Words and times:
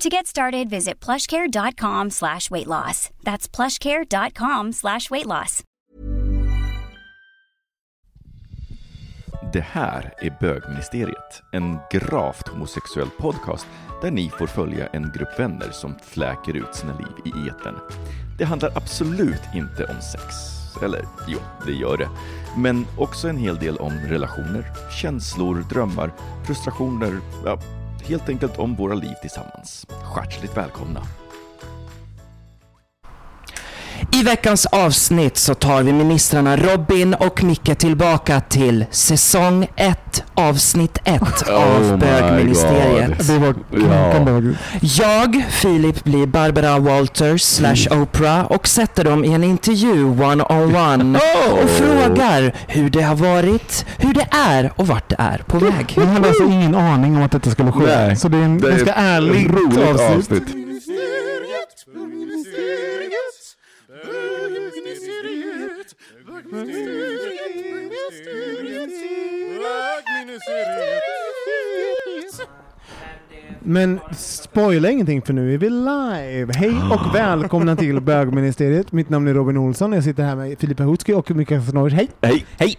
To 0.00 0.08
get 0.10 0.26
started, 0.26 0.68
visit 0.68 1.00
plushcare.com 1.04 2.10
slash 2.10 2.50
weight 2.50 2.66
loss. 2.66 3.10
That's 3.24 3.48
plushcare.com 3.48 4.72
slash 4.72 5.10
weight 5.10 5.26
loss. 5.26 5.62
Det 9.52 9.60
här 9.60 10.14
är 10.18 10.36
Bögministeriet, 10.40 11.42
en 11.52 11.78
gravt 11.90 12.48
homosexuell 12.48 13.10
podcast 13.18 13.66
där 14.02 14.10
ni 14.10 14.30
får 14.30 14.46
följa 14.46 14.86
en 14.86 15.12
grupp 15.14 15.38
vänner 15.38 15.70
som 15.70 15.94
fläker 16.02 16.56
ut 16.56 16.74
sina 16.74 16.98
liv 16.98 17.34
i 17.34 17.48
etern. 17.48 17.76
Det 18.38 18.44
handlar 18.44 18.76
absolut 18.76 19.42
inte 19.54 19.84
om 19.84 20.00
sex. 20.00 20.34
Eller 20.82 21.04
jo, 21.28 21.38
det 21.66 21.72
gör 21.72 21.96
det. 21.96 22.08
Men 22.56 22.86
också 22.98 23.28
en 23.28 23.36
hel 23.36 23.56
del 23.56 23.76
om 23.76 23.92
relationer, 23.92 24.64
känslor, 25.02 25.64
drömmar, 25.70 26.12
frustrationer, 26.46 27.20
ja, 27.44 27.58
helt 28.08 28.28
enkelt 28.28 28.58
om 28.58 28.74
våra 28.74 28.94
liv 28.94 29.14
tillsammans. 29.22 29.86
Skärtsligt 30.14 30.56
välkomna! 30.56 31.02
I 34.12 34.22
veckans 34.22 34.66
avsnitt 34.66 35.36
så 35.36 35.54
tar 35.54 35.82
vi 35.82 35.92
ministrarna 35.92 36.56
Robin 36.56 37.14
och 37.14 37.42
Micke 37.44 37.78
tillbaka 37.78 38.40
till 38.40 38.84
säsong 38.90 39.66
1, 39.76 40.24
avsnitt 40.34 40.98
1 41.04 41.22
Oh 41.22 41.54
av 41.54 41.98
bögministeriet. 41.98 43.26
Det 43.26 43.38
var 43.38 43.54
Ja. 43.70 44.42
Jag, 44.80 45.44
Filip, 45.50 46.04
blir 46.04 46.26
Barbara 46.26 46.78
Walters 46.78 47.42
slash 47.42 47.88
Oprah 48.02 48.44
och 48.44 48.68
sätter 48.68 49.04
dem 49.04 49.24
i 49.24 49.32
en 49.32 49.44
intervju 49.44 50.04
one-on-one 50.04 51.18
Oh! 51.48 51.64
och 51.64 51.70
frågar 51.70 52.54
hur 52.66 52.90
det 52.90 53.02
har 53.02 53.14
varit, 53.16 53.86
hur 53.98 54.14
det 54.14 54.26
är 54.30 54.72
och 54.76 54.86
vart 54.86 55.08
det 55.08 55.16
är 55.18 55.38
på 55.46 55.58
väg. 55.58 55.92
Vi 55.96 56.04
hade 56.06 56.28
alltså 56.28 56.44
ingen 56.44 56.74
aning 56.74 57.16
om 57.16 57.22
att 57.22 57.32
detta 57.32 57.50
skulle 57.50 57.72
ske. 57.72 57.84
Nej. 57.86 58.16
så 58.16 58.28
det 58.28 58.38
är 58.38 58.42
en 58.42 58.58
Det 58.58 58.66
är 58.66 58.70
ganska 58.70 58.92
ärligt 58.94 59.50
avsnitt. 59.50 60.16
avsnitt. 60.16 60.42
Men 73.60 74.00
spoila 74.16 74.90
ingenting 74.90 75.22
för 75.22 75.32
nu 75.32 75.54
är 75.54 75.58
vi 75.58 75.70
live. 75.70 76.52
Hej 76.54 76.74
och 76.90 77.14
välkomna 77.14 77.76
till 77.76 78.00
bögministeriet. 78.00 78.92
Mitt 78.92 79.10
namn 79.10 79.28
är 79.28 79.34
Robin 79.34 79.56
Olsson. 79.56 79.92
Jag 79.92 80.04
sitter 80.04 80.22
här 80.22 80.36
med 80.36 80.58
Filippa 80.58 80.82
Hutski 80.82 81.12
och 81.12 81.30
Mikael 81.30 81.62
Snovic. 81.62 81.94
Hej! 81.94 82.10
Hej! 82.22 82.46
Hej! 82.58 82.76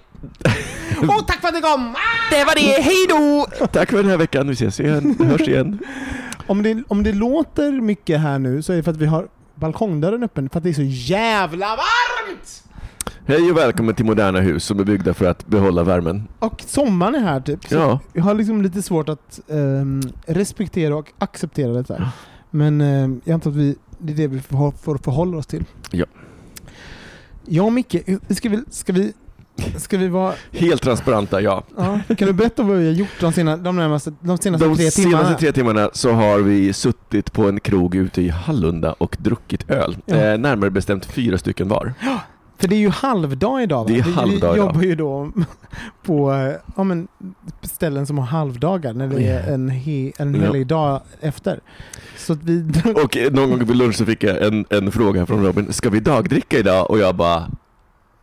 Och 1.01 1.27
tack 1.27 1.41
för 1.41 1.47
att 1.47 1.53
ni 1.53 1.61
kom! 1.61 1.95
Det 2.31 2.43
var 2.43 2.55
det, 2.55 2.81
hej 2.81 3.05
då! 3.09 3.67
Tack 3.67 3.89
för 3.89 3.97
den 3.97 4.09
här 4.09 4.17
veckan. 4.17 4.47
Vi 4.47 4.53
ses 4.53 4.79
igen. 4.79 5.15
Hörs 5.19 5.47
igen. 5.47 5.79
Om 6.47 6.63
det, 6.63 6.83
om 6.87 7.03
det 7.03 7.13
låter 7.13 7.71
mycket 7.71 8.19
här 8.19 8.39
nu 8.39 8.61
så 8.61 8.73
är 8.73 8.77
det 8.77 8.83
för 8.83 8.91
att 8.91 8.97
vi 8.97 9.05
har 9.05 9.27
balkongdörren 9.55 10.23
öppen 10.23 10.49
för 10.49 10.57
att 10.57 10.63
det 10.63 10.69
är 10.69 10.73
så 10.73 10.81
jävla 10.83 11.67
varmt! 11.67 12.63
Hej 13.25 13.51
och 13.51 13.57
välkommen 13.57 13.95
till 13.95 14.05
Moderna 14.05 14.39
Hus 14.39 14.63
som 14.63 14.79
är 14.79 14.83
byggda 14.83 15.13
för 15.13 15.25
att 15.25 15.47
behålla 15.47 15.83
värmen. 15.83 16.27
Och 16.39 16.63
sommaren 16.67 17.15
är 17.15 17.19
här 17.19 17.39
typ. 17.39 17.65
Så 17.65 17.75
Ja. 17.75 17.99
Jag 18.13 18.23
har 18.23 18.33
liksom 18.33 18.61
lite 18.61 18.81
svårt 18.81 19.09
att 19.09 19.39
ehm, 19.49 20.01
respektera 20.25 20.95
och 20.95 21.11
acceptera 21.19 21.73
det 21.73 21.89
här. 21.89 22.09
Men 22.49 22.81
ehm, 22.81 23.21
jag 23.23 23.33
antar 23.33 23.49
att 23.51 23.55
vi, 23.57 23.75
det 23.99 24.13
är 24.13 24.17
det 24.17 24.27
vi 24.27 24.39
får, 24.39 24.71
får 24.71 24.97
förhålla 24.97 25.37
oss 25.37 25.47
till. 25.47 25.65
Ja. 25.91 26.05
Jag 27.45 27.65
och 27.65 27.73
Micke, 27.73 27.95
ska, 28.29 28.49
vi, 28.49 28.63
ska 28.69 28.93
vi 28.93 29.13
Ska 29.77 29.97
vi 29.97 30.07
vara... 30.07 30.33
Helt 30.51 30.81
transparenta, 30.81 31.41
ja. 31.41 31.63
Ja, 31.77 31.99
kan 32.17 32.27
du 32.27 32.33
berätta 32.33 32.63
vad 32.63 32.77
vi 32.77 32.85
har 32.85 32.93
gjort 32.93 33.19
de, 33.19 33.33
sena, 33.33 33.57
de, 33.57 33.75
närmaste, 33.75 34.13
de 34.21 34.37
senaste 34.37 34.67
De 34.67 34.75
tre 34.77 34.89
timmarna? 34.89 35.17
senaste 35.17 35.39
tre 35.39 35.51
timmarna 35.51 35.89
så 35.93 36.11
har 36.11 36.39
vi 36.39 36.73
suttit 36.73 37.33
på 37.33 37.49
en 37.49 37.59
krog 37.59 37.95
ute 37.95 38.21
i 38.21 38.29
Hallunda 38.29 38.93
och 38.93 39.17
druckit 39.19 39.69
öl. 39.69 39.97
Ja. 40.05 40.15
Eh, 40.15 40.37
närmare 40.37 40.69
bestämt 40.71 41.05
fyra 41.05 41.37
stycken 41.37 41.67
var. 41.67 41.93
För 42.59 42.67
det 42.67 42.75
är 42.75 42.79
ju 42.79 42.89
halvdag 42.89 43.63
idag 43.63 43.83
va? 43.83 43.85
Det 43.87 43.97
är 43.99 44.03
halvdag 44.03 44.51
Vi 44.53 44.55
idag. 44.55 44.67
jobbar 44.67 44.81
ju 44.81 44.95
då 44.95 45.31
på 46.05 46.33
eh, 46.33 46.53
ja, 46.75 46.83
men, 46.83 47.07
ställen 47.61 48.07
som 48.07 48.17
har 48.17 48.25
halvdagar 48.25 48.93
när 48.93 49.07
det 49.07 49.27
är 49.27 49.53
en, 49.53 49.69
he, 49.69 50.11
en 50.17 50.35
Ja. 50.35 50.41
helig 50.41 50.67
dag 50.67 51.01
efter. 51.21 51.59
Så 52.17 52.33
att 52.33 52.43
vi... 52.43 52.65
Och 53.03 53.17
någon 53.33 53.49
gång 53.49 53.65
vid 53.65 53.75
lunch 53.75 53.95
så 53.95 54.05
fick 54.05 54.23
jag 54.23 54.43
en, 54.47 54.65
en 54.69 54.91
fråga 54.91 55.25
från 55.25 55.45
Robin. 55.45 55.73
Ska 55.73 55.89
vi 55.89 55.99
dagdricka 55.99 56.57
idag? 56.59 56.89
Och 56.91 56.99
jag 56.99 57.15
bara 57.15 57.47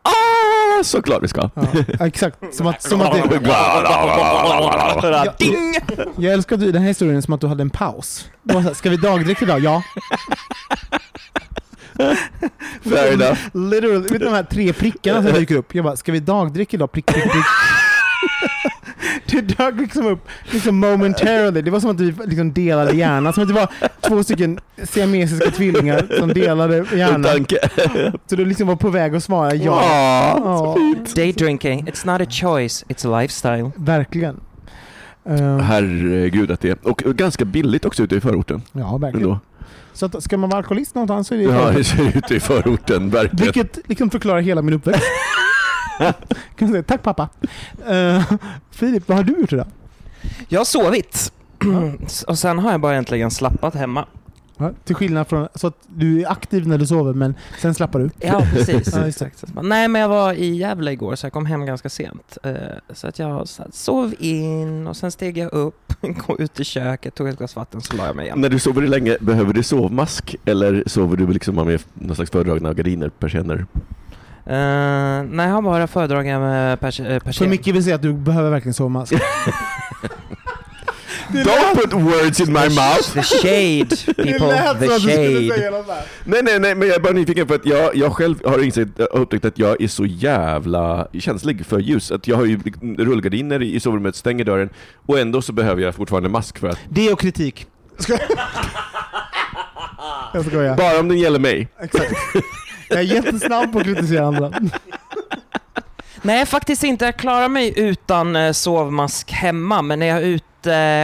Ah, 0.06 0.83
såklart 0.84 1.22
vi 1.22 1.28
ska. 1.28 1.51
Ja, 1.99 2.06
exakt, 2.06 2.55
som 2.55 2.66
att, 2.66 2.83
som 2.83 3.01
att 3.01 3.12
det, 3.12 3.39
Ding! 5.39 5.75
Jag 6.16 6.33
älskar 6.33 6.56
att 6.56 6.61
du, 6.61 6.72
den 6.72 6.83
här 6.83 6.89
historien 6.89 7.22
som 7.22 7.34
att 7.34 7.41
du 7.41 7.47
hade 7.47 7.62
en 7.62 7.71
paus. 7.71 8.28
Ska 8.75 8.91
vi 8.91 8.97
dagdricka 8.97 9.45
idag? 9.45 9.61
Ja. 9.61 9.83
Fair 12.82 13.12
enough. 13.12 13.38
Literally, 13.53 13.99
vet 13.99 14.09
du 14.12 14.19
de 14.19 14.34
här 14.34 14.43
tre 14.43 14.72
prickarna 14.72 15.22
som 15.22 15.32
dyker 15.32 15.55
upp? 15.56 15.75
Jag 15.75 15.84
bara, 15.84 15.97
ska 15.97 16.12
vi 16.12 16.21
dagdricka 16.21 16.77
idag? 16.77 16.93
Prick, 16.93 17.06
prick, 17.06 17.22
prick. 17.22 17.44
Det 19.27 19.41
dök 19.41 19.75
liksom 19.81 20.06
upp 20.06 20.28
liksom 20.53 20.77
momentarily. 20.77 21.62
Det 21.62 21.71
var 21.71 21.81
som 21.81 21.91
att 21.91 22.00
vi 22.00 22.15
liksom 22.27 22.53
delade 22.53 22.97
hjärnan. 22.97 23.33
Som 23.33 23.43
att 23.43 23.49
det 23.49 23.54
var 23.54 23.69
två 24.00 24.25
stycken 24.25 24.59
siamesiska 24.83 25.50
tvillingar 25.50 26.06
som 26.19 26.28
delade 26.28 26.84
hjärnan. 26.94 27.22
Tanke. 27.25 27.59
Så 28.27 28.37
du 28.37 28.44
liksom 28.44 28.66
var 28.69 28.77
på 28.77 28.88
väg 28.91 29.15
att 29.16 29.25
svara 29.25 29.54
ja. 29.54 29.83
Ja, 30.44 30.77
Day 31.16 31.33
drinking, 31.33 31.83
it's 31.87 32.06
not 32.06 32.21
a 32.28 32.31
choice, 32.31 32.84
it's 32.88 33.15
a 33.15 33.21
lifestyle. 33.21 33.71
verkligen. 33.77 34.41
Ehm, 35.28 35.60
Herregud 35.60 36.50
att 36.50 36.60
det 36.60 36.71
är. 36.71 36.88
Och 36.88 36.99
ganska 36.99 37.44
billigt 37.44 37.84
också 37.84 38.03
ute 38.03 38.16
i 38.16 38.21
förorten. 38.21 38.62
ja, 38.72 38.97
verkligen. 38.97 39.27
Ändå. 39.28 39.41
Så 39.92 40.06
att, 40.06 40.22
ska 40.22 40.36
man 40.36 40.50
vara 40.50 40.58
alkoholist 40.58 40.94
någonstans 40.94 41.28
så 41.28 41.34
är 41.34 41.38
det 41.38 41.44
Ja, 41.44 41.70
det 41.70 41.84
ser 41.84 42.16
ut 42.16 42.30
i 42.30 42.40
förorten, 42.40 43.10
verkligen. 43.10 43.44
Vilket 43.44 43.88
liksom 43.88 44.10
förklarar 44.10 44.40
hela 44.40 44.62
min 44.62 44.74
uppväxt. 44.74 45.04
kan 46.56 46.68
säga, 46.68 46.82
tack 46.82 47.02
pappa. 47.02 47.28
Uh, 47.90 48.32
Filip, 48.70 49.08
vad 49.08 49.16
har 49.16 49.24
du 49.24 49.40
gjort 49.40 49.52
idag? 49.52 49.66
Jag 50.48 50.60
har 50.60 50.64
sovit. 50.64 51.32
Och 52.26 52.38
sen 52.38 52.58
har 52.58 52.70
jag 52.70 52.80
bara 52.80 52.92
egentligen 52.92 53.30
slappat 53.30 53.74
hemma. 53.74 54.06
Ja, 54.64 54.70
till 54.84 54.94
skillnad 54.97 55.28
från, 55.28 55.48
så 55.54 55.66
att 55.66 55.76
du 55.86 56.20
är 56.22 56.30
aktiv 56.30 56.69
när 56.69 56.78
du 56.78 56.86
sover 56.86 57.12
men 57.12 57.34
sen 57.58 57.75
slappar 57.75 57.98
du. 57.98 58.10
Ja, 58.20 58.47
precis. 58.52 58.94
Ja. 58.97 59.06
Exakt. 59.06 59.44
Nej, 59.62 59.88
men 59.88 60.00
jag 60.02 60.08
var 60.08 60.32
i 60.32 60.56
Gävle 60.56 60.92
igår 60.92 61.15
så 61.15 61.27
jag 61.27 61.33
kom 61.33 61.47
hem 61.47 61.66
ganska 61.66 61.89
sent. 61.89 62.39
Eh, 62.42 62.53
Så 62.92 63.06
att 63.06 63.18
jag 63.18 63.48
sov 63.72 64.15
in 64.18 64.86
och 64.86 64.97
sen 64.97 65.10
steg 65.10 65.39
jag 65.39 65.53
upp, 65.53 65.92
gå 66.27 66.39
ut 66.39 66.60
i 66.60 66.65
köket, 66.65 67.15
tog 67.15 67.28
ett 67.28 67.39
glas 67.39 67.56
vatten 67.56 67.80
så 67.80 67.97
la 67.97 68.06
jag 68.06 68.16
mig 68.16 68.24
igen. 68.27 68.41
När 68.41 68.48
du 68.48 68.59
sover 68.59 68.83
länge, 68.83 69.16
behöver 69.21 69.53
du 69.53 69.62
sovmask 69.62 70.36
eller 70.44 70.83
sover 70.86 71.16
du 71.16 71.27
liksom 71.27 71.54
med 71.54 71.83
någon 71.94 72.16
slags 72.16 72.30
föredragna 72.30 72.72
gardiner, 72.74 73.09
persienner? 73.09 73.66
Uh, 74.47 74.53
nej, 75.30 75.47
jag 75.47 75.54
har 75.54 75.62
bara 75.62 75.86
föredragningar 75.86 76.41
med 76.41 76.80
pers 76.80 77.00
eh, 77.00 77.30
Så. 77.30 77.44
Micke 77.44 77.66
vill 77.66 77.84
säga 77.84 77.97
att 77.97 78.03
du 78.03 78.12
behöver 78.12 78.50
verkligen 78.50 78.74
sovmask. 78.74 79.12
Don't 81.32 81.74
put 81.74 81.92
words 81.92 82.41
in 82.41 82.53
my 82.53 82.68
mouth! 82.68 83.12
The 83.15 83.22
shade, 83.22 83.97
people, 84.16 84.48
the 84.78 84.98
shade. 85.00 86.04
Nej, 86.24 86.42
nej, 86.42 86.59
nej, 86.59 86.74
men 86.74 86.88
jag 86.88 86.97
är 86.97 87.00
bara 87.00 87.12
nyfiken 87.12 87.48
för 87.48 87.54
att 87.54 87.66
jag, 87.66 87.97
jag 87.97 88.12
själv 88.12 88.36
har 88.44 88.65
insett, 88.65 88.88
har 88.98 89.18
upptäckt 89.21 89.44
att 89.44 89.59
jag 89.59 89.82
är 89.82 89.88
så 89.88 90.06
jävla 90.06 91.09
känslig 91.18 91.66
för 91.66 91.78
ljus. 91.78 92.10
Att 92.10 92.28
jag 92.28 92.36
har 92.36 92.44
ju 92.44 92.60
rullgardiner 92.98 93.62
i 93.62 93.80
sovrummet, 93.80 94.16
stänger 94.16 94.44
dörren 94.44 94.71
och 95.06 95.18
ändå 95.18 95.42
så 95.42 95.53
behöver 95.53 95.82
jag 95.82 95.94
fortfarande 95.94 96.28
mask 96.28 96.59
för 96.59 96.68
att, 96.68 96.78
Det 96.88 97.12
och 97.12 97.21
kritik. 97.21 97.66
Jag 100.32 100.44
skojar. 100.47 100.77
bara 100.77 101.00
om 101.00 101.09
den 101.09 101.18
gäller 101.18 101.38
mig. 101.38 101.68
Exakt. 101.82 102.12
Jag 102.88 102.98
är 102.98 103.03
jättesnabb 103.03 103.72
på 103.72 103.78
att 103.78 103.84
kritisera 103.84 104.27
andra. 104.27 104.53
Nej, 106.22 106.47
faktiskt 106.47 106.84
inte. 106.84 107.04
Jag 107.04 107.16
klarar 107.16 107.48
mig 107.48 107.72
utan 107.77 108.36
eh, 108.36 108.53
sovmask 108.53 109.30
hemma, 109.32 109.82
men 109.82 109.98
när 109.98 110.06
jag 110.06 110.18
är 110.18 110.22
ute 110.22 110.44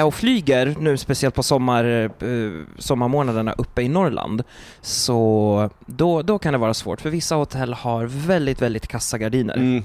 och 0.06 0.14
flyger, 0.14 0.76
nu 0.80 0.96
speciellt 0.96 1.34
på 1.34 1.42
sommar, 1.42 1.84
eh, 1.84 2.50
sommarmånaderna 2.78 3.52
uppe 3.52 3.82
i 3.82 3.88
Norrland, 3.88 4.42
så 4.80 5.70
då, 5.86 6.22
då 6.22 6.38
kan 6.38 6.52
det 6.52 6.58
vara 6.58 6.74
svårt. 6.74 7.00
För 7.00 7.10
vissa 7.10 7.34
hotell 7.34 7.74
har 7.74 8.06
väldigt, 8.06 8.62
väldigt 8.62 8.86
kassa 8.86 9.18
gardiner. 9.18 9.56
Mm. 9.56 9.84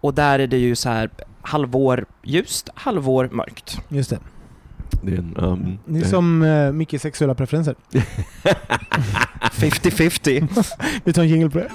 Och 0.00 0.14
där 0.14 0.38
är 0.38 0.46
det 0.46 0.58
ju 0.58 0.76
så 0.76 0.88
här 0.88 1.10
halvår 1.42 2.06
ljust, 2.22 2.68
halvår 2.74 3.28
mörkt. 3.32 3.78
Just 3.88 4.10
det. 4.10 4.18
Det 5.02 5.12
är, 5.12 5.18
en, 5.18 5.36
um, 5.36 5.78
Det 5.86 6.00
är 6.00 6.04
som 6.04 6.42
uh, 6.42 6.72
Mickes 6.72 7.02
sexuella 7.02 7.34
preferenser. 7.34 7.74
50-50. 9.52 10.66
Vi 11.04 11.12
tar 11.12 11.22
en 11.22 11.28
jingle 11.28 11.50
på 11.50 11.58
det. 11.58 11.70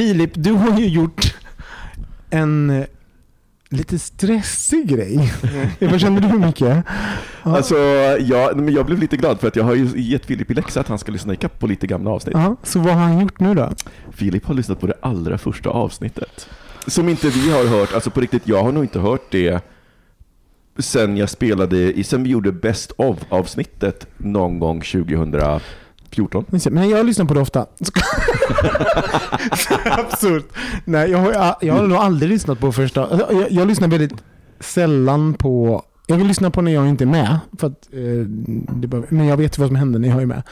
Filip, 0.00 0.30
du 0.34 0.52
har 0.52 0.78
ju 0.78 0.86
gjort 0.86 1.34
en 2.30 2.70
eh, 2.70 2.86
lite 3.68 3.98
stressig 3.98 4.88
grej. 4.88 5.32
Vad 5.80 6.00
känner 6.00 6.20
du 6.20 6.38
Micke? 6.46 6.60
Ja. 6.60 6.82
Alltså, 7.42 7.76
jag, 8.20 8.56
men 8.56 8.74
jag 8.74 8.86
blev 8.86 8.98
lite 8.98 9.16
glad 9.16 9.40
för 9.40 9.48
att 9.48 9.56
jag 9.56 9.64
har 9.64 9.74
ju 9.74 9.88
gett 9.94 10.26
Filip 10.26 10.50
i 10.50 10.54
läxa 10.54 10.80
att 10.80 10.88
han 10.88 10.98
ska 10.98 11.12
lyssna 11.12 11.32
ikapp 11.32 11.58
på 11.58 11.66
lite 11.66 11.86
gamla 11.86 12.10
avsnitt. 12.10 12.34
Ja, 12.34 12.56
så 12.62 12.78
vad 12.78 12.94
har 12.94 13.00
han 13.00 13.20
gjort 13.20 13.40
nu 13.40 13.54
då? 13.54 13.72
Filip 14.12 14.46
har 14.46 14.54
lyssnat 14.54 14.80
på 14.80 14.86
det 14.86 14.94
allra 15.00 15.38
första 15.38 15.70
avsnittet. 15.70 16.48
Som 16.86 17.08
inte 17.08 17.28
vi 17.28 17.50
har 17.50 17.66
hört, 17.66 17.94
alltså 17.94 18.10
på 18.10 18.20
riktigt, 18.20 18.42
jag 18.44 18.62
har 18.62 18.72
nog 18.72 18.84
inte 18.84 19.00
hört 19.00 19.30
det 19.30 19.64
sen 20.78 21.16
jag 21.16 21.30
spelade, 21.30 22.04
sen 22.04 22.22
vi 22.22 22.30
gjorde 22.30 22.52
Best 22.52 22.92
of 22.96 23.18
avsnittet 23.28 24.06
någon 24.16 24.58
gång 24.58 24.82
2014. 26.10 26.44
Men 26.70 26.88
jag 26.88 27.06
lyssnar 27.06 27.26
på 27.26 27.34
det 27.34 27.40
ofta. 27.40 27.66
Absurt. 29.84 30.48
Nej, 30.84 31.10
jag 31.10 31.18
har, 31.18 31.56
jag 31.60 31.74
har 31.74 31.86
nog 31.86 31.98
aldrig 31.98 32.30
lyssnat 32.30 32.60
på 32.60 32.72
första. 32.72 33.26
Jag, 33.30 33.50
jag 33.50 33.68
lyssnar 33.68 33.88
väldigt 33.88 34.14
sällan 34.60 35.34
på... 35.34 35.84
Jag 36.10 36.16
vill 36.16 36.26
lyssna 36.26 36.50
på 36.50 36.62
när 36.62 36.72
jag 36.72 36.88
inte 36.88 37.04
är 37.04 37.06
med. 37.06 37.38
För 37.58 37.66
att, 37.66 37.88
eh, 37.92 37.98
det 38.80 38.86
behöver, 38.88 39.08
men 39.14 39.26
jag 39.26 39.36
vet 39.36 39.58
vad 39.58 39.68
som 39.68 39.76
händer 39.76 39.98
när 39.98 40.08
jag 40.08 40.22
är 40.22 40.26
med. 40.26 40.42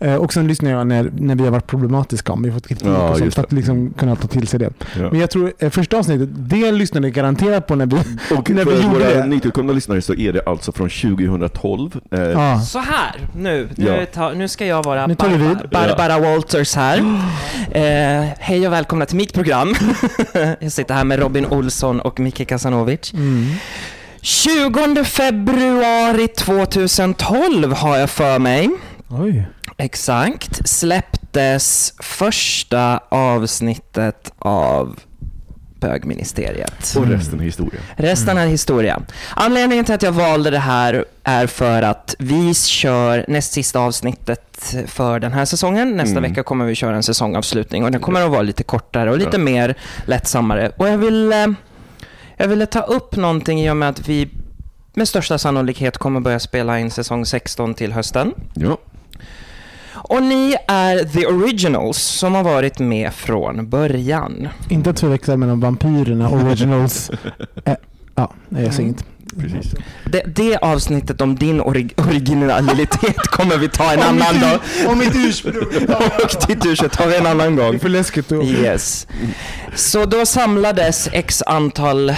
Eh, 0.00 0.14
och 0.14 0.32
sen 0.32 0.46
lyssnar 0.48 0.70
jag 0.70 0.86
när, 0.86 1.10
när 1.18 1.34
vi 1.34 1.44
har 1.44 1.50
varit 1.50 1.66
problematiska, 1.66 2.32
om 2.32 2.42
vi 2.42 2.48
har 2.48 2.54
fått 2.54 2.68
kritik 2.68 2.86
Ja, 2.86 3.08
och 3.10 3.18
sånt, 3.18 3.34
för 3.34 3.42
att 3.42 3.52
liksom 3.52 3.90
kunna 3.98 4.16
ta 4.16 4.28
till 4.28 4.48
sig 4.48 4.60
det. 4.60 4.70
Ja. 4.96 5.10
Men 5.10 5.20
jag 5.20 5.30
tror 5.30 5.52
eh, 5.58 5.70
första 5.70 5.98
avsnittet, 5.98 6.28
det 6.32 6.72
lyssnade 6.72 7.06
jag 7.06 7.14
garanterat 7.14 7.66
på 7.66 7.74
när 7.74 7.86
vi, 7.86 7.96
Och 8.36 8.50
när 8.50 8.64
för 8.64 8.70
vi 8.70 8.82
gjorde 8.82 8.88
våra 8.98 9.14
det. 9.14 9.26
nytillkomna 9.26 9.72
lyssnare 9.72 10.02
så 10.02 10.14
är 10.14 10.32
det 10.32 10.42
alltså 10.46 10.72
från 10.72 10.88
2012. 10.88 12.00
Eh, 12.10 12.20
Ja. 12.20 12.60
Så 12.60 12.78
här, 12.78 13.28
nu, 13.36 13.68
nu, 13.76 13.86
Ja. 13.86 14.06
ta, 14.14 14.32
nu 14.32 14.48
ska 14.48 14.66
jag 14.66 14.82
vara 14.84 15.06
Nu 15.06 15.14
tar 15.14 15.28
vi 15.28 15.38
Barbara, 15.38 15.60
vid. 15.62 15.70
Barbara 15.70 16.18
Walters 16.18 16.74
här. 16.76 16.98
Eh, 17.72 18.24
hej 18.38 18.66
och 18.66 18.72
välkomna 18.72 19.06
till 19.06 19.16
mitt 19.16 19.32
program. 19.34 19.74
jag 20.60 20.72
sitter 20.72 20.94
här 20.94 21.04
med 21.04 21.18
Robin 21.18 21.46
Olsson 21.46 22.00
och 22.00 22.20
Micke 22.20 22.48
Kasanovic. 22.48 23.12
Mm. 23.12 23.46
20 24.22 25.04
februari 25.04 26.28
2012 26.28 27.72
har 27.72 27.96
jag 27.96 28.10
för 28.10 28.38
mig. 28.38 28.70
Oj. 29.08 29.46
Exakt. 29.76 30.68
Släpptes 30.68 31.94
första 31.98 33.00
avsnittet 33.08 34.32
av 34.38 34.98
bögministeriet. 35.80 36.94
och 36.96 37.06
resten 37.06 37.40
är 37.40 37.44
historia. 37.44 37.80
Resten 37.96 38.38
är 38.38 38.46
historia. 38.46 39.02
Anledningen 39.34 39.84
till 39.84 39.94
att 39.94 40.02
jag 40.02 40.12
valde 40.12 40.50
det 40.50 40.58
här 40.58 41.04
är 41.24 41.46
för 41.46 41.82
att 41.82 42.14
vi 42.18 42.54
kör 42.54 43.24
näst 43.28 43.52
sista 43.52 43.80
avsnittet 43.80 44.74
för 44.86 45.20
den 45.20 45.32
här 45.32 45.44
säsongen. 45.44 45.96
Nästa 45.96 46.18
Mm. 46.18 46.30
vecka 46.30 46.42
kommer 46.42 46.64
vi 46.64 46.74
köra 46.74 46.96
en 46.96 47.02
säsongavslutning 47.02 47.84
och 47.84 47.90
den 47.90 48.00
kommer 48.00 48.24
att 48.24 48.30
vara 48.30 48.42
lite 48.42 48.62
kortare 48.62 49.10
och 49.10 49.18
lite 49.18 49.30
Ja. 49.36 49.38
mer 49.38 49.74
lättsammare. 50.06 50.72
Och 50.76 50.88
jag 50.88 50.98
ville, 50.98 51.54
jag 52.38 52.48
ville 52.48 52.66
ta 52.66 52.80
upp 52.80 53.16
någonting 53.16 53.60
i 53.60 53.70
och 53.70 53.76
med 53.76 53.88
att 53.88 54.08
vi 54.08 54.28
med 54.94 55.08
största 55.08 55.38
sannolikhet 55.38 55.98
kommer 55.98 56.20
börja 56.20 56.40
spela 56.40 56.78
in 56.78 56.90
säsong 56.90 57.26
16 57.26 57.74
till 57.74 57.92
hösten. 57.92 58.34
Ja. 58.54 58.78
Och 59.92 60.22
ni 60.22 60.56
är 60.68 61.04
the 61.04 61.26
originals 61.26 61.98
som 61.98 62.34
har 62.34 62.44
varit 62.44 62.78
med 62.78 63.14
från 63.14 63.68
början. 63.68 64.48
Inte 64.68 64.90
att 64.90 65.00
förväxla 65.00 65.36
mellan 65.36 65.60
vampyrerna 65.60 66.28
och 66.28 66.42
originals. 66.42 67.10
eh, 67.64 67.74
ja, 68.14 68.32
nej, 68.48 68.64
jag 68.64 68.74
säger 68.74 68.88
inte. 68.88 69.04
Precis. 69.40 69.74
Det, 70.04 70.22
det 70.26 70.56
avsnittet 70.56 71.20
om 71.20 71.36
din 71.36 71.60
ori- 71.60 72.00
originalitet 72.08 73.16
kommer 73.30 73.58
vi 73.58 73.68
ta 73.68 73.92
en 73.92 74.00
annan 74.02 74.40
dag. 74.40 74.58
Om 74.88 74.98
mitt 74.98 75.14
ursprung. 75.14 75.54
Och 76.22 76.46
ditt 76.48 76.66
ursprung 76.66 76.90
tar 76.90 77.06
vi 77.06 77.16
en 77.16 77.26
annan 77.26 77.56
Det 77.56 77.62
är 77.62 77.66
gång. 77.70 77.78
för 77.80 77.88
läskigt 77.88 78.28
då. 78.28 78.42
Yes. 78.44 79.06
Så 79.74 80.04
då 80.04 80.26
samlades 80.26 81.08
x 81.12 81.42
antal 81.46 82.10
eh, 82.10 82.14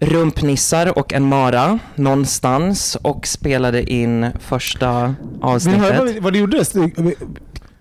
rumpnissar 0.00 0.98
och 0.98 1.12
en 1.12 1.22
mara 1.28 1.78
någonstans 1.94 2.96
och 3.02 3.26
spelade 3.26 3.90
in 3.92 4.26
första 4.40 5.02
Vill 5.06 5.14
du 5.40 5.46
höra 5.46 5.54
avsnittet. 5.54 5.98
vad, 5.98 6.14
vad 6.22 6.32
det 6.32 6.38
gjordes? 6.38 6.72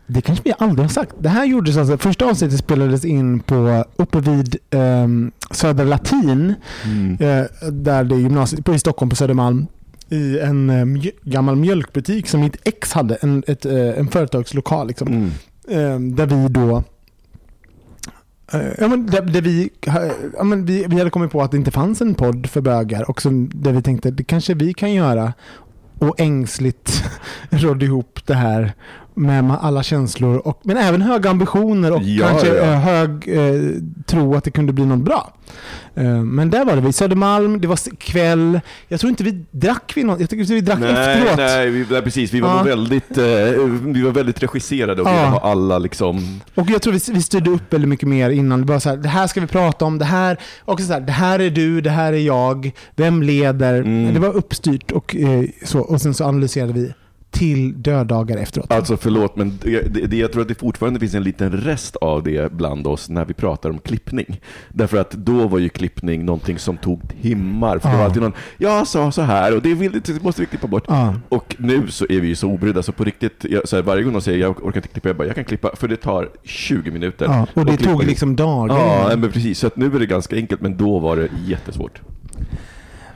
Det- 0.08 0.22
kanske 0.22 0.44
vi 0.46 0.54
aldrig 0.60 0.84
har 0.84 0.90
sagt. 0.94 1.12
Det 1.20 1.30
här 1.30 1.46
gjordes 1.46 1.78
alltså, 1.78 1.98
första 1.98 2.26
avsnittet 2.26 2.60
spelades 2.60 3.06
in 3.06 3.40
på, 3.40 3.86
uppe 3.96 4.20
vid 4.20 4.56
um, 4.72 5.32
Södra 5.52 5.84
Latin, 5.86 6.54
Mm. 6.86 7.12
eh, 7.12 7.46
där 7.72 8.04
det 8.04 8.16
är 8.16 8.20
gymnasiet, 8.20 8.66
på, 8.66 8.74
i 8.76 8.80
Stockholm 8.80 9.10
på 9.10 9.16
Södermalm. 9.16 9.68
I 10.10 10.40
en 10.40 10.72
mj- 10.98 11.12
gammal 11.24 11.56
mjölkbutik 11.56 12.28
som 12.28 12.42
mitt 12.42 12.58
ex 12.64 12.94
hade, 12.94 13.16
en, 13.16 13.44
ett, 13.48 13.66
eh, 13.66 13.74
en 14.00 14.08
företagslokal. 14.08 14.88
Liksom. 14.88 15.08
Mm. 15.08 15.32
Eh, 15.68 16.16
där 16.16 16.26
vi 16.26 16.48
då 16.50 16.84
Ja, 18.78 18.88
men 18.88 19.06
där, 19.06 19.22
där 19.22 19.42
vi, 19.42 19.70
ja, 20.38 20.44
men 20.44 20.66
vi, 20.66 20.86
vi 20.88 20.98
hade 20.98 21.10
kommit 21.10 21.32
på 21.32 21.42
att 21.42 21.52
det 21.52 21.58
inte 21.58 21.72
fanns 21.72 22.02
en 22.02 22.14
podd 22.16 22.48
för 22.50 22.62
bögar 22.62 23.10
och 23.10 23.22
som, 23.22 23.50
där 23.54 23.72
vi 23.72 23.82
tänkte 23.82 24.12
det 24.12 24.24
kanske 24.24 24.54
vi 24.54 24.74
kan 24.74 24.94
göra 24.94 25.34
och 26.00 26.20
ängsligt 26.20 27.04
rådde 27.50 27.86
ihop 27.86 28.20
det 28.26 28.34
här 28.34 28.74
med 29.16 29.58
alla 29.62 29.84
känslor 29.84 30.38
och, 30.48 30.60
men 30.64 30.78
även 30.78 31.02
höga 31.02 31.30
ambitioner 31.30 31.92
och 31.94 32.04
Ja, 32.04 32.28
kanske 32.28 32.48
ja. 32.48 32.64
eh, 32.64 32.80
hög 32.80 33.10
eh, 33.28 33.72
tro 34.06 34.36
att 34.36 34.44
det 34.44 34.52
kunde 34.52 34.74
bli 34.74 34.86
något 34.86 35.00
bra. 35.00 35.32
Eh, 35.96 36.04
men 36.24 36.50
där 36.50 36.66
var 36.66 36.76
det 36.76 36.82
vi, 36.82 36.94
Södermalm, 36.94 37.62
det 37.62 37.68
var 37.68 37.96
kväll. 37.98 38.60
Jag 38.88 39.00
tror 39.00 39.10
inte 39.10 39.24
vi 39.24 39.44
drack 39.52 39.92
vi 39.96 40.04
något, 40.04 40.20
jag 40.20 40.30
tycker 40.30 40.44
vi 40.44 40.62
drack 40.62 40.80
Nej, 40.80 40.90
efteråt. 41.18 41.38
nej, 41.38 41.70
vi, 41.70 41.86
nej, 41.92 42.02
precis. 42.02 42.34
Vi 42.34 42.40
var, 42.42 42.50
Ja. 42.58 42.64
väldigt, 42.64 43.18
eh, 43.18 43.24
vi 43.86 44.02
var 44.02 44.12
väldigt 44.12 44.44
regisserade 44.44 45.02
och 45.02 45.08
Ja. 45.08 45.12
ville 45.12 45.26
ha 45.28 45.40
alla 45.40 45.78
liksom... 45.80 46.42
Och 46.56 46.70
jag 46.70 46.82
tror 46.82 46.94
vi, 46.94 47.00
vi 47.14 47.22
styrde 47.22 47.50
upp 47.50 47.74
väldigt 47.74 47.90
mycket 47.90 48.10
mer 48.10 48.30
innan. 48.30 48.62
Det 48.66 48.74
var 48.74 48.80
så 48.80 48.90
här, 48.90 48.98
det 48.98 49.10
här 49.10 49.28
ska 49.28 49.42
vi 49.42 49.48
prata 49.48 49.86
om, 49.86 49.98
det 49.98 50.06
här, 50.06 50.38
också 50.66 50.86
så 50.86 50.94
här, 50.94 51.00
det 51.02 51.12
här 51.12 51.40
är 51.40 51.50
du, 51.50 51.82
det 51.82 51.90
här 51.90 52.14
är 52.14 52.18
jag, 52.18 52.72
vem 52.96 53.24
leder? 53.24 53.74
Mm. 53.74 54.14
Det 54.14 54.20
var 54.20 54.36
uppstyrt 54.36 54.92
och, 54.92 55.16
eh, 55.16 55.44
så, 55.66 55.80
och 55.80 56.02
sen 56.02 56.14
så 56.14 56.24
analyserade 56.26 56.74
vi 56.74 56.94
till 57.36 57.82
döddagar 57.82 58.38
efteråt. 58.38 58.72
Alltså 58.72 58.98
förlåt, 58.98 59.36
men 59.36 59.60
det, 59.62 60.08
det, 60.08 60.18
jag 60.18 60.32
tror 60.32 60.42
att 60.42 60.48
det 60.48 60.56
fortfarande 60.56 61.00
finns 61.00 61.14
en 61.14 61.24
liten 61.24 61.52
rest 61.52 61.96
av 61.96 62.24
det 62.24 62.52
bland 62.52 62.88
oss 62.88 63.10
när 63.10 63.26
vi 63.26 63.34
pratar 63.34 63.70
om 63.70 63.80
klippning. 63.80 64.42
Därför 64.70 64.98
att 64.98 65.12
då 65.12 65.48
var 65.48 65.60
ju 65.60 65.70
klippning 65.70 66.26
någonting 66.26 66.60
som 66.60 66.78
tog 66.78 67.02
timmar. 67.22 67.80
För 67.80 67.88
det 67.90 67.94
Ja. 67.94 67.98
var 67.98 68.06
alltid 68.06 68.22
någon, 68.22 68.34
jag 68.58 68.88
sa 68.88 69.12
så 69.12 69.22
här 69.22 69.56
och 69.56 69.62
det, 69.62 69.74
vill, 69.74 70.02
det 70.06 70.24
måste 70.24 70.42
vi 70.42 70.46
klippa 70.48 70.68
bort. 70.68 70.84
Ja. 70.88 71.14
Och 71.30 71.56
nu 71.60 71.88
så 71.88 72.06
är 72.10 72.20
vi 72.22 72.28
ju 72.28 72.36
så 72.36 72.48
obrydda, 72.48 72.84
så 72.84 72.92
på 72.92 73.04
riktigt, 73.04 73.46
jag, 73.50 73.68
så 73.68 73.76
här, 73.76 73.84
varje 73.84 74.04
gång 74.04 74.14
de 74.14 74.22
säger 74.22 74.40
jag 74.40 74.66
orkar 74.66 74.78
inte 74.78 74.88
klippa, 74.88 75.10
jag 75.10 75.16
bara, 75.16 75.28
jag 75.28 75.36
kan 75.36 75.46
klippa, 75.46 75.76
för 75.76 75.88
det 75.88 75.96
tar 75.98 76.30
20 76.44 76.92
minuter. 76.92 77.26
Ja, 77.26 77.48
och 77.54 77.66
det 77.66 77.78
tog 77.78 78.00
det. 78.00 78.06
liksom 78.08 78.36
dagar. 78.36 78.78
Ja, 78.78 79.16
men 79.18 79.32
precis. 79.32 79.60
Så 79.60 79.68
att 79.68 79.76
nu 79.78 79.86
är 79.96 80.00
det 80.00 80.06
ganska 80.06 80.36
enkelt, 80.36 80.62
men 80.62 80.78
då 80.78 81.00
var 81.00 81.16
det 81.16 81.30
jättesvårt. 81.46 82.02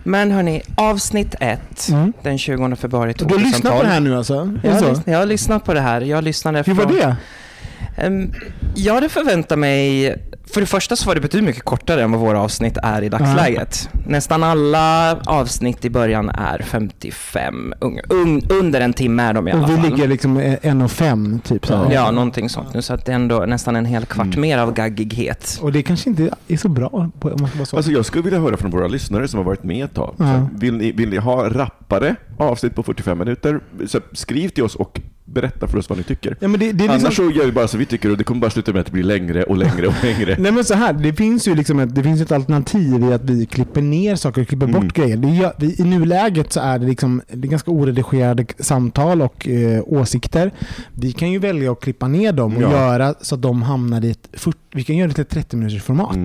Men 0.04 0.32
hörni, 0.32 0.62
avsnitt 0.76 1.36
ett, 1.40 1.90
Mm. 1.90 2.14
den 2.24 2.38
20 2.38 2.76
februari 2.76 3.14
Du 3.18 3.26
har 3.34 3.42
lyssnat 3.42 3.74
på 3.78 3.84
det 3.84 3.90
här 3.90 4.00
nu 4.00 4.16
alltså? 4.18 4.58
Jag 4.64 4.72
har, 4.72 4.80
lyssnat, 4.90 5.08
jag 5.08 5.20
har 5.20 5.26
lyssnat 5.26 5.66
på 5.66 5.74
det 5.74 5.82
här. 5.82 6.02
Jag 6.02 6.24
lyssnade 6.24 6.64
Hur 6.66 6.74
var 6.74 6.86
det? 6.86 7.16
Ehm, 7.98 8.34
jag 8.76 8.94
hade 8.94 9.10
förväntat 9.10 9.60
mig, 9.60 10.16
för 10.54 10.62
det 10.62 10.68
första 10.68 10.96
så 10.96 11.08
var 11.08 11.16
det 11.16 11.22
betydligt 11.22 11.46
mycket 11.46 11.64
kortare 11.64 12.04
än 12.04 12.12
vad 12.12 12.22
våra 12.22 12.42
avsnitt 12.42 12.78
är 12.84 13.02
i 13.02 13.10
dagsläget. 13.10 13.90
Nästan 14.08 14.44
alla 14.44 15.16
avsnitt 15.26 15.86
i 15.86 15.90
början 15.90 16.30
är 16.30 16.60
55, 16.60 17.74
un, 17.82 18.00
un, 18.10 18.42
under 18.50 18.82
en 18.82 18.94
timme 18.94 19.24
är 19.24 19.34
de 19.34 19.48
i 19.48 19.52
alla 19.52 19.64
Och 19.64 19.70
vi 19.70 19.76
fall. 19.76 19.86
ligger 19.90 20.08
liksom 20.08 20.38
eh, 20.38 20.58
en 20.62 20.82
och 20.82 20.92
fem 20.92 21.40
typ 21.40 21.66
så 21.68 21.76
här. 21.76 21.92
Ja, 21.94 22.12
någonting 22.12 22.50
sånt 22.50 22.74
nu. 22.74 22.82
Så 22.82 22.94
att 22.94 23.06
det 23.06 23.12
är 23.12 23.16
ändå 23.16 23.40
nästan 23.40 23.76
en 23.76 23.86
hel 23.86 24.06
kvart 24.06 24.26
Mm. 24.28 24.42
mer 24.42 24.58
av 24.58 24.74
gaggighet. 24.74 25.60
Och 25.62 25.72
det 25.72 25.84
kanske 25.84 26.10
inte 26.10 26.30
är 26.48 26.58
så 26.58 26.70
bra 26.70 26.88
om 26.88 27.12
man 27.22 27.48
ska 27.50 27.58
vara 27.58 27.66
så. 27.66 27.76
Alltså 27.78 27.92
jag 27.92 28.06
skulle 28.06 28.24
vilja 28.24 28.40
höra 28.40 28.58
från 28.58 28.72
våra 28.72 28.88
lyssnare 28.88 29.28
som 29.28 29.38
har 29.38 29.44
varit 29.46 29.64
med 29.64 29.86
ett 29.86 29.94
tag. 29.94 30.14
Så 30.18 30.48
Vill, 30.58 30.78
ni, 30.78 30.92
vill 30.92 31.10
ni 31.10 31.18
ha 31.18 31.50
rappare 31.50 32.16
avsnitt 32.38 32.76
på 32.76 32.84
45 32.84 33.18
minuter? 33.18 33.60
Så 33.88 34.00
skriv 34.14 34.50
till 34.50 34.64
oss 34.64 34.76
och 34.76 35.00
berätta 35.34 35.68
för 35.68 35.78
oss 35.78 35.90
vad 35.90 35.98
ni 35.98 36.04
tycker. 36.04 36.38
Ja, 36.40 36.48
men 36.48 36.60
det, 36.60 36.72
det 36.72 36.84
är 36.86 36.88
liksom... 36.88 37.06
Annars 37.06 37.16
så 37.16 37.32
gör 37.32 37.46
vi 37.46 37.52
bara 37.52 37.68
som 37.68 37.80
vi 37.80 37.86
tycker 37.86 38.12
och 38.12 38.18
det 38.18 38.24
kommer 38.24 38.42
bara 38.42 38.52
sluta 38.52 38.72
med 38.74 38.80
att 38.80 38.86
det 38.86 38.92
blir 38.94 39.04
längre 39.04 39.44
och 39.44 39.58
längre 39.58 39.88
och 39.88 39.94
längre. 40.04 40.36
Nej 40.40 40.52
men 40.52 40.64
så 40.64 40.74
här, 40.74 40.94
det 40.94 41.14
finns 41.14 41.48
ju 41.48 41.56
liksom 41.56 41.80
ett, 41.80 41.96
det 41.96 42.04
finns 42.04 42.22
ett 42.22 42.32
alternativ 42.32 43.04
i 43.04 43.14
att 43.14 43.24
vi 43.24 43.46
klipper 43.46 43.82
ner 43.82 44.16
saker 44.16 44.42
och 44.42 44.48
klipper 44.48 44.68
Mm. 44.68 44.82
bort 44.82 44.94
grejer. 44.94 45.18
Det 45.18 45.54
vi, 45.58 45.76
I 45.82 45.84
nuläget 45.84 46.54
så 46.54 46.60
är 46.60 46.80
det, 46.80 46.86
liksom, 46.86 47.22
det 47.28 47.48
är 47.48 47.50
ganska 47.52 47.72
oredigerade 47.72 48.46
samtal 48.60 49.22
och 49.22 49.48
eh, 49.48 49.82
åsikter. 49.86 50.52
Vi 50.94 51.12
kan 51.12 51.32
ju 51.32 51.40
välja 51.40 51.72
att 51.72 51.80
klippa 51.82 52.08
ner 52.08 52.32
dem 52.32 52.56
och 52.58 52.62
Ja. 52.64 52.72
göra 52.72 53.14
så 53.22 53.36
att 53.36 53.42
de 53.42 53.62
hamnar 53.62 54.06
i 54.06 54.12
ett 54.12 54.30
40, 54.34 54.58
vi 54.74 54.84
kan 54.84 54.98
göra 54.98 55.08
det 55.08 55.14
till 55.14 55.22
ett 55.22 55.30
30 55.30 55.56
minuters 55.56 55.84
format. 55.84 56.16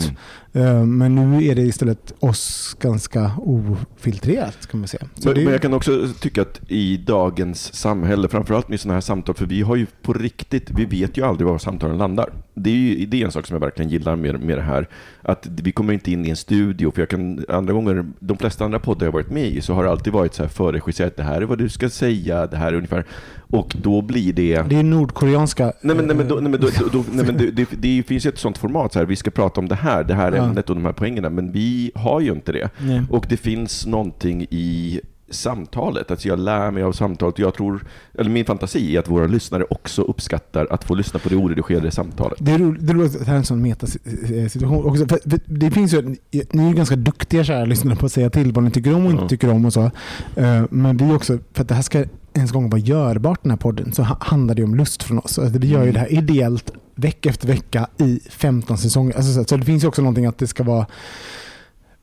Mm. 0.52 0.66
Eh, 0.66 0.84
men 0.86 1.14
nu 1.14 1.44
är 1.46 1.54
det 1.54 1.62
istället 1.62 2.12
oss 2.20 2.76
ganska 2.80 3.30
ofiltrerat 3.38 4.66
kan 4.70 4.80
man 4.80 4.88
säga. 4.88 5.02
Men, 5.24 5.34
det, 5.34 5.40
men 5.44 5.52
jag 5.52 5.62
kan 5.62 5.74
också 5.74 6.08
tycka 6.20 6.42
att 6.42 6.60
i 6.68 6.96
dagens 6.96 7.74
samhälle, 7.74 8.28
framförallt 8.28 8.68
med 8.68 8.80
sådana 8.80 8.93
här 8.94 9.00
samtal, 9.00 9.34
för 9.34 9.46
vi 9.46 9.62
har 9.62 9.76
ju 9.76 9.86
på 10.02 10.12
riktigt, 10.12 10.70
vi 10.70 10.84
vet 10.84 11.16
ju 11.18 11.24
aldrig 11.26 11.48
var 11.48 11.58
samtalen 11.58 11.98
landar. 11.98 12.28
Det 12.54 12.70
är, 12.70 12.74
ju, 12.74 13.06
det 13.06 13.20
är 13.20 13.24
en 13.24 13.32
sak 13.32 13.46
som 13.46 13.54
jag 13.54 13.60
verkligen 13.60 13.90
gillar 13.90 14.16
med, 14.16 14.40
med 14.40 14.58
det 14.58 14.62
här, 14.62 14.88
att 15.22 15.46
vi 15.62 15.72
kommer 15.72 15.92
inte 15.92 16.12
in 16.12 16.24
i 16.26 16.30
en 16.30 16.36
studio, 16.36 16.90
för 16.90 17.00
jag 17.02 17.08
kan, 17.08 17.44
andra 17.48 17.72
gånger, 17.72 18.04
de 18.20 18.36
flesta 18.38 18.64
andra 18.64 18.78
poddar 18.78 19.06
jag 19.06 19.12
varit 19.12 19.30
med 19.30 19.46
i, 19.46 19.60
så 19.60 19.74
har 19.74 19.84
det 19.84 19.90
alltid 19.90 20.12
varit 20.12 20.34
så 20.34 20.42
här 20.42 20.48
förregisserat, 20.48 21.16
det 21.16 21.22
här 21.22 21.40
är 21.42 21.46
vad 21.46 21.58
du 21.58 21.68
ska 21.68 21.88
säga, 21.88 22.46
det 22.46 22.56
här 22.56 22.72
är 22.72 22.76
ungefär, 22.76 23.04
och 23.38 23.76
då 23.82 24.02
blir 24.02 24.32
det... 24.32 24.62
det 24.62 24.76
är 24.76 24.82
nordkoreanska... 24.82 25.72
Nej 25.80 25.96
men, 25.96 26.06
nej, 26.06 26.16
men, 26.16 26.28
då, 26.28 26.34
nej, 26.34 26.50
men, 26.50 26.60
då, 26.60 26.68
då, 26.80 26.88
då, 26.92 27.04
nej, 27.12 27.26
men 27.26 27.36
det, 27.36 27.50
det, 27.50 27.68
det 27.78 28.02
finns 28.02 28.26
ju 28.26 28.28
ett 28.28 28.38
sånt 28.38 28.58
format, 28.58 28.92
så 28.92 28.98
här, 28.98 29.06
vi 29.06 29.16
ska 29.16 29.30
prata 29.30 29.60
om 29.60 29.68
det 29.68 29.74
här, 29.74 30.04
det 30.04 30.14
här 30.14 30.32
Ja. 30.32 30.44
ämnet 30.44 30.70
och 30.70 30.76
de 30.76 30.84
här 30.84 30.92
poängerna, 30.92 31.30
men 31.30 31.52
vi 31.52 31.90
har 31.94 32.20
ju 32.20 32.32
inte 32.32 32.52
det. 32.52 32.70
Nej. 32.78 33.02
Och 33.10 33.26
det 33.28 33.36
finns 33.36 33.86
någonting 33.86 34.46
i 34.50 35.00
samtalet, 35.30 36.10
alltså 36.10 36.28
jag 36.28 36.38
lär 36.38 36.70
mig 36.70 36.82
av 36.82 36.92
samtalet. 36.92 37.38
Jag 37.38 37.54
tror, 37.54 37.84
eller 38.18 38.30
min 38.30 38.44
fantasi 38.44 38.96
är 38.96 39.00
att 39.00 39.08
våra 39.08 39.26
lyssnare 39.26 39.64
också 39.70 40.02
uppskattar 40.02 40.66
att 40.70 40.84
få 40.84 40.94
lyssna 40.94 41.20
på 41.20 41.28
det 41.28 41.36
oredigerade 41.36 41.90
samtalet. 41.90 42.38
Det 42.40 42.52
är 42.52 42.58
roligt, 42.58 42.86
det 42.86 42.92
är 42.92 42.94
roligt 42.94 43.12
att 43.14 43.18
det 43.18 43.26
här 43.26 43.34
är 43.34 43.38
en 43.38 43.44
sån 43.44 43.62
metasituation 43.62 44.84
också. 44.84 45.06
För, 45.08 45.30
för 45.30 45.40
det 45.46 45.70
finns 45.70 45.94
ju, 45.94 46.02
ni 46.30 46.64
är 46.64 46.68
ju 46.68 46.74
ganska 46.74 46.96
duktiga 46.96 47.44
kära 47.44 47.64
lyssnare 47.64 47.96
på 47.96 48.06
att 48.06 48.12
säga 48.12 48.30
till 48.30 48.52
vad 48.52 48.64
ni 48.64 48.70
tycker 48.70 48.94
om 48.94 49.04
och 49.06 49.10
inte 49.10 49.24
Ja. 49.24 49.28
tycker 49.28 49.50
om 49.50 49.64
och 49.64 49.72
så. 49.72 49.90
Eh, 50.36 50.62
Men 50.70 50.96
vi 50.96 51.12
också, 51.12 51.38
för 51.52 51.62
att 51.62 51.68
det 51.68 51.74
här 51.74 51.82
ska 51.82 52.04
ens 52.34 52.52
gång 52.52 52.70
vara 52.70 52.80
görbart 52.80 53.42
den 53.42 53.50
här 53.50 53.58
podden, 53.58 53.92
så 53.92 54.02
ha- 54.02 54.18
handlar 54.20 54.54
det 54.54 54.64
om 54.64 54.74
lust 54.74 55.02
från 55.02 55.18
oss. 55.18 55.38
Alltså, 55.38 55.58
vi 55.58 55.68
gör 55.68 55.84
ju 55.84 55.92
det 55.92 55.98
här 55.98 56.12
ideellt 56.12 56.70
vecka 56.94 57.28
efter 57.28 57.48
vecka 57.48 57.86
i 57.98 58.20
15 58.30 58.78
säsonger. 58.78 59.16
Alltså, 59.16 59.32
så, 59.32 59.44
så 59.44 59.56
det 59.56 59.64
finns 59.64 59.84
ju 59.84 59.88
också 59.88 60.02
någonting 60.02 60.26
att 60.26 60.38
det 60.38 60.46
ska 60.46 60.62
vara 60.64 60.86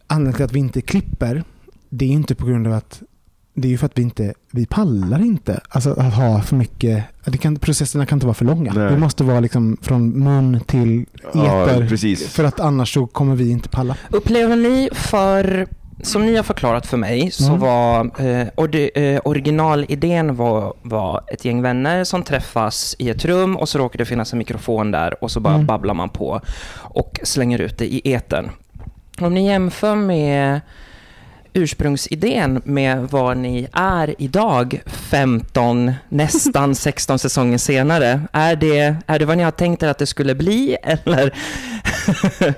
anledningen 0.08 0.36
till 0.36 0.46
att 0.46 0.52
vi 0.54 0.60
inte 0.60 0.82
klipper, 0.82 1.44
det 1.90 2.06
är 2.06 2.10
inte 2.10 2.36
på 2.36 2.46
grund 2.46 2.68
av 2.68 2.74
att 2.74 3.02
det 3.54 3.68
är 3.68 3.70
ju 3.70 3.78
för 3.78 3.86
att 3.86 3.98
vi 3.98 4.02
inte, 4.02 4.34
vi 4.52 4.66
pallar 4.66 5.20
inte. 5.22 5.60
Alltså 5.70 5.92
att 5.94 6.14
ha 6.14 6.42
för 6.42 6.56
mycket, 6.56 7.04
det 7.26 7.38
kan, 7.38 7.56
processerna 7.56 8.06
kan 8.06 8.16
inte 8.16 8.26
vara 8.26 8.34
för 8.34 8.46
långa. 8.46 8.74
Nej. 8.74 8.92
Det 8.92 8.98
måste 8.98 9.24
vara 9.24 9.40
liksom 9.40 9.78
från 9.82 10.24
mun 10.24 10.60
till 10.68 11.06
Ja, 11.34 11.66
eter. 11.70 11.88
precis. 11.88 12.28
för 12.28 12.44
att 12.44 12.60
annars 12.60 12.94
så 12.94 13.08
kommer 13.08 13.36
vi 13.36 13.50
inte 13.52 13.70
palla. 13.70 13.96
Upplever 14.10 14.56
ni 14.56 14.90
för, 14.94 15.68
som 16.02 16.26
ni 16.26 16.36
har 16.36 16.44
förklarat 16.44 16.86
för 16.88 16.98
mig, 16.98 17.32
så 17.32 17.48
Mm. 17.48 17.60
var 17.60 18.12
eh, 18.26 18.48
ori, 18.58 18.92
eh, 18.96 19.22
originalidén 19.26 20.36
var, 20.36 20.74
var 20.82 21.22
ett 21.34 21.46
gäng 21.46 21.62
vänner 21.62 22.04
som 22.04 22.24
träffas 22.24 22.96
i 23.00 23.10
ett 23.10 23.26
rum 23.26 23.58
och 23.58 23.70
så 23.70 23.78
råkar 23.80 23.98
det 23.98 24.06
finnas 24.06 24.34
en 24.34 24.38
mikrofon 24.40 24.92
där 24.92 25.24
och 25.24 25.32
så 25.32 25.40
bara 25.40 25.54
Mm. 25.54 25.66
babblar 25.68 25.94
man 25.94 26.10
på 26.10 26.42
och 26.78 27.20
slänger 27.24 27.60
ut 27.62 27.78
det 27.78 27.86
i 27.94 28.14
etern. 28.14 28.50
Om 29.20 29.34
ni 29.34 29.48
jämför 29.48 29.96
med 29.96 30.62
ursprungsidén 31.54 32.62
med 32.66 33.08
vad 33.10 33.38
ni 33.38 33.68
är 33.74 34.16
idag, 34.18 34.82
15, 34.86 35.92
nästan 36.10 36.76
16 36.76 37.20
säsonger 37.20 37.58
senare. 37.58 38.22
Är 38.34 38.56
det, 38.56 38.96
är 39.08 39.20
det 39.20 39.26
vad 39.26 39.38
ni 39.38 39.44
har 39.44 39.52
tänkt 39.52 39.84
er 39.84 39.88
att 39.88 39.98
det 39.98 40.06
skulle 40.06 40.36
bli, 40.36 40.78
eller? 40.84 41.34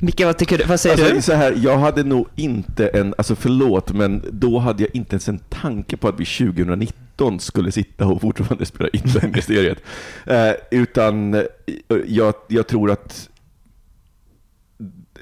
Micke, 0.00 0.20
vad 0.24 0.38
tycker 0.38 0.58
du? 0.58 0.64
Vad 0.64 0.80
säger 0.80 0.96
Alltså, 0.96 1.14
du? 1.14 1.22
så 1.22 1.32
här, 1.32 1.54
jag 1.62 1.78
hade 1.78 2.04
nog 2.04 2.26
inte 2.36 2.88
en, 2.88 3.14
alltså 3.18 3.36
förlåt, 3.36 3.92
men 3.92 4.22
då 4.32 4.58
hade 4.58 4.82
jag 4.82 4.90
inte 4.96 5.14
ens 5.14 5.28
en 5.28 5.38
tanke 5.38 5.96
på 5.96 6.08
att 6.08 6.20
vi 6.20 6.24
2019 6.24 7.40
skulle 7.40 7.72
sitta 7.72 8.06
och 8.06 8.20
fortfarande 8.20 8.66
spela 8.66 8.88
in 8.92 9.00
det 9.04 9.20
här 9.20 9.28
mysteriet. 9.34 9.78
Eh, 10.26 10.50
utan 10.70 11.34
eh, 11.34 11.42
jag, 12.06 12.34
jag 12.48 12.66
tror 12.66 12.90
att 12.90 13.28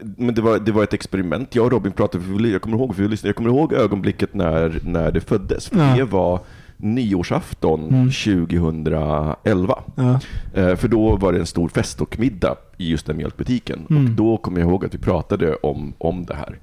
men 0.03 0.35
det 0.35 0.43
var, 0.43 0.59
det 0.59 0.73
var 0.73 0.83
ett 0.83 0.95
experiment. 0.95 1.55
Jag 1.55 1.65
och 1.65 1.73
Robin 1.73 1.93
pratade, 1.93 2.25
för 2.25 2.47
jag 2.47 2.63
kommer 2.63 2.77
ihåg, 2.77 2.97
för 2.97 3.03
vi 3.03 3.17
jag 3.23 3.37
kommer 3.37 3.51
ihåg 3.51 3.73
ögonblicket 3.73 4.35
när, 4.35 4.81
när 4.85 5.11
det 5.13 5.21
föddes. 5.21 5.69
För 5.69 5.79
Ja. 5.89 5.97
Det 5.97 6.05
var 6.05 6.41
nyårsafton 6.77 7.89
Mm. 7.89 8.11
2011. 8.11 9.83
Ja. 9.97 10.21
Eh, 10.55 10.77
För 10.77 10.89
då 10.89 11.17
var 11.17 11.33
det 11.33 11.39
en 11.39 11.47
stor 11.47 11.69
fest 11.69 12.01
och 12.01 12.19
middag 12.19 12.55
i 12.77 12.91
just 12.91 13.07
den 13.07 13.17
mjölkbutiken. 13.17 13.85
Och 13.85 13.91
Mm. 13.91 14.17
då 14.17 14.37
kommer 14.37 14.61
jag 14.61 14.69
ihåg 14.71 14.85
att 14.85 14.95
vi 14.95 14.99
pratade 14.99 15.55
om, 15.55 15.93
om 15.99 16.25
det 16.25 16.35
här. 16.37 16.59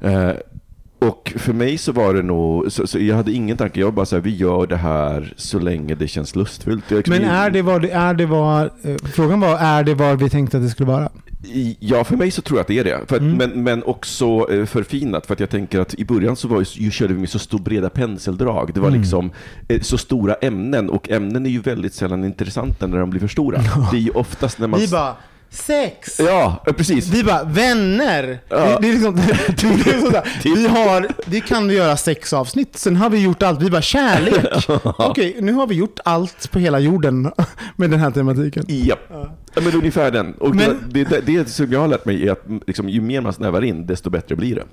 Eh, 0.00 0.34
och 1.00 1.32
för 1.36 1.52
mig 1.52 1.78
så 1.78 1.92
var 1.92 2.14
det 2.14 2.22
nog, 2.22 2.72
så, 2.72 2.86
så 2.86 2.98
jag 2.98 3.16
hade 3.16 3.32
ingen 3.32 3.56
tanke, 3.56 3.80
jag 3.80 3.86
var 3.86 3.92
bara 3.92 4.06
så 4.06 4.16
här, 4.16 4.22
vi 4.22 4.36
gör 4.36 4.66
det 4.66 4.76
här 4.76 5.32
så 5.36 5.58
länge 5.58 5.94
det 5.94 6.08
känns 6.08 6.36
lustfyllt. 6.36 6.90
Liksom- 6.90 7.14
Men 7.16 7.24
är 7.24 7.50
det 7.50 7.62
vad 7.62 7.84
är 7.84 8.14
det 8.14 8.26
vad, 8.26 8.62
eh, 8.64 8.96
frågan 9.14 9.40
var, 9.40 9.56
är 9.58 9.84
det 9.84 9.94
vad 9.94 10.18
vi 10.18 10.30
tänkte 10.30 10.56
att 10.56 10.62
det 10.62 10.68
skulle 10.70 10.88
vara? 10.88 11.08
Ja, 11.78 12.04
för 12.04 12.16
mig 12.16 12.30
så 12.30 12.42
tror 12.42 12.58
jag 12.58 12.60
att 12.62 12.68
det 12.68 12.78
är 12.78 12.84
det. 12.84 12.96
Att, 12.96 13.12
Mm. 13.12 13.36
men, 13.36 13.62
men 13.62 13.82
också 13.82 14.52
eh, 14.52 14.64
förfinat, 14.66 15.26
för 15.26 15.34
att 15.34 15.40
jag 15.40 15.50
tänker 15.50 15.80
att 15.80 15.94
i 15.94 16.04
början 16.04 16.36
så 16.36 16.48
var 16.48 16.58
ju, 16.60 16.64
ju 16.84 16.90
körde 16.90 17.14
vi 17.14 17.20
med 17.20 17.28
så 17.28 17.38
stor 17.38 17.58
breda 17.58 17.90
penseldrag. 17.90 18.70
Det 18.74 18.80
var 18.80 18.88
Mm. 18.88 19.00
liksom 19.00 19.30
eh, 19.68 19.80
så 19.80 19.98
stora 19.98 20.34
ämnen, 20.34 20.90
och 20.90 21.10
ämnen 21.10 21.46
är 21.46 21.50
ju 21.50 21.60
väldigt 21.60 21.94
sällan 21.94 22.24
intressanta 22.24 22.86
när 22.86 22.98
de 22.98 23.10
blir 23.10 23.20
för 23.20 23.28
stora. 23.28 23.58
Det 23.90 23.96
är 23.96 24.00
ju 24.00 24.10
oftast 24.10 24.58
när 24.58 24.66
man... 24.66 24.80
Vi 24.80 24.88
bara, 24.88 25.14
sex! 25.50 26.20
Ja, 26.20 26.64
precis. 26.76 27.08
Vi 27.08 27.24
bara, 27.24 27.44
vänner! 27.44 28.40
Ja. 28.48 28.56
Det, 28.56 28.78
det 28.80 28.88
är 28.88 28.92
liksom, 28.92 29.16
det 29.56 29.62
är 29.62 29.76
liksom 29.76 30.00
sådär. 30.00 30.40
vi, 30.44 30.66
har, 30.66 31.08
vi 31.26 31.40
kan 31.40 31.70
göra 31.70 31.96
sex 31.96 32.32
avsnitt, 32.32 32.76
sen 32.76 32.96
har 32.96 33.10
vi 33.10 33.18
gjort 33.18 33.42
allt. 33.42 33.62
Vi 33.62 33.70
bara, 33.70 33.82
kärlek! 33.82 34.68
Okej, 34.84 35.36
nu 35.40 35.52
har 35.52 35.66
vi 35.66 35.74
gjort 35.74 36.00
allt 36.04 36.50
på 36.50 36.58
hela 36.58 36.78
jorden 36.78 37.32
med 37.76 37.90
den 37.90 38.00
här 38.00 38.10
tematiken. 38.10 38.64
Ja. 38.68 38.96
ja, 39.10 39.60
men 39.62 39.74
ungefär 39.74 40.10
den. 40.10 40.32
Och 40.34 40.54
Men- 40.56 40.84
det, 40.88 41.04
det, 41.04 41.20
det 41.26 41.48
som 41.48 41.72
jag 41.72 41.80
har 41.80 41.88
lärt 41.88 42.04
mig 42.04 42.28
är 42.28 42.32
att 42.32 42.44
liksom, 42.66 42.88
ju 42.88 43.00
mer 43.00 43.20
man 43.20 43.32
snävar 43.32 43.62
in, 43.64 43.86
desto 43.86 44.10
bättre 44.10 44.36
blir 44.36 44.54
det. 44.54 44.64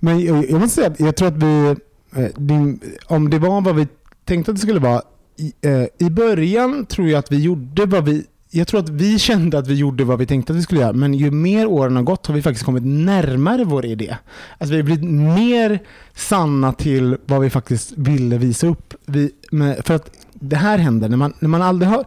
Men 0.00 0.20
jag, 0.20 0.50
jag 0.50 0.60
måste 0.60 0.74
säga 0.74 0.86
att 0.86 1.00
jag 1.00 1.16
tror 1.16 1.28
att 1.28 1.36
vi, 1.36 1.68
eh, 2.16 2.30
det, 2.36 2.78
om 3.06 3.30
det 3.30 3.38
var 3.38 3.60
vad 3.60 3.74
vi 3.76 3.86
tänkte 4.24 4.50
att 4.50 4.56
det 4.56 4.60
skulle 4.62 4.80
vara, 4.80 5.02
i, 5.36 5.52
eh, 5.60 6.06
i 6.06 6.10
början 6.10 6.86
tror 6.86 7.08
jag 7.08 7.18
att 7.18 7.32
vi 7.32 7.42
gjorde 7.42 7.86
vad 7.86 8.04
vi 8.04 8.24
jag 8.50 8.68
tror 8.68 8.80
att 8.80 8.88
vi 8.88 9.18
kände 9.18 9.58
att 9.58 9.66
vi 9.66 9.74
gjorde 9.74 10.04
vad 10.04 10.18
vi 10.18 10.26
tänkte 10.26 10.52
att 10.52 10.58
vi 10.58 10.62
skulle 10.62 10.80
göra, 10.80 10.92
men 10.92 11.14
ju 11.14 11.30
mer 11.30 11.66
åren 11.66 11.96
har 11.96 12.02
gått 12.02 12.26
har 12.26 12.34
vi 12.34 12.42
faktiskt 12.42 12.64
kommit 12.64 12.86
närmare 12.86 13.64
vår 13.64 13.86
idé. 13.86 14.16
Alltså 14.58 14.72
vi 14.72 14.76
har 14.76 14.84
blivit 14.84 15.10
mer 15.10 15.78
sanna 16.14 16.72
till 16.72 17.16
vad 17.26 17.40
vi 17.40 17.50
faktiskt 17.50 17.92
ville 17.96 18.38
visa 18.38 18.66
upp. 18.66 18.94
Vi, 19.06 19.30
med, 19.50 19.86
för 19.86 19.94
att 19.94 20.10
det 20.40 20.56
här 20.56 20.78
händer 20.78 21.08
när 21.08 21.16
man, 21.16 21.32
när 21.38 21.48
man 21.48 21.62
aldrig 21.62 21.88
har 21.90 22.04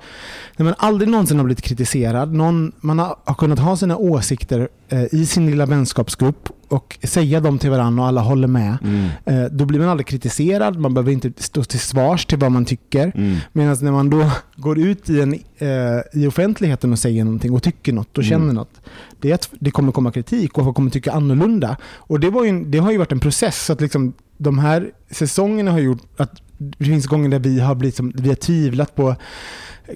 när 0.58 0.64
man 0.64 0.76
aldrig 0.78 1.10
någonsin 1.10 1.38
har 1.38 1.46
blivit 1.46 1.62
kritiserad, 1.62 2.34
någon, 2.34 2.72
man 2.82 3.00
har, 3.00 3.16
har 3.26 3.36
kunnat 3.36 3.60
ha 3.60 3.78
sina 3.78 3.98
åsikter 3.98 4.70
eh, 4.90 5.04
i 5.12 5.26
sin 5.26 5.46
lilla 5.46 5.66
vänskapsgrupp 5.66 6.50
och 6.68 6.98
säga 7.04 7.40
dem 7.40 7.60
till 7.60 7.70
varandra 7.70 8.04
och 8.04 8.08
alla 8.08 8.22
håller 8.22 8.48
med. 8.48 8.78
Eh, 9.26 9.44
då 9.52 9.66
blir 9.66 9.80
man 9.80 9.90
aldrig 9.90 10.08
kritiserad, 10.08 10.80
man 10.80 10.94
behöver 10.94 11.12
inte 11.12 11.32
stå 11.38 11.64
till 11.64 11.80
svars 11.80 12.26
till 12.26 12.38
vad 12.38 12.52
man 12.52 12.66
tycker. 12.66 13.12
Mm. 13.16 13.38
Medan 13.52 13.78
när 13.82 13.92
man 13.92 14.10
då 14.10 14.32
går 14.56 14.80
ut 14.80 15.10
i, 15.10 15.22
en, 15.22 15.34
eh, 15.58 16.22
i 16.22 16.28
offentligheten 16.28 16.92
och 16.92 17.00
säger 17.00 17.24
någonting 17.24 17.54
och 17.54 17.64
tycker 17.64 17.94
något 17.94 18.18
och 18.18 18.24
känner 18.24 18.42
Mm. 18.44 18.56
något, 18.56 18.82
det 19.20 19.30
är 19.32 19.36
att 19.36 19.50
det 19.60 19.72
kommer 19.72 19.92
komma 19.92 20.12
kritik 20.12 20.58
och 20.58 20.64
folk 20.64 20.76
kommer 20.76 20.92
tycka 20.92 21.12
annorlunda. 21.12 21.78
Och 21.96 22.20
det, 22.20 22.30
var 22.30 22.46
ju, 22.46 22.64
det 22.64 22.78
har 22.78 22.92
ju 22.92 22.98
varit 22.98 23.12
en 23.12 23.20
process. 23.20 23.66
Så 23.66 23.74
att 23.74 23.82
liksom, 23.82 24.14
de 24.38 24.60
här 24.60 24.92
säsongerna 25.12 25.72
har 25.72 25.80
gjort 25.80 26.02
att 26.18 26.42
det 26.78 26.86
finns 26.86 27.08
gånger 27.08 27.30
där 27.30 27.40
vi 27.40 27.60
har, 27.60 27.76
blivit 27.76 27.96
som, 27.96 28.12
vi 28.16 28.28
har 28.30 28.36
tvivlat 28.36 28.96
på 28.96 29.16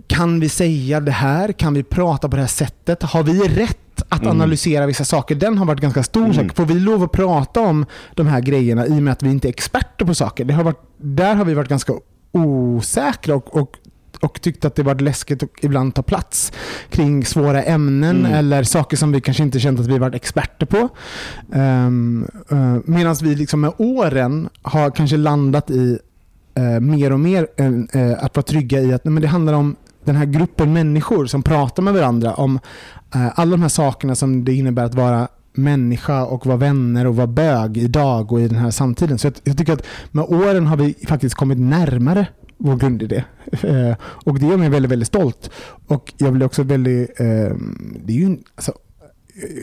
kan 0.07 0.39
vi 0.39 0.49
säga 0.49 0.99
det 0.99 1.11
här? 1.11 1.51
Kan 1.51 1.73
vi 1.73 1.83
prata 1.83 2.29
på 2.29 2.35
det 2.35 2.41
här 2.41 2.47
sättet? 2.49 3.03
Har 3.03 3.23
vi 3.23 3.39
rätt 3.47 3.77
att 4.09 4.21
Mm. 4.21 4.31
analysera 4.31 4.85
vissa 4.85 5.05
saker? 5.05 5.35
Den 5.35 5.57
har 5.57 5.65
varit 5.65 5.79
ganska 5.81 6.03
stor. 6.03 6.21
Mm. 6.25 6.33
sak. 6.33 6.55
Får 6.55 6.65
vi 6.65 6.73
lov 6.73 7.03
att 7.03 7.11
prata 7.11 7.61
om 7.61 7.85
de 8.15 8.27
här 8.27 8.41
grejerna 8.41 8.85
i 8.87 8.91
och 8.91 9.03
med 9.03 9.11
att 9.11 9.23
vi 9.23 9.29
inte 9.29 9.47
är 9.47 9.49
experter 9.49 10.05
på 10.05 10.15
saker? 10.15 10.45
Det 10.45 10.53
har 10.53 10.63
varit, 10.63 10.81
där 10.97 11.35
har 11.35 11.45
vi 11.45 11.53
varit 11.53 11.69
ganska 11.69 11.93
osäkra 12.31 13.35
och, 13.35 13.57
och, 13.57 13.75
och 14.21 14.41
tyckt 14.41 14.65
att 14.65 14.75
det 14.75 14.83
varit 14.83 15.01
läskigt 15.01 15.43
att 15.43 15.49
ibland 15.61 15.95
ta 15.95 16.03
plats 16.03 16.51
kring 16.89 17.25
svåra 17.25 17.63
ämnen 17.63 18.19
Mm. 18.19 18.33
eller 18.33 18.63
saker 18.63 18.97
som 18.97 19.11
vi 19.11 19.21
kanske 19.21 19.43
inte 19.43 19.59
känt 19.59 19.79
att 19.79 19.87
vi 19.87 19.97
varit 19.97 20.15
experter 20.15 20.65
på. 20.65 20.89
Um, 21.53 22.27
Medan 22.85 23.15
vi 23.21 23.35
liksom 23.35 23.61
med 23.61 23.73
åren 23.77 24.49
har 24.61 24.91
kanske 24.91 25.17
landat 25.17 25.69
i 25.69 25.99
eh, 26.55 26.79
mer 26.79 27.13
och 27.13 27.19
mer 27.19 27.47
eh, 27.57 28.01
eh, 28.01 28.23
att 28.23 28.35
vara 28.35 28.43
trygga 28.43 28.81
i 28.81 28.93
att 28.93 29.05
nej, 29.05 29.11
men 29.11 29.21
det 29.21 29.27
handlar 29.27 29.53
om 29.53 29.75
den 30.03 30.15
här 30.15 30.25
gruppen 30.25 30.73
människor 30.73 31.25
som 31.25 31.43
pratar 31.43 31.83
med 31.83 31.93
varandra 31.93 32.33
om 32.33 32.59
eh, 33.15 33.39
alla 33.39 33.51
de 33.51 33.61
här 33.61 33.69
sakerna 33.69 34.15
som 34.15 34.45
det 34.45 34.53
innebär 34.53 34.83
att 34.83 34.95
vara 34.95 35.27
människa 35.53 36.25
och 36.25 36.45
vara 36.45 36.57
vänner 36.57 37.07
och 37.07 37.15
vara 37.15 37.27
bög 37.27 37.77
idag 37.77 38.31
och 38.31 38.41
i 38.41 38.47
den 38.47 38.57
här 38.57 38.71
samtiden. 38.71 39.17
Så 39.17 39.27
jag, 39.27 39.33
jag 39.43 39.57
tycker 39.57 39.73
att 39.73 39.85
med 40.11 40.25
åren 40.25 40.67
har 40.67 40.77
vi 40.77 40.95
faktiskt 41.07 41.35
kommit 41.35 41.59
närmare 41.59 42.27
vår 42.57 42.75
grundidé. 42.75 43.23
Eh, 43.63 43.95
och 44.01 44.39
det 44.39 44.45
gör 44.45 44.57
mig 44.57 44.69
väldigt, 44.69 44.91
väldigt 44.91 45.07
stolt. 45.07 45.49
Och 45.87 46.13
jag 46.17 46.33
blir 46.33 46.45
också 46.45 46.63
väldigt... 46.63 47.19
Eh, 47.19 47.55
det 48.05 48.13
är 48.13 48.17
ju 48.17 48.37
alltså, 48.55 48.73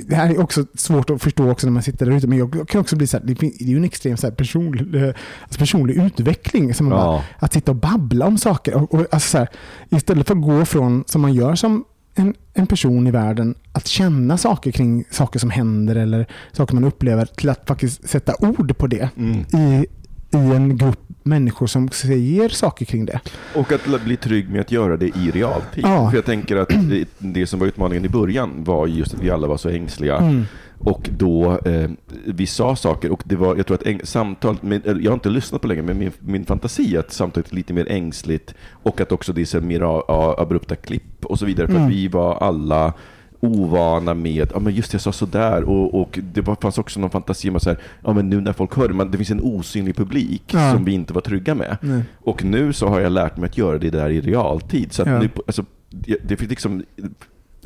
det 0.06 0.14
här 0.14 0.30
är 0.30 0.40
också 0.40 0.66
svårt 0.74 1.10
att 1.10 1.22
förstå 1.22 1.50
också 1.50 1.66
när 1.66 1.72
man 1.72 1.82
sitter 1.82 2.06
där 2.06 2.12
ute, 2.16 2.26
men 2.26 2.38
jag 2.38 2.68
kan 2.68 2.80
också 2.80 2.96
bli 2.96 3.06
så 3.06 3.16
här, 3.18 3.24
det 3.24 3.42
är 3.42 3.64
ju 3.66 3.76
en 3.76 3.84
extrem 3.84 4.16
så 4.16 4.26
här 4.26 4.34
personlig, 4.34 5.02
eh, 5.02 5.14
alltså 5.42 5.58
personlig 5.58 5.96
utveckling. 5.96 6.74
Som 6.74 6.88
Ja. 6.90 6.96
bara, 6.96 7.22
att 7.38 7.52
sitta 7.52 7.72
och 7.72 7.76
babbla 7.76 8.26
om 8.26 8.38
saker. 8.38 8.74
Och, 8.74 8.94
och, 8.94 9.06
alltså 9.10 9.28
så 9.30 9.38
här, 9.38 9.48
istället 9.90 10.26
för 10.26 10.34
att 10.34 10.42
gå 10.42 10.64
från, 10.64 11.04
som 11.06 11.20
man 11.20 11.34
gör 11.34 11.54
som 11.54 11.84
en, 12.14 12.34
en 12.54 12.66
person 12.66 13.06
i 13.06 13.10
världen, 13.10 13.54
att 13.72 13.86
känna 13.86 14.38
saker 14.38 14.70
kring 14.70 15.04
saker 15.10 15.38
som 15.38 15.50
händer 15.50 15.96
eller 15.96 16.26
saker 16.52 16.74
man 16.74 16.84
upplever, 16.84 17.26
till 17.26 17.48
att 17.48 17.66
faktiskt 17.68 18.08
sätta 18.08 18.34
ord 18.38 18.78
på 18.78 18.86
det 18.86 19.08
Mm. 19.16 19.38
i, 19.40 19.86
i 20.30 20.36
en 20.36 20.76
grupp 20.76 21.00
människor 21.22 21.66
som 21.66 21.88
säger 21.88 22.48
saker 22.48 22.84
kring 22.84 23.04
det. 23.06 23.20
Och 23.54 23.72
att 23.72 24.04
bli 24.04 24.16
trygg 24.16 24.50
med 24.50 24.60
att 24.60 24.72
göra 24.72 24.96
det 24.96 25.06
i 25.06 25.30
realtid. 25.30 25.84
Ja. 25.86 26.10
För 26.10 26.16
jag 26.16 26.24
tänker 26.24 26.56
att 26.56 26.68
det, 26.68 27.04
det 27.18 27.46
som 27.46 27.60
var 27.60 27.66
utmaningen 27.66 28.04
i 28.04 28.08
början 28.08 28.64
var 28.64 28.86
just 28.86 29.14
att 29.14 29.20
vi 29.22 29.30
alla 29.30 29.46
var 29.46 29.56
så 29.56 29.68
ängsliga. 29.68 30.16
Mm. 30.16 30.44
Och 30.84 31.08
då, 31.18 31.58
eh, 31.64 31.90
vi 32.24 32.46
sa 32.46 32.76
saker 32.76 33.12
och 33.12 33.22
det 33.24 33.36
var, 33.36 33.56
jag 33.56 33.66
tror 33.66 33.74
att 33.74 33.86
äng, 33.86 34.00
samtalet, 34.04 34.62
med, 34.62 34.82
jag 35.02 35.10
har 35.10 35.14
inte 35.14 35.28
lyssnat 35.28 35.60
på 35.60 35.68
länge, 35.68 35.82
men 35.82 35.98
min, 35.98 36.12
min 36.18 36.44
fantasi 36.44 36.96
är 36.96 37.00
att 37.00 37.12
samtalet 37.12 37.52
är 37.52 37.56
lite 37.56 37.72
mer 37.72 37.86
ängsligt 37.90 38.54
och 38.70 39.00
att 39.00 39.12
också 39.12 39.32
det 39.32 39.54
är 39.54 39.60
mer 39.60 39.82
a, 39.82 40.02
a, 40.08 40.34
abrupta 40.38 40.76
klipp 40.76 41.24
och 41.26 41.38
så 41.38 41.46
vidare. 41.46 41.66
För 41.66 41.74
Mm. 41.74 41.86
att 41.86 41.92
vi 41.92 42.08
var 42.08 42.34
alla 42.34 42.92
ovana 43.42 44.14
med, 44.14 44.50
ja 44.54 44.58
men 44.60 44.74
just 44.74 44.90
det, 44.90 44.94
jag 44.94 45.02
sa 45.02 45.12
sådär 45.12 45.62
och, 45.64 46.00
och 46.00 46.18
det 46.32 46.40
var, 46.40 46.56
fanns 46.62 46.78
också 46.78 47.00
någon 47.00 47.10
fantasi 47.10 47.50
om 47.50 47.56
att 47.56 47.62
så 47.62 47.70
här, 47.70 47.78
ja 48.04 48.12
men 48.12 48.30
nu 48.30 48.40
när 48.40 48.52
folk 48.52 48.76
hör 48.76 48.88
det, 48.88 48.94
man, 48.94 49.10
det 49.10 49.16
finns 49.16 49.30
en 49.30 49.40
osynlig 49.40 49.96
publik 49.96 50.42
Ja. 50.46 50.72
som 50.72 50.84
vi 50.84 50.92
inte 50.92 51.12
var 51.12 51.20
trygga 51.20 51.54
med. 51.54 51.76
Nej. 51.80 52.02
Och 52.20 52.44
nu 52.44 52.72
så 52.72 52.88
har 52.88 53.00
jag 53.00 53.12
lärt 53.12 53.36
mig 53.36 53.46
att 53.48 53.58
göra 53.58 53.78
det 53.78 53.90
där 53.90 54.10
i 54.10 54.20
realtid. 54.20 54.92
Så 54.92 55.02
Ja. 55.06 55.18
nu, 55.18 55.30
alltså, 55.46 55.64
det, 55.90 56.16
det 56.28 56.36
finns 56.36 56.50
liksom, 56.50 56.82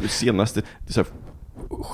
senaste, 0.08 0.62
här, 0.96 1.06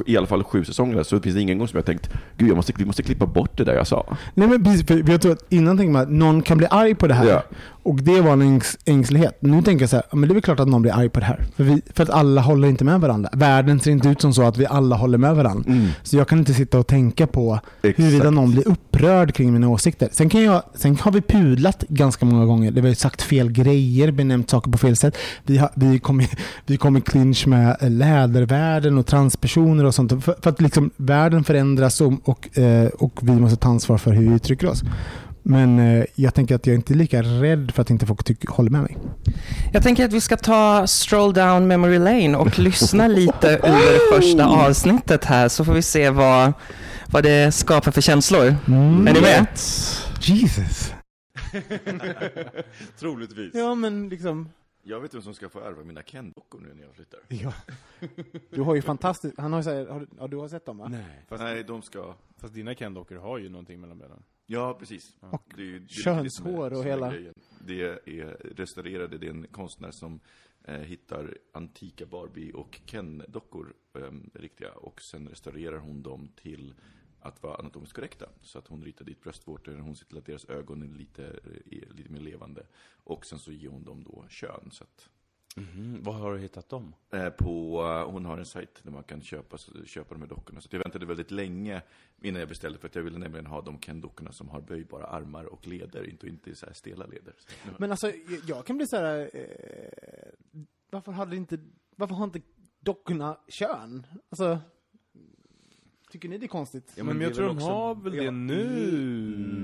i 0.07 0.17
alla 0.17 0.27
fall 0.27 0.45
sju 0.45 0.65
säsongerna, 0.65 1.05
så 1.05 1.21
finns 1.21 1.35
det 1.35 1.41
ingen 1.41 1.59
gång 1.59 1.69
som 1.69 1.77
jag 1.77 1.87
tänkt, 1.87 2.11
gud 2.37 2.49
jag 2.49 2.57
måste, 2.57 2.73
vi 2.77 2.85
måste 2.85 3.03
klippa 3.03 3.27
bort 3.27 3.57
det 3.57 3.65
där 3.65 3.75
jag 3.75 3.87
sa. 3.87 4.17
Nej 4.35 4.49
men 4.49 4.65
precis, 4.65 4.87
för 4.87 5.11
jag 5.11 5.21
tror 5.23 5.33
att 5.33 5.53
innan 5.53 5.77
tänkte 5.77 5.93
man 5.93 6.03
att 6.03 6.11
någon 6.11 6.43
kan 6.43 6.59
bli 6.59 6.67
arg 6.71 6.95
på 6.95 7.07
det 7.07 7.15
här. 7.15 7.27
Ja. 7.29 7.43
Och 7.83 8.03
det 8.03 8.21
var 8.21 8.33
en 8.33 8.43
ängs 8.43 8.79
ängslighet. 8.85 9.39
Nu 9.41 9.63
tänker 9.63 9.83
jag 9.83 9.91
så 9.91 9.97
här, 9.97 10.05
men 10.11 10.21
det 10.21 10.33
är 10.33 10.35
väl 10.35 10.43
klart 10.43 10.61
att 10.61 10.69
någon 10.69 10.83
blir 10.83 10.93
arg 10.93 11.09
på 11.09 11.21
det 11.21 11.27
här. 11.27 11.45
För, 11.57 11.65
vi, 11.65 11.83
för 11.95 12.03
att 12.03 12.11
alla 12.11 12.41
håller 12.41 12.69
inte 12.69 12.85
med 12.85 13.01
varandra. 13.01 13.31
Världen 13.33 13.81
ser 13.81 13.91
inte 13.91 14.09
ut 14.09 14.21
som 14.21 14.35
så 14.35 14.43
att 14.43 14.57
vi 14.57 14.67
alla 14.67 14.97
håller 14.97 15.19
med 15.19 15.37
varandra. 15.37 15.73
Mm. 15.73 15.89
Så 16.03 16.17
jag 16.17 16.29
kan 16.29 16.39
inte 16.39 16.55
sitta 16.55 16.79
och 16.79 16.87
tänka 16.87 17.27
på 17.27 17.61
Exakt. 17.83 17.99
huruvida 17.99 18.31
någon 18.31 18.51
blir 18.51 18.69
upprörd 18.69 19.35
kring 19.35 19.53
mina 19.53 19.69
åsikter. 19.69 20.09
Sen, 20.13 20.29
kan 20.29 20.43
jag, 20.43 20.63
sen 20.75 20.97
har 20.97 21.13
vi 21.13 21.21
pudlat 21.21 21.85
ganska 21.89 22.25
många 22.25 22.45
gånger. 22.47 22.71
Det 22.71 22.81
har 22.81 22.95
sagt 22.95 23.23
fel 23.23 23.53
grejer, 23.53 24.11
benämnt 24.11 24.51
saker 24.51 24.71
på 24.71 24.79
fel 24.79 24.97
sätt. 24.97 25.17
Vi, 25.43 25.59
har, 25.59 25.71
vi 25.75 25.99
kom 25.99 26.21
i, 26.21 26.29
vi 26.67 26.77
kom 26.77 26.97
i 26.97 27.01
clinch 27.01 27.47
med 27.47 27.77
lädervärlden 27.81 28.99
och 28.99 29.07
transpersoner 29.07 29.85
och 29.85 29.95
sånt. 29.95 30.25
För, 30.25 30.37
för 30.43 30.51
att 30.51 30.61
liksom 30.61 30.91
världen 30.97 31.45
förändras 31.45 32.01
och, 32.01 32.13
och, 32.25 32.59
eh, 32.59 32.89
och 32.89 33.19
vi 33.23 33.33
måste 33.33 33.57
ta 33.57 33.69
ansvar 33.69 33.99
för 33.99 34.13
hur 34.13 34.29
vi 34.29 34.35
uttrycker 34.35 34.67
oss. 34.67 34.83
Men 35.43 35.79
eh, 35.79 36.05
jag 36.15 36.35
tänker 36.35 36.55
att 36.55 36.67
jag 36.67 36.75
inte 36.77 36.93
är 36.93 36.97
lika 36.97 37.23
rädd 37.23 37.71
för 37.75 37.83
att 37.83 37.91
inte 37.91 38.07
folk 38.07 38.25
tycker, 38.25 38.49
håller 38.49 38.71
med 38.71 38.83
mig. 38.83 38.97
Jag 39.73 39.83
tänker 39.83 40.05
att 40.05 40.13
vi 40.13 40.21
ska 40.21 40.37
ta 40.37 40.87
stroll 40.87 41.33
down 41.35 41.67
memory 41.67 41.99
lane 41.99 42.37
och 42.37 42.59
lyssna 42.59 43.09
lite 43.09 43.49
ur 43.49 44.17
första 44.17 44.47
avsnittet 44.47 45.25
här 45.25 45.49
så 45.49 45.65
får 45.65 45.73
vi 45.75 45.83
se 45.83 46.11
vad, 46.11 46.53
vad 47.13 47.23
det 47.23 47.53
skapar 47.55 47.91
för 47.93 48.01
känslor. 48.01 48.45
Är 48.47 49.13
ni 49.15 49.21
med? 49.21 49.47
Jesus. 50.21 50.93
Troligtvis. 52.99 53.55
Ja 53.55 53.75
men 53.75 54.09
liksom. 54.09 54.49
Jag 54.85 55.01
vet 55.01 55.15
vem 55.15 55.23
som 55.23 55.35
ska 55.35 55.49
få 55.49 55.61
ärva 55.61 55.85
mina 55.85 56.03
Ken-dockor 56.03 56.61
nu 56.61 56.75
när 56.75 56.83
jag 56.83 56.95
flyttar. 56.95 57.21
Ja. 57.29 57.53
Du 58.51 58.61
har 58.63 58.75
ju 58.75 58.83
fantastiskt, 58.93 59.35
han 59.39 59.53
har 59.53 59.61
ju 59.61 59.65
så 59.65 59.71
här, 59.71 59.87
har, 59.87 60.01
du- 60.01 60.07
ja, 60.19 60.27
du 60.27 60.37
har 60.37 60.49
sett 60.49 60.67
dem 60.67 60.79
va? 60.79 60.89
Nej. 60.89 61.25
Fast, 61.29 61.43
Nej, 61.43 61.65
de 61.65 61.83
ska... 61.83 62.15
fast 62.43 62.55
dina 62.55 62.75
Ken-dockor 62.75 63.17
har 63.17 63.39
ju 63.39 63.49
någonting 63.49 63.81
mellan 63.81 63.99
benen. 63.99 64.23
Ja, 64.47 64.75
precis. 64.79 65.17
Och 65.21 65.53
Det 65.57 65.63
är 65.63 65.67
ju- 65.67 65.79
det 65.79 65.89
könshår 65.89 66.71
det 66.71 66.77
är- 66.77 66.79
och 66.79 66.85
hela- 66.85 67.13
grejen. 67.13 67.35
Det 67.67 67.83
är 67.83 68.27
restaurerade, 68.57 69.19
det 69.19 69.27
är 69.27 69.31
en 69.31 69.47
konstnär 69.47 69.91
som 69.93 70.21
eh, 70.65 70.75
hittar 70.81 71.39
antika 71.53 72.07
Barbie 72.07 72.53
och 72.53 72.81
Ken-dockor, 72.87 73.75
eh, 73.95 74.11
riktiga, 74.35 74.73
och 74.73 75.01
sen 75.03 75.29
restaurerar 75.29 75.79
hon 75.79 76.03
dem 76.03 76.29
till 76.43 76.75
att 77.21 77.43
vara 77.43 77.55
anatomiskt 77.57 77.95
korrekta. 77.95 78.29
Så 78.43 78.59
att 78.59 78.67
hon 78.69 78.85
ritar 78.85 79.05
dit 79.05 79.21
bröstvårtor, 79.23 79.75
hon 79.77 79.97
ser 79.97 80.07
till 80.07 80.19
att 80.19 80.27
deras 80.27 80.45
ögon 80.45 80.83
är 80.83 80.99
lite, 80.99 81.25
är 81.71 81.93
lite 81.95 82.11
mer 82.13 82.21
levande. 82.21 82.67
Och 83.05 83.27
sen 83.27 83.39
så 83.39 83.53
ger 83.53 83.69
hon 83.69 83.85
dem 83.85 84.05
då 84.05 84.25
kön. 84.29 84.69
Så 84.73 84.85
att, 84.85 85.09
Mhm. 85.57 86.03
Var 86.03 86.13
har 86.13 86.33
du 86.33 86.39
hittat 86.39 86.69
dem? 86.69 86.95
eh, 87.13 87.29
på, 87.31 87.83
eh, 87.83 88.11
hon 88.11 88.25
har 88.25 88.39
en 88.39 88.45
sajt 88.47 88.81
där 88.83 88.91
man 88.91 89.03
kan 89.03 89.21
köpa, 89.23 89.57
köpa 89.87 90.15
de 90.15 90.21
här 90.21 90.29
dockorna. 90.29 90.61
Så 90.61 90.69
jag 90.71 90.79
väntade 90.79 91.07
väldigt 91.07 91.31
länge 91.31 91.83
innan 92.23 92.41
jag 92.41 92.49
beställde, 92.49 92.79
för 92.79 92.89
att 92.89 92.95
jag 92.95 93.03
ville 93.03 93.19
nämligen 93.19 93.47
ha 93.47 93.61
de 93.63 93.79
Ken-dockorna 93.79 94.33
som 94.33 94.49
har 94.49 94.61
böjbara 94.61 95.07
armar 95.07 95.45
och 95.45 95.67
leder, 95.67 96.09
inte, 96.11 96.27
inte 96.29 96.55
så 96.55 96.67
här 96.67 96.73
stela 96.73 97.07
leder. 97.07 97.35
Men 97.79 97.91
alltså, 97.91 98.07
jag- 98.09 98.41
jag 98.47 98.67
kan 98.67 98.77
bli 98.77 98.87
så 98.87 98.97
här. 98.97 99.31
Eh, 99.35 100.61
varför 100.91 101.13
hade 101.13 101.37
inte, 101.37 101.59
varför 101.97 102.15
har 102.15 102.25
inte 102.25 102.41
dockorna 102.81 103.37
kön? 103.49 104.07
Alltså, 104.31 104.59
tycker 106.13 106.29
ni 106.29 106.39
det 106.39 106.47
är 106.47 106.49
konstigt? 106.49 106.93
Ja, 106.97 107.05
men, 107.05 107.19
det 107.19 107.25
jag 107.25 107.35
tror 107.35 107.47
de 107.47 107.57
också- 107.57 107.67
har 107.67 107.95
väl 107.95 108.15
Ja, 108.15 108.23
det 108.23 108.31
nu? 108.31 108.67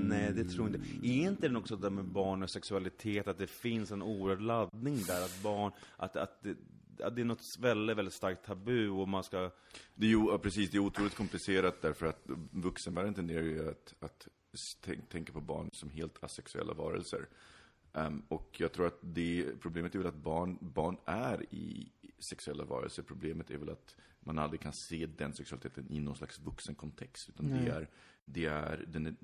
Nej, 0.03 0.33
det 0.33 0.43
tror 0.43 0.69
jag 0.69 0.75
inte. 0.75 1.07
Är 1.07 1.29
inte 1.29 1.47
det 1.47 1.57
också 1.57 1.75
det 1.75 1.81
där 1.81 1.89
med 1.89 2.05
barn 2.05 2.43
och 2.43 2.49
sexualitet, 2.49 3.27
att 3.27 3.37
det 3.37 3.47
finns 3.47 3.91
en 3.91 4.01
oerhörd 4.01 4.41
laddning 4.41 4.97
där, 5.07 5.25
att 5.25 5.43
barn, 5.43 5.71
att, 5.97 6.15
att, 6.15 6.43
det, 6.43 6.55
att 7.03 7.15
det 7.15 7.21
är 7.21 7.25
något 7.25 7.57
väldigt, 7.59 7.97
väldigt 7.97 8.13
starkt 8.13 8.45
tabu 8.45 8.89
och 8.89 9.07
man 9.07 9.23
ska... 9.23 9.51
Det 9.95 10.05
är 10.05 10.09
ju, 10.09 10.25
ja, 10.27 10.37
precis, 10.37 10.69
det 10.71 10.77
är 10.77 10.79
otroligt 10.79 11.15
komplicerat 11.15 11.81
därför 11.81 12.05
att 12.05 12.23
vuxenvärlden 12.51 13.13
tenderar 13.13 13.41
ju 13.43 13.69
att, 13.69 13.93
att 13.99 14.27
tänk, 14.81 15.09
tänka 15.09 15.33
på 15.33 15.41
barn 15.41 15.69
som 15.73 15.89
helt 15.89 16.23
asexuella 16.23 16.73
varelser. 16.73 17.27
Ehm, 17.93 18.23
och 18.27 18.55
jag 18.59 18.71
tror 18.71 18.87
att 18.87 18.97
det, 19.01 19.45
problemet 19.61 19.95
är 19.95 19.99
väl 19.99 20.07
att 20.07 20.15
barn, 20.15 20.57
barn 20.61 20.97
är 21.05 21.45
i 21.53 21.91
sexuella 22.19 22.65
varelser. 22.65 23.03
Problemet 23.03 23.51
är 23.51 23.57
väl 23.57 23.69
att 23.69 23.95
man 24.19 24.39
aldrig 24.39 24.61
kan 24.61 24.73
se 24.73 25.05
den 25.05 25.33
sexualiteten 25.33 25.91
i 25.91 25.99
någon 25.99 26.15
slags 26.15 26.39
vuxen 26.39 26.75
kontext. 26.75 27.29
Utan 27.29 27.45
Nej. 27.45 27.65
det 27.65 27.71
är, 27.71 27.89
det 28.25 28.45
är, 28.45 28.85
den, 28.87 29.05
är, 29.05 29.15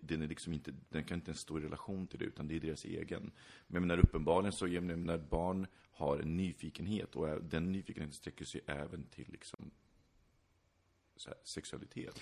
den 0.00 0.22
är 0.22 0.26
liksom 0.26 0.52
inte, 0.52 0.74
den 0.88 1.04
kan 1.04 1.18
inte 1.18 1.30
ens 1.30 1.40
stå 1.40 1.58
i 1.58 1.62
relation 1.62 2.06
till 2.06 2.18
det, 2.18 2.24
utan 2.24 2.48
det 2.48 2.56
är 2.56 2.60
deras 2.60 2.84
egen. 2.84 3.22
Men 3.66 3.74
jag 3.74 3.80
menar, 3.80 3.98
uppenbarligen 4.04 4.52
så, 4.52 4.68
jag 4.68 4.82
menar, 4.84 5.04
när 5.04 5.18
barn 5.18 5.66
har 5.90 6.18
en 6.18 6.36
nyfikenhet, 6.36 7.16
och 7.16 7.42
den 7.42 7.72
nyfikenheten 7.72 8.12
sträcker 8.12 8.44
sig 8.44 8.60
även 8.66 9.06
till 9.06 9.28
liksom 9.28 9.70
sexualitet. 11.44 12.20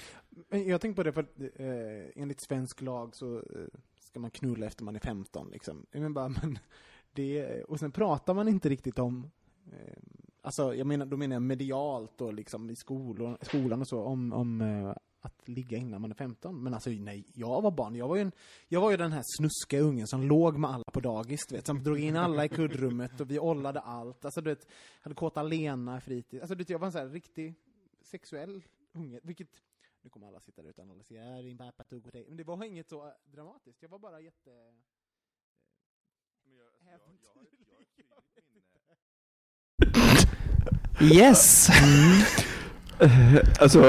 Men 0.49 0.67
jag 0.67 0.81
tänker 0.81 0.97
på 0.97 1.03
det 1.03 1.13
för 1.13 1.21
att 1.21 1.41
eh, 1.41 2.23
enligt 2.23 2.41
svensk 2.41 2.81
lag 2.81 3.17
så 3.17 3.37
eh, 3.39 3.67
ska 4.01 4.21
man 4.21 4.31
knulla 4.31 4.67
efter 4.67 4.85
man 4.85 4.97
är 4.97 5.01
15 5.01 5.51
liksom. 5.51 5.87
Menar 5.93 6.11
bara, 6.11 6.29
men 6.43 6.59
det, 7.13 7.63
och 7.63 7.79
sen 7.79 7.93
pratar 7.93 8.35
man 8.35 8.49
inte 8.49 8.69
riktigt 8.69 8.99
om 8.99 9.31
eh, 9.73 10.03
Alltså, 10.45 10.75
jag 10.75 10.87
menar, 10.87 11.07
då 11.07 11.17
menar 11.17 11.35
jag 11.35 11.43
medialt 11.43 12.21
och 12.21 12.35
liksom 12.35 12.71
i 12.71 12.77
skolor, 12.77 13.39
skolan 13.43 13.81
och 13.81 13.89
så, 13.89 14.03
om, 14.03 14.33
om 14.33 14.61
eh, 14.61 14.95
att 15.21 15.49
ligga 15.49 15.79
innan 15.79 16.01
man 16.01 16.11
är 16.11 16.15
15. 16.15 16.63
Men 16.63 16.75
alltså, 16.75 16.91
nej, 16.91 17.25
jag 17.35 17.63
var 17.63 17.71
barn. 17.71 17.95
Jag 17.95 18.09
var 18.09 18.17
ju, 18.17 18.23
en, 18.23 18.33
jag 18.69 18.81
var 18.81 18.91
ju 18.91 18.97
den 18.97 19.13
här 19.13 19.23
snuska 19.37 19.79
ungen 19.79 20.07
som 20.07 20.23
låg 20.23 20.59
med 20.59 20.71
alla 20.71 20.85
på 20.93 21.01
dagis, 21.01 21.47
du 21.49 21.55
vet. 21.55 21.67
Som 21.67 21.83
drog 21.83 21.99
in 21.99 22.17
alla 22.17 22.45
i 22.45 22.49
kuddrummet 22.49 23.21
och 23.21 23.31
vi 23.31 23.39
ollade 23.39 23.81
allt. 23.81 24.25
Alltså, 24.25 24.41
du 24.41 24.51
vet, 24.51 24.67
hade 25.01 25.15
kåta 25.15 25.43
Lena 25.43 25.99
i 25.99 26.01
fritid. 26.01 26.41
Alltså, 26.41 26.55
du 26.55 26.59
vet, 26.59 26.71
jag 26.71 26.79
var 26.79 26.87
en 26.87 26.93
sån 26.93 27.01
här 27.01 27.09
riktig 27.09 27.55
sexuell 28.01 28.63
unge, 28.93 29.21
vilket 29.23 29.49
nu 30.03 30.11
kommer 30.11 30.27
alla 30.27 30.41
sitta 30.41 30.63
där 30.63 30.71
ute 30.71 30.81
och 30.81 30.87
analysera 30.87 31.43
din 31.43 31.59
pappa 31.59 31.85
tog 31.85 32.07
åt 32.07 32.13
dig. 32.13 32.25
Men 32.29 32.37
det 32.37 32.45
var 32.45 32.65
inget 32.65 32.89
så 32.89 33.13
dramatiskt. 33.25 33.83
Jag 33.83 33.89
var 33.89 33.99
bara 33.99 34.21
jätte... 34.21 34.51
Yes! 41.01 41.71
Alltså, 43.61 43.81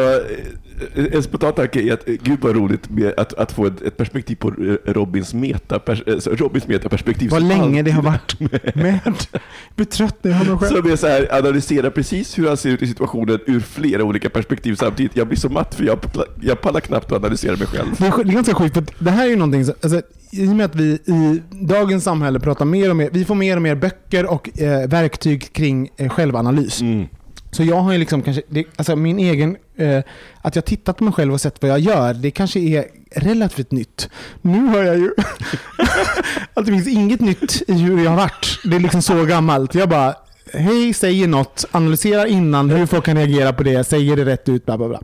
eh, 0.95 1.05
en 1.11 1.23
spontan 1.23 1.53
tanke 1.53 1.81
är 1.81 1.93
att, 1.93 2.07
eh, 2.07 2.15
gud 2.23 2.39
vad 2.41 2.55
roligt 2.55 2.89
med 2.89 3.13
att, 3.17 3.33
att 3.33 3.51
få 3.51 3.65
ett, 3.65 3.81
ett 3.81 3.97
perspektiv 3.97 4.35
på 4.35 4.47
eh, 4.47 4.93
Robins, 4.93 5.33
meta, 5.33 5.79
Robins 6.25 6.67
metaperspektiv. 6.67 7.29
Vad 7.29 7.43
länge 7.43 7.81
det 7.81 7.91
har 7.91 8.01
varit 8.01 8.39
med. 8.39 8.99
Jag 9.05 9.13
blir 9.75 9.85
trött 9.85 10.17
när 10.21 10.31
jag 10.31 10.37
har 10.37 10.45
mig 10.45 10.57
själv. 10.57 10.81
Som 10.81 10.91
är 10.91 10.95
så 10.95 11.07
här, 11.07 11.37
analysera 11.37 11.91
precis 11.91 12.37
hur 12.39 12.47
han 12.47 12.57
ser 12.57 12.69
ut 12.69 12.81
i 12.81 12.87
situationen 12.87 13.39
ur 13.45 13.59
flera 13.59 14.03
olika 14.03 14.29
perspektiv 14.29 14.75
samtidigt. 14.75 15.15
Jag 15.15 15.27
blir 15.27 15.37
så 15.37 15.49
matt 15.49 15.75
för 15.75 15.83
jag, 15.83 15.99
jag 16.41 16.61
pallar 16.61 16.79
knappt 16.79 17.11
att 17.11 17.17
analysera 17.17 17.55
mig 17.55 17.67
själv. 17.67 17.95
Det 17.97 18.07
är, 18.07 18.23
det 18.23 18.31
är 18.31 18.33
ganska 18.33 18.53
sjukt, 18.53 18.73
för 18.73 18.85
det 18.99 19.11
här 19.11 19.25
är 19.25 19.29
ju 19.29 19.35
någonting, 19.35 19.73
alltså, 19.81 20.01
i 20.33 20.47
och 20.47 20.55
med 20.55 20.65
att 20.65 20.75
vi 20.75 20.91
i 20.93 21.41
dagens 21.49 22.03
samhälle 22.03 22.39
pratar 22.39 22.65
mer 22.65 22.89
och 22.89 22.95
mer, 22.95 23.09
vi 23.13 23.25
får 23.25 23.35
mer 23.35 23.55
och 23.55 23.61
mer 23.61 23.75
böcker 23.75 24.25
och 24.25 24.59
eh, 24.59 24.87
verktyg 24.89 25.53
kring 25.53 25.89
eh, 25.97 26.09
självanalys. 26.09 26.81
Mm. 26.81 27.07
Så 27.51 27.63
jag 27.63 27.75
har 27.75 27.91
ju 27.91 27.97
liksom 27.97 28.21
kanske, 28.21 28.41
det, 28.49 28.65
alltså 28.77 28.95
min 28.95 29.19
egen 29.19 29.57
Eh, 29.75 30.03
att 30.41 30.55
jag 30.55 30.65
tittat 30.65 30.97
på 30.97 31.03
mig 31.03 31.13
själv 31.13 31.33
och 31.33 31.41
sett 31.41 31.61
vad 31.61 31.71
jag 31.71 31.79
gör, 31.79 32.13
det 32.13 32.31
kanske 32.31 32.59
är 32.59 32.85
relativt 33.15 33.71
nytt. 33.71 34.09
Nu 34.41 34.67
hör 34.67 34.83
jag 34.83 34.97
ju 34.97 35.11
att 36.53 36.65
det 36.65 36.71
finns 36.71 36.87
inget 36.87 37.19
nytt 37.19 37.61
i 37.67 37.73
hur 37.73 38.03
jag 38.03 38.11
har 38.11 38.17
varit. 38.17 38.59
Det 38.63 38.75
är 38.75 38.79
liksom 38.79 39.01
så 39.01 39.25
gammalt. 39.25 39.75
Jag 39.75 39.89
bara, 39.89 40.15
hej, 40.53 40.93
säger 40.93 41.27
något, 41.27 41.65
analyserar 41.71 42.25
innan 42.25 42.69
hur 42.69 42.85
folk 42.85 43.05
kan 43.05 43.17
reagera 43.17 43.53
på 43.53 43.63
det, 43.63 43.83
säger 43.83 44.15
det 44.15 44.25
rätt 44.25 44.49
ut, 44.49 44.65
bla 44.65 44.77
bla 44.77 44.87
bla. 44.87 44.99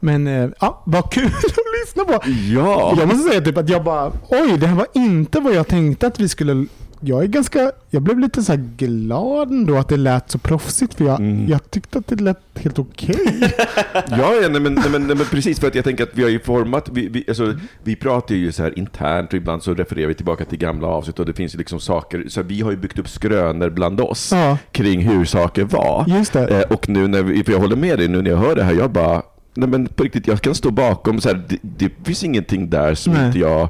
Men 0.00 0.26
eh, 0.26 0.48
ja, 0.60 0.82
vad 0.86 1.12
kul 1.12 1.26
att 1.44 1.56
lyssna 1.84 2.04
på. 2.04 2.12
Ja. 2.54 2.94
Jag 2.98 3.08
måste 3.08 3.28
säga 3.30 3.40
typ 3.40 3.56
att 3.58 3.68
jag 3.68 3.84
bara, 3.84 4.12
oj, 4.28 4.56
det 4.58 4.66
här 4.66 4.76
var 4.76 4.86
inte 4.92 5.40
vad 5.40 5.54
jag 5.54 5.68
tänkte 5.68 6.06
att 6.06 6.20
vi 6.20 6.28
skulle 6.28 6.66
jag 7.02 7.22
är 7.22 7.26
ganska, 7.26 7.72
jag 7.90 8.02
blev 8.02 8.18
lite 8.18 8.42
så 8.42 8.54
glad 8.76 9.50
ändå 9.50 9.76
att 9.76 9.88
det 9.88 9.96
lät 9.96 10.30
så 10.30 10.38
proffsigt 10.38 10.94
för 10.94 11.04
jag, 11.04 11.20
Mm. 11.20 11.48
jag 11.48 11.70
tyckte 11.70 11.98
att 11.98 12.06
det 12.06 12.20
lät 12.20 12.38
helt 12.54 12.78
okej. 12.78 13.16
Ja, 13.94 14.34
ja 14.42 14.48
nej, 14.50 14.60
men, 14.60 14.74
nej, 14.74 14.84
men, 14.90 15.06
nej, 15.06 15.16
men 15.16 15.26
precis 15.26 15.60
för 15.60 15.66
att 15.68 15.74
jag 15.74 15.84
tänker 15.84 16.04
att 16.04 16.10
vi 16.12 16.22
har 16.22 16.30
ju 16.30 16.40
format, 16.40 16.88
vi, 16.92 17.08
vi, 17.08 17.24
alltså, 17.28 17.54
vi 17.82 17.96
pratar 17.96 18.34
ju 18.34 18.52
så 18.52 18.62
här 18.62 18.78
internt 18.78 19.28
och 19.28 19.34
ibland 19.36 19.62
så 19.62 19.74
refererar 19.74 20.08
vi 20.08 20.14
tillbaka 20.14 20.44
till 20.44 20.58
gamla 20.58 20.86
avsnitt 20.88 21.18
och 21.18 21.26
det 21.26 21.32
finns 21.32 21.54
ju 21.54 21.58
liksom 21.58 21.80
saker, 21.80 22.24
så 22.28 22.42
vi 22.42 22.60
har 22.60 22.70
ju 22.70 22.76
byggt 22.76 22.98
upp 22.98 23.08
skrönor 23.08 23.70
bland 23.70 24.00
oss 24.00 24.32
Ja. 24.32 24.58
kring 24.72 25.00
hur 25.08 25.24
saker 25.24 25.64
var. 25.64 26.04
Just 26.08 26.32
det. 26.32 26.48
Eh, 26.48 26.72
och 26.74 26.88
nu 26.88 27.08
när 27.08 27.22
vi, 27.22 27.44
för 27.44 27.52
jag 27.52 27.60
håller 27.60 27.76
med 27.76 27.98
dig 27.98 28.08
nu 28.08 28.22
när 28.22 28.30
jag 28.30 28.38
hör 28.38 28.54
det 28.54 28.64
här, 28.64 28.72
jag 28.72 28.90
bara, 28.90 29.22
nej 29.54 29.68
men 29.68 29.86
på 29.86 30.02
riktigt, 30.02 30.26
jag 30.26 30.40
kan 30.40 30.54
stå 30.54 30.70
bakom 30.70 31.20
så 31.20 31.28
här, 31.28 31.42
det, 31.48 31.58
det 31.62 31.90
finns 32.04 32.24
ingenting 32.24 32.70
där 32.70 32.94
som 32.94 33.12
Nej. 33.12 33.26
inte 33.26 33.38
jag 33.38 33.68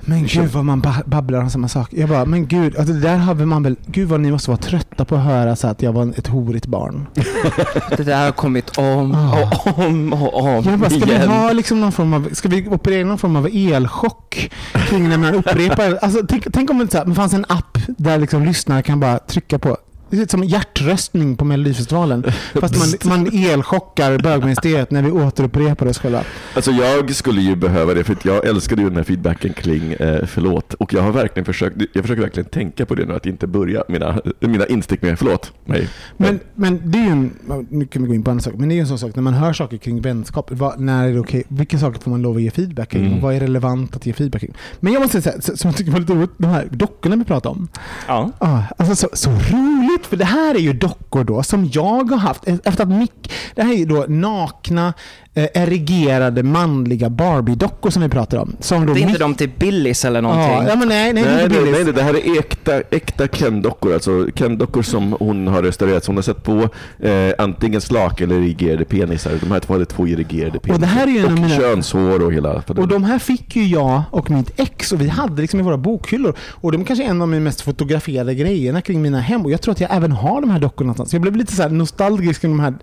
Men 0.00 0.26
gud 0.26 0.50
vad 0.50 0.64
man 0.64 0.80
ba- 0.80 1.02
babblar 1.06 1.40
om 1.40 1.50
samma 1.50 1.68
sak. 1.68 1.88
Jag 1.92 2.08
bara, 2.08 2.24
men 2.24 2.46
gud, 2.46 2.76
alltså 2.76 2.94
det 2.94 3.00
där 3.00 3.16
har 3.16 3.34
man 3.34 3.62
väl, 3.62 3.76
gud 3.86 4.08
vad 4.08 4.20
ni 4.20 4.30
måste 4.30 4.50
vara 4.50 4.58
trötta 4.58 5.04
på 5.04 5.14
att 5.16 5.24
höra 5.24 5.56
så 5.56 5.68
att 5.68 5.82
jag 5.82 5.92
var 5.92 6.12
ett 6.18 6.26
horigt 6.26 6.66
barn. 6.66 7.06
Det 7.96 8.04
där 8.04 8.24
har 8.24 8.32
kommit 8.32 8.78
om 8.78 9.10
och 9.10 9.78
om 9.78 10.12
och 10.12 10.44
om 10.44 10.64
Jag 10.64 10.78
bara, 10.78 10.90
ska 10.90 10.98
vi 11.04 11.12
igen. 11.12 11.28
ha 11.28 11.52
liksom 11.52 11.80
någon 11.80 11.92
form 11.92 12.14
av, 12.14 12.28
ska 12.32 12.48
vi 12.48 12.68
operera 12.68 13.06
någon 13.06 13.18
form 13.18 13.36
av 13.36 13.48
elchock 13.52 14.50
kring 14.88 15.08
när 15.08 15.18
man 15.18 15.34
upprepar? 15.34 15.98
Alltså, 16.02 16.22
tänk, 16.28 16.46
tänk 16.52 16.70
om 16.70 16.78
det, 16.78 16.90
så 16.90 16.98
här, 16.98 17.04
det 17.04 17.14
fanns 17.14 17.32
en 17.34 17.44
app 17.48 17.78
där 17.88 18.18
liksom 18.18 18.44
lyssnare 18.44 18.82
kan 18.82 19.00
bara 19.00 19.18
trycka 19.18 19.58
på 19.58 19.76
det 20.16 20.22
är 20.22 20.26
som 20.26 20.44
hjärtröstning 20.44 21.36
på 21.36 21.44
Melodifestivalen. 21.44 22.24
Fast 22.54 23.04
man, 23.04 23.18
man 23.18 23.26
elchockar 23.32 24.18
bögministeriet 24.18 24.90
när 24.90 25.02
vi 25.02 25.10
återupprepar 25.10 25.86
oss 25.86 25.98
själva. 25.98 26.24
Alltså 26.54 26.70
jag 26.70 27.14
skulle 27.14 27.40
ju 27.40 27.56
behöva 27.56 27.94
det 27.94 28.04
för 28.04 28.12
att 28.12 28.24
jag 28.24 28.46
älskade 28.46 28.82
ju 28.82 28.88
den 28.88 28.96
här 28.96 29.04
feedbacken 29.04 29.52
kring 29.52 29.92
eh, 29.92 30.26
förlåt 30.26 30.74
och 30.74 30.94
jag 30.94 31.02
har 31.02 31.12
verkligen 31.12 31.44
försökt, 31.44 31.76
jag 31.92 32.04
försöker 32.04 32.22
verkligen 32.22 32.48
tänka 32.48 32.86
på 32.86 32.94
det 32.94 33.04
nu 33.04 33.14
att 33.14 33.26
inte 33.26 33.46
börja 33.46 33.84
mina, 33.88 34.20
mina 34.40 34.66
instick 34.66 35.02
med 35.02 35.18
förlåt 35.18 35.52
mig. 35.64 35.88
Men, 36.16 36.40
men 36.54 36.90
det 36.90 36.98
är 36.98 37.02
ju 37.02 37.10
en, 37.10 37.30
nu 37.68 37.86
kan 37.86 38.02
vi 38.02 38.08
gå 38.08 38.14
in 38.14 38.22
på 38.22 38.30
andra 38.30 38.42
saker, 38.42 38.58
men 38.58 38.68
det 38.68 38.72
är 38.72 38.76
ju 38.76 38.80
en 38.80 38.88
sån 38.88 38.98
sak 38.98 39.14
när 39.14 39.22
man 39.22 39.34
hör 39.34 39.52
saker 39.52 39.76
kring 39.76 40.00
vänskap. 40.00 40.50
Vad, 40.50 40.80
när 40.80 41.08
är 41.08 41.12
det 41.12 41.20
okej? 41.20 41.44
Vilka 41.48 41.78
saker 41.78 42.00
får 42.00 42.10
man 42.10 42.22
lov 42.22 42.36
att 42.36 42.42
ge 42.42 42.50
feedback 42.50 42.88
kring? 42.88 43.06
Mm. 43.06 43.16
Och 43.16 43.22
vad 43.22 43.34
är 43.34 43.40
relevant 43.40 43.96
att 43.96 44.06
ge 44.06 44.12
feedback 44.12 44.40
kring? 44.40 44.54
Men 44.80 44.92
jag 44.92 45.02
måste 45.02 45.22
säga, 45.22 45.40
som 45.40 45.68
jag 45.70 45.76
tycker 45.76 45.92
var 45.92 46.00
lite 46.00 46.12
roligt, 46.14 46.30
de 46.36 46.46
här 46.46 46.68
dockorna 46.70 47.16
vi 47.16 47.24
pratade 47.24 47.54
om. 47.54 47.68
Ja. 48.08 48.30
Ah, 48.38 48.62
alltså 48.76 48.96
så, 48.96 49.08
så 49.12 49.30
roligt, 49.30 50.01
för 50.06 50.16
det 50.16 50.24
här 50.24 50.54
är 50.54 50.58
ju 50.58 50.72
dockor 50.72 51.24
då 51.24 51.42
som 51.42 51.70
jag 51.72 52.10
har 52.10 52.18
haft. 52.18 52.48
Efter 52.64 52.82
att 52.82 52.88
Mick, 52.88 53.32
det 53.54 53.62
här 53.62 53.72
är 53.72 53.76
ju 53.76 53.86
då 53.86 54.04
nakna, 54.08 54.94
eh, 55.34 55.48
erigerade 55.54 56.42
manliga 56.42 57.08
Barbie-dockor 57.10 57.90
som 57.90 58.02
vi 58.02 58.08
pratar 58.08 58.38
om. 58.38 58.56
Som 58.60 58.86
Det 58.86 58.92
är 58.92 58.96
inte 58.96 59.18
de 59.18 59.34
till 59.34 59.50
Billis 59.58 60.04
eller 60.04 60.22
någonting? 60.22 60.52
Ja, 60.52 60.68
ja, 60.68 60.76
men 60.76 60.88
nej, 60.88 61.12
nej, 61.12 61.24
Nej, 61.24 61.34
nej, 61.36 61.48
nej, 61.62 61.72
nej, 61.72 61.84
nej, 61.84 61.92
det 61.92 62.02
här 62.02 62.14
är 62.14 62.38
äkta, 62.38 62.80
äkta 62.90 63.28
Ken-dockor. 63.28 63.94
Alltså 63.94 64.26
Ken-dockor 64.34 64.82
som 64.82 65.16
hon 65.20 65.46
har 65.46 65.62
restaurerat. 65.62 66.04
Som 66.04 66.12
hon 66.12 66.16
har 66.18 66.22
sett 66.22 66.42
på 66.42 66.68
eh, 67.08 67.32
antingen 67.38 67.80
slak 67.80 68.20
eller 68.20 68.36
erigerade 68.36 68.84
penisar. 68.84 69.32
De 69.40 69.50
här 69.50 69.60
två 69.60 69.72
hade 69.72 69.84
två 69.84 70.08
erigerade 70.08 70.58
penisar. 70.58 70.74
Och 70.74 70.80
det 70.80 70.86
här 70.86 71.06
är 71.06 71.10
ju 71.10 71.24
och 71.24 71.32
mina- 71.32 71.48
könshår 71.48 72.22
och 72.22 72.32
hela... 72.32 72.62
Och 72.66 72.88
de 72.88 73.04
här 73.04 73.18
fick 73.18 73.56
ju 73.56 73.66
jag 73.66 74.02
och 74.10 74.30
mitt 74.30 74.60
ex 74.60 74.92
och 74.92 75.00
vi 75.00 75.08
hade 75.08 75.42
liksom 75.42 75.60
i 75.60 75.62
våra 75.62 75.76
bokhyllor. 75.76 76.34
Och 76.50 76.72
de 76.72 76.80
är 76.80 76.84
kanske 76.84 77.04
en 77.04 77.22
av 77.22 77.28
mina 77.28 77.40
mest 77.44 77.60
fotograferade 77.60 78.34
grejerna 78.34 78.80
kring 78.82 79.02
mina 79.02 79.20
hem. 79.20 79.44
Och 79.44 79.50
jag 79.50 79.62
tror 79.62 79.72
att 79.72 79.80
jag 79.80 79.96
även 79.96 80.12
har 80.12 80.40
de 80.40 80.50
här 80.50 80.60
dockorna 80.60 80.86
någonstans. 80.86 81.10
Så 81.10 81.16
jag 81.16 81.22
blev 81.22 81.36
lite 81.36 81.52
så 81.56 81.62
här 81.62 81.70
nostalgisk 81.70 82.40
kring 82.40 82.50
de 82.56 82.60
här 82.60 82.74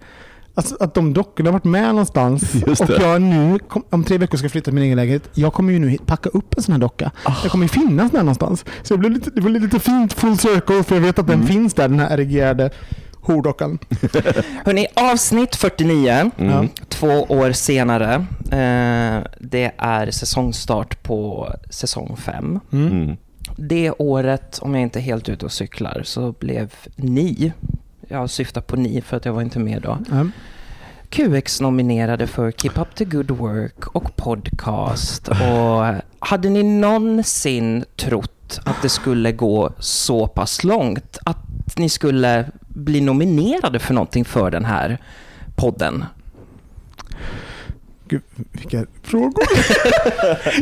Alltså 0.60 0.78
att 0.80 0.94
de 0.94 1.14
dockorna 1.14 1.48
har 1.50 1.54
varit 1.54 1.64
med 1.64 1.88
någonstans. 1.88 2.56
Just 2.68 2.82
och 2.82 2.88
det. 2.88 3.02
jag 3.02 3.22
nu, 3.22 3.60
kom, 3.60 3.84
om 3.90 4.04
tre 4.04 4.18
veckor 4.18 4.38
ska 4.38 4.50
flytta 4.50 4.64
till 4.66 4.74
min 4.74 4.84
egen 4.84 4.96
lägenhet. 4.98 5.30
Jag 5.34 5.54
kommer 5.54 5.74
ju 5.74 5.80
nu 5.80 5.98
packa 6.06 6.30
upp 6.30 6.54
en 6.58 6.64
sån 6.64 6.72
här 6.74 6.80
docka. 6.80 7.12
Ah. 7.24 7.34
Jag 7.44 7.52
kommer 7.52 7.66
ju 7.66 7.70
finnas 7.70 8.12
där 8.12 8.20
någonstans. 8.20 8.66
Så 8.84 8.94
jag 8.94 9.00
blev 9.00 9.12
lite, 9.12 9.30
det 9.30 9.42
var 9.42 9.50
lite 9.50 9.80
fint 9.80 10.14
full 10.14 10.38
circle 10.38 10.84
för 10.84 10.96
jag 10.96 11.02
vet 11.02 11.20
att 11.20 11.28
den 11.28 11.36
Mm. 11.36 11.48
finns 11.48 11.74
där, 11.74 11.88
den 11.88 12.00
här 12.00 12.14
erigerade 12.14 12.70
hordockan. 13.22 13.80
Hörrni, 14.66 14.88
avsnitt 14.94 15.56
49, 15.56 16.32
Mm. 16.38 16.68
två 16.90 17.08
år 17.24 17.52
senare. 17.52 18.14
Eh, 18.52 19.24
det 19.40 19.72
är 19.78 20.12
säsongstart 20.12 21.04
på 21.04 21.50
säsong 21.70 22.16
5. 22.18 22.60
Mm. 22.72 23.18
Det 23.58 23.92
året, 23.92 24.60
om 24.62 24.74
jag 24.76 24.82
inte 24.82 25.00
är 25.00 25.04
helt 25.04 25.30
ute 25.30 25.46
och 25.46 25.52
cyklar, 25.52 26.02
så 26.06 26.32
blev 26.32 26.74
ni, 26.96 27.54
jag 28.08 28.30
syftar 28.30 28.62
på 28.62 28.76
ni 28.76 29.02
för 29.02 29.18
att 29.18 29.26
jag 29.26 29.34
var 29.34 29.42
inte 29.42 29.60
med 29.60 29.82
då, 29.82 29.98
Ja. 30.12 30.26
QX-nominerade 31.10 32.28
för 32.28 32.52
Keep 32.52 32.72
Up 32.76 32.96
The 32.96 33.06
Good 33.06 33.32
Work 33.32 33.88
och 33.88 34.16
podcast. 34.16 35.28
Och 35.28 35.96
hade 36.20 36.50
ni 36.50 36.64
någonsin 36.64 37.86
trott 37.96 38.60
att 38.66 38.82
det 38.82 38.90
skulle 38.90 39.32
gå 39.32 39.72
så 39.80 40.28
pass 40.28 40.64
långt? 40.64 41.18
Att 41.26 41.78
ni 41.78 41.90
skulle 41.90 42.52
bli 42.68 43.02
nominerade 43.02 43.80
för 43.80 43.94
någonting 43.94 44.26
för 44.26 44.52
den 44.52 44.66
här 44.66 44.98
podden? 45.56 46.06
Gud, 48.10 48.22
vilka 48.52 48.86
frågor. 49.04 49.44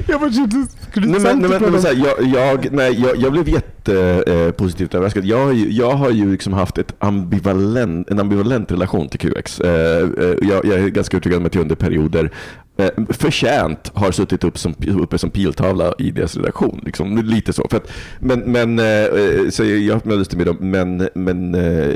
jag 0.08 0.20
bara 0.20 0.32
kände, 0.32 0.68
skulle 0.90 1.08
Nej, 1.08 1.20
men, 1.22 1.40
nej, 1.40 1.50
men, 1.60 1.72
men, 1.72 1.82
så 1.82 1.88
här, 1.88 1.96
jag, 1.96 2.28
jag, 2.36 2.68
nej, 2.72 3.02
jag, 3.02 3.18
jag 3.18 3.32
blev 3.32 3.50
jättepositivt 3.50 4.94
eh, 4.94 4.98
överraskad. 4.98 5.26
Jag 5.26 5.56
jag 5.56 5.92
har 5.92 6.10
ju 6.12 6.32
liksom 6.32 6.54
haft 6.54 6.78
ett 6.78 6.94
ambivalent, 7.00 8.10
en 8.10 8.20
ambivalent 8.20 8.72
relation 8.72 9.10
till 9.10 9.20
QX. 9.20 9.60
Eh, 9.60 10.02
eh, 10.02 10.36
jag, 10.42 10.66
jag 10.66 10.80
är 10.80 10.88
ganska 10.88 11.18
övertygad 11.18 11.40
om 11.40 11.46
att 11.46 11.56
jag 11.56 11.62
under 11.62 11.76
perioder 11.76 12.32
eh, 12.78 12.90
förtjänt 13.10 13.92
har 13.94 14.12
suttit 14.12 14.44
upp 14.44 14.58
som, 14.58 14.76
uppe 14.88 15.18
som 15.18 15.30
piltavla 15.30 15.94
i 15.98 16.12
deras 16.12 16.36
redaktion. 16.36 16.82
Liksom, 16.86 17.18
lite 17.18 17.54
så. 17.54 17.68
För 17.70 17.78
att, 17.78 17.92
men 18.20 18.40
men 18.40 18.80
eh, 18.80 19.50
så 19.50 19.64
jag 19.66 20.06
möttes 20.06 20.36
med 20.36 20.46
dem, 20.46 20.58
men, 20.60 21.10
men 21.16 21.56
eh, 21.56 21.96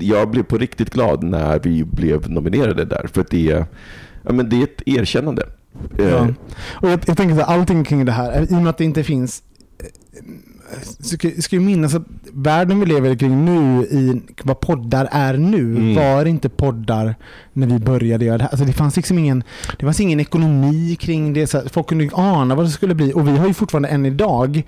jag 0.00 0.30
blev 0.30 0.42
på 0.42 0.58
riktigt 0.58 0.90
glad 0.90 1.22
när 1.22 1.58
vi 1.62 1.84
blev 1.84 2.30
nominerade 2.30 2.84
där. 2.84 3.06
För 3.12 3.24
det, 3.30 3.50
är- 3.50 3.66
ja, 4.26 4.32
men 4.32 4.48
det 4.48 4.56
är 4.56 4.62
ett 4.62 4.82
erkännande. 4.86 5.42
Eh, 5.98 6.08
Ja. 6.08 6.28
Och 6.72 6.90
jag, 6.90 7.00
jag 7.06 7.16
tänker 7.16 7.34
här, 7.34 7.42
allting 7.42 7.84
kring 7.84 8.04
det 8.04 8.12
här, 8.12 8.42
i 8.42 8.46
och 8.46 8.52
med 8.62 8.68
att 8.68 8.78
det 8.78 8.84
inte 8.84 9.04
finns 9.04 9.42
eh, 9.80 10.80
ska, 11.00 11.30
ska 11.42 11.56
ju 11.56 11.60
minnas 11.62 11.94
att 11.94 12.02
världen 12.32 12.80
vi 12.80 12.86
lever 12.86 13.14
kring 13.14 13.44
nu, 13.44 13.84
i 13.84 14.22
vad 14.42 14.60
poddar 14.60 15.08
är 15.10 15.36
nu, 15.36 15.60
Mm. 15.76 15.94
var 15.94 16.24
inte 16.24 16.48
poddar 16.48 17.14
när 17.52 17.66
vi 17.66 17.78
började 17.78 18.24
göra 18.24 18.38
det 18.38 18.44
här. 18.44 18.50
Alltså 18.50 18.64
det 18.66 18.72
fanns 18.72 18.96
liksom 18.96 19.18
ingen, 19.18 19.44
det 19.78 19.84
fanns 19.86 20.00
ingen 20.00 20.20
ekonomi 20.20 20.96
kring 21.00 21.32
det. 21.32 21.46
Så 21.46 21.62
folk 21.72 21.86
kunde 21.88 22.10
ana 22.12 22.54
vad 22.54 22.66
det 22.66 22.70
skulle 22.70 22.94
bli. 22.94 23.12
Och 23.12 23.28
vi 23.28 23.36
har 23.36 23.46
ju 23.46 23.54
fortfarande 23.54 23.88
än 23.88 24.06
idag 24.06 24.62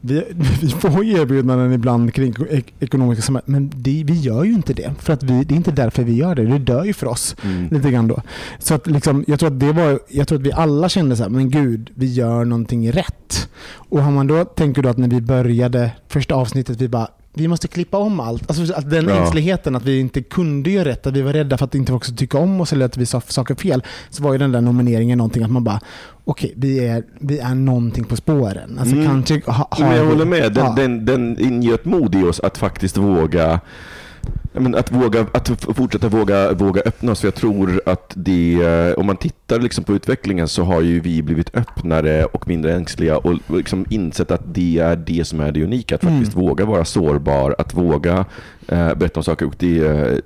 vi, 0.00 0.24
vi 0.60 0.68
får 0.68 1.04
ju 1.04 1.12
erbjudanden 1.20 1.72
ibland 1.72 2.14
kring 2.14 2.34
ek- 2.50 2.74
ekonomiska 2.80 3.22
samarbeten, 3.22 3.52
men 3.52 3.70
det, 3.74 4.02
vi 4.06 4.20
gör 4.20 4.44
ju 4.44 4.52
inte 4.52 4.72
det. 4.74 4.94
För 4.98 5.12
att 5.12 5.22
vi, 5.22 5.44
det 5.44 5.54
är 5.54 5.56
inte 5.56 5.70
därför 5.70 6.02
vi 6.02 6.14
gör 6.16 6.34
det. 6.34 6.46
Det 6.46 6.58
dör 6.58 6.84
ju 6.84 6.92
för 6.92 7.06
oss. 7.06 7.36
Mm. 7.44 7.68
Lite 7.70 7.90
grann 7.90 8.08
då. 8.08 8.22
Så 8.58 8.74
att 8.74 8.86
liksom, 8.86 9.24
jag, 9.26 9.38
tror 9.40 9.50
att 9.50 9.60
det 9.60 9.72
var, 9.72 10.00
jag 10.08 10.28
tror 10.28 10.38
att 10.38 10.44
vi 10.46 10.52
alla 10.52 10.88
kände 10.88 11.16
så 11.16 11.22
här, 11.22 11.30
men 11.30 11.50
gud, 11.50 11.90
vi 11.94 12.06
gör 12.12 12.44
någonting 12.44 12.92
rätt. 12.92 13.48
Och 13.74 14.02
har 14.02 14.10
man 14.12 14.26
då, 14.26 14.44
tänker 14.44 14.82
då 14.82 14.88
att 14.88 14.96
när 14.98 15.08
vi 15.08 15.20
började 15.20 15.90
första 16.08 16.34
avsnittet, 16.34 16.80
vi 16.80 16.88
bara, 16.88 17.08
vi 17.36 17.48
måste 17.48 17.68
klippa 17.68 17.98
om 17.98 18.20
allt. 18.20 18.50
Alltså 18.50 18.74
att 18.74 18.90
den 18.90 19.08
Ja. 19.08 19.14
ängsligheten 19.14 19.76
att 19.76 19.84
vi 19.84 20.00
inte 20.00 20.22
kunde 20.22 20.70
göra 20.70 20.88
rätt, 20.88 21.06
att 21.06 21.12
vi 21.16 21.22
var 21.22 21.32
rädda 21.32 21.58
för 21.58 21.64
att 21.64 21.74
inte 21.74 21.92
folk 21.92 22.04
skulle 22.04 22.18
tycka 22.18 22.38
om 22.38 22.60
oss 22.60 22.72
eller 22.72 22.86
att 22.86 22.96
vi 22.96 23.06
sa 23.06 23.20
saker 23.20 23.54
fel. 23.54 23.82
Så 24.10 24.22
var 24.22 24.32
ju 24.32 24.38
den 24.38 24.52
där 24.52 24.60
nomineringen 24.60 25.18
någonting 25.18 25.42
att 25.42 25.50
man 25.50 25.64
bara, 25.64 25.80
okej, 26.24 26.52
vi, 26.56 26.78
är, 26.86 27.02
vi 27.20 27.38
är 27.38 27.54
någonting 27.54 28.04
på 28.04 28.16
spåren. 28.16 28.78
Alltså 28.78 28.94
Mm. 28.96 29.06
kanske 29.06 29.42
ha, 29.50 29.68
har 29.70 29.84
Men 29.88 29.96
jag 29.96 30.04
vi- 30.04 30.10
håller 30.10 30.24
med. 30.26 30.52
Den, 30.54 30.64
ja. 30.64 30.72
den, 30.76 31.04
den 31.04 31.38
ingöt 31.40 31.84
mod 31.84 32.14
i 32.14 32.22
oss 32.22 32.40
att 32.40 32.58
faktiskt 32.58 32.96
våga 32.96 33.60
men 34.52 34.74
att, 34.74 34.92
våga, 34.92 35.26
att 35.32 35.48
fortsätta 35.76 36.08
våga, 36.08 36.52
våga 36.52 36.82
öppna 36.86 37.12
oss. 37.12 37.20
För 37.20 37.26
jag 37.26 37.34
tror 37.34 37.80
att 37.86 38.12
det, 38.16 38.54
eh, 38.54 38.98
om 38.98 39.06
man 39.06 39.16
tittar 39.16 39.45
tittar 39.46 39.60
liksom 39.62 39.84
på 39.84 39.92
utvecklingen 39.94 40.48
så 40.48 40.62
har 40.64 40.80
ju 40.80 41.00
vi 41.00 41.22
blivit 41.22 41.56
öppnare 41.56 42.24
och 42.24 42.48
mindre 42.48 42.74
ängsliga 42.76 43.18
och 43.18 43.34
liksom 43.48 43.86
insett 43.90 44.30
att 44.30 44.54
det 44.54 44.78
är 44.78 44.96
det 44.96 45.24
som 45.26 45.40
är 45.40 45.52
det 45.52 45.64
unika. 45.64 45.94
Att 45.94 46.02
Mm. 46.02 46.14
faktiskt 46.18 46.36
våga 46.36 46.64
vara 46.64 46.84
sårbar, 46.84 47.54
att 47.58 47.74
våga 47.74 48.24
eh, 48.68 48.94
berätta 48.94 49.20
om 49.20 49.24
saker. 49.24 49.46
Och 49.46 49.54
det, 49.58 49.78
eh, 49.78 50.18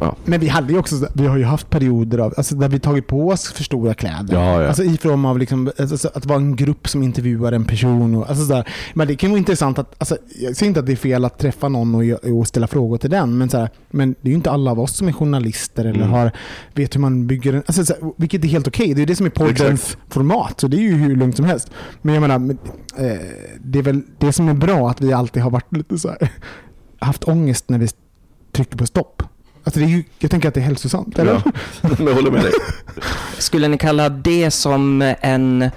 ja. 0.00 0.16
Men 0.24 0.40
vi 0.40 0.48
hade 0.48 0.72
ju 0.72 0.78
också, 0.78 1.08
vi 1.14 1.26
har 1.26 1.36
ju 1.36 1.44
haft 1.44 1.70
perioder 1.70 2.18
av, 2.18 2.34
alltså 2.36 2.54
där 2.54 2.68
vi 2.68 2.78
tagit 2.80 3.06
på 3.06 3.28
oss 3.28 3.52
för 3.52 3.64
stora 3.64 3.94
kläder. 3.94 4.34
Ja, 4.34 4.62
ja. 4.62 4.68
Alltså 4.68 4.82
i 4.82 4.96
form 4.96 5.24
av 5.24 5.38
liksom, 5.38 5.70
alltså, 5.78 6.08
att 6.14 6.26
vara 6.26 6.38
en 6.38 6.56
grupp 6.56 6.88
som 6.88 7.02
intervjuar 7.02 7.52
en 7.52 7.64
person. 7.64 8.14
Och, 8.14 8.28
alltså, 8.28 8.44
sådär. 8.46 8.68
Men 8.94 9.08
det 9.08 9.16
kan 9.16 9.30
vara 9.30 9.38
intressant 9.38 9.78
att, 9.78 9.94
alltså, 9.98 10.16
jag 10.40 10.56
säger 10.56 10.68
inte 10.68 10.80
att 10.80 10.86
det 10.86 10.92
är 10.92 10.96
fel 10.96 11.24
att 11.24 11.38
träffa 11.38 11.68
någon 11.68 11.94
och, 11.94 12.30
och 12.38 12.46
ställa 12.46 12.66
frågor 12.66 12.98
till 12.98 13.10
den, 13.10 13.38
men, 13.38 13.48
sådär, 13.50 13.68
men 13.90 14.12
det 14.20 14.28
är 14.28 14.30
ju 14.30 14.36
inte 14.36 14.50
alla 14.50 14.70
av 14.70 14.80
oss 14.80 14.96
som 14.96 15.08
är 15.08 15.12
journalister 15.12 15.84
eller 15.84 15.96
Mm. 15.96 16.10
har, 16.10 16.30
vet 16.74 16.94
hur 16.94 17.00
man 17.00 17.26
bygger 17.26 17.52
en, 17.52 17.62
alltså, 17.66 17.84
såhär, 17.84 18.12
vilket 18.16 18.44
är 18.44 18.48
helt 18.56 18.68
okej. 18.68 18.94
Det 18.94 19.02
är 19.02 19.06
det 19.06 19.16
som 19.16 19.26
är 19.26 19.30
poddens 19.30 19.60
Exakt. 19.60 20.14
format, 20.14 20.60
så 20.60 20.68
det 20.68 20.76
är 20.76 20.80
ju 20.80 20.94
hur 20.94 21.16
lugnt 21.16 21.36
som 21.36 21.44
helst. 21.44 21.70
Men 22.02 22.14
jag 22.14 22.20
menar, 22.20 22.38
men, 22.38 22.58
eh, 22.96 23.20
det 23.60 23.78
är 23.78 23.82
väl 23.82 24.02
det 24.18 24.32
som 24.32 24.48
är 24.48 24.54
bra 24.54 24.90
att 24.90 25.00
vi 25.00 25.12
alltid 25.12 25.42
har 25.42 25.50
varit 25.50 25.76
lite 25.76 25.98
så 25.98 26.08
här, 26.08 26.28
haft 26.98 27.24
ångest 27.24 27.64
när 27.68 27.78
vi 27.78 27.88
trycker 28.52 28.76
på 28.76 28.86
stopp. 28.86 29.22
Alltså 29.64 29.80
det 29.80 29.86
är 29.86 29.88
ju, 29.88 30.04
jag 30.18 30.30
tänker 30.30 30.48
att 30.48 30.54
det 30.54 30.60
är 30.60 30.64
hälsosamt, 30.64 31.18
eller? 31.18 31.32
Ja. 31.32 31.52
Jag 31.98 32.14
håller 32.14 32.30
med 32.30 32.42
dig. 32.42 32.52
Skulle 33.38 33.68
ni 33.68 33.78
kalla 33.78 34.08
det 34.08 34.50
som 34.50 35.14
en, 35.20 35.70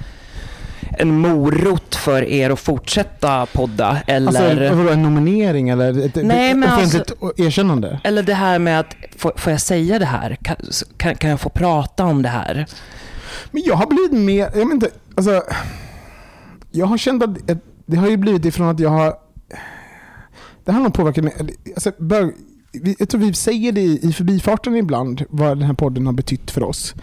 en 1.00 1.20
morot 1.20 1.96
för 1.96 2.24
er 2.24 2.50
att 2.50 2.60
fortsätta 2.60 3.46
podda? 3.46 4.02
Eller, 4.08 4.28
Alltså, 4.28 4.76
vadå, 4.76 4.90
en 4.90 5.04
nominering 5.04 5.70
eller 5.70 6.06
ett 6.06 6.16
Nej, 6.16 6.54
men 6.54 6.74
offentligt 6.74 7.12
erkännande? 7.38 8.00
eller 8.04 8.24
det 8.24 8.34
här 8.34 8.60
med 8.60 8.80
att, 8.80 8.96
får, 9.18 9.34
får 9.36 9.52
jag 9.52 9.62
säga 9.62 10.00
det 10.00 10.06
här? 10.06 10.38
Kan, 10.98 11.16
kan, 11.16 11.30
jag 11.30 11.40
få 11.40 11.50
prata 11.50 12.06
om 12.06 12.22
det 12.22 12.30
här? 12.30 12.66
Men 13.52 13.64
jag 13.66 13.76
har 13.76 13.88
blivit 13.88 14.12
mer, 14.26 14.52
jag 14.56 14.72
inte, 14.72 14.90
alltså, 15.16 15.44
jag 16.72 16.86
har 16.86 16.98
känt 16.98 17.24
att 17.24 17.38
det 17.86 17.98
har 17.98 18.10
ju 18.10 18.18
blivit 18.18 18.46
ifrån 18.46 18.70
att 18.70 18.80
jag 18.80 18.90
har, 18.90 19.14
det 20.66 20.72
här 20.72 20.74
har 20.74 20.84
nog 20.84 20.94
påverkat 20.94 21.24
mig, 21.24 21.34
alltså, 21.76 21.92
bör, 21.98 22.34
jag 23.00 23.10
tror 23.10 23.22
vi 23.22 23.34
säger 23.34 23.72
det 23.72 23.82
i, 23.82 24.10
i 24.10 24.14
förbifarten 24.14 24.76
ibland, 24.76 25.26
vad 25.30 25.58
den 25.58 25.68
här 25.68 25.74
podden 25.74 26.06
har 26.06 26.14
betytt 26.14 26.52
för 26.52 26.64
oss. 26.64 26.96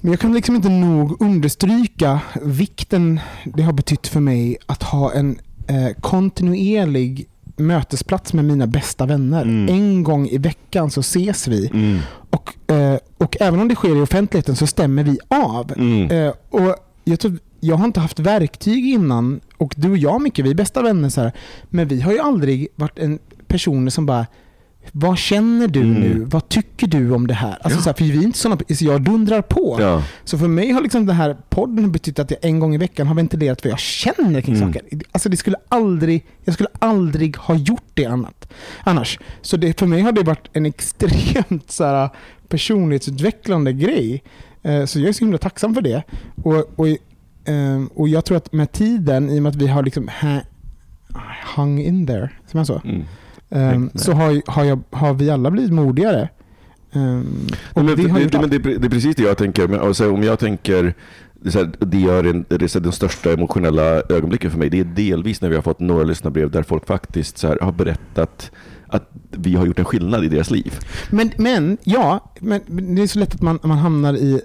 Men 0.00 0.10
jag 0.10 0.20
kan 0.20 0.32
liksom 0.32 0.56
inte 0.56 0.68
nog 0.68 1.22
understryka 1.22 2.20
vikten 2.42 3.20
det 3.44 3.62
har 3.62 3.72
betytt 3.72 4.06
för 4.06 4.20
mig 4.20 4.56
att 4.66 4.82
ha 4.82 5.12
en 5.12 5.38
eh, 5.66 6.00
kontinuerlig 6.00 7.28
mötesplats 7.56 8.32
med 8.32 8.44
mina 8.44 8.66
bästa 8.66 9.06
vänner. 9.06 9.42
Mm. 9.42 9.74
En 9.74 10.02
gång 10.02 10.28
i 10.28 10.38
veckan 10.38 10.90
så 10.90 11.00
ses 11.00 11.48
vi. 11.48 11.66
Mm. 11.66 11.98
Och, 12.30 12.70
eh, 12.70 12.98
och 13.18 13.36
även 13.40 13.60
om 13.60 13.68
det 13.68 13.74
sker 13.74 13.96
i 13.96 14.00
offentligheten 14.00 14.56
så 14.56 14.66
stämmer 14.66 15.04
vi 15.04 15.18
av. 15.28 15.72
Mm. 15.76 16.10
Eh, 16.10 16.34
och 16.50 16.76
jag, 17.04 17.20
tror, 17.20 17.38
jag 17.60 17.76
har 17.76 17.84
inte 17.84 18.00
haft 18.00 18.18
verktyg 18.18 18.86
innan 18.86 19.40
och 19.56 19.74
du 19.76 19.90
och 19.90 19.98
jag 19.98 20.22
Micke, 20.22 20.38
vi 20.38 20.50
är 20.50 20.54
bästa 20.54 20.82
vänner 20.82 21.08
så 21.08 21.20
här, 21.20 21.32
men 21.68 21.88
vi 21.88 22.00
har 22.00 22.12
ju 22.12 22.18
aldrig 22.18 22.68
varit 22.74 22.98
en 22.98 23.18
personer 23.46 23.90
som 23.90 24.06
bara 24.06 24.26
vad 24.92 25.18
känner 25.18 25.68
du 25.68 25.80
Mm. 25.80 25.94
nu? 26.00 26.24
Vad 26.24 26.48
tycker 26.48 26.86
du 26.86 27.10
om 27.10 27.26
det 27.26 27.34
här? 27.34 27.58
Alltså 27.60 27.78
Ja. 27.78 27.82
så 27.82 27.88
här, 27.90 27.94
för 27.96 28.04
vi 28.04 28.18
är 28.18 28.22
inte 28.22 28.38
såna, 28.38 28.58
så 28.74 28.84
jag 28.84 29.02
dundrar 29.02 29.42
på. 29.42 29.76
Ja. 29.80 30.02
Så 30.24 30.38
för 30.38 30.48
mig 30.48 30.70
har 30.70 30.80
liksom 30.82 31.06
den 31.06 31.16
här 31.16 31.36
podden 31.48 31.92
betytt 31.92 32.18
att 32.18 32.30
jag 32.30 32.44
en 32.44 32.58
gång 32.60 32.74
i 32.74 32.78
veckan 32.78 33.06
har 33.06 33.14
ventilerat 33.14 33.64
vad 33.64 33.72
jag 33.72 33.78
känner 33.78 34.40
kring 34.40 34.56
Mm. 34.56 34.68
saker. 34.72 34.82
Alltså 35.12 35.28
det 35.28 35.36
skulle 35.36 35.56
aldrig, 35.68 36.24
jag 36.44 36.54
skulle 36.54 36.68
aldrig 36.78 37.36
ha 37.36 37.54
gjort 37.54 37.90
det 37.94 38.06
annat, 38.06 38.52
annars. 38.84 39.18
Så 39.42 39.56
det, 39.56 39.78
för 39.78 39.86
mig 39.86 40.00
har 40.00 40.12
det 40.12 40.22
varit 40.22 40.48
en 40.52 40.66
extremt 40.66 41.70
så 41.70 41.84
här, 41.84 42.08
personlighetsutvecklande 42.48 43.72
grej. 43.72 44.22
Eh, 44.62 44.84
så 44.84 45.00
jag 45.00 45.08
är 45.08 45.12
så 45.12 45.24
himla 45.24 45.38
tacksam 45.38 45.74
för 45.74 45.82
det. 45.82 46.02
Och, 46.42 46.54
och, 46.76 46.88
eh, 46.88 47.82
och 47.94 48.08
jag 48.08 48.24
tror 48.24 48.36
att 48.36 48.52
med 48.52 48.72
tiden, 48.72 49.30
i 49.30 49.38
och 49.38 49.42
med 49.42 49.50
att 49.50 49.56
vi 49.56 49.66
har 49.66 49.82
liksom 49.82 50.08
ha, 50.20 50.40
hung 51.56 51.80
in 51.80 52.06
there, 52.06 52.30
som 52.50 52.58
man 52.58 52.66
så, 52.66 52.80
Mm. 52.84 53.02
Nej. 53.48 53.88
så 53.94 54.12
har, 54.12 54.42
har, 54.50 54.64
jag, 54.64 54.80
har 54.90 55.14
vi 55.14 55.30
alla 55.30 55.50
blivit 55.50 55.72
modigare. 55.72 56.28
Nej, 57.74 57.84
men, 57.84 57.86
det, 57.86 58.02
men 58.02 58.22
allt. 58.34 58.50
det, 58.50 58.56
är- 58.56 58.78
det 58.78 58.86
är 58.86 58.90
precis 58.90 59.16
det 59.16 59.22
jag 59.22 59.38
tänker. 59.38 59.68
Men, 59.68 59.80
alltså, 59.80 60.10
om 60.12 60.22
jag 60.22 60.38
tänker, 60.38 60.94
det, 61.34 61.54
här, 61.54 61.70
det 61.78 61.98
gör 61.98 62.24
en, 62.24 62.44
det 62.48 62.54
är 62.76 62.80
den 62.80 62.92
största 62.92 63.32
emotionella 63.32 63.82
ögonblicken 64.08 64.50
för 64.50 64.58
mig. 64.58 64.70
Det 64.70 64.80
är 64.80 64.84
delvis 64.84 65.40
när 65.40 65.48
vi 65.48 65.54
har 65.54 65.62
fått 65.62 65.80
några 65.80 66.04
lyssnarbrev 66.04 66.50
där 66.50 66.62
folk 66.62 66.86
faktiskt 66.86 67.38
så 67.38 67.48
här, 67.48 67.58
har 67.60 67.72
berättat 67.72 68.50
att 68.86 69.10
vi 69.38 69.54
har 69.54 69.66
gjort 69.66 69.78
en 69.78 69.84
skillnad 69.84 70.24
i 70.24 70.28
deras 70.28 70.50
liv. 70.50 70.74
Men, 71.10 71.30
men 71.36 71.78
ja, 71.84 72.32
men, 72.40 72.60
det 72.94 73.02
är 73.02 73.06
så 73.06 73.18
lätt 73.18 73.34
att 73.34 73.42
man, 73.42 73.58
man 73.62 73.78
hamnar 73.78 74.14
i... 74.14 74.40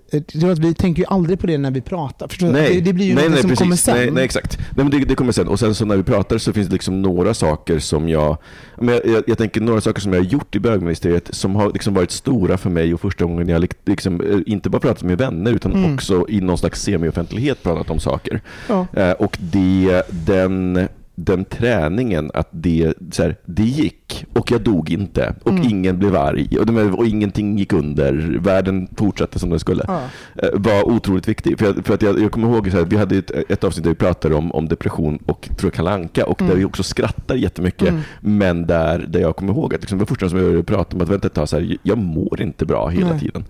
Att 0.52 0.60
vi 0.60 0.74
tänker 0.74 1.02
ju 1.02 1.06
aldrig 1.08 1.40
på 1.40 1.48
det 1.48 1.58
när 1.58 1.72
vi 1.72 1.82
pratar. 1.82 2.28
Förstår 2.28 2.48
du? 2.48 2.54
Det, 2.54 2.82
det 2.82 2.94
blir 2.94 3.06
ju 3.06 3.16
nej, 3.16 3.24
något 3.24 3.32
nej, 3.32 3.42
som 3.42 3.50
precis. 3.50 3.64
kommer 3.64 3.76
sen. 3.76 3.98
Nej, 3.98 4.12
nej, 4.12 4.24
exakt. 4.24 4.58
Nej, 4.60 4.68
men 4.86 4.90
det, 4.90 5.00
det 5.06 5.16
kommer 5.16 5.32
sen. 5.32 5.48
Och 5.48 5.60
sen 5.60 5.76
så 5.76 5.86
när 5.86 5.98
vi 5.98 6.04
pratar 6.04 6.38
så 6.38 6.54
finns 6.54 6.68
det 6.68 6.74
liksom 6.74 7.02
några 7.02 7.34
saker 7.34 7.80
som 7.80 8.10
jag... 8.10 8.38
Men 8.78 8.88
jag, 8.96 9.06
jag, 9.08 9.24
jag 9.28 9.38
tänker 9.38 9.62
några 9.62 9.82
saker 9.82 10.02
som 10.02 10.14
jag 10.14 10.20
har 10.20 10.26
gjort 10.26 10.56
i 10.56 10.60
bögministeriet 10.60 11.30
som 11.36 11.56
har 11.56 11.72
liksom 11.74 11.94
varit 11.94 12.12
stora 12.12 12.58
för 12.58 12.70
mig 12.70 12.94
och 12.94 13.02
första 13.02 13.26
gången 13.26 13.50
jag 13.50 13.62
lik- 13.62 13.78
liksom, 13.86 14.22
eh, 14.22 14.40
inte 14.54 14.70
bara 14.70 14.80
pratat 14.80 15.04
med 15.04 15.18
vänner 15.18 15.52
utan 15.54 15.72
Mm. 15.72 15.94
också 15.94 16.26
i 16.30 16.42
någon 16.42 16.58
slags 16.58 16.82
semi-offentlighet 16.82 17.64
pratat 17.64 17.90
om 17.90 18.00
saker. 18.00 18.42
Ja. 18.68 18.88
Eh, 18.94 19.12
och 19.12 19.38
det, 19.40 20.02
den, 20.26 20.88
den 21.24 21.46
träningen, 21.46 22.32
att 22.34 22.48
det, 22.52 22.94
så 23.12 23.24
här, 23.24 23.36
det 23.46 23.64
gick 23.64 24.26
och 24.34 24.52
jag 24.52 24.62
dog 24.62 24.90
inte 24.92 25.36
och 25.44 25.52
Mm. 25.52 25.64
ingen 25.70 26.00
blev 26.00 26.16
arg 26.16 26.58
och, 26.60 27.00
och 27.00 27.06
ingenting 27.06 27.58
gick 27.58 27.74
under. 27.74 28.38
Världen 28.40 28.88
fortsatte 28.98 29.40
som 29.40 29.50
den 29.50 29.60
skulle 29.60 29.84
Ja. 29.88 30.02
eh, 30.36 30.50
var 30.54 30.84
otroligt 30.90 31.28
viktig. 31.28 31.60
För, 31.60 31.66
jag, 31.66 31.86
för 31.86 31.94
att 31.94 32.02
jag, 32.02 32.20
jag 32.20 32.32
kommer 32.32 32.48
ihåg 32.48 32.68
här, 32.68 32.82
vi 32.86 32.98
hade 32.98 33.18
ett, 33.18 33.32
ett 33.50 33.64
avsnitt 33.64 33.84
där 33.84 33.92
vi 33.92 33.96
pratade 33.96 34.36
om, 34.36 34.52
om 34.52 34.68
depression 34.68 35.20
och 35.26 35.50
tror 35.58 35.68
jag 35.68 35.74
Kalle 35.74 35.92
Anka 35.92 36.26
och 36.26 36.38
där 36.40 36.46
Mm. 36.46 36.58
vi 36.58 36.66
också 36.66 36.84
skrattar 36.84 37.36
jättemycket. 37.36 37.90
Mm. 37.90 38.02
Men 38.22 38.68
där, 38.68 39.00
där 39.10 39.20
jag 39.20 39.36
kommer 39.36 39.54
ihåg 39.54 39.76
att 39.76 39.82
liksom, 39.82 39.98
det 39.98 40.02
var 40.02 40.08
första 40.08 40.30
som 40.30 40.40
jag 40.56 40.66
pratade 40.66 40.96
om 40.96 41.02
att 41.02 41.10
vänta 41.10 41.28
ett 41.28 41.34
tag, 41.34 41.50
så 41.50 41.60
här, 41.60 41.78
jag 41.84 41.98
mår 41.98 42.42
inte 42.42 42.66
bra 42.66 42.88
hela 42.90 43.10
Nej. 43.10 43.20
tiden. 43.20 43.44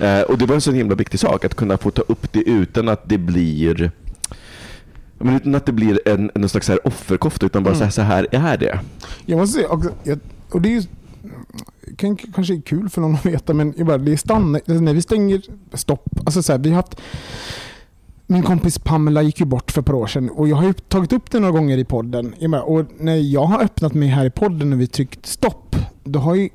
Eh, 0.00 0.20
och 0.22 0.38
det 0.38 0.46
var 0.46 0.54
en 0.54 0.60
så 0.60 0.72
himla 0.72 0.94
viktig 0.94 1.20
sak 1.20 1.44
att 1.44 1.54
kunna 1.54 1.76
få 1.76 1.90
ta 1.90 2.02
upp 2.02 2.32
det 2.32 2.40
utan 2.42 2.88
att 2.88 3.08
det 3.08 3.18
blir 3.18 3.90
men 5.22 5.36
utan 5.36 5.54
att 5.54 5.66
det 5.66 5.72
blir 5.72 6.08
en, 6.08 6.30
en 6.34 6.48
slags 6.48 6.68
här 6.68 6.86
offerkofta, 6.86 7.46
utan 7.46 7.62
bara 7.62 7.74
Mm. 7.74 7.78
så, 7.78 7.84
här, 7.84 7.90
så 7.90 8.02
här 8.02 8.26
är 8.52 8.56
det. 8.58 8.80
Jag 9.26 9.38
måste 9.38 9.54
säga 9.54 9.68
jag, 10.04 10.18
och 10.50 10.62
det 10.62 10.68
är 10.68 10.80
ju 10.80 10.82
kan, 11.96 12.16
kanske 12.16 12.54
är 12.54 12.60
kul 12.60 12.88
för 12.88 13.00
någon 13.00 13.14
att 13.14 13.26
veta, 13.26 13.54
men 13.54 13.74
jag 13.76 13.86
bara, 13.86 13.98
det 13.98 14.12
är 14.12 14.16
stann, 14.16 14.54
alltså 14.54 14.74
när 14.74 14.94
vi 14.94 15.02
stänger 15.02 15.42
stopp. 15.72 16.08
Alltså 16.26 16.42
så 16.42 16.52
här, 16.52 16.58
vi 16.58 16.68
har 16.70 16.76
haft, 16.76 16.96
min 18.26 18.42
kompis 18.42 18.78
Pamela 18.78 19.22
gick 19.22 19.40
ju 19.40 19.46
bort 19.46 19.70
för 19.70 19.80
ett 19.80 19.86
par 19.86 19.94
år 19.94 20.06
sedan 20.06 20.30
och 20.30 20.48
jag 20.48 20.56
har 20.56 20.64
ju 20.64 20.72
tagit 20.72 21.12
upp 21.12 21.30
det 21.30 21.38
några 21.40 21.52
gånger 21.52 21.78
i 21.78 21.84
podden. 21.84 22.34
Och 22.64 22.84
när 22.98 23.16
jag 23.16 23.44
har 23.44 23.62
öppnat 23.62 23.94
mig 23.94 24.08
här 24.08 24.24
i 24.26 24.30
podden 24.30 24.72
och 24.72 24.80
vi 24.80 24.86
tryckt 24.86 25.26
stopp, 25.26 25.76
då 26.04 26.18
har 26.18 26.34
ju 26.34 26.48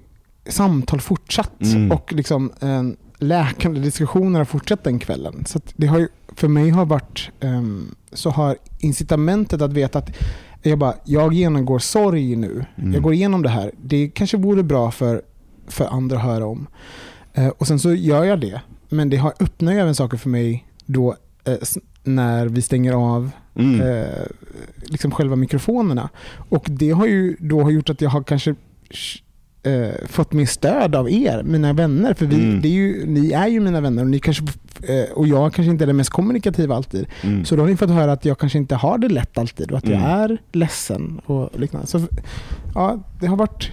samtal 0.49 1.01
fortsatt 1.01 1.61
Mm. 1.61 1.91
och 1.91 2.13
liksom 2.13 2.51
en 2.59 2.97
läkande 3.19 3.79
diskussioner 3.79 4.39
har 4.39 4.45
fortsatt 4.45 4.83
den 4.83 4.99
kvällen. 4.99 5.43
Så 5.47 5.59
det 5.75 5.87
har 5.87 5.99
ju, 5.99 6.07
för 6.37 6.47
mig 6.47 6.69
har 6.69 6.85
varit, 6.85 7.29
ehm, 7.39 7.95
så 8.13 8.29
har 8.29 8.57
incitamentet 8.79 9.61
att 9.61 9.73
veta 9.73 9.99
att 9.99 10.09
jag, 10.61 10.79
bara, 10.79 10.93
jag 11.03 11.33
genomgår 11.33 11.79
sorg 11.79 12.35
nu. 12.35 12.65
Mm. 12.75 12.93
Jag 12.93 13.03
går 13.03 13.13
igenom 13.13 13.41
det 13.41 13.49
här. 13.49 13.71
Det 13.81 14.09
kanske 14.09 14.37
vore 14.37 14.63
bra 14.63 14.91
för, 14.91 15.21
för 15.67 15.85
andra 15.85 16.17
att 16.17 16.23
höra 16.23 16.45
om. 16.45 16.67
Eh, 17.33 17.47
och 17.47 17.67
sen 17.67 17.79
så 17.79 17.93
gör 17.93 18.23
jag 18.23 18.39
det. 18.41 18.61
Men 18.89 19.09
det 19.09 19.17
har 19.17 19.33
öppnar 19.39 19.73
ju 19.73 19.79
även 19.79 19.95
saker 19.95 20.17
för 20.17 20.29
mig 20.29 20.65
då 20.85 21.15
eh, 21.43 21.57
när 22.03 22.47
vi 22.47 22.61
stänger 22.61 22.93
av 22.93 23.31
Mm. 23.59 23.81
eh, 23.81 24.25
liksom 24.85 25.11
själva 25.11 25.35
mikrofonerna. 25.35 26.09
Och 26.49 26.65
det 26.69 26.91
har 26.91 27.07
ju 27.07 27.35
då 27.39 27.71
gjort 27.71 27.89
att 27.89 28.01
jag 28.01 28.09
har 28.09 28.23
kanske 28.23 28.55
eh, 29.67 30.07
fått 30.07 30.33
mer 30.33 30.45
stöd 30.45 30.95
av 30.95 31.11
er, 31.11 31.43
mina 31.43 31.73
vänner. 31.73 32.13
För 32.13 32.25
vi, 32.25 32.35
Mm. 32.35 32.61
det 32.61 32.67
är 32.67 32.71
ju, 32.71 33.05
ni 33.05 33.31
är 33.31 33.47
ju 33.47 33.59
mina 33.59 33.81
vänner 33.81 34.01
och, 34.03 34.09
ni 34.09 34.19
kanske, 34.19 34.43
eh, 34.83 35.11
och 35.13 35.27
jag 35.27 35.53
kanske 35.53 35.71
inte 35.71 35.83
är 35.83 35.87
den 35.87 35.97
mest 35.97 36.09
kommunikativa 36.09 36.75
alltid. 36.75 37.05
Mm. 37.21 37.45
Så 37.45 37.55
då 37.55 37.61
har 37.61 37.69
ni 37.69 37.77
fått 37.77 37.89
höra 37.89 38.11
att 38.11 38.25
jag 38.25 38.37
kanske 38.39 38.57
inte 38.57 38.75
har 38.75 38.97
det 38.97 39.09
lätt 39.09 39.37
alltid 39.37 39.71
och 39.71 39.77
att 39.77 39.87
jag 39.87 39.99
Mm. 39.99 40.09
är 40.11 40.37
ledsen 40.51 41.21
och 41.25 41.59
liknande. 41.59 41.87
Så 41.87 42.01
ja, 42.75 42.99
det 43.19 43.27
har 43.27 43.35
varit... 43.37 43.71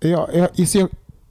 Ja, 0.00 0.28
jag, 0.34 0.68
så 0.68 0.78
jag, 0.78 0.88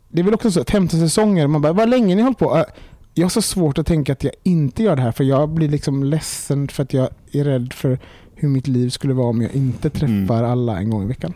det 0.10 0.20
är 0.22 0.24
väl 0.24 0.34
också 0.34 0.52
så, 0.52 0.64
15 0.68 1.00
säsonger, 1.00 1.48
man 1.48 1.62
bara, 1.62 1.74
vad 1.74 1.90
länge 1.90 2.16
ni 2.16 2.22
har 2.22 2.28
hållit 2.28 2.38
på? 2.38 2.66
Jag 3.14 3.26
har 3.26 3.30
så 3.30 3.42
svårt 3.42 3.78
att 3.78 3.88
tänka 3.88 4.12
att 4.14 4.24
jag 4.24 4.34
inte 4.44 4.84
gör 4.84 4.96
det 4.96 5.02
här 5.02 5.12
för 5.12 5.24
jag 5.24 5.50
blir 5.50 5.70
liksom 5.70 6.04
ledsen 6.04 6.68
för 6.68 6.84
att 6.84 6.94
jag 6.94 7.10
är 7.32 7.44
rädd 7.44 7.74
för 7.74 8.00
hur 8.36 8.50
mitt 8.50 8.68
liv 8.68 8.90
skulle 8.90 9.14
vara 9.14 9.28
om 9.28 9.42
jag 9.42 9.56
inte 9.56 9.90
träffar 9.90 10.44
alla 10.44 10.78
en 10.78 10.90
gång 10.90 11.04
i 11.04 11.08
veckan. 11.08 11.34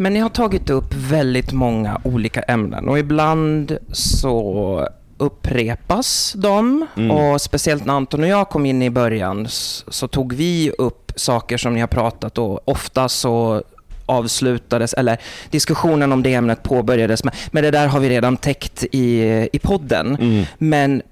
Men 0.00 0.12
ni 0.12 0.20
har 0.20 0.28
tagit 0.28 0.70
upp 0.70 0.94
väldigt 0.94 1.52
många 1.52 2.00
olika 2.04 2.42
ämnen 2.42 2.88
och 2.88 2.98
ibland 2.98 3.78
så 3.92 4.88
upprepas 5.18 6.32
de 6.36 6.86
Mm. 6.96 7.10
och 7.10 7.40
speciellt 7.40 7.84
när 7.84 7.94
Anton 7.94 8.22
och 8.22 8.28
jag 8.28 8.48
kom 8.48 8.66
in 8.66 8.82
i 8.82 8.90
början 8.90 9.46
så 9.88 10.08
tog 10.08 10.32
vi 10.32 10.72
upp 10.78 11.12
saker 11.16 11.56
som 11.56 11.74
ni 11.74 11.80
har 11.80 11.86
pratat 11.86 12.38
och 12.38 12.68
ofta 12.68 13.08
så 13.08 13.62
avslutades, 14.06 14.94
eller 14.94 15.18
diskussionen 15.50 16.12
om 16.12 16.22
det 16.22 16.34
ämnet 16.34 16.62
påbörjades 16.62 17.24
med, 17.24 17.34
men 17.50 17.62
det 17.62 17.70
där 17.70 17.86
har 17.86 18.00
vi 18.00 18.08
redan 18.08 18.36
täckt 18.36 18.84
i, 18.92 19.22
i 19.52 19.58
podden. 19.58 20.16
Mm. 20.20 20.44
Men 20.58 21.02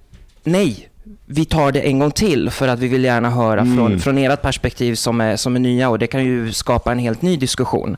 nej, 0.44 0.88
vi 1.30 1.44
tar 1.44 1.72
det 1.72 1.80
en 1.80 1.98
gång 1.98 2.10
till 2.10 2.50
för 2.50 2.68
att 2.68 2.78
vi 2.78 2.88
vill 2.88 3.04
gärna 3.04 3.30
höra 3.30 3.60
Mm. 3.60 3.76
från, 3.76 4.00
från 4.00 4.18
ert 4.18 4.42
perspektiv 4.42 4.94
som 4.94 5.20
är, 5.20 5.36
som 5.36 5.56
är 5.56 5.60
nya 5.60 5.88
och 5.88 5.98
det 5.98 6.06
kan 6.06 6.24
ju 6.24 6.52
skapa 6.52 6.92
en 6.92 6.98
helt 6.98 7.22
ny 7.22 7.36
diskussion. 7.36 7.96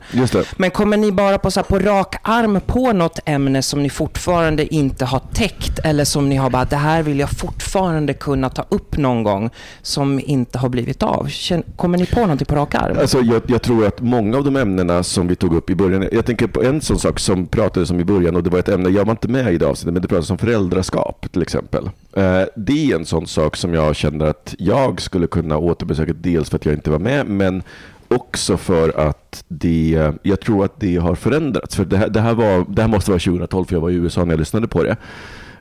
Men 0.57 0.71
kommer 0.71 0.97
ni 0.97 1.11
bara 1.11 1.37
på, 1.37 1.51
så 1.51 1.59
här, 1.59 1.65
på 1.65 1.79
rak 1.79 2.15
arm 2.21 2.59
på 2.65 2.93
något 2.93 3.19
ämne 3.25 3.61
som 3.61 3.83
ni 3.83 3.89
fortfarande 3.89 4.73
inte 4.75 5.05
har 5.05 5.21
täckt 5.33 5.79
eller 5.83 6.05
som 6.05 6.29
ni 6.29 6.35
har 6.35 6.49
bara, 6.49 6.65
det 6.65 6.75
här 6.75 7.03
vill 7.03 7.19
jag 7.19 7.29
fortfarande 7.29 8.13
kunna 8.13 8.49
ta 8.49 8.65
upp 8.69 8.97
någon 8.97 9.23
gång 9.23 9.49
som 9.81 10.19
inte 10.25 10.57
har 10.57 10.69
blivit 10.69 11.03
av? 11.03 11.29
Kommer 11.75 11.97
ni 11.97 12.05
på 12.05 12.19
någonting 12.19 12.45
på 12.45 12.55
rak 12.55 12.75
arm? 12.75 12.97
Alltså, 12.99 13.19
jag, 13.21 13.41
jag 13.47 13.61
tror 13.61 13.85
att 13.87 14.01
många 14.01 14.37
av 14.37 14.43
de 14.43 14.55
ämnena 14.55 15.03
som 15.03 15.27
vi 15.27 15.35
tog 15.35 15.55
upp 15.55 15.69
i 15.69 15.75
början, 15.75 16.07
jag 16.11 16.25
tänker 16.25 16.47
på 16.47 16.63
en 16.63 16.81
sån 16.81 16.99
sak 16.99 17.19
som 17.19 17.47
pratades 17.47 17.89
om 17.91 17.99
i 17.99 18.05
början 18.05 18.35
och 18.35 18.43
det 18.43 18.49
var 18.49 18.59
ett 18.59 18.69
ämne, 18.69 18.89
jag 18.89 19.05
var 19.05 19.11
inte 19.11 19.27
med 19.27 19.53
i 19.53 19.57
det 19.57 19.65
avsnittet, 19.67 19.93
men 19.93 20.01
det 20.01 20.07
pratades 20.07 20.29
om 20.29 20.37
föräldraskap 20.37 21.25
till 21.31 21.41
exempel. 21.41 21.89
Eh, 22.15 22.41
det 22.55 22.91
är 22.91 22.95
en 22.95 23.05
sån 23.05 23.20
sak 23.27 23.55
som 23.55 23.73
jag 23.73 23.95
känner 23.95 24.25
att 24.25 24.55
jag 24.57 25.01
skulle 25.01 25.27
kunna 25.27 25.57
återbesöka, 25.57 26.13
dels 26.13 26.49
för 26.49 26.55
att 26.55 26.65
jag 26.65 26.73
inte 26.73 26.89
var 26.89 26.99
med, 26.99 27.25
men 27.27 27.63
också 28.07 28.57
för 28.57 28.99
att 28.99 29.43
det, 29.47 30.11
jag 30.21 30.39
tror 30.39 30.65
att 30.65 30.79
det 30.79 30.97
har 30.97 31.15
förändrats. 31.15 31.75
För 31.75 31.85
det 31.85 31.97
här, 31.97 32.09
det 32.09 32.21
här, 32.21 32.33
var, 32.33 32.65
det 32.69 32.81
här 32.81 32.89
måste 32.89 33.11
vara 33.11 33.19
2012, 33.19 33.65
för 33.65 33.75
jag 33.75 33.81
var 33.81 33.89
i 33.89 33.93
USA 33.93 34.25
när 34.25 34.33
jag 34.33 34.39
lyssnade 34.39 34.67
på 34.67 34.83
det. 34.83 34.95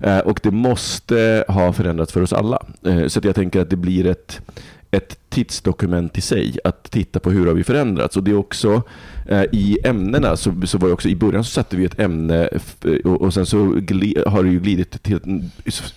Eh, 0.00 0.18
och 0.18 0.40
det 0.42 0.50
måste 0.50 1.44
ha 1.48 1.72
förändrats 1.72 2.12
för 2.12 2.22
oss 2.22 2.32
alla. 2.32 2.62
Eh, 2.86 3.06
så 3.06 3.18
att 3.18 3.24
jag 3.24 3.34
tänker 3.34 3.60
att 3.60 3.70
det 3.70 3.76
blir 3.76 4.06
ett, 4.06 4.40
ett 4.90 5.18
tidsdokument 5.28 6.18
i 6.18 6.20
sig, 6.20 6.58
att 6.64 6.90
titta 6.90 7.20
på 7.20 7.30
hur 7.30 7.46
har 7.46 7.54
vi 7.54 7.64
förändrats. 7.64 8.16
Och 8.16 8.24
det 8.24 8.30
är 8.30 8.36
också 8.36 8.82
eh, 9.28 9.42
i 9.52 9.78
ämnena, 9.84 10.36
så, 10.36 10.52
så 10.64 10.78
var 10.78 10.88
det 10.88 10.94
också 10.94 11.08
i 11.08 11.16
början 11.16 11.44
så 11.44 11.50
satte 11.50 11.76
vi 11.76 11.84
ett 11.84 12.00
ämne 12.00 12.48
f- 12.52 12.76
och, 13.04 13.22
och 13.22 13.34
sen 13.34 13.46
så 13.46 13.58
har 14.26 14.42
det 14.42 14.50
ju 14.50 14.60
glidit 14.60 15.02
till 15.02 15.16
ett, 15.16 15.24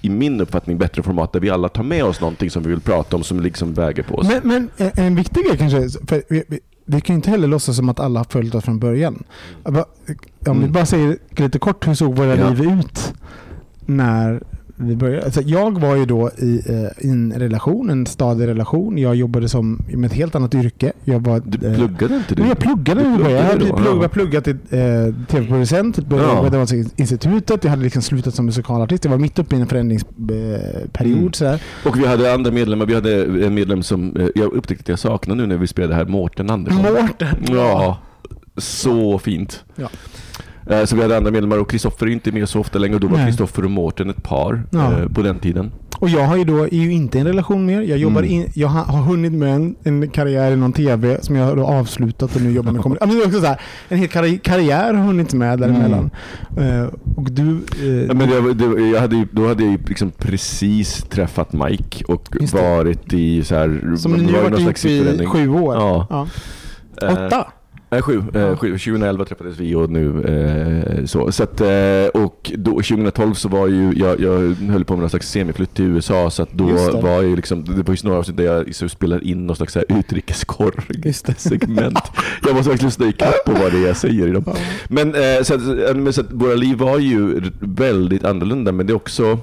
i 0.01 0.10
min 0.10 0.41
uppfattning, 0.41 0.77
bättre 0.77 1.03
format 1.03 1.34
där 1.34 1.39
vi 1.39 1.49
alla 1.49 1.69
tar 1.69 1.84
med 1.84 2.03
oss 2.03 2.21
någonting 2.21 2.49
som 2.49 2.63
vi 2.63 2.69
vill 2.69 2.82
prata 2.82 3.15
om 3.15 3.23
som 3.23 3.39
liksom 3.39 3.73
väger 3.73 4.03
på 4.03 4.15
oss. 4.15 4.27
Men, 4.27 4.41
men 4.43 4.69
en- 4.77 5.06
en 5.06 5.15
viktig 5.15 5.43
grej 5.45 5.58
kanske, 5.58 5.89
för 6.08 6.23
vi, 6.29 6.43
vi, 6.47 6.60
vi 6.86 7.01
kan 7.01 7.13
ju 7.13 7.15
inte 7.17 7.29
heller 7.29 7.47
låtsas 7.47 7.75
som 7.75 7.89
att 7.89 7.99
alla 7.99 8.19
har 8.19 8.25
följt 8.29 8.56
oss 8.56 8.63
från 8.63 8.79
början. 8.79 9.23
Om 9.63 9.84
vi 10.45 10.51
Mm. 10.51 10.71
bara 10.71 10.86
säger 10.86 11.17
lite 11.29 11.60
kort, 11.60 11.88
hur 11.88 11.93
såg 11.93 12.15
våra 12.15 12.36
Ja. 12.38 12.49
liv 12.49 12.62
ut 12.79 13.13
när 13.86 14.43
vi 14.84 14.96
började? 14.96 15.26
Alltså 15.26 15.41
jag 15.41 15.80
var 15.82 15.96
ju 15.96 16.06
då 16.06 16.30
i, 16.38 16.62
eh, 16.69 17.06
i 17.06 17.10
en 17.10 17.34
relation, 17.38 17.89
en 17.89 18.06
stadig 18.06 18.48
relation. 18.48 18.98
Jag 18.98 19.15
jobbade 19.15 19.50
som, 19.50 19.86
med 19.93 20.06
ett 20.06 20.13
helt 20.17 20.36
annat 20.36 20.56
yrke. 20.56 20.93
Jag 21.04 21.19
var, 21.19 21.41
Du 21.46 21.67
eh, 21.67 21.76
pluggade 21.76 22.15
inte 22.15 22.36
du? 22.36 22.41
Men 22.41 22.50
jag 22.50 22.60
pluggade 22.60 23.02
Du 23.02 23.24
början. 23.24 23.32
Jag 23.32 23.41
pluggade 23.41 23.43
hade 23.43 23.65
då, 23.69 23.78
plugg, 23.78 24.04
ja. 24.04 24.08
pluggat 24.08 24.43
till 24.43 24.58
eh, 24.69 25.26
tv-producent, 25.28 25.98
började 25.98 26.30
Ja. 26.30 26.46
jobba 26.46 26.65
på 26.65 26.74
institutet. 26.96 27.63
Jag 27.63 27.72
hade 27.72 27.84
liksom 27.84 28.02
slutat 28.02 28.36
som 28.36 28.46
musikalartist. 28.46 29.04
Jag 29.06 29.12
var 29.12 29.17
mitt 29.17 29.39
uppe 29.39 29.56
i 29.56 29.60
en 29.60 29.67
förändringsperiod. 29.67 31.17
Mm. 31.19 31.34
Sådär. 31.34 31.62
Och 31.86 32.00
vi 32.00 32.08
hade 32.08 32.34
andra 32.34 32.52
medlemmar. 32.52 32.86
Vi 32.86 32.93
hade 32.96 33.24
en 33.46 33.54
medlem 33.54 33.84
som 33.84 34.15
eh, 34.17 34.28
jag 34.36 34.54
upptäckte 34.54 34.82
att 34.84 34.89
jag 34.89 35.00
saknar 35.00 35.36
nu 35.36 35.46
när 35.48 35.58
vi 35.58 35.67
spelade 35.67 35.96
här, 35.96 36.06
Mårten 36.06 36.50
Andersson. 36.50 36.82
Mårten! 36.82 37.28
Ja, 37.50 37.98
så 38.58 39.19
fint. 39.19 39.63
Ja. 39.76 39.88
Eh, 40.69 40.86
Så 40.86 40.95
vi 40.95 41.02
hade 41.02 41.17
andra 41.17 41.32
medlemmar 41.32 41.58
och 41.58 41.69
Kristoffer 41.69 42.06
är 42.06 42.10
inte 42.12 42.32
med 42.32 42.49
så 42.49 42.60
ofta 42.60 42.80
längre 42.80 42.99
då 42.99 43.08
var. 43.08 43.26
Kristoffer 43.26 43.65
och 43.65 43.71
Mårten 43.71 44.10
ett 44.10 44.23
par 44.23 44.63
Ja. 44.71 44.91
eh, 44.99 45.08
på 45.08 45.21
den 45.21 45.39
tiden. 45.39 45.71
Och 45.99 46.10
jag 46.10 46.21
har 46.26 46.36
ju 46.38 46.43
då, 46.43 46.63
är 46.63 46.73
ju 46.73 46.91
inte 46.91 47.19
en 47.19 47.28
relation 47.28 47.65
mer. 47.65 47.82
Jag, 47.82 47.97
jobbar 47.97 48.21
Mm. 48.21 48.32
in, 48.34 48.49
jag 48.54 48.67
har, 48.67 49.02
hunnit 49.02 49.32
med 49.34 49.56
en, 49.56 49.76
en 49.84 50.10
karriär 50.10 50.52
i 50.52 50.56
någon 50.56 50.73
TV 50.73 51.17
som 51.21 51.36
jag 51.36 51.45
har 51.45 51.58
avslutat 51.80 52.36
och 52.36 52.41
nu 52.41 52.52
jobbar 52.52 52.71
med 52.71 52.82
komedi. 52.82 52.99
Men 53.06 53.15
det 53.17 53.23
är 53.23 53.28
också 53.28 53.39
så 53.41 53.45
här, 53.47 53.62
en 53.89 53.97
hel 53.97 54.08
karri- 54.10 54.39
karriär 54.39 54.93
har 54.93 55.04
hunnit 55.06 55.34
med 55.34 55.60
däremellan. 55.60 56.10
Eh, 56.58 56.86
och 57.15 57.32
du... 57.32 57.41
eh, 57.41 57.84
Mm. 57.84 58.06
Ja, 58.08 58.13
men 58.13 58.30
det, 58.30 58.41
var- 58.41 58.54
det, 58.54 58.88
jag 58.88 59.02
hade 59.02 59.15
ju, 59.15 59.28
då 59.32 59.47
hade 59.47 59.63
jag 59.63 59.71
ju 59.71 59.78
liksom 59.88 60.12
precis 60.12 61.04
träffat 61.04 61.54
Mike 61.54 62.06
och 62.06 62.30
varit 62.54 63.13
i 63.13 63.43
så 63.43 63.56
här... 63.56 63.95
som 63.97 64.12
var 64.12 64.19
har 64.19 64.49
varit 64.49 64.60
ihop 64.86 65.21
i 65.21 65.26
sju 65.26 65.49
år. 65.49 65.76
Ja. 65.76 66.08
Ja. 66.10 66.28
Eh, 67.08 67.26
Åtta? 67.26 67.47
Nej, 67.93 68.01
sju. 68.01 68.23
Eh, 68.34 68.41
Ja. 68.41 68.56
sju. 68.56 68.71
2011 68.77 69.25
träffades 69.25 69.58
vi 69.60 69.75
och 69.75 69.89
nu 69.89 70.23
eh, 70.23 71.06
så. 71.06 71.32
så 71.32 71.43
att, 71.43 71.62
eh, 71.62 72.21
och 72.23 72.51
då, 72.58 72.71
2012 72.71 73.34
så 73.34 73.49
var 73.49 73.67
ju, 73.67 73.93
jag, 73.95 74.19
jag 74.19 74.56
höll 74.71 74.86
på 74.86 74.93
med 74.93 74.99
någon 75.01 75.10
slags 75.10 75.29
semiflytt 75.32 75.73
till 75.73 75.86
USA 75.86 76.29
så 76.29 76.43
att 76.43 76.51
då 76.51 76.65
var 77.01 77.21
ju 77.21 77.36
liksom, 77.36 77.65
det 77.65 77.84
var 77.88 77.93
ju 77.95 77.97
några 78.03 78.19
avsnitt 78.19 78.38
där 78.38 78.43
jag 78.43 78.75
så 78.75 78.89
spelar 78.89 79.23
in 79.23 79.47
någon 79.47 79.56
slags 79.56 79.73
så 79.73 79.79
här 79.79 79.99
utrikeskorr 79.99 80.84
Just 81.06 81.25
det. 81.25 81.34
segment. 81.38 81.99
jag 82.45 82.56
måste 82.56 82.69
verkligen 82.69 82.88
lyssna 82.88 83.08
ikapp 83.08 83.45
på 83.45 83.51
vad 83.51 83.71
det 83.71 83.77
är 83.77 83.88
jag 83.88 83.97
säger 83.97 84.27
i 84.27 84.32
dem. 84.32 84.43
Men, 84.88 85.15
eh, 85.15 85.41
så, 85.43 85.53
att, 85.53 85.97
men 85.97 86.13
så 86.13 86.21
att 86.21 86.32
våra 86.34 86.56
liv 86.56 86.77
var 86.77 86.99
ju 86.99 87.41
väldigt 87.60 88.23
annorlunda 88.25 88.71
men 88.71 88.88
det 88.88 88.93
är 88.93 88.95
också 88.95 89.39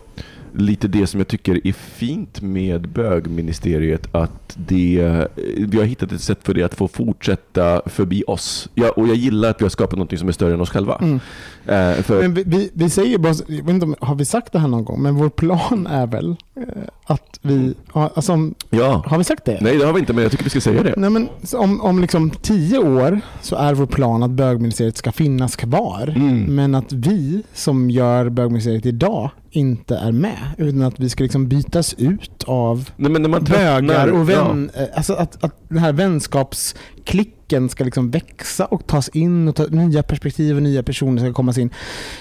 lite 0.55 0.89
det 0.89 1.07
som 1.07 1.21
jag 1.21 1.29
tycker 1.29 1.67
är 1.67 1.73
fint 1.73 2.41
med 2.41 2.89
bögministeriet 2.89 4.15
att 4.15 4.55
det, 4.55 5.27
vi 5.57 5.79
har 5.79 5.85
hittat 5.85 6.13
ett 6.13 6.21
sätt 6.21 6.39
för 6.43 6.55
det 6.55 6.63
att 6.63 6.75
få 6.75 6.89
fortsätta 6.89 7.83
förbi 7.87 8.25
oss. 8.27 8.69
Ja, 8.75 8.91
och 8.91 9.09
jag 9.09 9.17
gillar 9.17 9.51
att 9.51 9.61
vi 9.61 9.65
har 9.65 9.71
skapat 9.71 9.99
något 9.99 10.19
som 10.19 10.29
är 10.29 10.33
större 10.33 10.55
än 10.55 10.61
oss 10.61 10.71
själva. 10.71 10.97
Mm. 10.97 11.21
Eh, 11.67 12.03
för, 12.03 12.23
Men 12.23 12.35
vi, 12.35 12.43
vi, 12.47 12.71
vi 12.73 12.91
säger 12.91 13.19
bara, 13.19 13.35
jag 13.47 13.65
vet 13.65 13.69
inte 13.69 13.87
om, 13.87 13.95
har 14.01 14.15
vi 14.15 14.25
sagt 14.25 14.53
det 14.53 14.59
här 14.59 14.69
någon 14.69 14.85
gång? 14.85 15.03
Men 15.03 15.15
vår 15.15 15.29
plan 15.29 15.87
är 15.87 16.07
väl 16.07 16.37
eh, 16.57 16.63
att 17.05 17.39
vi, 17.43 17.75
alltså, 17.93 18.51
ja. 18.71 19.05
har 19.07 19.19
vi 19.19 19.25
sagt 19.25 19.45
det? 19.45 19.59
Nej 19.61 19.79
det 19.79 19.85
har 19.85 19.93
vi 19.93 20.01
inte 20.01 20.13
men 20.13 20.23
jag 20.23 20.31
tycker 20.31 20.45
vi 20.45 20.51
ska 20.51 20.61
säga 20.61 20.83
det. 20.83 20.95
Nej, 20.97 21.11
men 21.11 21.29
om, 21.55 21.81
om 21.81 22.01
liksom 22.01 22.31
tio 22.31 22.79
år 22.79 23.21
så 23.43 23.57
är 23.57 23.75
vår 23.75 23.87
plan 23.87 24.23
att 24.23 24.31
bögministeriet 24.31 24.97
ska 24.97 25.13
finnas 25.13 25.57
kvar. 25.57 26.13
Mm. 26.17 26.55
Men 26.55 26.75
att 26.75 26.93
vi 26.93 27.43
som 27.55 27.91
gör 27.91 28.29
bögministeriet 28.29 28.87
idag 28.87 29.31
inte 29.51 29.97
är 29.97 30.13
med. 30.13 30.39
Utan 30.59 30.83
att 30.83 31.01
vi 31.01 31.09
ska 31.09 31.23
liksom 31.25 31.49
bytas 31.49 31.95
ut 31.99 32.45
av 32.47 32.91
Nej, 32.97 33.11
men 33.11 33.23
när 33.23 33.29
man 33.29 33.45
bögar 33.45 34.09
och 34.09 34.29
vän, 34.31 34.71
eh, 34.75 34.85
alltså 34.95 35.15
att, 35.15 35.45
att 35.45 35.55
den 35.69 35.79
här 35.79 35.93
vänskapsklicken 35.93 37.69
ska 37.69 37.85
liksom 37.85 38.11
växa 38.11 38.65
och 38.67 38.87
tas 38.87 39.09
in 39.09 39.49
och 39.49 39.57
ta, 39.57 39.65
nya 39.67 40.03
perspektiv 40.03 40.57
och 40.57 40.63
nya 40.63 40.83
personer 40.83 41.23
ska 41.23 41.33
komma 41.33 41.53
in, 41.59 41.71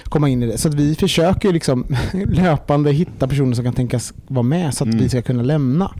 komma 0.04 0.28
in 0.28 0.42
i 0.42 0.46
det. 0.46 0.58
Så 0.58 0.68
att 0.68 0.74
vi 0.74 0.94
försöker 0.94 1.52
liksom 1.52 1.86
löpande 2.26 2.92
hitta 2.92 3.28
personer 3.28 3.54
som 3.54 3.64
kan 3.64 3.74
tänkas 3.74 4.12
vara 4.28 4.42
med 4.42 4.74
så 4.74 4.84
att 4.84 4.88
Mm. 4.90 4.98
vi 5.02 5.08
ska 5.08 5.22
kunna 5.22 5.42
lämna. 5.42 5.94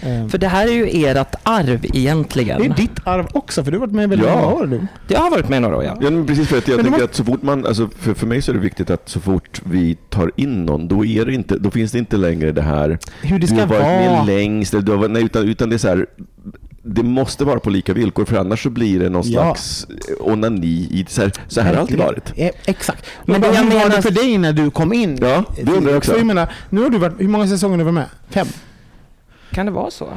Eh, 0.00 0.28
För 0.28 0.38
det 0.38 0.48
här 0.48 0.66
är 0.66 0.72
ju 0.72 1.06
ert 1.06 1.34
arv 1.42 1.84
egentligen. 1.94 2.58
det 2.60 2.66
är 2.66 2.74
ditt 2.76 2.98
arv 3.04 3.26
också, 3.32 3.64
för 3.64 3.70
du 3.70 3.78
har 3.78 3.86
varit 3.86 3.94
med 3.94 4.04
i 4.04 4.06
väldigt 4.06 4.28
Ja. 4.28 4.34
många 4.40 4.46
år 4.54 4.66
nu. 4.66 4.86
Jag 5.08 5.20
har 5.20 5.30
varit 5.30 5.48
med 5.48 5.62
några 5.62 5.76
år, 5.76 5.84
ja. 5.84 5.98
Ja, 6.00 6.10
men 6.10 6.26
precis 6.26 6.48
för 6.48 6.58
att 6.58 6.68
jag 6.68 6.76
Men 6.76 6.84
tänker 6.84 6.98
var- 7.00 7.04
att 7.08 7.14
så 7.14 7.24
fort 7.24 7.42
man, 7.42 7.66
alltså 7.66 7.88
för, 7.98 8.14
för 8.14 8.26
mig 8.26 8.42
så 8.42 8.50
är 8.50 8.54
det 8.54 8.60
viktigt 8.60 8.90
att 8.90 9.08
så 9.08 9.20
fort 9.20 9.60
vi 9.64 9.94
tar 10.10 10.30
in 10.36 10.64
någon, 10.66 10.88
då, 10.88 11.04
är 11.04 11.24
det 11.26 11.34
inte, 11.34 11.58
då 11.58 11.70
finns 11.70 11.92
det 11.92 11.98
inte 11.98 12.16
längre 12.16 12.52
det 12.52 12.62
här 12.62 12.98
Hur 13.22 13.38
det 13.38 13.38
du 13.38 13.46
ska 13.46 13.56
har 13.60 13.66
varit 13.66 13.82
med 13.82 14.10
vara. 14.10 14.24
längst, 14.24 14.74
eller 14.74 14.82
du 14.82 14.92
har, 14.92 14.98
varit- 14.98 15.10
nej, 15.10 15.22
utan, 15.24 15.48
utan 15.48 15.68
det 15.68 15.76
är 15.76 15.78
så 15.78 15.88
här, 15.88 16.06
det 16.86 17.02
måste 17.02 17.44
vara 17.44 17.60
på 17.60 17.70
lika 17.70 17.92
villkor 17.92 18.24
för 18.24 18.36
annars 18.36 18.62
så 18.62 18.70
blir 18.70 19.00
det 19.00 19.08
någon 19.08 19.22
Ja. 19.30 19.42
slags 19.42 19.86
onani 20.20 20.66
i 20.90 21.04
så 21.08 21.22
här, 21.22 21.32
så 21.48 21.60
här 21.60 21.68
har 21.68 21.74
det 21.74 21.80
alltid 21.80 21.98
varit. 21.98 22.32
Eh, 22.36 22.50
Exakt. 22.66 23.06
Men 23.24 23.40
Men 23.40 23.54
hur 23.70 23.78
var 23.78 23.88
det 23.96 24.02
för 24.02 24.10
dig 24.10 24.38
när 24.38 24.52
du 24.52 24.70
kom 24.70 24.92
in? 24.92 25.18
Ja, 25.20 25.44
det 25.64 25.72
undrar 25.72 25.90
jag 25.90 25.98
också. 25.98 26.16
Jag 26.16 26.26
menar, 26.26 26.48
nu 26.70 26.82
har 26.82 26.90
du 26.90 26.98
varit, 26.98 27.14
hur 27.20 27.28
många 27.28 27.46
säsonger 27.48 27.72
har 27.72 27.78
du 27.78 27.84
varit 27.84 27.94
med? 27.94 28.06
Fem? 28.30 28.46
Kan 29.54 29.66
det 29.66 29.72
vara 29.72 29.90
så? 29.90 30.08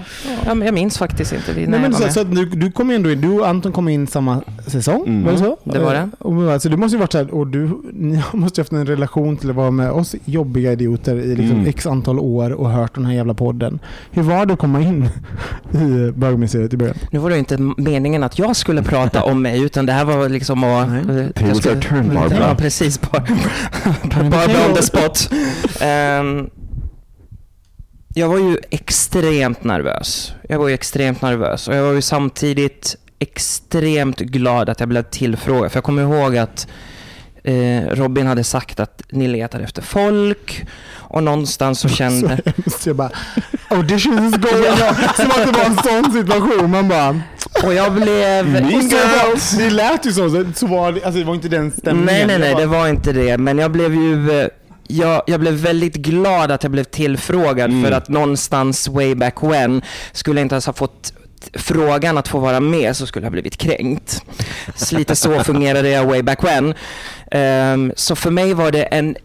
Ja, 0.45 0.53
men 0.53 0.65
jag 0.65 0.73
minns 0.73 0.97
faktiskt 0.97 1.33
inte 1.33 1.53
det 1.53 1.59
Nej, 1.59 1.67
när 1.67 1.79
men 1.79 1.83
jag 1.83 1.89
var 1.91 1.97
så, 1.99 2.03
med. 2.05 2.13
så 2.13 2.19
att 2.21 2.35
du, 2.35 2.45
du 2.45 2.71
kom 2.71 2.91
in 2.91 3.03
då, 3.03 3.09
du 3.09 3.39
och 3.39 3.47
Anton 3.47 3.71
kom 3.71 3.87
in 3.89 4.07
samma 4.07 4.41
säsong, 4.67 5.03
Mm. 5.07 5.23
var 5.23 5.31
det 5.31 5.37
så? 5.37 5.57
Det 5.63 5.79
var 5.79 5.93
det. 5.93 5.99
Eh, 5.99 6.07
Och, 6.19 6.53
alltså, 6.53 6.69
du 6.69 6.77
måste 6.77 6.95
ju 6.95 6.99
varit 6.99 7.11
så 7.11 7.17
här, 7.17 7.33
och 7.33 7.47
du, 7.47 7.69
ni 7.93 8.23
måste 8.33 8.61
ju 8.61 8.63
haft 8.63 8.71
en 8.71 8.85
relation 8.85 9.37
till 9.37 9.49
att 9.49 9.55
vara 9.55 9.71
med 9.71 9.91
oss 9.91 10.15
jobbiga 10.25 10.71
idioter 10.71 11.15
i 11.15 11.35
liksom 11.35 11.55
Mm. 11.57 11.67
x 11.67 11.85
antal 11.87 12.19
år 12.19 12.51
och 12.51 12.69
hört 12.69 12.95
den 12.95 13.05
här 13.05 13.13
jävla 13.13 13.33
podden. 13.33 13.79
Hur 14.11 14.21
var 14.23 14.45
det 14.45 14.53
att 14.53 14.59
komma 14.59 14.81
in 14.81 15.09
i 15.73 16.11
bögmuseet 16.11 16.73
i 16.73 16.77
början? 16.77 16.95
Nu 17.11 17.19
var 17.19 17.29
det 17.29 17.35
ju 17.35 17.39
inte 17.39 17.57
meningen 17.77 18.23
att 18.23 18.39
jag 18.39 18.55
skulle 18.55 18.83
prata 18.83 19.23
om 19.23 19.41
mig, 19.41 19.63
utan 19.63 19.85
det 19.85 19.93
här 19.93 20.05
var 20.05 20.29
liksom 20.29 20.63
att... 20.63 20.87
Tables 21.35 21.65
are 21.67 21.81
turned, 21.81 22.13
Barbara. 22.13 22.47
Ja, 22.49 22.55
precis. 22.55 23.01
Bara, 23.01 23.23
bara 24.29 24.29
bra 24.47 24.67
on 24.69 24.75
the 24.75 24.81
spot. 24.81 25.29
Ehm, 25.81 26.49
jag 28.17 28.27
var 28.27 28.37
ju 28.37 28.57
extremt 28.69 29.63
nervös. 29.63 30.33
Jag 30.49 30.59
var 30.59 30.67
ju 30.67 30.73
extremt 30.73 31.21
nervös 31.21 31.67
och 31.67 31.75
jag 31.75 31.83
var 31.83 31.93
ju 31.93 32.01
samtidigt 32.01 32.95
extremt 33.19 34.19
glad 34.19 34.69
att 34.69 34.79
jag 34.79 34.89
blev 34.89 35.03
tillfrågad. 35.03 35.71
För 35.71 35.77
jag 35.77 35.83
kommer 35.83 36.01
ihåg 36.01 36.37
att 36.37 36.67
eh, 37.43 37.81
Robin 37.91 38.27
hade 38.27 38.43
sagt 38.43 38.79
att 38.79 39.01
ni 39.09 39.27
letar 39.27 39.59
efter 39.59 39.81
folk 39.81 40.65
och 40.93 41.23
någonstans 41.23 41.79
så 41.79 41.89
kände... 41.99 42.39
Så 42.45 42.51
hemskt. 42.55 42.85
Jag 42.85 42.95
bara, 42.95 43.09
audition 43.69 44.27
is 44.27 44.35
going 44.37 44.63
on. 44.71 44.95
Som 45.15 45.31
att 45.31 45.45
det 45.45 45.51
var 45.59 45.65
en 45.65 46.03
sån 46.03 46.11
situation. 46.13 46.71
Man 46.71 46.87
bara, 46.87 47.21
Och 47.63 47.73
jag 47.73 47.93
blev... 47.93 48.53
det 49.57 49.69
lät 49.69 50.05
ju 50.05 50.11
så. 50.11 50.45
så- 50.55 50.67
var 50.67 50.91
det, 50.91 51.03
alltså 51.03 51.19
det 51.19 51.25
var 51.25 51.35
inte 51.35 51.47
den 51.49 51.71
stämningen. 51.71 52.05
Nej, 52.05 52.27
nej, 52.27 52.39
nej, 52.39 52.55
det 52.55 52.65
var 52.65 52.87
inte 52.87 53.11
det. 53.13 53.37
Men 53.37 53.57
jag 53.57 53.71
blev 53.71 53.93
ju... 53.93 54.49
Jag, 54.87 55.21
jag 55.27 55.39
blev 55.39 55.53
väldigt 55.53 55.95
glad 55.95 56.51
att 56.51 56.63
jag 56.63 56.71
blev 56.71 56.83
tillfrågad 56.83 57.69
Mm. 57.69 57.83
för 57.83 57.91
att 57.91 58.09
någonstans 58.09 58.87
way 58.87 59.15
back 59.15 59.43
when 59.43 59.81
skulle 60.11 60.39
jag 60.39 60.45
inte 60.45 60.55
ens 60.55 60.65
ha 60.65 60.73
fått 60.73 61.13
frågan 61.53 62.17
att 62.17 62.27
få 62.27 62.39
vara 62.39 62.59
med 62.59 62.95
så 62.95 63.05
skulle 63.07 63.23
jag 63.25 63.29
ha 63.29 63.31
blivit 63.31 63.57
kränkt. 63.57 64.21
Så 64.75 64.97
lite 64.97 65.15
så 65.15 65.39
fungerade 65.43 65.89
jag 65.89 66.05
way 66.05 66.21
back 66.21 66.43
when. 66.43 66.73
Ehm, 67.31 67.93
så 67.95 68.15
för 68.15 68.31
mig 68.31 68.53
var 68.53 68.71
det 68.71 68.83
en 68.83 69.15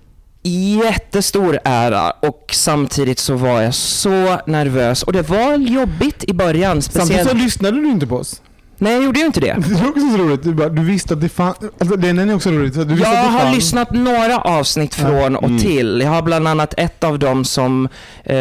jättestor 0.85 1.59
ära 1.64 2.11
och 2.11 2.51
samtidigt 2.52 3.19
så 3.19 3.35
var 3.35 3.60
jag 3.63 3.75
så 3.75 4.40
nervös 4.46 5.02
och 5.02 5.13
det 5.13 5.23
var 5.29 5.54
jobbigt 5.56 6.25
i 6.25 6.33
början. 6.33 6.83
Samtidigt 6.83 7.06
Speciellt... 7.06 7.31
så 7.31 7.37
lyssnade 7.37 7.81
du 7.81 7.88
inte 7.90 8.06
på 8.06 8.17
oss. 8.17 8.42
Nej, 8.83 8.93
jag 8.93 9.05
gjorde 9.05 9.21
ju 9.21 9.27
inte 9.27 9.41
det. 9.41 9.57
Det 9.69 9.75
är 9.81 9.89
också 9.89 10.11
så 10.11 10.17
roligt. 10.17 10.43
Du, 10.43 10.55
bara, 10.55 10.69
du 10.69 10.83
visste 10.85 11.15
att 11.15 11.21
det 11.21 11.29
fanns... 11.29 11.57
Alltså, 11.81 11.97
den 11.97 12.19
är 12.19 12.35
också 12.35 12.51
roligt. 12.51 12.75
Du 12.75 12.85
visste 12.85 13.09
Jag 13.09 13.19
att 13.19 13.25
det 13.25 13.31
har 13.31 13.41
fanns. 13.41 13.57
lyssnat 13.57 13.91
några 13.91 14.39
avsnitt 14.39 14.95
från 14.95 15.37
och 15.37 15.61
till. 15.61 16.01
Jag 16.05 16.11
har 16.11 16.23
bland 16.23 16.49
annat 16.49 16.75
ett 16.77 17.05
av 17.05 17.19
dem 17.19 17.45
som 17.45 17.89
eh, 18.25 18.35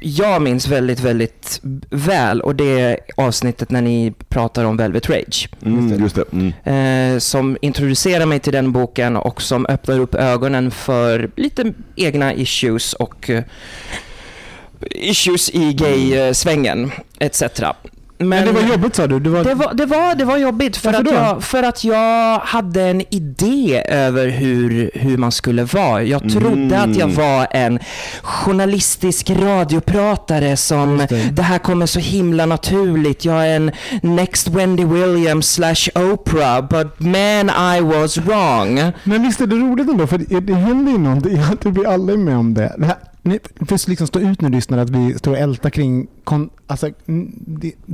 jag 0.00 0.42
minns 0.42 0.68
väldigt, 0.68 1.00
väldigt 1.00 1.60
väl 1.90 2.40
och 2.40 2.54
det 2.56 2.80
är 2.80 2.98
avsnittet 3.16 3.70
när 3.70 3.82
ni 3.82 4.12
pratar 4.28 4.64
om 4.64 4.76
Velvet 4.76 5.10
Rage. 5.10 5.48
Mm, 5.64 6.00
just 6.02 6.14
det. 6.16 6.24
Mm. 6.32 7.14
Eh, 7.14 7.18
som 7.18 7.56
introducerar 7.60 8.26
mig 8.26 8.40
till 8.40 8.52
den 8.52 8.72
boken 8.72 9.16
och 9.16 9.42
som 9.42 9.66
öppnar 9.66 9.98
upp 10.00 10.14
ögonen 10.14 10.70
för 10.70 11.30
lite 11.36 11.72
egna 11.96 12.34
issues 12.34 12.92
och 12.92 13.30
eh, 13.30 13.44
issues 14.90 15.50
i 15.50 15.72
gay-svängen 15.72 16.92
etc. 17.18 17.42
Men 18.18 18.46
det 18.46 18.52
var 18.52 18.60
jobbigt 18.60 18.94
sa 18.94 19.06
du. 19.06 19.20
Det 19.20 19.30
var... 19.30 19.44
Det 19.44 19.54
var, 19.54 19.74
det 19.74 19.86
var, 19.86 20.14
det 20.14 20.24
var 20.24 20.36
jobbigt 20.36 20.76
för 20.76 20.92
att, 20.92 21.10
jag, 21.10 21.44
för 21.44 21.62
att 21.62 21.84
jag 21.84 22.38
hade 22.38 22.82
en 22.82 23.14
idé 23.14 23.82
över 23.88 24.28
hur, 24.28 24.90
hur 24.94 25.16
man 25.16 25.32
skulle 25.32 25.64
vara. 25.64 26.02
Jag 26.02 26.32
trodde 26.32 26.80
att 26.80 26.96
jag 26.96 27.08
var 27.08 27.46
en 27.50 27.78
journalistisk 28.22 29.30
radiopratare 29.30 30.56
som 30.56 30.98
det. 31.08 31.30
det. 31.32 31.42
här 31.42 31.58
kommer 31.58 31.86
så 31.86 32.00
himla 32.00 32.46
naturligt. 32.46 33.24
Jag 33.24 33.48
är 33.48 33.56
en 33.56 33.70
next 34.02 34.48
Wendy 34.48 34.84
Williams 34.84 35.52
slash 35.52 35.88
Oprah, 35.94 36.68
but 36.68 37.00
man 37.00 37.50
I 37.76 37.80
was 37.80 38.18
wrong. 38.18 38.92
Men 39.04 39.22
visst 39.22 39.40
är 39.40 39.46
det 39.46 39.56
roligt 39.56 39.88
ändå? 39.88 40.06
För 40.06 40.18
det, 40.18 40.40
det 40.40 40.54
händer 40.54 40.92
ju 40.92 40.98
någonting. 40.98 41.36
Jag 41.50 41.60
tror 41.60 41.72
vi 41.72 41.86
alla 41.86 42.12
är 42.12 42.16
med 42.16 42.36
om 42.36 42.54
det. 42.54 42.74
det 42.78 42.86
här, 42.86 42.96
får 43.66 43.88
liksom 43.90 44.06
stå 44.06 44.20
ut 44.20 44.40
nu 44.40 44.48
lyssnare 44.48 44.82
att 44.82 44.90
vi 44.90 45.14
står 45.14 45.30
och 45.32 45.38
ältar 45.38 45.70
kring... 45.70 46.06
Kon, 46.24 46.50
alltså, 46.66 46.90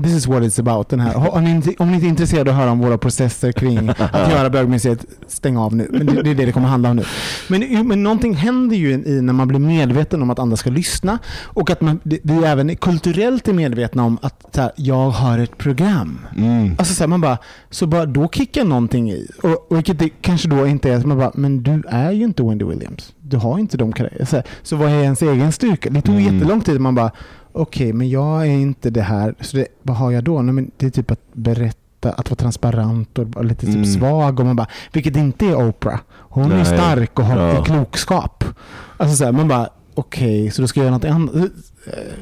this 0.03 0.13
is 0.13 0.27
what 0.27 0.43
it's 0.43 0.61
about. 0.61 0.89
Den 0.89 1.01
här. 1.01 1.35
Om, 1.35 1.45
ni, 1.45 1.51
inte- 1.51 1.75
om 1.79 1.89
ni 1.89 1.95
inte 1.95 2.07
är 2.07 2.09
intresserade 2.09 2.51
av 2.51 2.57
att 2.57 2.63
höra 2.63 2.71
om 2.73 2.79
våra 2.79 2.99
processer 2.99 3.53
kring 3.53 3.89
att 3.89 3.99
göra 4.31 4.51
bögmuseet, 4.51 5.07
stäng 5.27 5.57
av 5.57 5.77
nu. 5.77 5.89
Men 5.93 6.07
det, 6.07 6.23
det 6.23 6.31
är 6.31 6.35
det 6.35 6.45
det 6.47 6.53
kommer 6.53 6.69
handla 6.69 6.91
om 6.91 6.97
nu. 6.97 7.05
Men, 7.49 7.89
men 7.89 8.03
någonting 8.03 8.35
händer 8.35 8.77
ju 8.77 8.93
i 8.93 9.21
när 9.23 9.33
man 9.33 9.49
blir 9.49 9.59
medveten 9.59 10.23
om 10.23 10.31
att 10.31 10.39
andra 10.39 10.57
ska 10.57 10.71
lyssna 10.71 11.19
och 11.43 11.71
att 11.71 11.81
man, 11.81 12.01
vi 12.05 12.45
även 12.45 12.77
kulturellt 12.77 13.49
är 13.49 13.53
medvetna 13.53 14.05
om 14.05 14.19
att 14.23 14.57
här, 14.57 14.73
jag 14.77 15.11
har 15.11 15.39
ett 15.39 15.59
program. 15.59 16.27
Mm. 16.37 16.75
Alltså 16.79 16.95
så 16.95 17.03
här, 17.03 17.09
man 17.09 17.21
bara, 17.21 17.39
så 17.71 17.87
bara, 17.87 18.07
då 18.07 18.29
kickar 18.29 18.65
någonting 18.65 19.11
i. 19.11 19.29
Och, 19.43 19.71
och 19.71 19.77
vilket 19.77 19.99
det 19.99 20.09
kanske 20.09 20.49
då 20.49 20.67
inte 20.67 20.91
är, 20.91 21.05
man 21.05 21.19
bara, 21.19 21.33
men 21.35 21.63
du 21.63 21.83
är 21.89 22.13
ju 22.13 22.25
inte 22.25 22.43
Wendy 22.43 22.65
Williams. 22.65 23.13
Du 23.31 23.37
har 23.37 23.59
inte 23.59 23.77
de. 23.77 23.93
Så, 24.27 24.43
så 24.63 24.77
vad 24.77 24.89
är 24.91 25.03
ens 25.03 25.23
egen 25.23 25.53
styrka? 25.53 25.91
Det 25.91 26.01
tog 26.03 26.15
Mm. 26.15 26.35
jättelång 26.35 26.61
tid. 26.61 26.81
Man 26.81 26.95
bara, 26.95 27.11
okej, 27.53 27.93
men 27.93 28.09
jag 28.11 28.41
är 28.47 28.51
inte 28.51 28.91
det 28.91 29.03
här. 29.03 29.35
Så 29.41 29.57
det, 29.57 29.67
vad 29.83 29.97
har 29.97 30.11
jag 30.11 30.25
då? 30.25 30.43
Nej, 30.43 30.55
men 30.55 30.71
det 30.77 30.87
är 30.87 30.91
typ 30.91 31.11
att 31.11 31.21
berätta, 31.33 32.13
att 32.13 32.31
vara 32.31 32.37
transparent 32.37 33.19
och 33.19 33.45
lite 33.45 33.67
typ 33.67 33.75
Mm. 33.75 33.87
svag. 33.87 34.41
Och 34.41 34.47
man 34.47 34.57
bara, 34.57 34.67
vilket 34.93 35.17
inte 35.17 35.47
är 35.47 35.69
Oprah. 35.69 36.01
Hon 36.13 36.53
är 36.53 36.57
Nej. 36.57 36.65
stark 36.67 37.19
och 37.19 37.25
har 37.25 37.39
Ja. 37.55 37.65
klokskap. 37.65 38.45
Alltså 38.97 39.17
så 39.17 39.25
här, 39.25 39.33
man 39.33 39.49
bara, 39.49 39.69
okej, 39.95 40.51
så 40.51 40.63
då 40.63 40.69
ska 40.69 40.81
jag 40.81 40.85
göra 40.85 40.95
något 40.95 41.05
annat. 41.05 41.31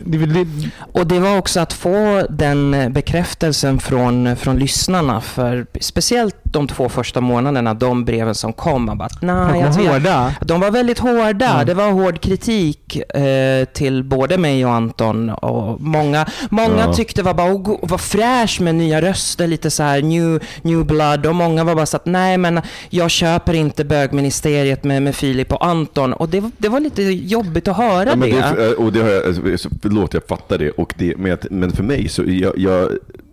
Det 0.04 0.18
det, 0.18 0.46
Och 0.92 1.06
det 1.06 1.18
var 1.20 1.38
också 1.38 1.60
att 1.60 1.72
få 1.72 2.26
den 2.30 2.74
eh, 2.74 2.88
bekräftelsen 2.88 3.78
från, 3.78 4.36
från 4.36 4.58
lyssnarna 4.58 5.20
för 5.20 5.66
speciellt 5.80 6.36
de 6.42 6.68
två 6.68 6.88
första 6.88 7.20
månaderna, 7.20 7.74
de 7.74 8.04
breven 8.04 8.34
som 8.34 8.52
kom. 8.52 8.84
Man 8.84 8.98
bara, 8.98 9.08
nej, 9.22 9.62
alltså, 9.62 9.80
var 9.82 9.88
hårda. 9.92 10.34
de 10.40 10.60
var 10.60 10.70
väldigt 10.70 10.98
hårda. 10.98 11.54
Ja. 11.58 11.64
Det 11.64 11.74
var 11.74 11.90
hård 11.90 12.20
kritik 12.20 12.96
eh, 12.96 13.64
till 13.64 14.04
både 14.04 14.38
mig 14.38 14.66
och 14.66 14.72
Anton. 14.72 15.30
Och 15.30 15.80
många 15.80 16.26
många 16.50 16.78
Ja. 16.86 16.92
tyckte 16.94 17.22
var 17.22 17.34
bara, 17.34 17.52
oh, 17.52 17.62
go- 17.62 17.78
vad 17.82 18.00
fräsch 18.00 18.60
med 18.60 18.74
nya 18.74 19.02
röster, 19.02 19.46
lite 19.46 19.70
så 19.70 19.82
här 19.82 20.02
new, 20.02 20.42
new 20.62 20.86
blood. 20.86 21.26
Och 21.26 21.34
många 21.34 21.64
var 21.64 21.74
bara 21.74 21.86
så 21.86 21.96
att, 21.96 22.06
nej 22.06 22.38
men 22.38 22.60
jag 22.90 23.10
köper 23.10 23.54
inte 23.54 23.84
bögministeriet 23.84 24.84
med, 24.84 25.02
med 25.02 25.16
Filip 25.16 25.52
och 25.52 25.66
Anton. 25.66 26.12
Och 26.12 26.28
det, 26.28 26.40
var- 26.40 26.50
det 26.58 26.68
var 26.68 26.80
lite 26.80 27.02
jobbigt 27.02 27.68
att 27.68 27.76
höra 27.76 28.08
Ja, 28.10 28.16
men 28.16 28.30
det. 28.30 28.54
då, 28.76 28.84
och 28.84 28.92
det 28.92 29.02
har 29.02 29.08
jag, 29.08 29.26
alltså, 29.26 29.42
så- 29.42 29.47
förlåt, 29.56 30.14
jag 30.14 30.26
fattar 30.26 30.58
det. 30.58 30.70
Och 30.70 30.94
det 30.98 31.16
men, 31.16 31.38
men 31.50 31.70
för 31.70 31.82
mig 31.82 32.08
så, 32.08 32.24
jag, 32.26 32.58
jag, 32.58 32.90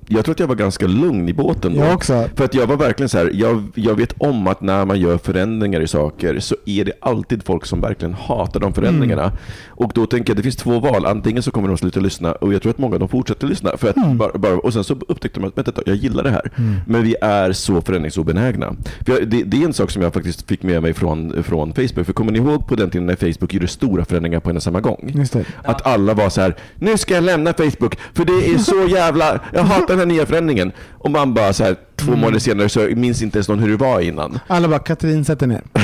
jag 0.07 0.25
tror 0.25 0.33
att 0.33 0.39
jag 0.39 0.47
var 0.47 0.55
ganska 0.55 0.87
lugn 0.87 1.29
i 1.29 1.33
båten 1.33 1.73
då. 1.75 1.79
Jag 1.81 1.93
också. 1.93 2.29
För 2.35 2.45
att 2.45 2.53
jag 2.53 2.67
var 2.67 2.77
verkligen 2.77 3.09
så 3.09 3.17
här, 3.17 3.31
jag, 3.33 3.63
jag 3.75 3.95
vet 3.95 4.13
om 4.17 4.47
att 4.47 4.61
när 4.61 4.85
man 4.85 4.99
gör 4.99 5.17
förändringar 5.17 5.81
i 5.81 5.87
saker 5.87 6.39
så 6.39 6.55
är 6.65 6.85
det 6.85 6.91
alltid 7.01 7.43
folk 7.45 7.65
som 7.65 7.81
verkligen 7.81 8.13
hatar 8.13 8.59
de 8.59 8.73
förändringarna. 8.73 9.23
Mm. 9.23 9.35
Och 9.69 9.91
då 9.95 10.05
tänker 10.05 10.29
jag 10.29 10.33
att 10.33 10.37
det 10.37 10.43
finns 10.43 10.55
två 10.55 10.79
val. 10.79 11.05
Antingen 11.05 11.43
så 11.43 11.51
kommer 11.51 11.67
de 11.67 11.77
sluta 11.77 11.99
lyssna 11.99 12.31
och 12.31 12.53
jag 12.53 12.61
tror 12.61 12.69
att 12.69 12.77
många 12.77 12.93
av 12.93 12.99
dem 12.99 13.09
fortsätter 13.09 13.47
lyssna. 13.47 13.77
För 13.77 13.89
att 13.89 13.95
Mm. 13.97 14.17
bara, 14.17 14.37
bara, 14.37 14.53
och 14.57 14.73
sen 14.73 14.83
så 14.83 14.93
upptäckte 15.07 15.39
de 15.39 15.47
att 15.47 15.57
vänta, 15.57 15.81
jag 15.85 15.95
gillar 15.95 16.23
det 16.23 16.29
här. 16.29 16.51
Men 16.87 17.03
vi 17.03 17.15
är 17.21 17.51
så 17.51 17.81
förändringsobenägna. 17.81 18.75
För 19.05 19.13
jag, 19.13 19.27
det, 19.27 19.43
det 19.43 19.61
är 19.61 19.65
en 19.65 19.73
sak 19.73 19.91
som 19.91 20.01
jag 20.01 20.13
faktiskt 20.13 20.47
fick 20.47 20.63
med 20.63 20.81
mig 20.81 20.93
från, 20.93 21.43
från 21.43 21.73
Facebook. 21.73 22.05
För 22.05 22.13
kommer 22.13 22.31
ni 22.31 22.39
ihåg 22.39 22.67
på 22.67 22.75
den 22.75 22.89
tiden 22.89 23.05
när 23.07 23.15
Facebook 23.15 23.53
gjorde 23.53 23.67
stora 23.67 24.05
förändringar 24.05 24.39
på 24.39 24.49
en 24.49 24.55
och 24.57 24.63
samma 24.63 24.81
gång? 24.81 25.25
Att 25.63 25.85
alla 25.87 26.13
var 26.13 26.29
så 26.29 26.41
här, 26.41 26.55
nu 26.75 26.97
ska 26.97 27.13
jag 27.13 27.23
lämna 27.23 27.53
Facebook 27.53 27.97
för 28.13 28.25
det 28.25 28.49
är 28.53 28.57
så 28.57 28.87
jävla, 28.95 29.39
jag 29.53 29.63
hatar 29.63 29.94
den 29.97 30.09
här 30.09 30.15
nya 30.15 30.25
förändringen. 30.25 30.71
Och 30.91 31.11
man 31.11 31.33
bara 31.33 31.53
så 31.53 31.63
här, 31.63 31.75
två 31.95 32.07
Mm. 32.07 32.19
månader 32.19 32.39
senare 32.39 32.69
så 32.69 32.79
minns 32.79 33.21
inte 33.21 33.37
ens 33.37 33.49
någon 33.49 33.59
hur 33.59 33.69
det 33.69 33.77
var 33.77 33.99
innan. 33.99 34.39
Alla 34.47 34.67
bara, 34.67 34.79
Katrin 34.79 35.25
sätt 35.25 35.39
dig 35.39 35.47
ner. 35.47 35.61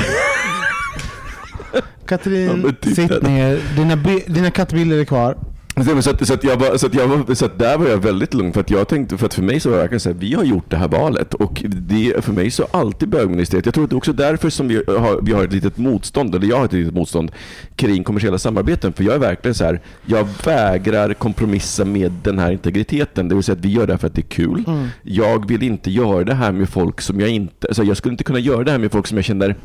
Ja, 1.73 1.79
Katrin, 2.05 2.75
typ 2.81 2.95
sitt 2.95 3.21
ner. 3.21 3.59
Dina, 3.75 3.95
dina 4.27 4.51
kattbilder 4.51 4.97
är 4.97 5.05
kvar. 5.05 5.37
Så, 5.85 6.09
att, 6.09 6.27
så, 6.27 6.33
att 6.33 6.43
jag 6.43 6.57
var, 6.57 6.77
så, 6.77 6.85
att 6.85 6.93
jag 6.93 7.07
var, 7.07 7.35
så 7.35 7.45
att 7.45 7.59
där 7.59 7.77
var 7.77 7.87
jag 7.87 7.97
väldigt 7.97 8.33
lugn 8.33 8.53
för 8.53 8.61
att 8.61 8.69
jag 8.69 8.87
tänkte, 8.87 9.17
för 9.17 9.25
att 9.25 9.33
för 9.33 9.41
mig 9.41 9.59
så 9.59 9.69
var 9.69 9.75
det 9.75 9.81
verkligen 9.81 9.99
så 9.99 10.09
här, 10.09 10.17
vi 10.19 10.33
har 10.33 10.43
gjort 10.43 10.69
det 10.69 10.77
här 10.77 10.87
valet 10.87 11.33
och 11.33 11.63
det, 11.65 12.25
för 12.25 12.33
mig 12.33 12.51
så 12.51 12.67
alltid 12.71 13.09
bögministeriet, 13.09 13.65
jag 13.65 13.73
tror 13.73 13.83
att 13.83 13.89
det 13.89 13.93
är 13.93 13.97
också 13.97 14.13
därför 14.13 14.49
som 14.49 14.67
vi 14.67 14.75
har, 14.75 15.21
vi 15.21 15.33
har 15.33 15.43
ett 15.43 15.53
litet 15.53 15.77
motstånd, 15.77 16.35
eller 16.35 16.47
jag 16.47 16.57
har 16.57 16.65
ett 16.65 16.73
litet 16.73 16.93
motstånd 16.93 17.31
kring 17.75 18.03
kommersiella 18.03 18.37
samarbeten, 18.37 18.93
för 18.93 19.03
jag 19.03 19.15
är 19.15 19.19
verkligen 19.19 19.55
så 19.55 19.63
här, 19.65 19.81
jag 20.05 20.27
vägrar 20.45 21.13
kompromissa 21.13 21.85
med 21.85 22.11
den 22.23 22.39
här 22.39 22.51
integriteten, 22.51 23.29
det 23.29 23.35
vill 23.35 23.43
säga 23.43 23.55
att 23.57 23.65
vi 23.65 23.69
gör 23.69 23.87
det 23.87 23.93
här 23.93 23.97
för 23.97 24.07
att 24.07 24.15
det 24.15 24.21
är 24.21 24.29
kul. 24.29 24.63
Jag 25.01 25.47
vill 25.47 25.63
inte 25.63 25.91
göra 25.91 26.23
det 26.23 26.33
här 26.33 26.51
med 26.51 26.69
folk 26.69 27.01
som 27.01 27.19
jag 27.19 27.29
inte, 27.29 27.67
alltså 27.67 27.83
jag 27.83 27.97
skulle 27.97 28.13
inte 28.13 28.23
kunna 28.23 28.39
göra 28.39 28.63
det 28.63 28.71
här 28.71 28.79
med 28.79 28.91
folk 28.91 29.07
som 29.07 29.17
jag 29.17 29.25
känner 29.25 29.55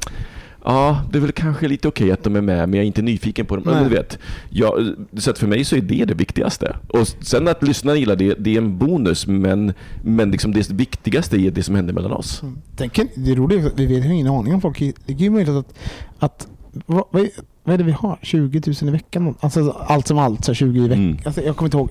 Ja, 0.68 1.02
det 1.10 1.18
är 1.18 1.20
väl 1.20 1.32
kanske 1.32 1.68
lite 1.68 1.88
okej 1.88 2.12
att 2.12 2.24
de 2.24 2.36
är 2.36 2.40
med, 2.40 2.68
men 2.68 2.74
jag 2.74 2.82
är 2.82 2.86
inte 2.86 3.02
nyfiken 3.02 3.46
på 3.46 3.56
dem. 3.56 3.64
Men 3.66 3.84
du 3.84 3.90
vet, 3.90 4.18
jag, 4.50 4.94
så 5.16 5.34
för 5.34 5.46
mig 5.46 5.64
så 5.64 5.76
är 5.76 5.80
det 5.80 6.04
det 6.04 6.14
viktigaste. 6.14 6.76
Och 6.88 7.08
sen 7.08 7.48
att 7.48 7.62
lyssnarna 7.62 7.98
gillar 7.98 8.16
det, 8.16 8.34
det 8.34 8.54
är 8.54 8.58
en 8.58 8.78
bonus, 8.78 9.26
men, 9.26 9.72
men 10.02 10.30
liksom 10.30 10.52
det 10.52 10.70
viktigaste 10.70 11.36
är 11.36 11.50
det 11.50 11.62
som 11.62 11.74
händer 11.74 11.94
mellan 11.94 12.12
oss. 12.12 12.42
Tänk, 12.76 13.00
det 13.14 13.32
är 13.32 13.36
roligt, 13.36 13.72
vi 13.76 13.86
vet 13.86 14.04
ju 14.04 14.12
ingen 14.14 14.26
aning 14.26 14.54
om 14.54 14.60
folk. 14.60 14.78
Det 14.78 15.12
är 15.12 15.16
ju 15.16 15.30
möjligt 15.30 15.54
att, 15.54 15.74
att 16.18 16.48
vad, 16.86 17.04
vad, 17.10 17.22
är, 17.22 17.30
vad 17.64 17.74
är 17.74 17.78
det 17.78 17.84
vi 17.84 17.92
har? 17.92 18.18
20 18.22 18.62
000 18.66 18.76
i 18.88 18.90
veckan? 18.90 19.34
Alltså 19.40 19.70
allt 19.70 20.06
som 20.06 20.18
allt, 20.18 20.44
så 20.44 20.54
20 20.54 20.84
i 20.84 20.88
veckan. 20.88 21.04
Mm. 21.04 21.18
Alltså, 21.24 21.42
jag 21.42 21.56
kommer 21.56 21.66
inte 21.66 21.76
ihåg. 21.76 21.90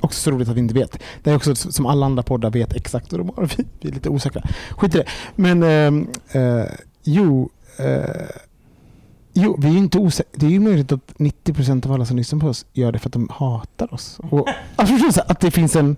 Också 0.00 0.20
så 0.20 0.30
roligt 0.30 0.48
att 0.48 0.56
vi 0.56 0.60
inte 0.60 0.74
vet. 0.74 1.02
Det 1.22 1.30
är 1.30 1.36
också 1.36 1.54
som 1.54 1.86
alla 1.86 2.06
andra 2.06 2.22
poddar 2.22 2.50
vet 2.50 2.76
exakt 2.76 3.12
hur 3.12 3.18
de 3.18 3.28
har. 3.36 3.50
Vi, 3.56 3.64
vi 3.80 3.88
är 3.88 3.94
lite 3.94 4.08
osäkra. 4.08 4.42
Skit 4.70 4.94
i 4.94 4.98
det. 4.98 5.04
Men 5.36 5.62
ehm, 5.62 6.08
eh, 6.32 6.64
jo, 7.04 7.50
eh, 7.78 8.26
jo, 9.32 9.56
vi 9.58 9.68
är 9.68 9.78
inte 9.78 9.98
osäkra. 9.98 10.32
Det 10.34 10.46
är 10.46 10.50
ju 10.50 10.60
möjligt 10.60 10.92
att 10.92 11.14
90% 11.16 11.86
av 11.86 11.92
alla 11.92 12.04
som 12.04 12.16
lyssnar 12.16 12.40
på 12.40 12.46
oss 12.48 12.66
gör 12.72 12.92
det 12.92 12.98
för 12.98 13.08
att 13.08 13.12
de 13.12 13.28
hatar 13.32 13.94
oss. 13.94 14.20
Och, 14.30 14.48
alltså, 14.76 15.22
att 15.26 15.40
det 15.40 15.50
finns 15.50 15.76
en 15.76 15.96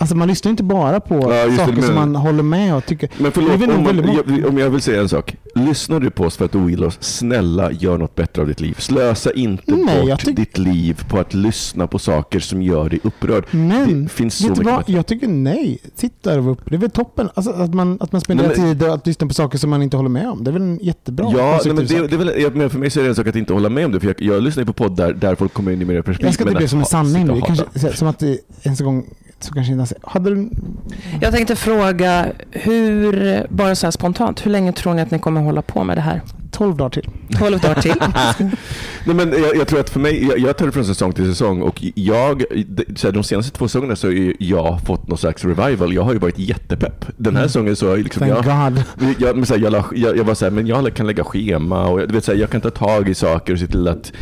Alltså 0.00 0.16
man 0.16 0.28
lyssnar 0.28 0.50
inte 0.50 0.62
bara 0.62 1.00
på 1.00 1.14
Ja, 1.14 1.46
det, 1.46 1.56
saker 1.56 1.72
men- 1.72 1.82
som 1.82 1.94
man 1.94 2.16
håller 2.16 2.42
med 2.42 2.74
och 2.76 2.86
tycker. 2.86 3.10
Men 3.16 3.24
Det 3.24 3.30
förlåt, 3.30 3.76
om, 3.76 3.84
man, 3.84 4.14
jag, 4.14 4.48
om 4.48 4.58
jag 4.58 4.70
vill 4.70 4.80
säga 4.80 5.00
en 5.00 5.08
sak. 5.08 5.36
Lyssnar 5.54 6.00
du 6.00 6.10
på 6.10 6.24
oss 6.24 6.36
för 6.36 6.44
att 6.44 6.52
du 6.52 6.58
ogillar 6.58 6.86
oss, 6.86 6.98
snälla 7.00 7.72
gör 7.72 7.98
något 7.98 8.14
bättre 8.14 8.42
av 8.42 8.48
ditt 8.48 8.60
liv. 8.60 8.76
Slösa 8.78 9.32
inte 9.32 9.74
Nej, 9.74 10.06
bort 10.06 10.24
ditt 10.24 10.58
liv 10.58 11.02
på 11.08 11.18
att 11.18 11.34
lyssna 11.34 11.86
på 11.86 11.98
saker 11.98 12.40
som 12.40 12.62
gör 12.62 12.88
dig 12.88 13.00
upprörd. 13.02 13.44
Men, 13.50 14.02
det 14.02 14.08
finns 14.08 14.34
så 14.34 14.48
mycket 14.48 14.64
vad? 14.64 14.82
Jag 14.86 15.06
tycker 15.06 15.28
nej. 15.28 15.78
Sitt 15.94 16.22
där 16.22 16.38
och 16.38 16.52
uppe. 16.52 16.62
Det 16.70 16.76
är 16.76 16.78
väl 16.78 16.90
toppen. 16.90 17.28
Alltså, 17.34 17.52
att, 17.52 17.74
man, 17.74 17.98
att 18.00 18.12
man 18.12 18.20
spenderar 18.20 18.54
tid 18.54 18.82
att 18.82 19.06
lyssna 19.06 19.26
på 19.26 19.34
saker 19.34 19.58
som 19.58 19.70
man 19.70 19.82
inte 19.82 19.96
håller 19.96 20.10
med 20.10 20.28
om. 20.28 20.44
Det 20.44 20.50
är 20.50 20.52
väl 20.52 20.62
en 20.62 20.78
jättebra 20.82 21.32
Ja, 21.36 21.60
nej, 21.64 21.74
men 21.74 21.86
det, 21.86 22.06
det 22.06 22.14
är 22.14 22.50
väl, 22.50 22.70
för 22.70 22.78
mig 22.78 22.90
så 22.90 23.00
är 23.00 23.04
det 23.04 23.08
en 23.08 23.14
sak 23.14 23.26
att 23.26 23.36
inte 23.36 23.52
hålla 23.52 23.68
med 23.68 23.84
om 23.86 23.92
det. 23.92 24.00
För 24.00 24.06
jag, 24.06 24.16
jag 24.22 24.42
lyssnar 24.42 24.64
på 24.64 24.72
poddar 24.72 25.12
där 25.12 25.34
folk 25.34 25.52
kommer 25.52 25.72
in 25.72 25.82
i 25.82 25.84
mer 25.84 26.02
perspektiv. 26.02 26.26
Jag 26.26 26.34
ska 26.34 26.44
inte 26.44 26.54
bli 26.54 26.68
som 26.68 26.78
en 26.78 26.84
sanning 26.84 27.22
sitta 27.22 27.34
nu. 27.34 27.40
Kanske, 27.40 27.96
som 27.96 28.08
att 28.08 28.18
det 28.18 28.38
ens 28.62 28.80
en 28.80 28.86
gång 28.86 29.06
så 29.40 29.54
kanske 29.54 29.72
inte 29.72 29.87
Hade 30.02 30.30
du... 30.34 30.50
Jag 31.20 31.32
tänkte 31.32 31.56
fråga, 31.56 32.26
hur, 32.50 33.46
bara 33.50 33.74
så 33.74 33.86
här 33.86 33.90
spontant, 33.90 34.46
hur 34.46 34.50
länge 34.50 34.72
tror 34.72 34.94
ni 34.94 35.02
att 35.02 35.10
ni 35.10 35.18
kommer 35.18 35.40
hålla 35.40 35.62
på 35.62 35.84
med 35.84 35.96
det 35.96 36.00
här? 36.00 36.22
12 36.50 36.76
dagar 36.76 36.90
till. 36.90 37.08
12 37.38 37.58
dagar 37.60 37.74
till. 37.80 37.94
Nej, 39.04 39.14
men 39.16 39.32
jag, 39.42 39.56
jag 39.56 39.68
tror 39.68 39.80
att 39.80 39.90
för 39.90 40.00
mig, 40.00 40.26
jag, 40.26 40.38
jag 40.38 40.56
tar 40.56 40.66
det 40.66 40.72
från 40.72 40.84
säsong 40.84 41.12
till 41.12 41.24
säsong 41.26 41.62
och 41.62 41.84
jag, 41.94 42.44
så 42.96 43.06
här, 43.06 43.12
de 43.14 43.22
senaste 43.24 43.58
två 43.58 43.68
säsongerna 43.68 43.96
så 43.96 44.06
har 44.06 44.32
jag 44.38 44.80
fått 44.86 45.08
någon 45.08 45.18
slags 45.18 45.44
revival. 45.44 45.94
Jag 45.94 46.02
har 46.02 46.12
ju 46.12 46.18
varit 46.18 46.38
jättepepp. 46.38 47.04
Den 47.16 47.36
här 47.36 47.40
Mm. 47.42 47.48
säsongen 47.48 47.76
så 47.76 47.86
har 47.86 47.96
jag 47.96 48.04
liksom, 48.04 48.28
Thank 48.28 48.46
jag, 48.46 48.74
God. 48.74 49.14
jag, 49.18 49.36
men 49.36 49.46
så 49.46 49.54
här, 49.54 49.60
jag, 49.62 49.72
la- 49.72 49.90
jag, 49.94 50.16
jag 50.16 50.24
var 50.24 50.34
så 50.34 50.44
här, 50.44 50.50
men 50.52 50.66
jag 50.66 50.94
kan 50.94 51.06
lägga 51.06 51.24
schema 51.24 51.86
och 51.88 52.00
jag, 52.00 52.08
du 52.08 52.14
vet, 52.14 52.24
så 52.24 52.32
här, 52.32 52.38
jag 52.38 52.50
kan 52.50 52.60
ta 52.60 52.70
tag 52.70 53.08
i 53.08 53.14
saker 53.14 53.52
och 53.52 53.58
se 53.58 53.66
till 53.66 53.88
att, 53.88 54.12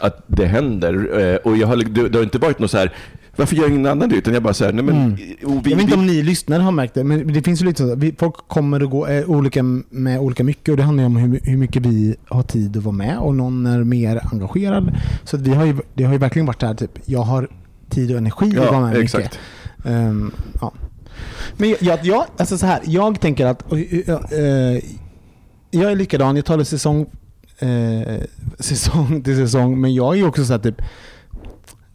att 0.00 0.24
det 0.26 0.46
händer. 0.46 1.20
Eh, 1.20 1.36
Och 1.36 1.56
jag 1.56 1.66
har, 1.66 1.76
det, 1.76 2.08
det 2.08 2.18
har 2.18 2.22
inte 2.24 2.38
varit 2.38 2.58
något 2.58 2.70
så 2.70 2.78
här, 2.78 2.92
varför 3.36 3.56
gör 3.56 3.68
ingen 3.68 3.86
annan 3.86 4.08
det? 4.08 4.16
Utan 4.16 4.34
jag 4.34 4.42
bara 4.42 4.54
så 4.54 4.64
här, 4.64 4.72
nej 4.72 4.84
men... 4.84 4.96
Mm. 4.96 5.12
och 5.44 5.66
vi, 5.66 5.70
Jag 5.70 5.76
vet 5.76 5.84
inte 5.84 5.94
om 5.94 6.06
ni 6.06 6.22
lyssnare 6.22 6.62
har 6.62 6.72
märkt 6.72 6.94
det, 6.94 7.04
men 7.04 7.32
det 7.32 7.42
finns 7.42 7.62
ju 7.62 7.66
lite 7.66 7.82
så. 7.82 7.94
Vi, 7.94 8.14
folk 8.18 8.34
kommer 8.48 8.82
och 8.82 8.90
går 8.90 9.10
eh, 9.10 9.30
olika 9.30 9.62
med 9.90 10.20
olika 10.20 10.44
mycket 10.44 10.68
och 10.68 10.76
det 10.76 10.82
handlar 10.82 11.02
ju 11.02 11.06
om 11.06 11.16
hur, 11.16 11.40
hur 11.42 11.56
mycket 11.56 11.86
vi 11.86 12.16
har 12.28 12.42
tid 12.42 12.76
att 12.76 12.82
vara 12.82 12.96
med 12.96 13.18
och 13.18 13.34
någon 13.34 13.66
är 13.66 13.84
mer 13.84 14.20
engagerad. 14.32 14.96
Så 15.24 15.36
vi 15.36 15.54
har 15.54 15.64
ju, 15.64 15.76
det 15.94 16.04
har 16.04 16.12
ju 16.12 16.18
verkligen 16.18 16.46
varit 16.46 16.60
det 16.60 16.66
här 16.66 16.74
typ, 16.74 16.98
jag 17.04 17.22
har 17.22 17.48
tid 17.90 18.10
och 18.10 18.18
energi 18.18 18.58
att 18.58 18.72
vara 18.72 18.80
med 18.80 18.96
ja, 18.96 19.00
mycket. 19.00 19.14
exakt. 19.14 19.38
Ehm, 19.84 20.32
ja. 20.60 20.72
Men 21.56 21.76
jag, 21.80 21.98
jag, 22.02 22.24
alltså 22.36 22.58
så 22.58 22.66
här, 22.66 22.80
jag 22.84 23.20
tänker 23.20 23.46
att 23.46 23.62
och, 23.62 23.78
eh, 23.78 24.80
jag 25.70 25.92
är 25.92 25.96
likadan, 25.96 26.36
jag 26.36 26.44
tar 26.44 26.58
det 26.58 26.64
säsong, 26.64 27.06
eh, 27.58 28.20
säsong 28.58 29.22
till 29.22 29.36
säsong, 29.36 29.80
men 29.80 29.94
jag 29.94 30.14
är 30.14 30.18
ju 30.18 30.26
också 30.26 30.44
så 30.44 30.52
här 30.52 30.60
typ 30.60 30.82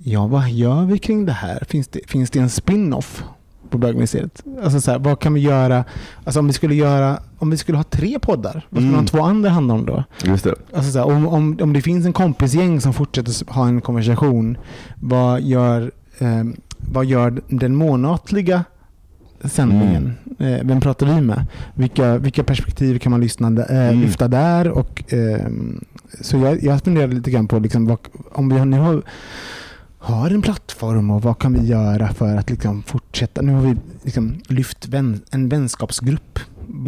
Ja, 0.03 0.27
vad 0.27 0.49
gör 0.49 0.85
vi 0.85 0.99
kring 0.99 1.25
det 1.25 1.31
här? 1.31 1.63
Finns 1.69 1.87
det, 1.87 1.99
finns 2.07 2.29
det 2.29 2.39
en 2.39 2.49
spin-off 2.49 3.23
på 3.69 3.77
bögministeriet? 3.77 4.43
Alltså 4.63 4.81
så 4.81 4.91
här, 4.91 4.99
vad 4.99 5.19
kan 5.19 5.33
vi 5.33 5.39
göra? 5.41 5.83
Alltså 6.23 6.39
om 6.39 6.47
vi 6.47 6.53
skulle 6.53 6.75
göra, 6.75 7.19
om 7.37 7.49
vi 7.49 7.57
skulle 7.57 7.77
ha 7.77 7.83
tre 7.83 8.19
poddar, 8.19 8.53
vad 8.69 8.83
skulle 8.83 8.87
Mm. 8.93 9.05
de 9.05 9.09
två 9.11 9.21
andra 9.21 9.49
handla 9.49 9.73
om 9.73 9.85
då? 9.85 10.03
Just 10.23 10.43
det. 10.43 10.55
Alltså 10.73 10.91
så 10.91 10.97
här, 10.99 11.05
om, 11.05 11.27
om, 11.27 11.57
om 11.61 11.73
det 11.73 11.81
finns 11.81 12.05
en 12.05 12.13
kompisgäng 12.13 12.81
som 12.81 12.93
fortsätter 12.93 13.51
ha 13.53 13.67
en 13.67 13.81
konversation, 13.81 14.57
vad 14.95 15.41
gör, 15.41 15.91
eh, 16.19 16.43
vad 16.77 17.05
gör 17.05 17.41
den 17.47 17.75
månatliga 17.75 18.63
sändningen? 19.43 20.13
Eh, 20.39 20.57
vem 20.63 20.81
pratar 20.81 21.05
vi 21.15 21.21
med? 21.21 21.45
Vilka, 21.73 22.17
vilka 22.17 22.43
perspektiv 22.43 22.99
kan 22.99 23.11
man 23.11 23.21
lyssna, 23.21 23.47
eh, 23.47 23.87
Mm. 23.89 24.01
lyfta 24.01 24.27
där? 24.27 24.67
Och, 24.69 25.03
ehm, 25.13 25.85
så 26.21 26.37
jag, 26.37 26.63
jag 26.63 26.81
funderade 26.81 27.13
lite 27.15 27.31
grann 27.31 27.47
på 27.47 27.59
liksom, 27.59 27.97
om 28.31 28.49
vi 28.49 28.57
har, 28.57 28.65
nu 28.65 28.77
har, 28.79 29.01
har 30.03 30.29
en 30.29 30.41
plattform 30.41 31.11
och 31.11 31.21
vad 31.21 31.39
kan 31.39 31.53
vi 31.53 31.67
göra 31.67 32.13
för 32.13 32.35
att 32.37 32.49
liksom 32.49 32.83
fortsätta? 32.83 33.41
Nu 33.41 33.51
har 33.53 33.61
vi 33.61 33.75
liksom 34.03 34.35
lyft 34.47 34.87
vän, 34.87 35.21
en 35.31 35.49
vänskapsgrupp. 35.49 36.39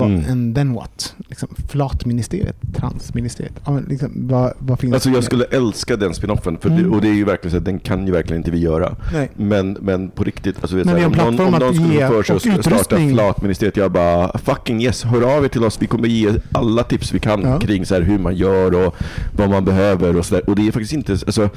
Mm. 0.02 0.24
And 0.32 0.56
then 0.56 0.74
what? 0.74 1.16
Liksom, 1.30 1.50
flatministeriet, 1.70 2.56
transministeriet. 2.76 3.54
Ja, 3.66 3.80
liksom, 3.88 4.12
vad, 4.16 4.54
vad 4.60 4.80
finns 4.80 4.94
Alltså 4.94 5.10
det? 5.10 5.16
jag 5.16 5.24
skulle 5.24 5.44
älska 5.46 5.96
den 5.98 6.14
spinoffen, 6.14 6.58
för 6.58 6.70
det, 6.70 6.76
Mm. 6.76 6.94
och 6.94 7.02
det 7.02 7.08
är 7.10 7.14
ju 7.14 7.24
verkligen 7.24 7.52
så 7.52 7.58
att 7.58 7.66
den 7.66 7.80
kan 7.80 8.06
ju 8.08 8.12
verkligen 8.14 8.40
inte 8.40 8.52
vi 8.52 8.60
göra. 8.60 8.96
Nej. 9.14 9.32
Men, 9.36 9.78
men 9.82 10.10
på 10.10 10.24
riktigt, 10.24 10.56
alltså, 10.62 10.76
vet 10.76 10.86
Men 10.86 10.96
här, 10.96 11.02
en 11.04 11.06
om 11.30 11.36
någon, 11.36 11.54
om 11.54 11.60
någon 11.60 11.74
skulle 11.76 12.08
få 12.08 12.24
för 12.24 12.40
sig 12.40 12.52
att 12.56 12.66
starta. 12.66 12.98
Flatministeriet, 13.10 13.78
jag 13.78 13.92
bara 13.92 14.38
fucking 14.38 14.84
yes, 14.84 15.04
hör 15.04 15.38
av 15.38 15.44
er 15.46 15.48
till 15.50 15.64
oss. 15.64 15.82
Vi 15.82 15.88
kommer 15.88 16.08
ge 16.08 16.32
alla 16.52 16.84
tips 16.84 17.14
vi 17.14 17.20
kan 17.20 17.42
Ja. 17.42 17.60
kring 17.60 17.86
så 17.86 17.96
hur 18.00 18.20
man 18.20 18.36
gör 18.36 18.86
och 18.88 18.96
vad 19.36 19.50
man 19.50 19.66
behöver 19.66 20.18
och 20.18 20.26
så 20.26 20.36
där. 20.36 20.50
Och 20.50 20.56
det 20.56 20.68
är 20.68 20.72
faktiskt 20.72 20.94
inte, 20.94 21.12
alltså, 21.12 21.50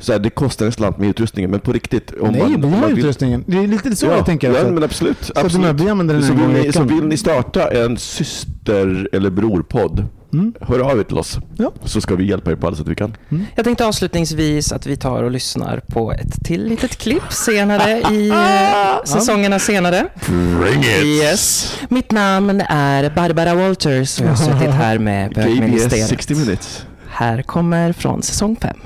så 0.00 0.12
här, 0.12 0.18
det 0.18 0.30
kostar 0.30 0.66
en 0.66 0.72
slant 0.72 0.98
med 0.98 1.08
utrustningen, 1.08 1.50
men 1.50 1.60
på 1.60 1.72
riktigt. 1.72 2.12
Om 2.20 2.28
Nej, 2.32 2.40
man, 2.40 2.60
vi 2.60 2.68
har 2.68 2.80
man 2.80 2.88
vill- 2.88 2.98
utrustningen. 2.98 3.44
Det 3.46 3.56
är 3.58 3.66
lite 3.66 3.96
så 3.96 4.06
ja, 4.06 4.16
jag 4.16 4.26
tänker. 4.26 4.52
Ja, 4.52 4.70
men 4.70 4.82
absolut. 4.84 5.24
Så 5.24 5.32
att 5.32 5.44
absolut. 5.44 5.66
här, 5.66 5.72
vi 5.74 5.88
använder 5.90 6.14
den 6.14 6.22
så, 6.24 6.32
vill 6.34 6.48
ni, 6.48 6.72
så 6.72 6.82
vill 6.82 7.04
ni 7.04 7.16
starta 7.16 7.68
en 7.70 7.96
syster 7.96 9.08
eller 9.12 9.30
brorpodd, 9.30 10.04
Mm. 10.32 10.52
hör 10.60 10.78
av 10.78 10.98
er 10.98 11.02
till 11.02 11.18
oss. 11.18 11.38
Ja. 11.56 11.72
Så 11.84 12.00
ska 12.00 12.14
vi 12.14 12.24
hjälpa 12.28 12.50
er 12.50 12.56
på 12.56 12.66
alla 12.66 12.76
sätt 12.76 12.88
vi 12.88 12.94
kan. 12.94 13.16
Jag 13.54 13.64
tänkte 13.64 13.86
avslutningsvis 13.86 14.72
att 14.72 14.86
vi 14.86 14.96
tar 14.96 15.22
och 15.22 15.30
lyssnar 15.30 15.80
på 15.88 16.12
ett 16.12 16.44
till 16.44 16.64
litet 16.64 16.96
klipp 16.98 17.32
senare 17.32 17.90
i 18.14 18.32
säsongerna 19.04 19.58
senare. 19.58 20.06
Bring 20.26 20.84
Yes. 21.04 21.74
Mitt 21.88 22.10
namn 22.12 22.60
är 22.68 23.10
Barbara 23.14 23.54
Walters 23.54 24.18
och 24.20 24.24
jag 24.26 24.30
har 24.30 24.36
suttit 24.36 24.70
här 24.70 24.98
med 24.98 25.30
KBS 25.34 25.44
bögministeriet. 25.44 26.08
60 26.08 26.34
minutes. 26.34 26.86
Här 27.08 27.42
kommer 27.42 27.92
från 27.92 28.22
säsong 28.22 28.56
5. 28.60 28.76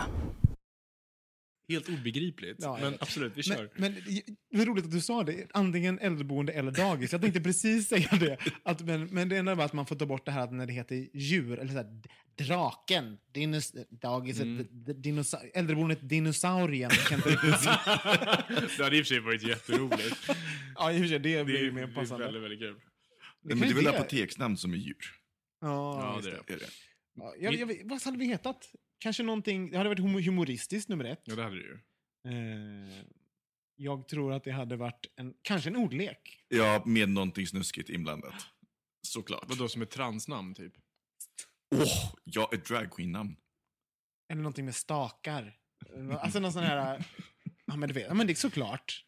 Helt 1.69 1.89
obegripligt. 1.89 2.57
Ja, 2.61 2.79
men 2.81 2.95
absolut, 3.01 3.33
vi 3.37 3.43
kör. 3.43 3.71
Men, 3.77 3.93
men 3.95 4.03
det 4.51 4.63
är 4.63 4.67
roligt 4.67 4.85
att 4.85 4.91
du 4.91 5.01
sa 5.01 5.23
det. 5.25 5.47
Antingen 5.55 5.99
äldreboende 5.99 6.53
eller 6.53 6.71
dagis. 6.73 7.13
Jag 7.13 7.21
tänkte 7.21 7.41
precis 7.41 7.89
säga 7.89 8.09
det. 8.21 8.39
Att, 8.63 8.81
men, 8.81 9.05
men 9.07 9.29
det 9.29 9.37
enda 9.37 9.55
var 9.55 9.65
att 9.65 9.73
man 9.73 9.87
får 9.87 9.97
ta 9.97 10.07
bort 10.07 10.25
det 10.27 10.33
här 10.33 10.45
att 10.45 10.53
när 10.53 10.67
det 10.67 10.73
heter 10.73 11.09
djur, 11.15 11.59
eller 11.59 11.71
så 11.73 11.77
här, 11.77 12.03
draken, 12.39 13.19
dinos, 13.35 13.73
dagiset, 13.91 14.43
Mm. 14.43 14.67
dinosa, 15.03 15.41
äldreboendet 15.55 16.09
dinosaurien. 16.09 16.91
Det 18.77 18.83
hade 18.85 18.97
i 18.97 19.03
och 19.03 19.07
för 19.07 19.15
sig 19.15 19.21
varit 19.21 19.43
jätteroligt. 19.43 20.31
ja, 20.75 20.93
i 20.93 20.97
och 20.97 21.01
för 21.01 21.09
sig, 21.09 21.19
det 21.19 21.37
Det 21.39 21.45
blir 21.45 21.57
är, 21.59 21.63
ju 21.63 21.73
mer 21.73 21.87
det 21.87 21.93
är 21.93 21.95
passande. 21.95 22.25
väldigt, 22.25 22.43
väldigt 22.43 22.61
kul. 22.61 22.77
Men 23.43 23.61
det 23.61 23.67
är 23.69 23.75
väl 23.75 23.87
apoteksnamn 23.87 24.57
som 24.57 24.73
är 24.73 24.77
djur? 24.77 24.97
Ja, 25.61 26.15
Ja, 26.17 26.21
det 26.23 26.29
är 26.29 26.33
det. 26.33 26.43
det. 26.47 26.53
Är 26.55 26.59
det? 26.59 26.67
Ja, 27.17 27.35
jag, 27.41 27.55
jag, 27.55 27.81
vad 27.85 28.03
hade 28.03 28.19
vi 28.19 28.27
hetat? 28.27 28.69
Kanske 29.05 29.23
någonting, 29.23 29.71
det 29.71 29.77
hade 29.77 29.89
varit 29.89 29.99
humo- 29.99 30.25
humoristiskt 30.25 30.89
nummer 30.89 31.05
ett. 31.05 31.23
Ja, 31.25 31.35
det 31.35 31.43
hade 31.43 31.57
du 31.57 31.63
ju. 31.63 31.79
Eh, 32.29 33.05
jag 33.77 34.09
tror 34.09 34.33
att 34.33 34.45
det 34.45 34.51
hade 34.51 34.77
varit 34.77 35.07
en, 35.17 35.35
kanske 35.43 35.71
en 35.71 35.77
ordlek. 35.77 36.45
Ja, 36.49 36.83
med 36.87 37.09
någonting 37.09 37.47
snuskigt 37.47 37.89
inblandat. 37.91 38.35
Såklart. 39.07 39.45
Vadå, 39.49 39.69
som 39.69 39.83
ett 39.83 39.91
transnamn 39.91 40.55
typ? 40.55 40.73
Åh, 41.75 42.15
ja, 42.25 42.51
ett 42.53 42.65
dragqueen-namn. 42.67 43.37
Eller 44.33 44.43
någonting 44.43 44.65
med 44.65 44.75
stakar. 44.75 45.57
Alltså 46.21 46.41
någon 46.41 46.53
sån 46.53 46.63
här... 46.63 47.05
Ja 47.67 47.77
men, 47.77 47.89
du 47.89 47.95
vet, 47.95 48.07
ja, 48.09 48.15
men 48.15 48.27
det 48.27 48.33
är 48.33 48.35
såklart. 48.35 49.05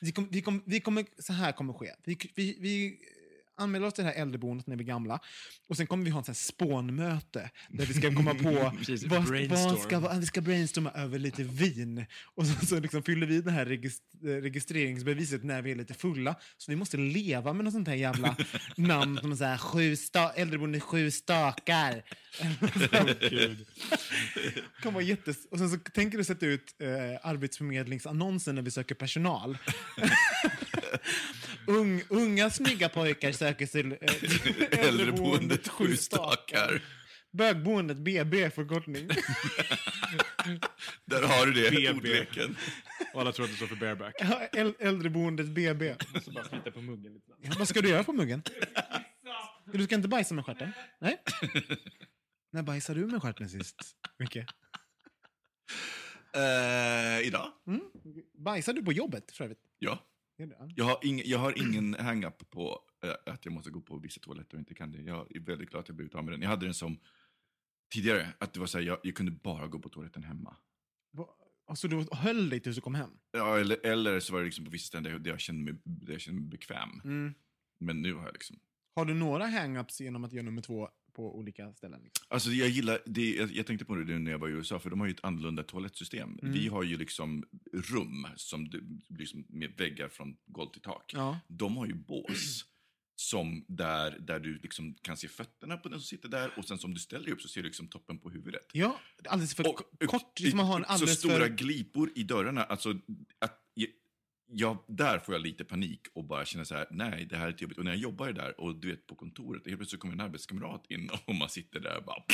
Vi, 0.00 0.12
kom, 0.12 0.28
vi, 0.30 0.42
kom, 0.42 0.62
vi 0.66 0.80
kommer, 0.80 1.06
så 1.18 1.32
här 1.32 1.52
kommer 1.52 1.72
ske. 1.72 1.94
Vi, 2.04 2.18
vi, 2.34 2.56
vi 2.60 2.98
anmäler 3.62 3.86
oss 3.86 3.94
till 3.94 4.04
det 4.04 4.10
här 4.10 4.22
äldreboendet 4.22 4.66
när 4.66 4.76
vi 4.76 4.82
är 4.82 4.86
gamla. 4.86 5.20
Och 5.68 5.76
sen 5.76 5.86
kommer 5.86 6.04
vi 6.04 6.10
ha 6.10 6.18
en 6.18 6.24
sån 6.24 6.32
här 6.32 6.36
spånmöte. 6.36 7.50
Där 7.68 7.86
vi 7.86 7.94
ska 7.94 8.14
komma 8.14 8.34
på 8.34 8.72
Precis, 8.78 9.04
vad, 9.04 9.48
vad 9.48 9.78
ska, 9.78 10.00
vad, 10.00 10.20
vi 10.20 10.26
ska 10.26 10.40
brainstorma 10.40 10.90
över 10.90 11.18
lite 11.18 11.42
vin. 11.42 12.06
Och 12.34 12.46
så, 12.46 12.66
så 12.66 12.80
liksom 12.80 13.02
fyller 13.02 13.26
vi 13.26 13.40
det 13.40 13.50
här 13.50 13.66
eh, 13.66 13.78
registreringsbeviset 14.26 15.44
när 15.44 15.62
vi 15.62 15.70
är 15.70 15.76
lite 15.76 15.94
fulla. 15.94 16.34
Så 16.56 16.72
vi 16.72 16.76
måste 16.76 16.96
leva 16.96 17.52
med 17.52 17.64
något 17.64 17.74
sånt 17.74 17.88
här 17.88 17.94
jävla 17.94 18.36
namn 18.76 19.18
som 19.18 19.36
så 19.36 19.44
här, 19.44 19.58
sju 19.58 19.96
sta, 19.96 20.32
äldreboende 20.32 20.80
sju 20.80 21.10
stakar. 21.10 22.02
Kan 24.82 24.94
vara 24.94 25.04
jättes... 25.04 25.36
Och 25.50 25.58
sen 25.58 25.70
så 25.70 25.78
tänker 25.78 26.18
du 26.18 26.24
sätta 26.24 26.46
ut 26.46 26.74
eh, 26.78 26.88
arbetsförmedlingsannonsen 27.22 28.54
när 28.54 28.62
vi 28.62 28.70
söker 28.70 28.94
personal. 28.94 29.58
Ung, 31.66 32.02
unga 32.08 32.50
snygga 32.50 32.88
pojkar 32.88 33.32
söker 33.32 33.66
sig 33.66 33.82
till 33.82 33.92
eh, 34.72 34.78
Äldreboendet 34.88 35.68
Sju 35.68 35.96
stakar. 35.96 36.82
Bögboendet 37.32 37.96
BB 37.96 38.50
förkortning. 38.50 39.08
Där 41.04 41.22
har 41.22 41.46
du 41.46 41.52
det, 41.52 41.70
BB. 41.70 41.90
ordleken. 41.90 42.56
Och 43.14 43.20
alla 43.20 43.32
tror 43.32 43.44
att 43.44 43.50
det 43.50 43.56
står 43.56 43.66
för 43.66 43.76
bareback. 43.76 44.14
Ja, 44.18 44.48
äl- 44.52 44.74
Äldreboendet 44.78 45.46
BB. 45.46 45.94
Så 46.24 46.30
bara 46.30 46.44
flytta 46.44 46.70
på 46.70 46.80
muggen 46.80 47.14
lite. 47.14 47.32
Ja, 47.42 47.52
vad 47.58 47.68
ska 47.68 47.80
du 47.80 47.88
göra 47.88 48.04
på 48.04 48.12
muggen? 48.12 48.42
Du 49.72 49.84
ska 49.84 49.94
inte 49.94 50.08
bajsa 50.08 50.34
med 50.34 50.44
stjärten? 50.44 50.72
Nej? 51.00 51.22
När 52.52 52.62
bajsade 52.62 53.00
du 53.00 53.06
med 53.06 53.22
stjärten 53.22 53.48
sist, 53.48 53.76
Micke? 54.18 54.36
Eh, 54.36 54.44
idag? 57.26 57.52
Mm? 57.66 57.80
Bajsade 58.38 58.80
du 58.80 58.84
på 58.84 58.92
jobbet 58.92 59.32
för 59.32 59.44
övrigt? 59.44 59.58
Ja. 59.78 60.06
Jag 60.76 60.84
har, 60.84 60.98
ing, 61.06 61.22
jag 61.24 61.38
har 61.38 61.58
ingen 61.58 61.94
hang-up 62.00 62.50
på 62.50 62.78
eh, 63.04 63.32
att 63.32 63.44
jag 63.44 63.54
måste 63.54 63.70
gå 63.70 63.80
på 63.80 63.96
vissa 63.98 64.20
toaletter 64.20 64.54
och 64.54 64.58
inte 64.60 64.74
kan 64.74 64.92
det. 64.92 65.02
Jag 65.02 65.36
är 65.36 65.40
väldigt 65.40 65.70
glad 65.70 65.80
att 65.80 65.88
jag 65.88 65.96
blivit 65.96 66.14
av 66.14 66.24
med 66.24 66.32
den. 66.34 66.42
Jag 66.42 66.48
hade 66.48 66.66
den 66.66 66.74
som 66.74 66.98
tidigare, 67.94 68.28
att 68.38 68.52
det 68.52 68.60
var 68.60 68.66
så 68.66 68.78
här, 68.78 68.84
jag, 68.84 68.98
jag 69.02 69.14
kunde 69.14 69.32
bara 69.32 69.66
gå 69.66 69.78
på 69.78 69.88
toaletten 69.88 70.22
hemma. 70.22 70.56
Va- 71.12 71.28
Alltså 71.66 71.88
du 71.88 72.06
höll 72.12 72.50
dig 72.50 72.60
tills 72.60 72.76
du 72.76 72.82
kom 72.82 72.94
hem? 72.94 73.10
Ja, 73.30 73.58
eller, 73.58 73.86
eller 73.86 74.20
så 74.20 74.32
var 74.32 74.40
det 74.40 74.44
liksom 74.44 74.64
på 74.64 74.70
vissa 74.70 74.86
ställen 74.86 75.04
där 75.04 75.10
jag, 75.10 75.22
där 75.22 75.30
jag, 75.30 75.40
kände, 75.40 75.72
mig, 75.72 75.80
där 75.84 76.12
jag 76.12 76.20
kände 76.20 76.40
mig 76.40 76.50
bekväm. 76.50 77.00
Mm. 77.04 77.34
Men 77.80 78.02
nu 78.02 78.14
har 78.14 78.24
jag 78.24 78.32
liksom... 78.32 78.58
Har 78.94 79.04
du 79.04 79.14
några 79.14 79.46
hang-ups 79.46 80.02
genom 80.02 80.24
att 80.24 80.32
göra 80.32 80.44
nummer 80.44 80.62
två 80.62 80.88
på 81.12 81.38
olika 81.38 81.72
ställen? 81.72 82.00
Liksom? 82.04 82.26
Alltså 82.28 82.50
jag 82.50 82.68
gillar, 82.68 82.98
det, 83.06 83.34
jag, 83.34 83.52
jag 83.52 83.66
tänkte 83.66 83.84
på 83.84 83.94
det 83.94 84.18
när 84.18 84.30
jag 84.30 84.38
var 84.38 84.48
i 84.48 84.52
USA, 84.52 84.78
för 84.78 84.90
de 84.90 85.00
har 85.00 85.06
ju 85.06 85.12
ett 85.12 85.24
annorlunda 85.24 85.62
toalettsystem. 85.62 86.38
Mm. 86.42 86.52
Vi 86.54 86.68
har 86.68 86.82
ju 86.82 86.96
liksom 86.96 87.44
rum 87.72 88.26
som 88.36 88.70
liksom 89.08 89.44
med 89.48 89.72
väggar 89.76 90.08
från 90.08 90.36
golv 90.46 90.70
till 90.70 90.82
tak. 90.82 91.12
Ja. 91.14 91.40
De 91.48 91.76
har 91.76 91.86
ju 91.86 91.94
bås. 91.94 92.64
Som 93.16 93.64
där, 93.68 94.18
där 94.20 94.40
du 94.40 94.58
liksom 94.58 94.94
kan 94.94 95.16
se 95.16 95.28
fötterna 95.28 95.76
på 95.76 95.88
den 95.88 96.00
som 96.00 96.06
sitter 96.06 96.28
där 96.28 96.52
och 96.56 96.64
sen 96.64 96.78
som 96.78 96.94
du 96.94 97.00
ställer 97.00 97.24
dig 97.24 97.32
upp 97.34 97.40
så 97.42 97.48
ser 97.48 97.60
du 97.62 97.66
liksom 97.68 97.88
toppen 97.88 98.18
på 98.18 98.30
huvudet. 98.30 98.66
Ja, 98.72 99.00
alldeles 99.28 99.54
för 99.54 99.68
Och- 99.68 99.76
ko- 99.76 100.06
kort. 100.06 100.40
Liksom 100.40 100.56
man 100.56 100.66
har 100.66 100.78
en 100.78 100.84
så 100.84 100.90
alldeles 100.92 101.18
stora 101.18 101.38
för... 101.38 101.48
glipor 101.48 102.10
i 102.14 102.22
dörrarna. 102.22 102.64
Alltså, 102.64 102.98
att, 103.38 103.61
jag, 104.52 104.76
ja, 104.76 104.84
där 104.88 105.18
får 105.18 105.34
jag 105.34 105.42
lite 105.42 105.64
panik 105.64 106.00
och 106.14 106.24
bara 106.24 106.44
känner 106.44 106.64
så 106.64 106.74
här, 106.74 106.86
nej, 106.90 107.26
det 107.30 107.36
här 107.36 107.48
är 107.48 107.56
jobbigt. 107.58 107.78
Och 107.78 107.84
när 107.84 107.92
jag 107.92 108.00
jobbar 108.00 108.32
där 108.32 108.60
och 108.60 108.76
du 108.76 108.90
vet 108.90 109.06
på 109.06 109.14
kontoret, 109.14 109.66
helt 109.66 109.78
plötsligt 109.78 110.00
kommer 110.00 110.14
en 110.14 110.20
arbetskamrat 110.20 110.86
in 110.88 111.10
och 111.26 111.34
man 111.34 111.48
sitter 111.48 111.80
där 111.80 111.96
och 111.96 112.04
bara... 112.04 112.24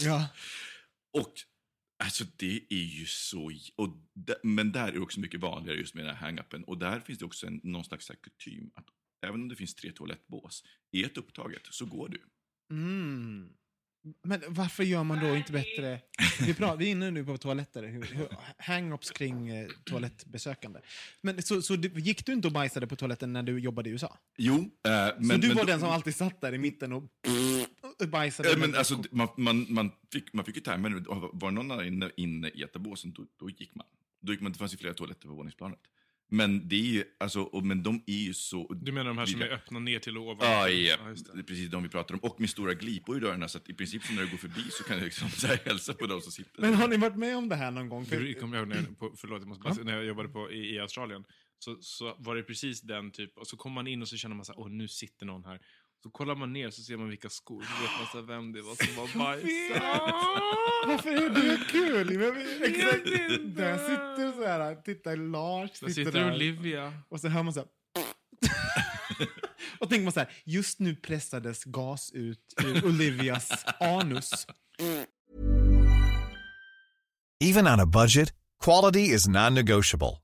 Ja. 0.00 0.28
Och 1.12 1.32
alltså 2.04 2.24
det 2.36 2.60
är 2.70 2.84
ju 2.84 3.06
så... 3.06 3.52
Och 3.76 3.88
men 4.42 4.72
där 4.72 4.88
är 4.88 4.92
det 4.92 5.00
också 5.00 5.20
mycket 5.20 5.40
vanligare 5.40 5.78
just 5.78 5.94
med 5.94 6.04
den 6.04 6.16
här 6.16 6.30
hang-upen. 6.30 6.64
Och 6.64 6.78
där 6.78 7.00
finns 7.00 7.18
det 7.18 7.24
också 7.24 7.46
en, 7.46 7.60
någon 7.62 7.84
slags 7.84 8.10
kutym 8.22 8.70
att 8.74 8.86
även 9.26 9.42
om 9.42 9.48
det 9.48 9.56
finns 9.56 9.74
tre 9.74 9.92
toalettbås, 9.92 10.64
är 10.92 11.04
ett 11.04 11.16
upptaget 11.16 11.62
så 11.70 11.86
går 11.86 12.08
du. 12.08 12.20
Mm. 12.70 13.52
Men 14.22 14.40
varför 14.48 14.84
gör 14.84 15.04
man 15.04 15.20
då 15.20 15.36
inte 15.36 15.52
bättre... 15.52 16.00
Vi, 16.40 16.54
pratar, 16.54 16.76
vi 16.76 16.86
är 16.86 16.90
inne 16.90 17.10
nu 17.10 17.24
på 17.24 17.38
toaletter, 17.38 17.82
hang-ups 18.58 19.12
kring 19.12 19.48
eh, 19.48 19.68
toalettbesökande. 19.84 20.80
Men 21.20 21.42
så, 21.42 21.62
så 21.62 21.76
du, 21.76 22.00
gick 22.00 22.26
du 22.26 22.32
inte 22.32 22.48
och 22.48 22.52
bajsade 22.52 22.86
på 22.86 22.96
toaletten 22.96 23.32
när 23.32 23.42
du 23.42 23.58
jobbade 23.58 23.88
i 23.88 23.92
USA? 23.92 24.18
Jo, 24.36 24.54
eh, 24.54 24.90
men... 25.18 25.28
så 25.28 25.36
du 25.36 25.48
men 25.48 25.56
var 25.56 25.62
då- 25.64 25.70
den 25.70 25.80
som 25.80 25.88
alltid 25.88 26.14
satt 26.14 26.40
där 26.40 26.54
i 26.54 26.58
mitten 26.58 26.92
och 26.92 27.02
bajsade? 28.08 28.50
Eh, 28.52 28.58
Men 28.58 28.74
alltså, 28.74 29.02
man, 29.10 29.28
man, 29.36 29.66
man, 29.68 29.90
fick, 30.12 30.32
man 30.32 30.44
fick 30.44 30.56
ju 30.56 30.62
tajma 30.62 30.88
det. 30.88 31.04
Var 31.32 31.50
någon 31.50 31.70
annan 31.70 31.86
inne, 31.86 32.10
inne 32.16 32.48
i 32.48 32.62
etabåsen, 32.62 33.12
då, 33.12 33.26
då 33.40 33.50
gick 33.50 33.74
man. 33.74 33.86
Då 34.20 34.32
gick 34.32 34.40
man. 34.40 34.52
Det 34.52 34.58
fanns 34.58 34.72
ju 34.72 34.76
flera 34.78 34.94
toaletter 34.94 35.28
på 35.28 35.34
våningsplanet. 35.34 35.80
Men 36.30 36.68
det 36.68 36.76
är 36.76 36.80
ju, 36.80 37.04
alltså, 37.20 37.40
och, 37.42 37.64
men 37.64 37.82
de 37.82 38.02
är 38.06 38.24
ju 38.24 38.34
så... 38.34 38.74
Du 38.74 38.92
menar 38.92 39.08
de 39.08 39.18
här 39.18 39.26
som 39.26 39.42
är 39.42 39.48
öppna 39.52 39.78
ner 39.78 39.98
till 39.98 40.18
och 40.18 40.22
ovan? 40.22 40.50
Ja, 40.50 40.68
ja. 40.68 41.08
just 41.10 41.32
det 41.32 41.38
är 41.38 41.42
precis 41.42 41.70
de 41.70 41.82
vi 41.82 41.88
pratar 41.88 42.14
om. 42.14 42.20
Och 42.20 42.40
med 42.40 42.50
stora 42.50 42.74
glipor 42.74 43.16
i 43.16 43.20
dörrarna, 43.20 43.48
så 43.48 43.58
att 43.58 43.70
i 43.70 43.74
princip 43.74 44.02
så 44.04 44.12
när 44.12 44.22
du 44.22 44.30
går 44.30 44.36
förbi 44.36 44.62
så 44.70 44.84
kan 44.84 44.98
du 44.98 45.04
liksom 45.04 45.28
så 45.30 45.46
här, 45.46 45.58
hälsa 45.64 45.94
på 45.94 46.06
de 46.06 46.20
som 46.20 46.32
sitter 46.32 46.60
Men 46.60 46.74
har 46.74 46.88
ni 46.88 46.96
varit 46.96 47.16
med 47.16 47.36
om 47.36 47.48
det 47.48 47.56
här 47.56 47.70
någon 47.70 47.88
gång? 47.88 48.06
Det 48.10 48.34
kommer 48.34 48.58
jag 48.58 48.68
när, 48.68 48.82
på, 48.82 49.14
förlåt, 49.16 49.40
jag 49.40 49.48
måste 49.48 49.62
bara, 49.62 49.74
Ja. 49.78 49.84
när 49.84 49.96
jag 49.96 50.04
jobbade 50.04 50.28
på, 50.28 50.52
i, 50.52 50.74
i 50.74 50.78
Australien. 50.78 51.24
Så, 51.58 51.76
så 51.80 52.16
var 52.18 52.36
det 52.36 52.42
precis 52.42 52.80
den 52.80 53.10
typ, 53.10 53.38
och 53.38 53.46
så 53.46 53.56
kommer 53.56 53.74
man 53.74 53.86
in 53.86 54.02
och 54.02 54.08
så 54.08 54.16
känner 54.16 54.36
man 54.36 54.44
så 54.44 54.52
här, 54.52 54.60
åh 54.60 54.70
nu 54.70 54.88
sitter 54.88 55.26
någon 55.26 55.44
här. 55.44 55.60
Så 56.04 56.10
kollar 56.10 56.34
man 56.34 56.52
ner 56.52 56.70
så 56.70 56.82
ser 56.82 56.96
man 56.96 57.08
vilka 57.08 57.28
skor, 57.28 57.62
så 57.62 57.82
vet 57.82 57.90
man 57.98 58.06
så 58.12 58.22
vem 58.22 58.52
det 58.52 58.62
var 58.62 58.74
som 58.74 58.96
var 58.96 59.18
bajsat. 59.24 59.82
Varför 60.86 61.10
är 61.10 61.30
det 61.30 61.58
kul? 61.70 62.22
Exakt. 62.62 63.04
Där 63.56 63.78
sitter 63.78 64.32
så 64.32 64.46
här, 64.46 64.74
titta 64.74 65.14
Lars 65.14 65.80
Där 65.80 65.88
sitter 65.88 66.34
Olivia. 66.34 66.92
Och 67.08 67.20
så 67.20 67.28
hör 67.28 67.42
man 67.42 67.52
så 67.54 67.60
här. 67.60 67.68
och 69.80 69.88
tänker 69.88 70.04
man 70.04 70.12
så 70.12 70.20
här, 70.20 70.32
just 70.44 70.78
nu 70.78 70.96
pressades 70.96 71.64
gas 71.64 72.10
ut 72.14 72.54
ur 72.64 72.84
Olivias 72.84 73.64
anus. 73.80 74.46
Even 77.44 77.66
on 77.66 77.80
a 77.80 77.86
budget, 77.86 78.34
quality 78.64 79.14
is 79.14 79.28
non-negotiable. 79.28 80.23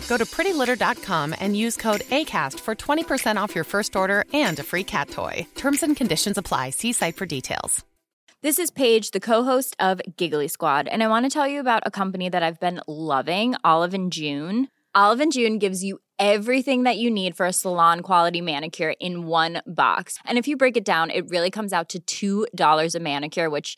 Go 0.11 0.17
to 0.17 0.25
prettylitter.com 0.25 1.35
and 1.39 1.55
use 1.55 1.77
code 1.77 2.01
ACAST 2.01 2.59
for 2.59 2.75
20% 2.75 3.37
off 3.37 3.55
your 3.55 3.63
first 3.63 3.95
order 3.95 4.25
and 4.33 4.59
a 4.59 4.63
free 4.63 4.83
cat 4.83 5.07
toy. 5.07 5.47
Terms 5.55 5.83
and 5.83 5.95
conditions 5.95 6.37
apply. 6.37 6.71
See 6.71 6.91
site 6.91 7.15
for 7.15 7.25
details. 7.25 7.85
This 8.41 8.59
is 8.59 8.71
Paige, 8.71 9.11
the 9.11 9.21
co-host 9.21 9.73
of 9.79 10.01
Giggly 10.17 10.49
Squad, 10.49 10.89
and 10.89 11.01
I 11.01 11.07
want 11.07 11.25
to 11.25 11.29
tell 11.29 11.47
you 11.47 11.61
about 11.61 11.83
a 11.85 11.91
company 11.91 12.27
that 12.27 12.43
I've 12.43 12.59
been 12.59 12.81
loving, 12.89 13.55
Olive 13.63 13.93
and 13.93 14.11
June. 14.11 14.67
Olive 14.93 15.21
and 15.21 15.31
June 15.31 15.59
gives 15.59 15.81
you 15.81 15.99
everything 16.19 16.83
that 16.83 16.97
you 16.97 17.09
need 17.09 17.37
for 17.37 17.45
a 17.45 17.53
salon 17.53 18.01
quality 18.01 18.41
manicure 18.41 18.95
in 18.99 19.27
one 19.27 19.61
box. 19.65 20.17
And 20.25 20.37
if 20.37 20.45
you 20.45 20.57
break 20.57 20.75
it 20.75 20.83
down, 20.83 21.09
it 21.09 21.29
really 21.29 21.51
comes 21.51 21.71
out 21.71 21.95
to 22.07 22.47
$2 22.53 22.95
a 22.95 22.99
manicure, 22.99 23.49
which 23.49 23.77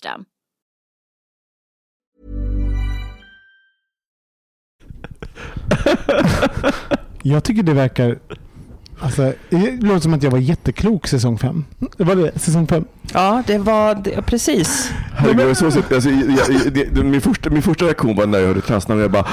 Jag 7.23 7.43
tycker 7.43 7.63
det 7.63 7.73
verkar... 7.73 8.19
Alltså, 8.99 9.33
det 9.49 9.83
låter 9.83 9.99
som 9.99 10.13
att 10.13 10.23
jag 10.23 10.31
var 10.31 10.39
jätteklok 10.39 11.07
säsong 11.07 11.37
fem. 11.37 11.65
Det 11.97 12.03
var 12.03 12.15
det, 12.15 12.39
säsong 12.39 12.67
fem. 12.67 12.85
Ja, 13.13 13.43
det 13.47 13.57
var 13.57 13.95
det, 13.95 14.21
precis. 14.21 14.91
Herregud, 15.13 15.57
så, 15.57 15.71
så, 15.71 15.79
alltså, 15.79 16.09
jag, 16.09 16.51
jag, 16.51 16.73
det, 16.73 16.83
det, 16.83 17.03
min, 17.03 17.21
första, 17.21 17.49
min 17.49 17.61
första 17.61 17.85
reaktion 17.85 18.15
var 18.15 18.25
när 18.25 18.39
jag 18.39 18.47
hörde 18.47 18.61
klassnamn, 18.61 19.01
jag 19.01 19.11
bara 19.11 19.27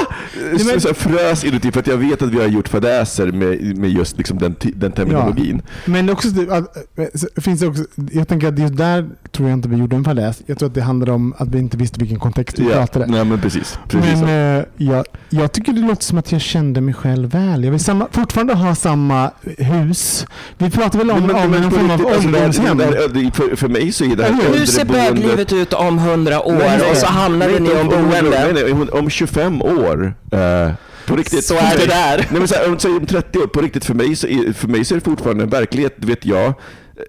ah! 0.00 0.78
så, 0.80 0.94
frös 0.94 1.44
inuti 1.44 1.72
för 1.72 1.80
att 1.80 1.86
jag 1.86 1.96
vet 1.96 2.22
att 2.22 2.30
vi 2.30 2.38
har 2.38 2.46
gjort 2.46 2.68
fadäser 2.68 3.26
med, 3.32 3.76
med 3.78 3.90
just 3.90 4.18
liksom 4.18 4.38
den, 4.38 4.56
den 4.74 4.92
terminologin. 4.92 5.62
Men 5.84 6.10
också, 6.10 6.28
att, 6.50 6.76
äh, 6.98 7.04
så 7.14 7.40
finns 7.40 7.60
det 7.60 7.66
också, 7.66 7.82
jag 8.12 8.28
tänker 8.28 8.48
att 8.48 8.58
just 8.58 8.76
där 8.76 9.08
tror 9.32 9.48
jag 9.48 9.56
inte 9.56 9.68
vi 9.68 9.76
gjorde 9.76 9.96
en 9.96 10.04
fadäs. 10.04 10.42
Jag 10.46 10.58
tror 10.58 10.68
att 10.68 10.74
det 10.74 10.80
handlade 10.82 11.12
om 11.12 11.34
att 11.38 11.48
vi 11.48 11.58
inte 11.58 11.76
visste 11.76 12.00
vilken 12.00 12.18
kontext 12.18 12.58
vi 12.58 12.64
Ja, 12.64 12.74
pratade. 12.76 13.06
nej 13.06 13.24
men 13.24 13.40
precis. 13.40 13.78
precis. 13.88 14.20
Men 14.20 14.58
eh, 14.58 14.64
jag, 14.76 15.06
jag 15.30 15.52
tycker 15.52 15.72
det 15.72 15.80
låter 15.80 16.04
som 16.04 16.18
att 16.18 16.32
jag 16.32 16.40
kände 16.40 16.80
mig 16.80 16.94
själv 16.94 17.30
väl. 17.30 17.64
Jag 17.64 17.70
vill 17.70 17.80
samma, 17.80 18.08
fortfarande 18.10 18.54
ha 18.54 18.74
samma 18.74 19.30
hus. 19.58 20.26
Vi 20.58 20.70
pratar 20.70 20.98
väl 20.98 21.10
om, 21.10 21.18
Men- 21.18 21.26
men- 21.26 21.44
om 21.44 21.50
men 21.50 21.70
på 21.70 21.76
form 21.76 21.90
av 21.90 22.06
alltså, 22.06 22.28
ålderdomshem? 22.28 23.30
för, 23.32 23.56
för 23.56 23.68
mig 23.68 23.92
så 23.92 24.04
är 24.04 24.16
det 24.16 24.24
här 24.24 24.32
Hur 24.58 24.66
ser 24.66 24.84
böglivet 24.84 25.52
ut 25.52 25.72
om 25.72 25.98
hundra 25.98 26.42
år 26.42 26.52
Nej, 26.58 26.90
och 26.90 26.96
så 26.96 27.06
hamnade 27.06 27.52
nej, 27.52 27.60
ni 27.60 27.80
om 27.80 27.88
boende? 27.88 28.92
Om 28.92 29.10
25 29.10 29.62
år. 29.62 29.85
Eh, 29.92 30.72
på 31.06 31.16
riktigt. 31.16 31.44
Så 31.44 31.54
är 31.54 31.76
det 31.76 31.86
där. 31.86 32.16
Nej, 32.16 32.38
men 32.38 32.48
så 32.48 32.54
här, 32.54 32.68
om 32.68 33.06
30 33.06 33.38
år, 33.38 33.46
på 33.46 33.60
riktigt 33.60 33.84
för 33.84 33.94
mig, 33.94 34.16
så 34.16 34.26
är, 34.26 34.52
för 34.52 34.68
mig 34.68 34.84
så 34.84 34.94
är 34.94 34.98
det 34.98 35.04
fortfarande 35.04 35.44
en 35.44 35.50
verklighet, 35.50 35.94
vet 35.96 36.24
jag. 36.26 36.54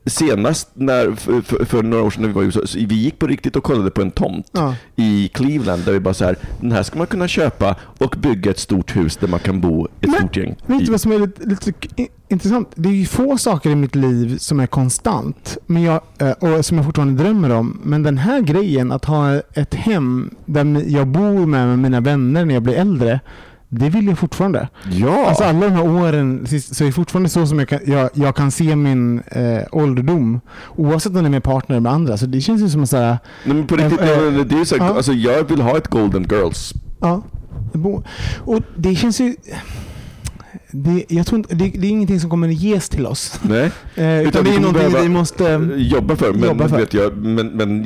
Senast 0.05 0.69
när, 0.73 1.11
för, 1.15 1.65
för, 1.65 1.83
några 1.83 2.03
år 2.03 2.09
sedan 2.09 2.21
när 2.21 2.27
vi 2.27 2.33
var 2.33 2.41
i 2.41 2.45
USA, 2.45 2.59
vi 2.73 2.95
gick 2.95 3.19
på 3.19 3.27
riktigt 3.27 3.55
och 3.55 3.63
kollade 3.63 3.91
på 3.91 4.01
en 4.01 4.11
tomt 4.11 4.49
Ja. 4.51 4.75
i 4.95 5.27
Cleveland 5.33 5.85
där 5.85 5.91
vi 5.91 5.99
bara 5.99 6.13
så 6.13 6.25
här, 6.25 6.37
den 6.61 6.71
här 6.71 6.83
ska 6.83 6.97
man 6.97 7.07
kunna 7.07 7.27
köpa 7.27 7.75
och 7.97 8.15
bygga 8.17 8.51
ett 8.51 8.59
stort 8.59 8.95
hus 8.95 9.17
där 9.17 9.27
man 9.27 9.39
kan 9.39 9.61
bo 9.61 9.87
ett 10.01 10.13
stort 10.13 10.37
gäng. 10.37 10.55
Vet 10.65 10.85
du 10.85 10.91
vad 10.91 11.01
som 11.01 11.11
är 11.11 11.19
lite, 11.19 11.43
lite 11.43 11.73
intressant? 12.27 12.71
Det 12.75 12.89
är 12.89 12.93
ju 12.93 13.05
få 13.05 13.37
saker 13.37 13.69
i 13.69 13.75
mitt 13.75 13.95
liv 13.95 14.37
som 14.37 14.59
är 14.59 14.67
konstant 14.67 15.57
men 15.65 15.83
jag, 15.83 16.01
eh, 16.17 16.31
och 16.31 16.65
som 16.65 16.77
jag 16.77 16.85
fortfarande 16.85 17.23
drömmer 17.23 17.49
om. 17.49 17.81
Men 17.83 18.03
den 18.03 18.17
här 18.17 18.41
grejen, 18.41 18.91
att 18.91 19.05
ha 19.05 19.41
ett 19.53 19.73
hem 19.73 20.35
där 20.45 20.83
jag 20.87 21.07
bor 21.07 21.45
med 21.45 21.79
mina 21.79 21.99
vänner 21.99 22.45
när 22.45 22.53
jag 22.53 22.63
blir 22.63 22.75
äldre. 22.75 23.19
Det 23.69 23.89
vill 23.89 24.07
jag 24.07 24.19
fortfarande. 24.19 24.67
Ja. 24.91 25.27
Alltså 25.27 25.43
alla 25.43 25.59
de 25.59 25.71
här 25.71 25.89
åren 25.89 26.47
så 26.47 26.83
är 26.83 26.85
det 26.85 26.93
fortfarande 26.93 27.29
så 27.29 27.47
som 27.47 27.59
jag 27.59 27.69
kan, 27.69 27.79
jag, 27.85 28.09
jag 28.13 28.35
kan 28.35 28.51
se 28.51 28.75
min 28.75 29.19
eh, 29.19 29.61
ålderdom. 29.71 30.41
Oavsett 30.75 31.15
om 31.15 31.23
det 31.23 31.27
är 31.27 31.29
med 31.29 31.43
partner 31.43 31.75
eller 31.75 31.81
med 31.81 31.91
andra. 31.91 32.17
Så 32.17 32.25
det 32.25 32.41
känns 32.41 32.61
ju 32.61 32.69
som 32.69 32.81
en 32.81 32.87
sån 32.87 32.99
här... 32.99 33.17
Nej, 33.43 33.55
men 33.55 33.67
på 33.67 33.75
riktigt, 33.75 33.99
eh, 34.01 34.05
nej, 34.05 34.31
men 34.31 34.47
det 34.47 34.59
är 34.59 34.65
så 34.65 34.77
här, 34.77 34.85
ja. 34.85 34.95
alltså, 34.95 35.13
jag 35.13 35.43
vill 35.43 35.61
ha 35.61 35.77
ett 35.77 35.87
Golden 35.87 36.27
Girls. 36.31 36.73
Ja. 36.99 37.23
Och 38.39 38.61
det 38.75 38.95
känns 38.95 39.21
ju... 39.21 39.35
Det, 40.71 41.05
jag 41.09 41.25
tror 41.27 41.37
inte, 41.37 41.55
det, 41.55 41.69
det 41.69 41.87
är 41.87 41.91
ingenting 41.91 42.19
som 42.19 42.29
kommer 42.29 42.47
att 42.47 42.53
ges 42.53 42.89
till 42.89 43.05
oss. 43.05 43.39
Nej. 43.41 43.71
Eh, 43.95 44.21
utan 44.27 44.43
det 44.43 44.55
är 44.55 44.59
någonting 44.59 45.01
vi 45.01 45.09
måste 45.09 45.69
jobba 45.75 46.15
för. 46.15 46.33
Men, 46.33 46.43
jobba 46.43 46.67
för. 46.67 46.77
Vet 46.77 46.93
jag, 46.93 47.17
men, 47.17 47.47
men 47.47 47.83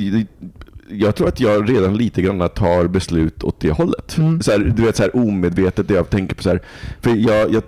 jag 0.92 1.14
tror 1.14 1.28
att 1.28 1.40
jag 1.40 1.70
redan 1.70 1.96
lite 1.96 2.22
grann 2.22 2.48
tar 2.48 2.86
beslut 2.86 3.44
åt 3.44 3.60
det 3.60 3.70
hållet. 3.70 4.16
Mm. 4.18 4.42
Så 4.42 4.50
här, 4.50 4.58
du 4.58 4.82
vet 4.82 4.96
så 4.96 5.02
här 5.02 5.16
omedvetet, 5.16 5.88
det 5.88 5.94
jag 5.94 6.10
tänker 6.10 6.34
på 6.36 6.42
så 6.42 6.48
här, 6.50 6.62
för 7.00 7.10
jag, 7.10 7.52
jag 7.52 7.62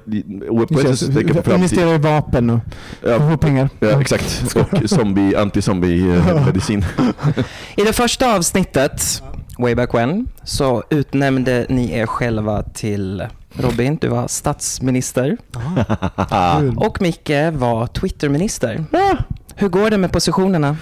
på 0.69 0.81
ett 0.81 0.99
sätt 0.99 1.15
tänker 1.15 1.43
på. 1.43 1.55
Investera 1.55 1.95
i 1.95 1.99
vapen 1.99 2.51
och 2.51 2.61
Ja. 3.03 3.31
få 3.31 3.37
pengar. 3.37 3.69
Ja, 3.81 4.01
exakt. 4.01 4.57
Och 4.57 4.91
zombie, 4.91 5.35
anti-zombie-medicin. 5.37 6.85
I 7.77 7.83
det 7.83 7.93
första 7.93 8.37
avsnittet, 8.37 9.23
way 9.59 9.75
back 9.75 9.95
when, 9.95 10.27
så 10.43 10.85
utnämnde 10.91 11.67
ni 11.69 11.93
er 11.93 12.07
själva 12.07 12.63
till 12.63 13.23
Robin, 13.57 13.99
du 14.01 14.09
var 14.09 14.29
statsminister. 14.29 15.37
Kul. 16.61 16.75
Och 16.77 17.01
Micke 17.03 17.31
var 17.53 17.87
Twitterminister. 17.87 18.85
Hur 19.57 19.69
går 19.69 19.91
det 19.91 19.99
med 19.99 20.13
positionerna? 20.13 20.77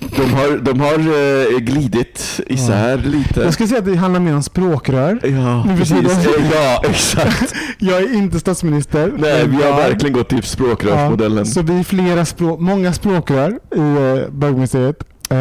De 0.00 0.30
har, 0.34 0.58
de 0.58 0.80
har 0.80 0.94
eh, 1.54 1.58
glidit 1.58 2.40
isär 2.46 2.98
lite. 2.98 3.40
Jag 3.40 3.54
skulle 3.54 3.68
säga 3.68 3.78
att 3.78 3.84
det 3.84 3.96
handlar 3.96 4.20
mer 4.20 4.34
om 4.34 4.42
språkrör. 4.42 5.18
Ja, 5.22 5.64
Nu 5.64 5.70
för 5.70 5.78
precis. 5.78 6.24
tiden. 6.24 6.50
Ja, 6.54 6.82
exakt. 6.88 7.54
Jag 7.78 8.02
är 8.02 8.14
inte 8.14 8.40
statsminister. 8.40 9.12
Nej, 9.18 9.46
men 9.48 9.56
vi 9.56 9.62
har 9.62 9.70
jag- 9.70 9.76
verkligen 9.76 10.12
gått 10.12 10.28
till 10.28 10.42
språkrörsmodellen. 10.42 11.46
Så 11.46 11.62
vi 11.62 11.78
är 11.78 11.84
flera 11.84 12.24
språk, 12.24 12.60
många 12.60 12.92
språkrör 12.92 13.58
i 13.76 13.78
uh, 13.80 14.30
bögmuseet. 14.30 15.04
Eh, 15.30 15.36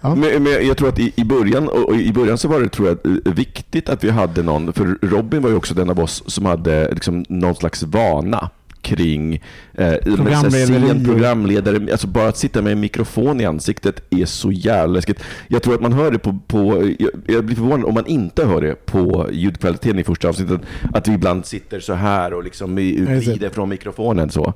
ja. 0.00 0.14
Men, 0.14 0.42
men 0.42 0.66
jag 0.66 0.76
tror 0.76 0.88
att 0.88 0.98
i, 0.98 1.12
i, 1.16 1.24
början, 1.24 1.68
och, 1.68 1.88
och 1.88 1.96
i 1.96 2.12
början 2.12 2.38
så 2.38 2.48
var 2.48 2.60
det 2.60 2.68
tror 2.68 2.88
jag, 2.88 2.98
eh, 3.26 3.32
viktigt 3.32 3.88
att 3.88 4.04
vi 4.04 4.10
hade 4.10 4.42
någon, 4.42 4.72
för 4.72 4.98
Robin 5.02 5.42
var 5.42 5.50
ju 5.50 5.56
också 5.56 5.74
den 5.74 5.90
av 5.90 6.00
oss 6.00 6.22
som 6.26 6.44
hade 6.46 6.94
liksom, 6.94 7.24
någon 7.28 7.54
slags 7.54 7.82
vana 7.82 8.50
kring 8.82 9.42
eh, 9.74 9.94
Programlederi. 9.94 10.88
scen, 10.88 11.04
programledare. 11.04 11.92
Alltså 11.92 12.06
bara 12.06 12.28
att 12.28 12.36
sitta 12.36 12.62
med 12.62 12.72
en 12.72 12.80
mikrofon 12.80 13.40
i 13.40 13.44
ansiktet 13.44 14.02
är 14.10 14.24
så 14.24 14.52
jävla 14.52 14.94
läskigt. 14.94 15.22
Jag 15.48 15.62
tror 15.62 15.74
att 15.74 15.80
man 15.80 15.92
hör 15.92 16.10
det 16.10 16.18
på, 16.18 16.38
på 16.46 16.94
jag, 16.98 17.10
jag 17.26 17.44
blir 17.44 17.56
förvånad 17.56 17.84
om 17.84 17.94
man 17.94 18.06
inte 18.06 18.44
hör 18.44 18.60
det 18.60 18.86
på 18.86 19.28
ljudkvaliteten 19.32 19.98
i 19.98 20.04
första 20.04 20.28
avsnittet, 20.28 20.60
att 20.94 21.08
vi 21.08 21.12
ibland 21.12 21.46
sitter 21.46 21.80
så 21.80 21.94
här 21.94 22.34
och 22.34 22.44
liksom 22.44 22.74
vrider 22.74 23.50
från 23.50 23.68
mikrofonen 23.68 24.30
så. 24.30 24.54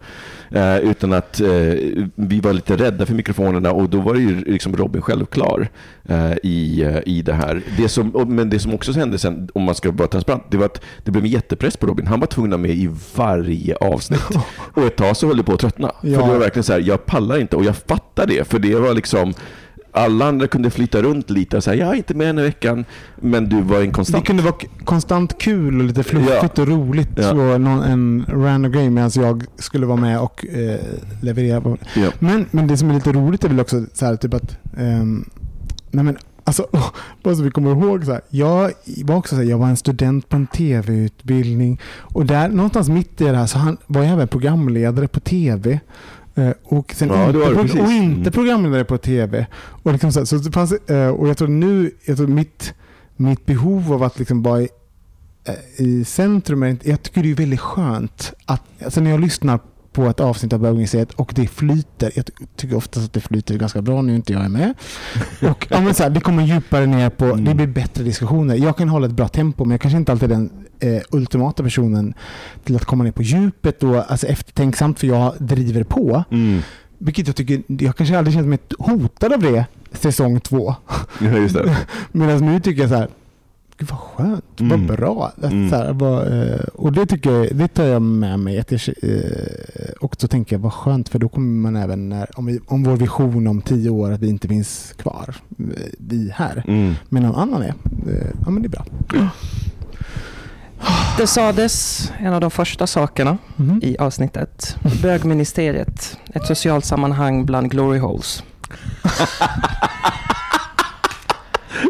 Eh, 0.51 0.79
utan 0.79 1.13
att 1.13 1.41
eh, 1.41 1.49
vi 2.15 2.41
var 2.43 2.53
lite 2.53 2.77
rädda 2.77 3.07
för 3.07 3.15
mikrofonerna 3.15 3.73
och 3.73 3.89
då 3.89 4.01
var 4.01 4.15
det 4.15 4.21
ju 4.21 4.41
liksom 4.41 4.77
Robin 4.77 5.03
självklar 5.03 5.69
eh, 6.09 6.33
i, 6.43 6.83
eh, 6.83 6.99
i 7.07 7.23
det 7.23 7.33
här. 7.33 7.63
Det 7.77 7.89
som, 7.89 8.27
men 8.29 8.51
det 8.51 8.59
som 8.59 8.75
också 8.75 8.93
hände 8.93 9.19
sen, 9.19 9.49
om 9.55 9.63
man 9.63 9.75
ska 9.75 9.91
vara 9.91 10.09
transparent, 10.09 10.43
det 10.51 10.57
var 10.57 10.67
att 10.67 10.81
det 11.05 11.11
blev 11.11 11.25
en 11.25 11.31
jättepress 11.31 11.77
på 11.77 11.87
Robin. 11.87 12.07
Han 12.07 12.21
var 12.21 12.27
tvungen 12.27 12.53
att 12.53 12.61
med 12.61 12.71
i 12.71 12.91
varje 13.17 13.77
avsnitt. 13.77 14.14
och 14.75 14.83
ett 14.83 14.97
tag 14.97 15.17
så 15.17 15.27
höll 15.27 15.37
det 15.37 15.43
på 15.43 15.53
att 15.53 15.61
tröttna. 15.61 15.93
Ja. 16.01 16.19
För 16.19 16.27
det 16.27 16.33
var 16.33 16.39
verkligen 16.39 16.65
så 16.65 16.73
här, 16.73 16.81
jag 16.81 17.07
pallar 17.07 17.39
inte 17.39 17.57
och 17.57 17.65
jag 17.65 17.77
fattar 17.77 18.27
det. 18.27 18.49
För 18.49 18.59
det 18.59 18.75
var 18.75 18.95
liksom 18.95 19.35
alla 19.97 20.25
andra 20.29 20.47
kunde 20.47 20.71
flytta 20.71 21.03
runt 21.03 21.31
lite 21.31 21.57
och 21.57 21.65
säga 21.65 21.85
jag 21.85 21.93
är 21.95 21.97
inte 21.97 22.15
med 22.15 22.27
den 22.27 22.39
här 22.39 22.45
veckan, 22.45 22.85
men 23.17 23.49
du 23.49 23.63
var 23.63 23.81
en 23.81 23.87
Det 23.87 23.93
konstant. 23.93 24.27
kunde 24.27 24.43
vara 24.43 24.55
konstant 24.85 25.39
kul 25.39 25.81
och 25.81 25.87
lite 25.87 26.03
fluffigt 26.03 26.59
och 26.59 26.69
roligt. 26.69 27.09
Ja. 27.17 27.23
Så 27.23 27.35
någon, 27.59 27.83
en 27.83 28.25
random 28.29 28.73
grej 28.73 28.91
medan 28.91 29.11
jag 29.15 29.45
skulle 29.57 29.87
vara 29.87 29.97
med 30.01 30.21
och 30.21 30.47
eh, 30.47 30.81
leverera. 31.23 31.61
På. 31.61 31.77
Ja. 31.95 32.11
Men, 32.19 32.47
men 32.51 32.67
det 32.67 32.77
som 32.77 32.91
är 32.91 32.95
lite 32.95 33.13
roligt 33.13 33.45
är 33.45 33.49
väl 33.49 33.61
också 33.61 33.85
så 33.93 34.07
här, 34.07 34.17
typ 34.17 34.35
att 34.35 34.57
ehm, 34.79 35.31
nej 35.91 36.05
men, 36.05 36.17
alltså, 36.45 36.67
bara 37.23 37.35
så 37.35 37.43
vi 37.43 37.51
kommer 37.51 37.71
ihåg. 37.71 38.05
Så 38.05 38.13
här, 38.13 38.21
jag 38.29 38.73
var 39.05 39.17
också 39.17 39.35
så 39.37 39.43
här, 39.43 39.49
jag 39.49 39.59
var 39.59 39.69
en 39.69 39.77
student 39.77 40.29
på 40.29 40.37
en 40.37 40.47
tv-utbildning 40.47 41.81
och 41.99 42.27
där 42.27 42.49
någonstans 42.49 42.89
mitt 42.89 43.21
i 43.21 43.25
det 43.25 43.37
här 43.37 43.47
så 43.47 43.59
han 43.59 43.77
var 43.87 44.03
jag 44.03 44.13
även 44.13 44.29
programledare 44.29 45.09
på 45.09 45.21
tv. 45.21 45.81
Eh, 46.35 46.51
Och, 46.65 46.93
sen 46.95 47.09
Ja, 47.09 47.27
inte, 47.27 47.39
precis. 47.55 47.81
och 47.81 47.91
inte 47.93 48.21
Mm. 48.21 48.33
programledare 48.33 48.85
på 48.85 48.99
tv. 48.99 49.47
Och, 49.57 49.93
liksom 49.93 50.13
så, 50.13 50.21
här, 50.21 50.27
så 50.27 50.53
fanns, 50.53 50.73
eh, 50.73 51.09
och 51.09 51.29
jag 51.29 51.37
tror 51.37 51.49
nu, 51.49 51.91
jag 52.05 52.17
tror 52.17 52.27
mitt, 52.27 52.75
mitt 53.17 53.47
behov 53.47 53.93
av 53.93 54.03
att 54.03 54.19
liksom 54.19 54.43
vara 54.43 54.61
i, 54.63 54.69
eh, 55.45 55.55
i 55.87 56.05
centrum, 56.05 56.79
jag 56.83 57.03
tycker 57.03 57.23
det 57.23 57.31
är 57.31 57.35
väldigt 57.35 57.61
skönt 57.61 58.33
att, 58.47 58.63
alltså 58.85 59.01
när 59.01 59.11
jag 59.11 59.21
lyssnar 59.21 59.59
på 59.95 60.07
ett 60.07 60.21
avsnitt 60.21 60.53
av 60.53 60.59
Bögmuseet 60.61 61.13
och 61.13 61.33
det 61.37 61.47
flyter, 61.47 62.13
jag 62.15 62.27
ty- 62.27 62.33
tycker 62.57 62.77
oftast 62.77 63.07
att 63.07 63.13
det 63.13 63.21
flyter 63.21 63.55
ganska 63.59 63.83
bra 63.83 64.03
när 64.03 64.15
inte 64.15 64.33
jag 64.33 64.45
är 64.45 64.49
med. 64.49 64.75
Och, 65.51 65.67
ja, 65.71 65.81
men 65.81 65.95
så 65.95 66.03
här, 66.03 66.11
det 66.11 66.21
kommer 66.21 66.43
djupare 66.47 66.87
ner 66.87 67.11
på, 67.11 67.25
Mm. 67.25 67.45
det 67.45 67.55
blir 67.55 67.67
bättre 67.67 68.05
diskussioner. 68.05 68.55
Jag 68.57 68.77
kan 68.77 68.89
hålla 68.89 69.07
ett 69.07 69.13
bra 69.13 69.29
tempo 69.29 69.65
men 69.65 69.71
jag 69.71 69.81
kanske 69.81 69.99
inte 69.99 70.13
alltid 70.13 70.33
är 70.33 70.35
den 70.37 70.51
eh, 70.81 71.03
ultimata 71.11 71.63
personen 71.63 72.15
till 72.65 72.77
att 72.77 72.85
komma 72.85 73.05
ner 73.05 73.13
på 73.13 73.23
djupet 73.23 73.83
och 73.83 74.11
alltså, 74.11 74.27
eftertänksamt 74.27 75.01
för 75.01 75.07
jag 75.07 75.35
driver 75.39 75.85
på. 75.85 76.25
Mm. 76.31 76.61
Vilket 76.99 77.27
jag 77.27 77.37
tycker, 77.37 77.63
jag 77.67 77.97
kanske 77.97 78.19
aldrig 78.19 78.35
känt 78.35 78.47
mig 78.47 78.59
hotad 78.79 79.33
av 79.33 79.41
det 79.41 79.67
säsong 79.93 80.41
två. 80.41 80.75
Ja. 81.21 81.29
Medan 82.13 82.47
nu 82.47 82.61
tycker 82.61 82.81
jag 82.83 82.91
så 82.91 82.97
här, 82.97 83.09
gud 83.79 83.89
vad 83.91 83.99
skönt, 84.01 84.61
Mm. 84.61 84.87
vad 84.87 84.97
bra. 84.99 85.33
Att 85.43 85.53
Mm. 85.53 85.71
Så 85.71 85.77
här, 85.77 85.93
vad, 85.93 86.43
eh, 86.43 86.59
och 86.75 86.93
det 86.93 87.07
tycker 87.07 87.31
jag, 87.33 87.57
det 87.57 87.69
tar 87.69 87.85
jag 87.85 88.03
med 88.03 88.41
mig. 88.41 88.59
Att 88.59 88.73
jag, 88.73 88.81
eh, 89.03 89.93
och 90.01 90.15
så 90.19 90.29
tänker 90.29 90.57
jag 90.57 90.61
vad 90.61 90.73
skönt 90.73 91.09
för 91.09 91.19
då 91.19 91.29
kommer 91.29 91.71
man 91.71 91.77
även, 91.83 92.09
när, 92.09 92.39
om, 92.39 92.47
vi, 92.47 92.61
om 92.67 92.83
vår 92.85 92.97
vision 92.97 93.47
om 93.47 93.63
tio 93.63 93.91
år 93.91 94.13
att 94.13 94.21
vi 94.21 94.29
inte 94.29 94.49
finns 94.49 94.95
kvar, 94.99 95.35
eh, 95.59 95.65
vi 95.99 96.31
här. 96.35 96.65
Mm. 96.69 96.95
Men 97.09 97.23
någon 97.23 97.35
annan 97.35 97.63
är, 97.63 97.75
ja 98.45 98.51
men 98.51 98.63
det 98.63 98.67
är 98.67 98.71
bra. 98.71 98.85
Det 101.19 101.27
sades, 101.27 102.13
en 102.19 102.33
av 102.35 102.41
de 102.41 102.51
första 102.51 102.87
sakerna 102.87 103.39
Mhm. 103.57 103.81
i 103.83 103.97
avsnittet, 103.99 104.77
bögministeriet, 105.03 106.19
ett 106.35 106.47
socialt 106.47 106.85
sammanhang 106.85 107.45
bland 107.47 107.71
glory 107.71 107.99
holes. 107.99 108.43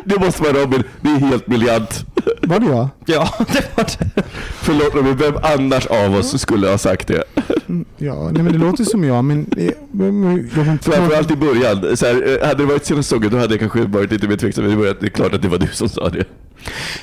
Det 0.04 0.20
måste 0.20 0.42
vara 0.42 0.52
Robin, 0.52 0.82
det 1.00 1.08
är 1.10 1.16
helt 1.18 1.46
briljant. 1.46 2.04
Var 2.42 2.60
det 2.60 2.66
jag? 2.66 2.88
Ja, 3.06 3.28
det 3.38 3.76
var 3.76 3.84
det. 3.84 4.22
Förlåt 4.54 4.94
Robin, 4.94 5.16
vem 5.16 5.34
annars 5.42 5.86
av 5.86 6.14
oss 6.14 6.40
skulle 6.40 6.68
ha 6.68 6.78
sagt 6.78 7.08
det? 7.08 7.24
Ja, 7.96 8.30
nej, 8.32 8.42
men 8.42 8.52
det 8.52 8.58
låter 8.58 8.84
som 8.84 9.04
jag, 9.04 9.24
men 9.24 9.46
eh, 9.56 9.70
Framförallt 10.82 11.30
i 11.30 11.36
början. 11.36 11.96
Så 11.96 12.06
här, 12.06 12.38
eh, 12.42 12.46
hade 12.48 12.62
det 12.62 12.66
varit 12.66 12.84
senaste 12.86 13.08
säsongen 13.08 13.30
då 13.30 13.38
hade 13.38 13.52
jag 13.52 13.60
kanske 13.60 13.80
varit 13.84 14.12
lite 14.12 14.28
mer 14.28 14.36
tveksam. 14.36 14.64
Men 14.64 14.78
det 14.80 15.02
är 15.02 15.08
klart 15.08 15.34
att 15.34 15.42
det 15.42 15.48
var 15.48 15.58
du 15.58 15.66
som 15.72 15.88
sa 15.88 16.08
det. 16.08 16.24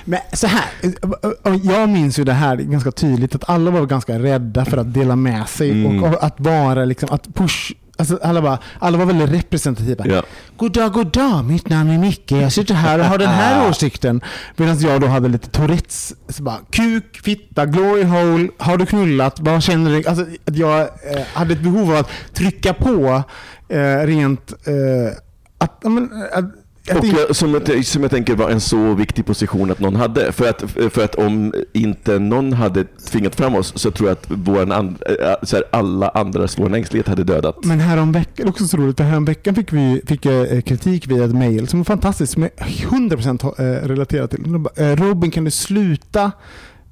Men 0.05 0.19
så 0.33 0.47
här, 0.47 0.63
eh, 0.83 1.55
jag 1.63 1.89
minns 1.89 2.19
ju 2.19 2.23
det 2.23 2.33
här 2.33 2.55
ganska 2.55 2.91
tydligt 2.91 3.35
att 3.35 3.49
alla 3.49 3.71
var 3.71 3.85
ganska 3.85 4.19
rädda 4.19 4.65
för 4.65 4.77
att 4.77 4.93
dela 4.93 5.15
med 5.15 5.49
sig 5.49 5.71
Mm. 5.71 6.03
och 6.03 6.23
att 6.23 6.35
vara 6.39 6.85
liksom, 6.85 7.09
att 7.11 7.33
push 7.35 7.73
Alltså 8.01 8.19
alla, 8.23 8.41
bara, 8.41 8.57
alla 8.79 8.97
var 8.97 9.05
väldigt 9.05 9.29
representativa. 9.29 10.07
Ja. 10.07 10.23
God 10.57 10.73
dag, 10.73 10.93
god 10.93 11.11
dag, 11.11 11.45
mitt 11.45 11.69
namn 11.69 11.89
är 11.89 11.97
Micke. 11.97 12.31
Jag 12.31 12.51
sitter 12.51 12.73
här 12.73 12.99
och 12.99 13.05
har 13.05 13.17
den 13.17 13.29
här 13.29 13.69
åsikten. 13.69 14.21
Medan 14.55 14.79
jag 14.79 15.01
då 15.01 15.07
hade 15.07 15.27
lite 15.27 15.49
Tourettes. 15.49 16.13
Så 16.29 16.43
bara, 16.43 16.57
kuk, 16.69 17.21
fitta, 17.23 17.65
glory 17.65 18.03
hole, 18.03 18.49
har 18.57 18.77
du 18.77 18.85
knullat, 18.85 19.39
vad 19.39 19.63
känner 19.63 19.91
du? 19.91 20.07
Alltså, 20.07 20.25
att 20.45 20.57
jag 20.57 20.81
eh, 20.81 20.87
hade 21.33 21.53
ett 21.53 21.61
behov 21.61 21.91
av 21.91 21.97
att 21.97 22.09
trycka 22.33 22.73
på 22.73 23.23
eh, 23.69 24.05
rent... 24.05 24.53
Eh, 24.67 25.17
att, 25.57 25.83
men, 25.83 26.09
att 26.33 26.45
Och 26.89 27.05
jag, 27.05 27.35
som, 27.35 27.53
jag, 27.53 27.85
som 27.85 28.01
jag 28.01 28.11
tänker 28.11 28.35
var 28.35 28.49
en 28.49 28.61
så 28.61 28.93
viktig 28.93 29.25
position 29.25 29.71
att 29.71 29.79
någon 29.79 29.95
hade. 29.95 30.31
För 30.31 30.49
att, 30.49 30.63
för 30.93 31.03
att 31.03 31.15
om 31.15 31.53
inte 31.73 32.19
någon 32.19 32.53
hade 32.53 32.83
tvingat 32.83 33.35
fram 33.35 33.55
oss 33.55 33.73
så 33.75 33.91
tror 33.91 34.09
jag 34.09 34.13
att 34.17 34.31
våran 34.31 34.71
and, 34.71 35.03
äh, 35.19 35.33
så 35.43 35.55
här, 35.55 35.65
alla 35.71 36.09
andras 36.09 36.59
vår 36.59 36.75
ängslighet 36.75 37.07
hade 37.07 37.23
dödat. 37.23 37.65
Men 37.65 37.79
häromveckan, 37.79 38.47
också 38.49 38.67
så 38.67 38.77
roligt, 38.77 38.97
för 38.97 39.03
häromveckan 39.03 39.55
fick 39.55 39.73
vi 39.73 40.01
fick 40.07 40.25
jag, 40.25 40.51
eh, 40.53 40.61
kritik 40.61 41.07
via 41.07 41.25
ett 41.25 41.35
mail 41.35 41.67
som 41.67 41.79
var 41.79 41.85
fantastiskt, 41.85 42.33
som 42.33 42.43
jag 42.43 42.51
100% 42.67 43.41
ha- 43.41 43.55
eh, 43.57 43.87
relaterar 43.87 44.27
till. 44.27 44.45
Eh, 44.75 44.95
Robin, 44.95 45.31
kan 45.31 45.43
du 45.43 45.51
sluta 45.51 46.31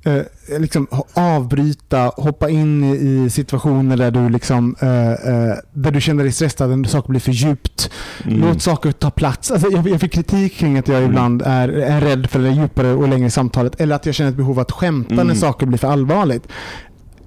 eh, 0.03 0.59
liksom 0.59 0.87
avbryta, 1.13 2.11
hoppa 2.17 2.49
in 2.49 2.83
i, 2.83 3.29
situationer 3.29 3.97
där 3.97 4.11
du, 4.11 4.29
liksom, 4.29 4.75
eh, 4.79 5.11
eh, 5.11 5.55
där 5.73 5.91
du 5.91 6.01
känner 6.01 6.23
dig 6.23 6.31
stressad, 6.31 6.79
när 6.79 6.89
saker 6.89 7.09
blir 7.09 7.19
för 7.19 7.31
djupt. 7.31 7.91
Mm. 8.25 8.39
Låt 8.39 8.61
saker 8.61 8.91
ta 8.91 9.11
plats. 9.11 9.51
Alltså, 9.51 9.69
jag, 9.69 9.87
jag 9.87 10.01
fick 10.01 10.13
kritik 10.13 10.55
kring 10.57 10.77
att 10.77 10.87
jag 10.87 11.03
ibland 11.03 11.41
är, 11.45 11.69
är 11.69 12.01
rädd 12.01 12.29
för 12.29 12.39
det 12.39 12.49
djupare 12.49 12.93
och 12.93 13.07
längre 13.07 13.29
samtalet, 13.29 13.81
eller 13.81 13.95
att 13.95 14.05
jag 14.05 14.15
känner 14.15 14.29
ett 14.31 14.37
behov 14.37 14.51
av 14.51 14.59
att 14.59 14.71
skämta 14.71 15.13
Mm. 15.13 15.27
när 15.27 15.35
saker 15.35 15.65
blir 15.65 15.77
för 15.77 15.87
allvarligt. 15.87 16.47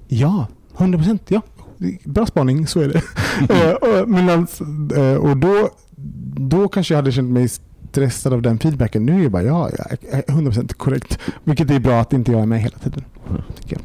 Ja, 0.07 0.47
100% 0.77 1.19
ja. 1.27 1.41
Bra 2.03 2.25
spaning, 2.25 2.67
så 2.67 2.79
är 2.79 2.87
det. 2.87 3.01
Eh, 3.49 3.71
och, 4.01 4.09
medans, 4.09 4.61
eh, 4.95 5.15
och 5.15 5.37
då, 5.37 5.69
då 6.35 6.67
kanske 6.67 6.93
jag 6.93 6.97
hade 6.97 7.11
känt 7.11 7.31
mig 7.31 7.49
stressad 7.93 8.33
av 8.33 8.41
den 8.41 8.59
feedbacken. 8.59 9.05
Nu 9.05 9.19
är 9.19 9.23
det 9.23 9.29
bara 9.29 9.43
ja, 9.43 9.69
jag 9.77 9.97
är 10.19 10.21
100% 10.21 10.73
korrekt. 10.73 11.19
Vilket 11.43 11.71
är 11.71 11.79
bra 11.79 12.01
att 12.01 12.13
inte 12.13 12.31
jag 12.31 12.41
är 12.41 12.45
med 12.45 12.61
hela 12.61 12.77
tiden. 12.77 13.03
Jag. 13.65 13.79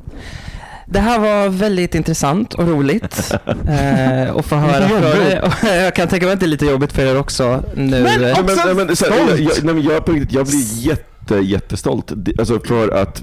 Det 0.86 1.00
här 1.00 1.18
var 1.18 1.48
väldigt 1.48 1.94
intressant 1.94 2.54
och 2.54 2.68
roligt 2.68 3.30
eh, 3.68 4.36
att 4.36 4.46
få 4.46 4.56
höra 4.56 4.88
från. 4.88 5.02
Och 5.42 5.68
Jag 5.68 5.94
kan 5.94 6.08
tänka 6.08 6.26
mig 6.26 6.32
att 6.32 6.40
det 6.40 6.46
är 6.46 6.48
lite 6.48 6.66
jobbigt 6.66 6.92
för 6.92 7.06
er 7.06 7.18
också 7.18 7.64
nu. 7.76 8.02
Men 8.02 8.30
också 8.30 8.42
men, 8.42 8.76
nej, 8.76 8.86
men, 8.86 8.96
så 8.96 9.04
jag, 9.04 9.40
jag, 9.40 9.64
nej, 9.64 9.74
men 9.74 9.82
jag, 9.82 10.26
jag 10.30 10.46
blir 10.46 10.86
jätte, 10.86 11.34
jättestolt. 11.34 12.12
Alltså 12.38 12.60
för 12.60 12.88
att 12.88 13.22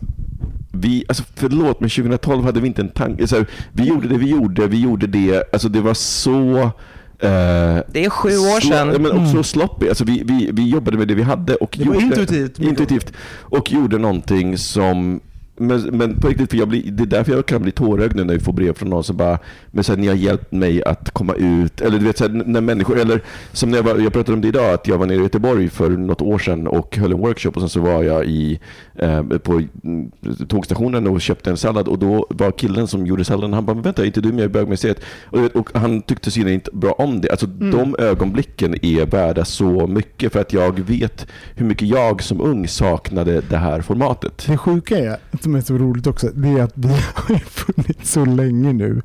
vi, 0.71 1.05
alltså 1.07 1.23
förlåt, 1.35 1.79
men 1.79 1.89
2012 1.89 2.43
hade 2.43 2.59
vi 2.59 2.67
inte 2.67 2.81
en 2.81 2.89
tanke. 2.89 3.27
Så 3.27 3.35
här, 3.35 3.45
vi 3.71 3.83
gjorde 3.83 4.07
det 4.07 4.17
vi 4.17 4.29
gjorde, 4.29 4.67
vi 4.67 4.81
gjorde 4.81 5.07
det. 5.07 5.53
Alltså 5.53 5.69
det 5.69 5.81
var 5.81 5.93
så 5.93 6.71
Det 7.19 8.05
är 8.05 8.09
sju 8.09 8.29
år 8.29 8.61
sedan. 8.61 8.87
Men 8.87 9.05
också 9.11 9.19
Mm. 9.31 9.43
sloppy. 9.43 9.89
Alltså 9.89 10.03
vi, 10.03 10.21
vi, 10.25 10.49
vi 10.53 10.69
jobbade 10.69 10.97
med 10.97 11.07
det 11.07 11.15
vi 11.15 11.23
hade 11.23 11.55
och 11.55 11.75
Det 11.79 11.85
var 11.85 11.93
gjorde, 11.93 12.05
intuitivt. 12.05 12.59
intuitivt. 12.59 13.13
Och 13.41 13.71
gjorde 13.71 13.97
någonting 13.97 14.57
som 14.57 15.19
men, 15.57 15.81
men 15.81 16.19
på 16.19 16.27
riktigt, 16.27 16.49
för 16.49 16.57
jag 16.57 16.67
blir, 16.67 16.91
det 16.91 17.03
är 17.03 17.07
därför 17.07 17.31
jag 17.31 17.45
kan 17.45 17.61
bli 17.61 17.71
tårögd 17.71 18.15
nu 18.15 18.23
när 18.23 18.33
vi 18.33 18.39
får 18.39 18.53
brev 18.53 18.73
från 18.73 18.89
någon 18.89 19.03
som 19.03 19.17
bara 19.17 19.39
men 19.71 19.83
så 19.83 19.91
här, 19.91 19.99
ni 19.99 20.07
har 20.07 20.15
hjälpt 20.15 20.51
mig 20.51 20.83
att 20.83 21.11
komma 21.11 21.33
ut. 21.33 21.81
Eller 21.81 21.99
du 21.99 22.05
vet, 22.05 22.17
så 22.17 22.23
här, 22.23 22.31
när 22.45 22.61
människor, 22.61 22.99
eller 22.99 23.21
som 23.51 23.71
när 23.71 23.77
jag, 23.77 23.83
var, 23.83 23.95
jag 23.95 24.13
pratade 24.13 24.33
om 24.33 24.41
det 24.41 24.47
idag, 24.47 24.73
att 24.73 24.87
jag 24.87 24.97
var 24.97 25.05
nere 25.05 25.17
i 25.17 25.21
Göteborg 25.21 25.69
för 25.69 25.89
något 25.89 26.21
år 26.21 26.37
sedan 26.39 26.67
och 26.67 26.97
höll 26.97 27.11
en 27.11 27.19
workshop 27.19 27.51
och 27.55 27.61
sen 27.61 27.69
så 27.69 27.79
var 27.79 28.03
jag 28.03 28.25
i, 28.25 28.59
eh, 28.95 29.23
på 29.23 29.61
mm, 29.83 30.11
tågstationen 30.47 31.07
och 31.07 31.21
köpte 31.21 31.49
en 31.49 31.57
sallad 31.57 31.87
och 31.87 31.99
då 31.99 32.27
var 32.29 32.51
killen 32.51 32.87
som 32.87 33.05
gjorde 33.07 33.25
salladen, 33.25 33.53
han 33.53 33.65
bara, 33.65 33.73
men 33.73 33.83
vänta, 33.83 34.01
är 34.01 34.05
inte 34.05 34.21
du 34.21 34.31
med 34.33 34.45
i 34.45 34.47
bögmuseet? 34.47 34.99
Och, 35.23 35.43
vet, 35.43 35.55
och 35.55 35.69
han 35.73 36.01
tyckte 36.01 36.31
synen 36.31 36.53
inte 36.53 36.71
bra 36.73 36.91
om 36.91 37.21
det. 37.21 37.31
Alltså 37.31 37.45
Mm. 37.45 37.71
de 37.71 37.95
ögonblicken 38.03 38.85
är 38.85 39.05
värda 39.05 39.45
så 39.45 39.87
mycket 39.87 40.33
för 40.33 40.41
att 40.41 40.53
jag 40.53 40.79
vet 40.79 41.27
hur 41.55 41.65
mycket 41.65 41.87
jag 41.87 42.23
som 42.23 42.41
ung 42.41 42.67
saknade 42.67 43.41
det 43.49 43.57
här 43.57 43.81
formatet. 43.81 44.45
Det 44.47 44.57
sjuka 44.57 44.97
är, 44.97 45.17
som 45.45 45.55
är 45.55 45.61
så 45.61 45.77
roligt 45.77 46.07
också, 46.07 46.29
det 46.35 46.49
är 46.49 46.63
att 46.63 46.73
vi 46.75 46.87
har 47.15 47.39
funnits 47.39 48.11
så 48.11 48.25
länge 48.25 48.73
nu. 48.73 49.01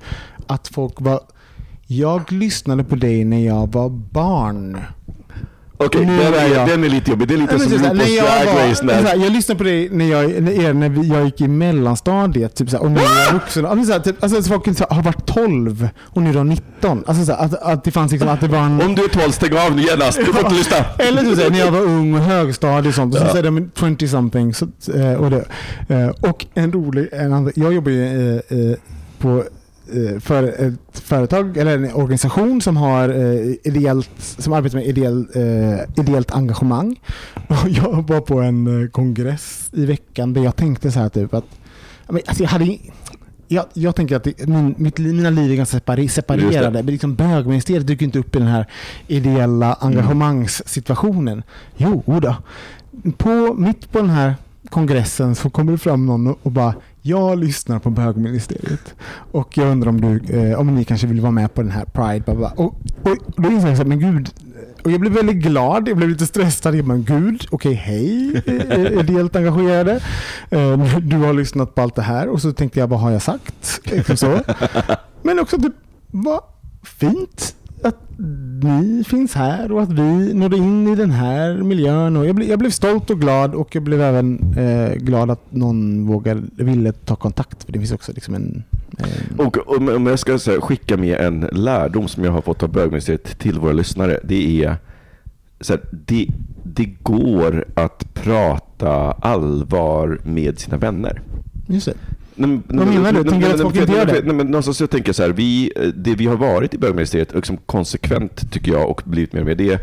Att 0.46 0.68
folk 0.68 1.00
var... 1.00 1.20
Jag 1.86 2.32
lyssnade 2.32 2.84
på 2.84 2.96
dig 2.96 3.24
när 3.24 3.46
jag 3.46 3.72
var 3.72 3.88
barn. 3.90 4.78
Okej, 5.84 6.06
nu 6.06 6.18
den, 6.18 6.34
är 6.34 6.66
den 6.66 6.84
är 6.84 6.88
lite 6.88 7.10
jobbig. 7.10 7.28
Det 7.28 7.34
är 7.34 7.38
lite 7.38 7.58
som 7.58 7.72
RuPaul's 7.72 8.06
jag, 8.06 8.26
Drag 8.46 8.70
Race. 8.70 8.84
När, 8.84 8.94
här, 8.94 9.16
jag 9.16 9.32
lyssnade 9.32 9.58
på 9.58 9.64
dig 9.64 9.88
när 9.90 10.04
jag, 10.04 10.42
när, 10.42 10.72
när 10.72 10.88
vi, 10.88 11.08
jag 11.08 11.24
gick 11.24 11.40
i 11.40 11.48
mellanstadiet 11.48 12.54
typ 12.54 12.70
så 12.70 12.76
här, 12.76 12.84
och 12.84 12.90
nu 12.90 13.00
är 13.00 13.24
jag 13.26 13.32
vuxen. 13.32 13.66
Alltså, 13.66 13.86
så 13.86 13.92
här, 13.92 14.00
typ, 14.00 14.22
alltså, 14.22 14.42
så 14.42 14.48
folk 14.48 14.64
så 14.78 14.84
här, 14.90 14.96
har 14.96 15.02
varit 15.02 15.26
12 15.26 15.88
och 16.04 16.22
nu 16.22 16.30
är 16.30 16.34
de 16.34 16.48
19. 16.48 17.04
Alltså, 17.06 17.24
så 17.24 17.32
här, 17.32 17.44
att, 17.44 17.54
att 17.62 17.84
det 17.84 17.90
fanns 17.90 18.12
liksom, 18.12 18.28
att 18.30 18.40
det 18.40 18.48
var 18.48 18.58
en... 18.58 18.80
Om 18.82 18.94
du 18.94 19.04
är 19.04 19.08
12, 19.08 19.30
stäng 19.30 19.56
av 19.58 19.76
nu 19.76 19.82
genast. 19.82 20.18
Du 20.18 20.24
får 20.24 20.40
inte 20.40 20.54
lyssna. 20.54 20.76
Eller 20.98 21.24
så 21.24 21.36
säger 21.36 21.50
när 21.50 21.58
jag 21.58 21.70
var 21.72 21.80
ung 21.80 22.14
och 22.14 22.20
högstadie 22.20 22.88
och 22.88 22.94
sånt. 22.94 23.14
Och 23.14 23.20
så 23.20 23.26
Ja. 23.26 23.32
säger 23.32 23.44
de 23.44 23.70
20 23.98 24.08
something. 24.08 24.54
Så, 24.54 24.66
eh, 24.94 25.14
och, 25.14 25.30
det, 25.30 25.44
eh, 25.88 26.08
och 26.30 26.46
en 26.54 26.72
rolig, 26.72 27.08
en 27.12 27.32
annan, 27.32 27.52
jag 27.54 27.72
jobbar 27.72 27.90
ju 27.90 28.36
eh, 28.36 28.76
på 29.18 29.44
för 30.20 30.42
ett 30.42 30.98
företag 30.98 31.56
eller 31.56 31.74
en 31.74 31.94
organisation 31.94 32.60
som 32.60 32.76
har 32.76 33.08
eh, 33.08 33.54
ideellt, 33.64 34.10
som 34.18 34.52
arbetar 34.52 34.78
med 34.78 34.86
ideell, 34.86 35.26
eh, 35.34 36.02
ideellt 36.04 36.30
engagemang. 36.30 37.00
Och 37.48 37.68
jag 37.68 38.08
var 38.08 38.20
på 38.20 38.40
en 38.40 38.82
eh, 38.82 38.88
kongress 38.88 39.70
i 39.72 39.86
veckan 39.86 40.32
där 40.32 40.42
jag 40.42 40.56
tänkte 40.56 40.90
så 40.90 41.00
här 41.00 41.08
typ 41.08 41.34
att 41.34 41.44
alltså 42.06 42.42
jag 42.42 42.50
hade 42.50 42.78
jag, 43.52 43.64
jag 43.72 43.96
tänker 43.96 44.16
att 44.16 44.24
det, 44.24 44.46
min, 44.46 44.74
mitt, 44.78 44.98
mina 44.98 45.30
liv 45.30 45.52
är 45.52 45.56
ganska 45.56 45.76
separe, 45.76 46.08
separerade. 46.08 46.70
Men 46.70 46.86
liksom 46.86 47.14
bögministeriet 47.14 47.86
dyker 47.86 48.06
inte 48.06 48.18
upp 48.18 48.36
i 48.36 48.38
den 48.38 48.48
här 48.48 48.66
ideella 49.06 49.76
engagemangssituationen. 49.80 51.42
Jo 51.76 52.02
då. 52.06 52.36
På, 53.16 53.54
mitt 53.54 53.92
på 53.92 53.98
den 53.98 54.10
här 54.10 54.34
kongressen 54.68 55.34
så 55.34 55.50
kommer 55.50 55.72
det 55.72 55.78
fram 55.78 56.06
någon 56.06 56.36
och 56.42 56.50
bara 56.50 56.74
jag 57.02 57.38
lyssnar 57.38 57.78
på 57.78 57.90
bögministeriet 57.90 58.94
och 59.32 59.56
jag 59.58 59.68
undrar 59.68 59.88
om, 59.88 60.00
du, 60.00 60.36
eh, 60.40 60.60
om 60.60 60.74
ni 60.74 60.84
kanske 60.84 61.06
vill 61.06 61.20
vara 61.20 61.30
med 61.32 61.54
på 61.54 61.62
den 61.62 61.70
här 61.70 61.84
Pride. 61.84 62.20
Bla 62.24 62.34
bla. 62.34 62.48
Och, 62.56 62.64
och, 63.02 63.10
och 63.36 63.42
då 63.42 63.50
insåg 63.50 63.70
jag 63.70 63.76
så 63.76 63.82
här, 63.82 63.88
men 63.88 64.00
gud. 64.00 64.30
Eh, 64.38 64.84
och 64.84 64.90
jag 64.90 65.00
blev 65.00 65.12
väldigt 65.12 65.36
glad, 65.36 65.88
jag 65.88 65.96
blev 65.96 66.08
lite 66.08 66.26
stressad. 66.26 66.74
Jag 66.74 66.84
bara, 66.84 66.98
gud, 66.98 67.46
okej, 67.50 67.74
hej, 67.74 68.42
eh, 68.46 68.54
eh, 68.70 69.00
ideellt 69.00 69.36
engagerade. 69.36 70.00
Eh, 70.50 70.98
Du 70.98 71.16
har 71.16 71.32
lyssnat 71.32 71.74
på 71.74 71.82
allt 71.82 71.94
det 71.94 72.02
här 72.02 72.28
och 72.28 72.42
så 72.42 72.52
tänkte 72.52 72.80
jag, 72.80 72.86
vad 72.86 73.00
har 73.00 73.10
jag 73.10 73.22
sagt? 73.22 73.80
Liksom 73.84 74.16
så. 74.16 74.40
Men 75.22 75.38
också, 75.40 75.56
typ, 75.58 75.74
vad 76.10 76.40
fint 76.82 77.54
att 77.84 77.96
ni 78.62 79.04
finns 79.04 79.34
här 79.34 79.72
och 79.72 79.82
att 79.82 79.92
vi 79.92 80.34
nådde 80.34 80.56
in 80.56 80.88
i 80.88 80.94
den 80.94 81.10
här 81.10 81.54
miljön. 81.56 82.16
Och 82.16 82.26
jag, 82.26 82.34
blev, 82.34 82.48
jag 82.48 82.58
blev 82.58 82.70
stolt 82.70 83.10
och 83.10 83.20
glad 83.20 83.54
och 83.54 83.74
jag 83.74 83.82
blev 83.82 84.00
även 84.00 84.54
eh, 84.58 84.94
glad 84.94 85.30
att 85.30 85.52
någon 85.52 86.06
vågade, 86.06 86.42
ville 86.56 86.92
ta 86.92 87.16
kontakt. 87.16 87.64
För 87.64 87.72
det 87.72 87.78
finns 87.78 87.92
också 87.92 88.12
liksom 88.12 88.34
en... 88.34 88.64
en 88.98 89.40
Och 89.46 89.76
om, 89.76 90.06
jag 90.06 90.18
ska 90.18 90.32
här, 90.32 90.60
skicka 90.60 90.96
med 90.96 91.20
en 91.20 91.40
lärdom 91.52 92.08
som 92.08 92.24
jag 92.24 92.32
har 92.32 92.42
fått 92.42 92.62
av 92.62 92.72
bögministeriet 92.72 93.38
till 93.38 93.58
våra 93.58 93.72
lyssnare. 93.72 94.20
Det 94.24 94.64
är 94.64 94.76
så 95.60 95.72
här, 95.72 95.82
det, 95.90 96.26
det 96.62 96.84
går 97.02 97.64
att 97.74 98.14
prata 98.14 99.12
allvar 99.12 100.20
med 100.24 100.58
sina 100.58 100.76
vänner. 100.76 101.22
just 101.66 101.86
det. 101.86 101.94
Men- 102.40 102.62
Vad 102.66 102.86
menar 102.86 103.12
du? 103.12 103.24
Tänker 103.24 103.48
du 103.48 103.54
att 103.54 103.60
folk 103.60 103.76
inte 103.76 103.92
gör 103.92 104.06
det? 104.06 104.20
Nej, 104.24 104.34
men 104.34 104.46
någonstans 104.46 104.76
så 104.76 104.86
tänker 104.86 105.08
jag 105.08 105.16
så 105.16 105.22
här, 105.22 105.30
vi, 105.30 105.72
det 105.94 106.14
vi 106.14 106.26
har 106.26 106.36
varit 106.36 106.74
i 106.74 106.78
bögministeriet, 106.78 107.34
liksom 107.34 107.56
konsekvent 107.66 108.52
tycker 108.52 108.72
jag, 108.72 108.90
och 108.90 109.02
blivit 109.04 109.32
mer 109.32 109.40
och 109.40 109.46
mer, 109.46 109.54
det 109.54 109.72
är 109.72 109.80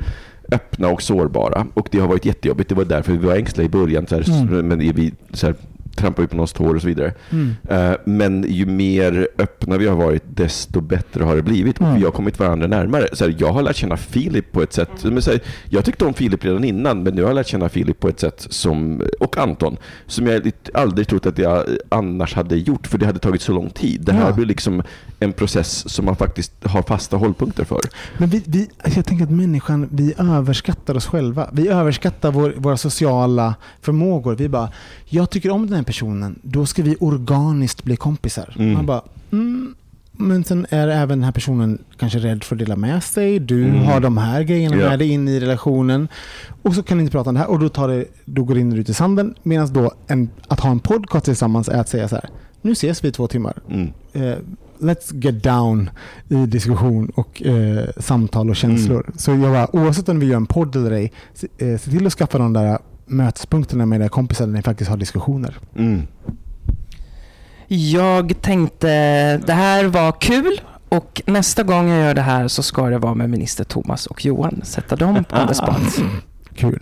öppna 0.51 0.87
och 0.87 1.01
sårbara. 1.01 1.67
Och 1.73 1.87
det 1.91 1.99
har 1.99 2.07
varit 2.07 2.25
jättejobbigt. 2.25 2.69
Det 2.69 2.75
var 2.75 2.85
därför 2.85 3.11
vi 3.11 3.17
var 3.17 3.35
ängsliga 3.35 3.65
i 3.65 3.69
början. 3.69 4.07
Så 4.07 4.15
här, 4.15 4.23
Mm. 4.47 4.67
Men 4.67 4.81
är 4.81 4.93
vi 4.93 5.13
så 5.33 5.45
här, 5.47 5.55
trampar 5.97 6.23
vi 6.23 6.27
på 6.27 6.35
någons 6.35 6.53
tår 6.53 6.75
och 6.75 6.81
så 6.81 6.87
vidare. 6.87 7.13
Mm. 7.29 7.55
Eh, 7.69 7.97
Men 8.05 8.45
ju 8.47 8.65
mer 8.65 9.27
öppna 9.37 9.77
vi 9.77 9.87
har 9.87 9.95
varit, 9.95 10.23
desto 10.27 10.81
bättre 10.81 11.23
har 11.23 11.35
det 11.35 11.41
blivit. 11.41 11.79
Mm. 11.79 11.95
Vi 11.95 12.03
har 12.03 12.11
kommit 12.11 12.39
varandra 12.39 12.67
närmare. 12.67 13.07
Så 13.13 13.25
här, 13.25 13.35
jag 13.39 13.51
har 13.53 13.61
lärt 13.61 13.75
känna 13.75 13.97
Filip 13.97 14.51
på 14.51 14.61
ett 14.61 14.73
sätt, 14.73 14.89
men 15.03 15.21
så 15.21 15.31
här, 15.31 15.39
jag 15.69 15.85
tyckte 15.85 16.05
om 16.05 16.13
Filip 16.13 16.45
redan 16.45 16.63
innan, 16.63 17.03
men 17.03 17.15
nu 17.15 17.21
har 17.21 17.29
jag 17.29 17.35
lärt 17.35 17.47
känna 17.47 17.69
Filip 17.69 17.99
på 17.99 18.09
ett 18.09 18.19
sätt 18.19 18.47
som, 18.49 19.01
och 19.19 19.37
Anton, 19.37 19.77
som 20.05 20.27
jag 20.27 20.51
aldrig 20.73 21.07
trott 21.07 21.25
att 21.25 21.37
jag 21.37 21.63
annars 21.89 22.33
hade 22.33 22.55
gjort, 22.57 22.87
för 22.87 22.97
det 22.97 23.05
hade 23.05 23.19
tagit 23.19 23.41
så 23.41 23.51
lång 23.51 23.69
tid. 23.69 24.01
Det 24.01 24.13
här 24.13 24.27
Ja. 24.27 24.33
blir 24.33 24.45
liksom 24.45 24.83
en 25.19 25.33
process 25.33 25.89
som 25.93 26.05
man 26.05 26.15
faktiskt 26.15 26.51
har 26.65 26.81
fasta 26.81 27.17
hållpunkter 27.17 27.63
för. 27.63 27.81
Men 28.17 28.29
vi, 28.29 28.43
vi, 28.45 28.69
jag 28.95 29.05
tänker 29.05 29.23
att 29.23 29.31
människan, 29.31 29.87
vi 29.91 30.13
överskattar 30.17 30.95
oss 30.95 31.05
själva. 31.07 31.49
Vi 31.53 31.67
överskattar 31.67 32.31
vår, 32.31 32.53
våra 32.57 32.77
sociala 32.77 33.55
förmågor. 33.81 34.35
Vi 34.35 34.49
bara, 34.49 34.69
jag 35.05 35.29
tycker 35.29 35.49
om 35.49 35.67
den 35.67 35.75
här 35.75 35.83
personen, 35.87 36.39
då 36.43 36.65
ska 36.65 36.83
vi 36.83 36.95
organiskt 36.99 37.83
bli 37.83 37.95
kompisar. 37.95 38.55
Mm. 38.59 38.73
Man 38.73 38.85
bara, 38.85 39.01
mm, 39.31 39.75
men 40.19 40.43
sen 40.43 40.65
är 40.69 40.87
även 40.87 41.09
den 41.19 41.23
här 41.23 41.31
personen 41.31 41.77
kanske 41.99 42.19
rädd 42.19 42.43
för 42.43 42.55
att 42.55 42.59
dela 42.59 42.75
med 42.75 43.03
sig. 43.03 43.39
Du 43.39 43.63
Mm. 43.65 43.83
har 43.85 43.99
de 43.99 44.17
här 44.17 44.43
grejerna 44.43 44.75
Ja. 44.77 44.89
med 44.89 44.99
dig 44.99 45.09
in 45.09 45.27
i 45.27 45.39
relationen. 45.39 46.07
Och 46.61 46.73
så 46.75 46.83
kan 46.83 46.97
ni 46.97 47.01
inte 47.03 47.11
prata 47.11 47.29
om 47.29 47.33
det 47.33 47.39
här 47.41 47.49
och 47.49 47.59
då, 47.59 47.69
tar 47.69 47.87
det, 47.87 48.05
då 48.25 48.43
går 48.43 48.53
det 48.55 48.59
in 48.61 48.71
och 48.71 48.77
ut 48.77 48.89
i 48.89 48.93
sanden. 48.93 49.35
Medan 49.43 49.73
då 49.73 49.91
en, 50.07 50.29
att 50.47 50.59
ha 50.59 50.71
en 50.71 50.79
podcast 50.79 51.25
tillsammans 51.25 51.69
är 51.69 51.79
att 51.79 51.89
säga 51.89 52.07
så 52.07 52.15
här, 52.15 52.29
nu 52.61 52.71
ses 52.71 53.03
vi 53.03 53.07
i 53.07 53.11
två 53.11 53.27
timmar 53.27 53.53
Mm. 53.69 53.91
eh, 54.13 54.35
let's 54.79 55.15
get 55.23 55.43
down 55.43 55.89
i 56.29 56.35
diskussion 56.45 57.09
och 57.15 57.43
eh, 57.43 57.85
samtal 57.97 58.49
och 58.49 58.55
känslor. 58.55 59.03
Mm. 59.07 59.17
Så 59.17 59.31
jag 59.31 59.39
bara, 59.41 59.75
oavsett 59.75 60.09
om 60.09 60.19
vi 60.19 60.25
gör 60.25 60.37
en 60.37 60.45
podd 60.45 60.75
eller 60.75 60.91
ej, 60.91 61.11
se, 61.33 61.47
eh, 61.57 61.77
se 61.77 61.91
till 61.91 62.07
att 62.07 62.13
skaffa 62.13 62.37
de 62.37 62.53
där 62.53 62.77
mötespunkterna 63.07 63.85
med 63.85 64.01
era 64.01 64.09
kompisar 64.09 64.45
där 64.45 64.53
ni 64.53 64.61
faktiskt 64.61 64.89
har 64.89 64.97
diskussioner. 64.97 65.57
Mm. 65.75 66.07
Jag 67.67 68.41
tänkte, 68.41 68.87
det 69.37 69.53
här 69.53 69.85
var 69.85 70.11
kul 70.21 70.61
och 70.89 71.21
nästa 71.25 71.63
gång 71.63 71.89
jag 71.89 71.99
gör 71.99 72.13
det 72.13 72.21
här 72.21 72.47
så 72.47 72.63
ska 72.63 72.89
det 72.89 72.97
vara 72.97 73.13
med 73.13 73.29
minister 73.29 73.63
Thomas 73.63 74.05
och 74.05 74.25
Johan. 74.25 74.61
Sätta 74.63 74.95
dem 74.95 75.15
on 75.15 75.47
the 75.47 75.53
spot. 75.53 76.01
Kul. 76.55 76.79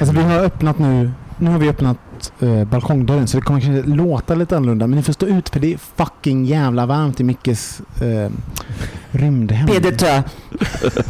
Alltså 0.00 0.14
vi 0.14 0.22
har 0.22 0.38
öppnat 0.38 0.78
nu, 0.78 1.10
nu 1.38 1.50
har 1.50 1.58
vi 1.58 1.68
öppnat 1.68 1.96
eh, 2.40 2.64
balkongdörren 2.64 3.26
så 3.26 3.36
det 3.36 3.42
kommer 3.42 3.60
kanske 3.60 3.90
låta 3.90 4.34
lite 4.34 4.56
annorlunda 4.56 4.86
men 4.86 4.96
ni 4.96 5.02
får 5.02 5.12
stå 5.12 5.26
ut 5.26 5.48
för 5.48 5.60
det 5.60 5.72
är 5.74 5.78
fucking 5.78 6.44
jävla 6.44 6.86
varmt 6.86 7.20
i 7.20 7.24
Mickes 7.24 7.80
eh, 8.00 8.30
rymdhem. 9.10 9.66
PDT. 9.66 10.02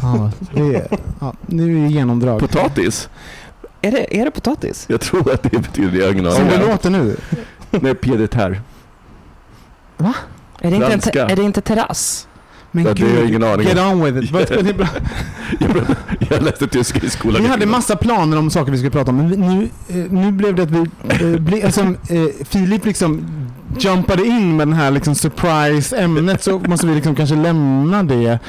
Ja, 0.01 0.31
det 0.53 0.75
är, 0.75 0.87
ja, 1.19 1.33
nu 1.45 1.77
är 1.77 1.83
det 1.83 1.93
genomdrag. 1.93 2.39
Potatis? 2.39 3.09
Är 3.81 3.91
det, 3.91 4.19
är 4.19 4.25
det 4.25 4.31
potatis? 4.31 4.85
Jag 4.89 5.01
tror 5.01 5.33
att 5.33 5.43
det 5.43 5.59
betyder 5.59 5.91
det. 5.91 5.97
Jag 5.97 6.33
Som 6.33 6.47
det 6.47 6.67
låter 6.67 6.89
nu. 6.89 7.15
Nej, 7.69 7.95
piedetär. 7.95 8.61
Är 10.59 10.71
det 10.71 10.93
inte, 10.93 11.19
är 11.19 11.35
det 11.35 11.43
inte 11.43 11.61
terrass? 11.61 12.27
Men 12.75 12.85
Ja, 12.85 12.93
det 12.93 13.01
har 13.03 13.09
gud, 13.09 13.29
ingen 13.29 13.43
aning 13.43 13.67
get 13.67 13.77
on 13.79 14.03
with 14.03 14.17
it. 14.17 14.47
Det- 14.49 14.87
Jag, 16.29 16.43
läste 16.43 16.67
tyska 16.67 16.99
i 17.05 17.09
skolan. 17.09 17.41
Vi 17.43 17.47
hade 17.47 17.65
massa 17.65 17.95
planer 17.95 18.37
om 18.37 18.49
saker 18.49 18.71
vi 18.71 18.77
skulle 18.77 18.91
prata 18.91 19.11
om, 19.11 19.17
men 19.17 19.27
nu, 19.29 19.69
eh, 19.89 19.95
nu 20.11 20.31
blev 20.31 20.55
det 20.55 20.63
att 20.63 20.71
vi... 20.71 20.79
Eh, 21.09 21.39
ble, 21.39 21.65
alltså, 21.65 21.81
eh, 21.81 22.45
Filip 22.49 22.85
liksom 22.85 23.25
jumpade 23.79 24.25
in 24.25 24.57
med 24.57 24.67
den 24.67 24.73
här 24.75 24.91
liksom 24.91 25.15
surprise-ämnet 25.15 26.43
så 26.43 26.59
måste 26.59 26.87
vi 26.87 26.95
liksom 26.95 27.15
kanske 27.15 27.35
lämna 27.35 28.03
det. 28.03 28.39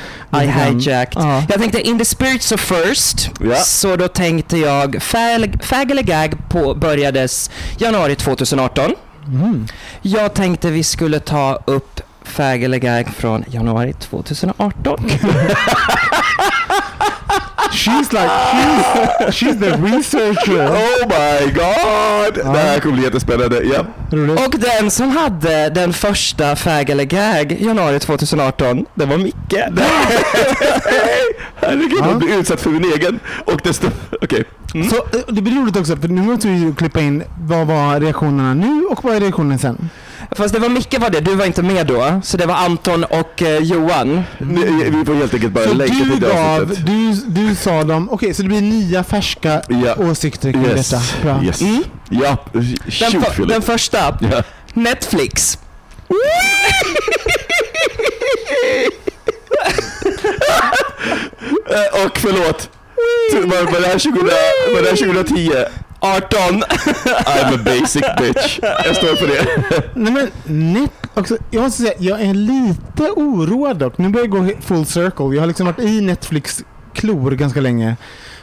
I 0.42 0.46
hijacked. 0.46 1.22
Ja. 1.22 1.42
Jag 1.48 1.60
tänkte 1.60 1.80
in 1.80 1.98
the 1.98 2.04
spirits 2.04 2.52
of 2.52 2.60
first, 2.60 3.30
Ja. 3.40 3.54
så 3.56 3.96
då 3.96 4.08
tänkte 4.08 4.58
jag 4.58 5.02
Fag 5.02 5.90
eller 5.90 6.02
Gag 6.02 6.34
påbörjades 6.48 7.50
januari 7.78 8.14
2018. 8.16 8.90
Mm. 9.26 9.66
Jag 10.02 10.34
tänkte 10.34 10.70
vi 10.70 10.82
skulle 10.82 11.20
ta 11.20 11.62
upp 11.66 12.00
Fag 12.24 12.62
eller 12.62 12.78
Gag 12.78 13.08
från 13.08 13.44
januari 13.48 13.92
2018. 13.92 15.00
She's 17.72 18.12
like, 18.12 18.30
she's, 18.30 19.30
she's 19.32 19.58
the 19.60 19.70
researcher. 19.76 20.66
Oh 20.68 21.06
my 21.08 21.52
god! 21.52 22.34
Det 22.34 22.58
här 22.58 22.80
kommer 22.80 22.94
bli 22.94 23.04
jättespännande. 23.04 23.62
Ja. 23.64 23.80
Och 24.44 24.54
den 24.60 24.90
som 24.90 25.10
hade 25.16 25.70
den 25.70 25.92
första 25.92 26.56
Fag 26.56 26.90
eller 26.90 27.04
Gag 27.04 27.52
i 27.52 27.64
januari 27.66 28.00
2018, 28.00 28.86
det 28.94 29.04
var 29.04 29.16
Micke. 29.18 29.34
Herregud, 31.56 31.98
jag 31.98 32.18
blir 32.18 32.38
utsatt 32.38 32.60
för 32.60 32.70
min 32.70 32.84
egen. 32.84 33.20
Och 33.44 33.60
desto... 33.64 33.88
Okej. 34.22 34.44
Så 34.72 34.96
eh, 34.96 35.02
det 35.28 35.42
blir 35.42 35.54
roligt 35.54 35.76
också, 35.76 35.96
för 35.96 36.08
nu 36.08 36.22
måste 36.22 36.48
vi 36.48 36.74
klippa 36.76 37.00
in 37.00 37.24
vad 37.40 37.66
var 37.66 38.00
reaktionerna 38.00 38.54
nu 38.54 38.84
och 38.84 39.04
vad 39.04 39.16
är 39.16 39.20
reaktionen 39.20 39.58
sen? 39.58 39.90
Fast 40.34 40.54
det 40.54 40.60
var 40.60 40.68
Micke 40.68 40.98
var 40.98 41.10
det, 41.10 41.20
du 41.20 41.34
var 41.34 41.44
inte 41.46 41.62
med 41.62 41.86
då. 41.86 42.20
Så 42.24 42.36
det 42.36 42.46
var 42.46 42.54
Anton 42.54 43.04
och 43.04 43.42
eh, 43.42 43.58
Johan. 43.62 44.22
Vi, 44.38 44.64
vi 44.90 45.04
får 45.04 45.14
helt 45.14 45.34
enkelt 45.34 45.52
bara 45.52 45.64
Så 45.64 45.74
länka 45.74 45.94
till 45.94 46.08
du 46.08 46.14
det 46.16 46.26
gav, 46.28 46.62
avsnittet. 46.62 46.86
du, 46.86 47.12
du 47.48 47.54
sa 47.54 47.84
dem, 47.84 48.08
okej 48.10 48.34
så 48.34 48.42
det 48.42 48.48
blir 48.48 48.60
nya 48.60 49.04
färska 49.04 49.62
Ja. 49.68 49.94
åsikter 49.98 50.52
kring 50.52 50.64
Yes. 50.66 50.90
detta. 50.90 51.02
Bra. 51.22 51.42
Yes. 51.44 51.60
Mm. 51.62 51.84
Ja, 52.10 52.36
Den, 52.52 52.64
shoot 52.90 53.10
för, 53.24 53.30
Philip. 53.32 53.48
den 53.50 53.62
första, 53.62 54.18
Ja. 54.20 54.42
Netflix. 54.74 55.58
Eh, 61.70 62.04
Och 62.06 62.18
förlåt. 62.18 62.70
Var, 63.32 63.72
var, 63.72 63.80
det 63.80 63.86
här 63.86 63.98
2000, 63.98 64.28
var 64.74 64.82
det 64.82 64.88
här 64.88 64.96
2010? 64.96 65.52
18. 66.04 66.62
I'm 67.26 67.54
a 67.54 67.58
basic 67.64 68.02
bitch. 68.18 68.58
Jag 68.62 68.96
står 68.96 69.16
för 69.16 69.26
det. 69.26 69.82
Nej 69.94 70.12
men 70.12 70.72
net, 70.72 70.90
också, 71.14 71.36
jag 71.50 71.62
måste 71.62 71.82
säga, 71.82 71.94
jag 71.98 72.20
är 72.20 72.34
lite 72.34 73.10
oroad 73.16 73.76
dock. 73.76 73.98
Nu 73.98 74.08
börjar 74.08 74.26
jag 74.26 74.46
gå 74.46 74.60
full 74.60 74.86
circle. 74.86 75.24
Jag 75.34 75.40
har 75.42 75.46
liksom 75.46 75.66
varit 75.66 75.78
i 75.80 76.00
Netflix 76.00 76.64
klor 76.94 77.30
ganska 77.30 77.60
länge. 77.60 77.96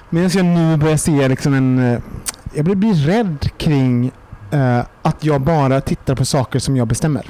Medan 0.09 0.29
jag 0.33 0.45
nu 0.45 0.77
börjar 0.77 0.97
se 0.97 1.27
liksom 1.27 1.53
en... 1.53 1.93
eh, 1.93 1.99
Jag 2.53 2.65
blir, 2.65 2.75
blir 2.75 2.93
rädd 2.93 3.49
kring 3.57 4.11
eh, 4.51 4.79
att 5.01 5.23
jag 5.25 5.41
bara 5.41 5.81
tittar 5.81 6.15
på 6.15 6.25
saker 6.25 6.59
som 6.59 6.77
jag 6.77 6.87
bestämmer. 6.87 7.25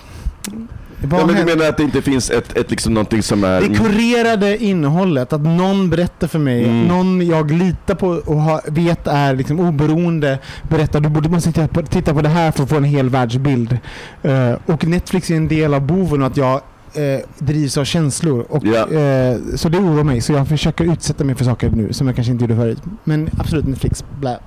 Vad 1.03 1.21
Ja, 1.21 1.25
men 1.25 1.35
du 1.35 1.45
menar 1.45 1.65
att 1.69 1.77
det 1.77 1.83
inte 1.83 2.01
finns 2.01 2.29
ett, 2.29 2.57
ett 2.57 2.71
liksom 2.71 2.93
någonting 2.93 3.23
som 3.23 3.43
är... 3.43 3.61
Det 3.61 3.75
kurerade 3.75 4.57
innehållet, 4.63 5.33
att 5.33 5.41
någon 5.41 5.89
berättar 5.89 6.27
för 6.27 6.39
mig, 6.39 6.63
Mm. 6.63 6.83
någon 6.87 7.27
jag 7.27 7.51
litar 7.51 7.95
på 7.95 8.07
och 8.07 8.41
har, 8.41 8.61
vet 8.67 9.07
är 9.07 9.35
liksom 9.35 9.59
oberoende, 9.59 10.39
berättar 10.69 10.99
du 10.99 11.09
borde 11.09 11.29
man 11.29 11.41
titta 11.41 11.67
på, 11.67 11.81
titta 11.81 12.13
på 12.13 12.21
det 12.21 12.29
här 12.29 12.51
för 12.51 12.63
att 12.63 12.69
få 12.69 12.75
en 12.75 12.83
hel 12.83 13.09
världsbild. 13.09 13.77
Eh, 14.23 14.53
och 14.65 14.85
Netflix 14.87 15.29
är 15.31 15.35
en 15.35 15.47
del 15.47 15.73
av 15.73 15.81
boven 15.81 16.21
och 16.21 16.27
att 16.27 16.37
jag 16.37 16.61
eh, 16.93 17.19
drivs 17.37 17.77
av 17.77 17.83
känslor. 17.85 18.45
Och, 18.49 18.63
Ja. 18.65 18.99
eh, 18.99 19.37
så 19.55 19.69
det 19.69 19.77
oroar 19.77 20.03
mig, 20.03 20.21
så 20.21 20.33
jag 20.33 20.47
försöker 20.47 20.83
utsätta 20.93 21.23
mig 21.23 21.35
för 21.35 21.45
saker 21.45 21.69
nu 21.69 21.93
som 21.93 22.07
jag 22.07 22.15
kanske 22.15 22.31
inte 22.31 22.43
gjorde 22.43 22.55
förut. 22.55 22.81
Men 23.03 23.29
absolut 23.39 23.67
Netflix, 23.67 24.03
blä. 24.19 24.37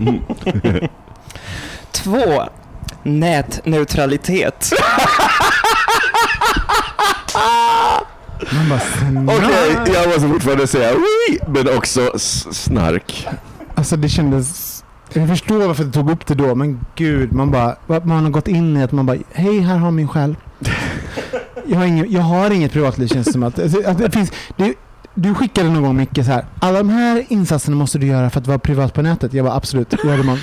Mm. 0.00 0.18
Två, 1.92 2.42
nätneutralitet. 3.02 4.70
Okej, 9.28 9.94
jag 9.94 10.06
måste 10.08 10.28
fortfarande 10.28 10.66
säga 10.66 10.94
oui, 10.94 11.38
men 11.46 11.76
också 11.76 12.12
snark. 12.52 13.28
Alltså 13.74 13.96
det 13.96 14.08
kändes... 14.08 14.76
Jag 15.12 15.28
förstår 15.28 15.66
varför 15.66 15.84
du 15.84 15.90
tog 15.90 16.10
upp 16.10 16.26
det 16.26 16.34
då, 16.34 16.54
men 16.54 16.80
gud, 16.94 17.32
man 17.32 17.50
bara... 17.50 17.76
Man 17.86 18.24
har 18.24 18.30
gått 18.30 18.48
in 18.48 18.76
i 18.76 18.82
att 18.82 18.92
man 18.92 19.06
bara, 19.06 19.16
hej, 19.32 19.60
här 19.60 19.76
har 19.76 19.90
min 19.90 20.08
själ. 20.08 20.36
Jag 21.66 21.78
har, 21.78 21.86
ingen, 21.86 22.12
jag 22.12 22.22
har 22.22 22.50
inget 22.50 22.72
privatliv 22.72 23.08
känns 23.08 23.26
det 23.26 23.32
som 23.32 23.42
att, 23.42 23.58
alltså, 23.58 23.82
att 23.86 23.98
det 23.98 24.10
finns... 24.10 24.32
Det, 24.56 24.74
du 25.14 25.34
skickade 25.34 25.70
någon 25.70 25.82
gång 25.82 25.96
Micke 25.96 26.16
så 26.16 26.22
här, 26.22 26.44
alla 26.60 26.78
de 26.78 26.88
här 26.88 27.24
insatserna 27.28 27.76
måste 27.76 27.98
du 27.98 28.06
göra 28.06 28.30
för 28.30 28.40
att 28.40 28.46
vara 28.46 28.58
privat 28.58 28.94
på 28.94 29.02
nätet. 29.02 29.32
Jag 29.34 29.44
bara 29.44 29.54
absolut, 29.54 30.04
gör 30.04 30.16
det 30.16 30.22
man. 30.22 30.38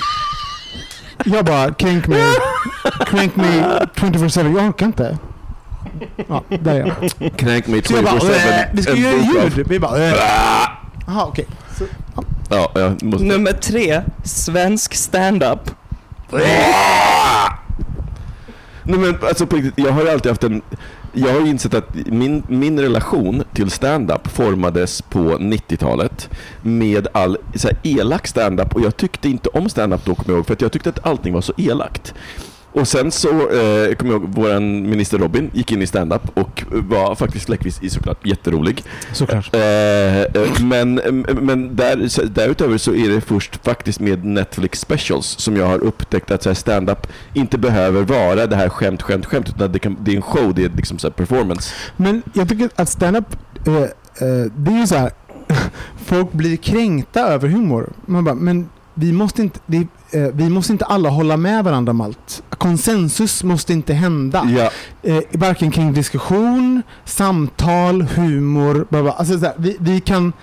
Jag 1.25 1.45
bara, 1.45 1.73
kränk 1.73 2.07
mig. 2.07 2.23
Kränk 3.05 3.35
mig 3.35 3.63
24-7, 3.95 4.57
jag 4.57 4.69
orkar 4.69 4.85
inte. 4.85 5.17
Ja, 6.27 6.43
där 6.49 6.75
är 6.75 6.79
jag. 7.19 7.31
Kränk 7.37 7.67
mig 7.67 7.83
Så 7.83 7.93
jag 7.95 8.03
bara, 8.03 8.19
24/7. 8.19 8.59
"Äh, 8.59 8.65
vi 8.73 8.81
ska 8.83 8.91
En 8.91 8.97
göra 9.01 9.43
ljud. 9.55 9.67
Vi 9.67 9.79
bara, 9.79 9.97
äh. 10.07 10.13
Jaha 11.07 11.25
okej. 11.25 11.45
Så- 11.77 11.85
Ja, 12.49 12.71
jag 12.75 13.03
måste... 13.03 13.25
Nummer 13.25 13.51
tre, 13.51 14.01
svensk 14.23 14.93
stand-up. 14.95 15.59
Nej 18.83 18.99
men 18.99 19.17
alltså 19.27 19.45
på 19.47 19.55
riktigt, 19.55 19.73
jag 19.85 19.91
har 19.91 20.01
ju 20.03 20.09
alltid 20.09 20.31
haft 20.31 20.43
en... 20.43 20.61
Jag 21.13 21.33
har 21.33 21.39
ju 21.39 21.47
insett 21.47 21.73
att 21.73 21.95
min, 22.05 22.43
min 22.47 22.79
relation 22.79 23.43
till 23.53 23.71
stand-up 23.71 24.27
formades 24.27 25.01
på 25.01 25.19
90-talet 25.19 26.29
med 26.61 27.07
all 27.13 27.37
så 27.55 27.67
här, 27.67 27.77
elak 27.83 28.27
stand-up 28.27 28.75
och 28.75 28.81
jag 28.81 28.97
tyckte 28.97 29.29
inte 29.29 29.49
om 29.49 29.69
stand-up 29.69 30.05
då 30.05 30.15
kommer 30.15 30.29
jag 30.29 30.37
ihåg 30.37 30.45
för 30.47 30.53
att 30.53 30.61
jag 30.61 30.71
tyckte 30.71 30.89
att 30.89 31.05
allting 31.05 31.33
var 31.33 31.41
så 31.41 31.53
elakt. 31.57 32.13
Och 32.77 32.87
sen 32.87 33.11
så 33.11 33.29
eh, 33.29 33.95
kommer 33.95 34.13
jag 34.13 34.21
ihåg, 34.21 34.33
våran 34.35 34.89
minister 34.89 35.17
Robin 35.17 35.49
gick 35.53 35.71
in 35.71 35.81
i 35.81 35.87
stand-up 35.87 36.21
och 36.33 36.63
var 36.71 37.15
faktiskt 37.15 37.49
läckvis 37.49 37.83
i 37.83 37.89
såklart 37.89 38.25
jätterolig. 38.25 38.83
Såklart. 39.13 39.55
Eh, 39.55 40.21
eh, 40.21 40.61
men 40.61 40.95
men 41.41 41.75
där, 41.75 42.07
så, 42.07 42.23
därutöver 42.23 42.77
så 42.77 42.93
är 42.93 43.09
det 43.09 43.21
först 43.21 43.65
faktiskt 43.65 43.99
med 43.99 44.25
Netflix 44.25 44.79
specials 44.79 45.25
som 45.25 45.57
jag 45.57 45.67
har 45.67 45.79
upptäckt 45.83 46.31
att 46.31 46.57
stand-up 46.57 47.07
inte 47.33 47.57
behöver 47.57 48.01
vara 48.01 48.47
det 48.47 48.55
här 48.55 48.69
skämt, 48.69 49.01
skämt, 49.01 49.25
skämt 49.25 49.49
utan 49.49 49.71
det, 49.71 49.79
kan, 49.79 49.97
det 50.01 50.11
är 50.11 50.15
en 50.15 50.21
show, 50.21 50.53
det 50.55 50.63
är 50.63 50.69
liksom 50.69 50.99
så 50.99 51.11
performance. 51.11 51.73
Men 51.95 52.23
jag 52.33 52.49
tycker 52.49 52.69
att 52.75 52.89
stand-up, 52.89 53.37
eh, 53.67 53.73
eh, 53.73 53.87
det 54.55 54.71
är 54.71 54.79
ju 54.79 54.87
så 54.87 54.95
här. 54.95 55.11
Folk 56.05 56.31
blir 56.31 56.57
kränkta 56.57 57.19
över 57.19 57.47
humor. 57.47 57.89
Man 58.05 58.23
bara, 58.23 58.35
men 58.35 58.69
vi 58.93 59.11
måste 59.11 59.41
inte, 59.41 59.59
det, 59.65 59.87
eh, 60.11 60.21
vi 60.21 60.49
måste 60.49 60.71
inte 60.73 60.85
alla 60.85 61.09
hålla 61.09 61.37
med 61.37 61.63
varandra 61.63 61.91
om 61.91 62.01
allt. 62.01 62.43
Konsensus 62.49 63.43
måste 63.43 63.73
inte 63.73 63.93
hända. 63.93 64.47
Ja. 64.57 64.71
Eh, 65.11 65.23
varken 65.31 65.71
kring 65.71 65.93
diskussion, 65.93 66.81
samtal, 67.05 68.01
humor. 68.01 68.87
Bla 68.89 69.01
bla. 69.03 69.11
Alltså, 69.11 69.39
så 69.39 69.45
här, 69.45 69.53
vi, 69.57 69.77
vi 69.79 69.99
kan 69.99 70.33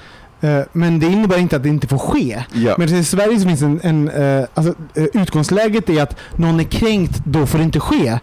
eh, 0.41 0.61
men 0.73 0.99
det 0.99 1.07
innebär 1.07 1.39
inte 1.39 1.57
att 1.57 1.63
det 1.63 1.69
inte 1.69 1.87
får 1.87 1.99
ske. 1.99 2.45
Ja. 2.53 2.75
Men 2.79 2.95
i 2.95 3.05
Sverige 3.05 3.41
så 3.41 3.49
finns 3.49 3.63
en, 3.63 3.81
en 3.83 4.09
eh, 4.09 4.47
alltså, 4.55 4.75
eh, 4.95 5.05
utgångsläget 5.13 5.89
är 5.89 6.03
att 6.03 6.17
någon 6.37 6.61
är 6.61 6.65
kränkt, 6.65 7.23
då 7.25 7.47
får 7.47 7.59
det 7.59 7.65
inte 7.65 7.81
ske. 7.81 8.19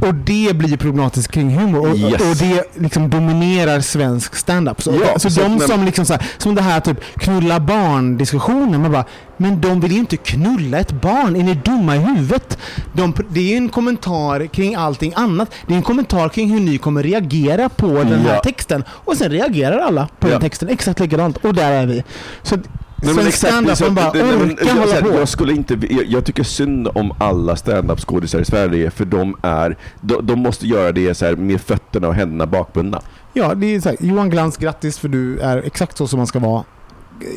Och 0.00 0.14
det 0.14 0.56
blir 0.56 0.76
problematiskt 0.76 1.30
kring 1.32 1.58
humor. 1.58 1.90
Och, 1.90 1.96
Yes. 1.98 2.12
och 2.20 2.36
det 2.36 2.64
liksom 2.80 3.10
dominerar 3.10 3.80
svensk 3.80 4.34
standup. 4.36 4.82
Så, 4.82 4.94
Ja, 5.04 5.18
så 5.18 5.30
så 5.30 5.40
de 5.40 5.60
som 5.60 5.84
liksom 5.84 6.04
så 6.06 6.12
här, 6.12 6.26
som 6.38 6.54
det 6.54 6.62
här 6.62 6.80
typ 6.80 6.96
knulla 7.18 7.60
barn-diskussionen. 7.60 8.82
Man 8.82 8.92
bara, 8.92 9.04
men 9.36 9.60
de 9.60 9.80
vill 9.80 9.92
ju 9.92 9.98
inte 9.98 10.16
knulla 10.16 10.78
ett 10.78 10.92
barn. 10.92 11.36
Är 11.36 11.42
ni 11.42 11.54
dumma 11.54 11.96
i 11.96 11.98
huvudet? 11.98 12.58
De, 12.92 13.14
det 13.30 13.40
är 13.40 13.44
ju 13.44 13.56
en 13.56 13.68
kommentar 13.68 14.46
kring 14.46 14.74
allting 14.74 15.12
annat. 15.16 15.50
Det 15.66 15.72
är 15.72 15.76
en 15.76 15.82
kommentar 15.82 16.28
kring 16.28 16.50
hur 16.52 16.60
ni 16.60 16.78
kommer 16.78 17.02
reagera 17.02 17.68
på 17.68 17.86
den 17.86 18.20
här 18.20 18.34
Ja. 18.34 18.40
texten. 18.40 18.84
Och 18.88 19.16
sen 19.16 19.30
reagerar 19.30 19.78
alla 19.78 20.08
på 20.20 20.26
Ja. 20.28 20.32
den 20.32 20.40
texten 20.40 20.68
exakt 20.68 21.00
likadant. 21.00 21.36
Och 21.36 21.54
där 21.54 21.72
är 21.72 21.86
vi. 21.86 22.04
Så 22.42 22.56
Men 23.02 23.14
svensk 23.14 23.28
exakt, 23.28 23.78
så- 23.78 23.84
man 23.84 23.94
bara 23.94 24.12
nej, 24.12 24.22
men 24.38 24.56
jag, 24.66 24.74
hålla 24.74 25.00
på. 25.00 25.18
jag, 25.18 25.28
skulle 25.28 25.52
inte, 25.52 25.78
jag, 25.90 26.04
jag 26.06 26.24
tycker 26.24 26.42
synd 26.42 26.88
om 26.94 27.12
alla 27.18 27.56
stand-up 27.56 28.00
skådisar 28.00 28.38
i 28.40 28.44
Sverige 28.44 28.90
för 28.90 29.04
de, 29.04 29.36
är, 29.42 29.76
de, 30.00 30.26
de 30.26 30.38
måste 30.40 30.66
göra 30.66 30.92
det 30.92 31.14
så 31.14 31.24
här 31.26 31.36
med 31.36 31.60
fötterna 31.60 32.08
och 32.08 32.14
händerna 32.14 32.46
bakbundna. 32.46 33.00
Ja, 33.32 33.54
det 33.54 33.74
är 33.74 33.80
så 33.80 33.88
här, 33.88 33.96
Johan 34.00 34.30
Glans, 34.30 34.56
grattis 34.56 34.98
för 34.98 35.08
du 35.08 35.38
är 35.38 35.56
exakt 35.66 35.96
så 35.96 36.06
som 36.06 36.16
man 36.18 36.26
ska 36.26 36.38
vara. 36.38 36.64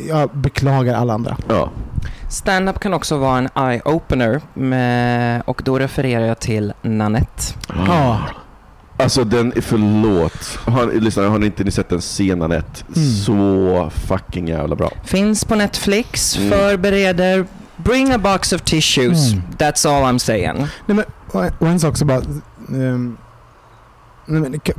Jag 0.07 0.29
beklagar 0.33 0.95
alla 0.95 1.13
andra. 1.13 1.37
Ja. 1.49 1.69
Stand-up 2.29 2.79
kan 2.79 2.93
också 2.93 3.17
vara 3.17 3.37
en 3.37 3.47
eye-opener 3.47 4.41
och 5.45 5.61
då 5.65 5.79
refererar 5.79 6.25
jag 6.25 6.39
till 6.39 6.73
Nanette. 6.81 7.43
Ja. 7.87 8.19
Alltså 8.97 9.23
den, 9.23 9.53
förlåt. 9.61 10.59
Har, 10.65 10.91
lyssna, 10.91 11.29
har 11.29 11.39
ni 11.39 11.45
inte 11.45 11.63
ni 11.63 11.71
sett 11.71 11.89
den 11.89 12.01
scenen 12.01 12.51
ett? 12.51 12.85
Mm. 12.95 13.09
Så 13.09 13.91
fucking 14.07 14.47
jävla 14.47 14.75
bra. 14.75 14.91
Finns 15.03 15.45
på 15.45 15.55
Netflix, 15.55 16.37
Mm. 16.37 16.49
förbereder. 16.49 17.45
Bring 17.77 18.11
a 18.11 18.17
box 18.17 18.53
of 18.53 18.61
tissues. 18.61 19.31
Mm. 19.33 19.43
That's 19.57 19.87
all 19.89 20.03
I'm 20.15 20.17
saying. 20.17 20.57
Nej, 20.57 20.67
men, 20.95 21.05
och, 21.31 21.45
och 21.59 21.67
en 21.67 21.79
sak 21.79 21.97
så 21.97 22.05
bara... 22.05 22.21
Ka- 22.21 23.15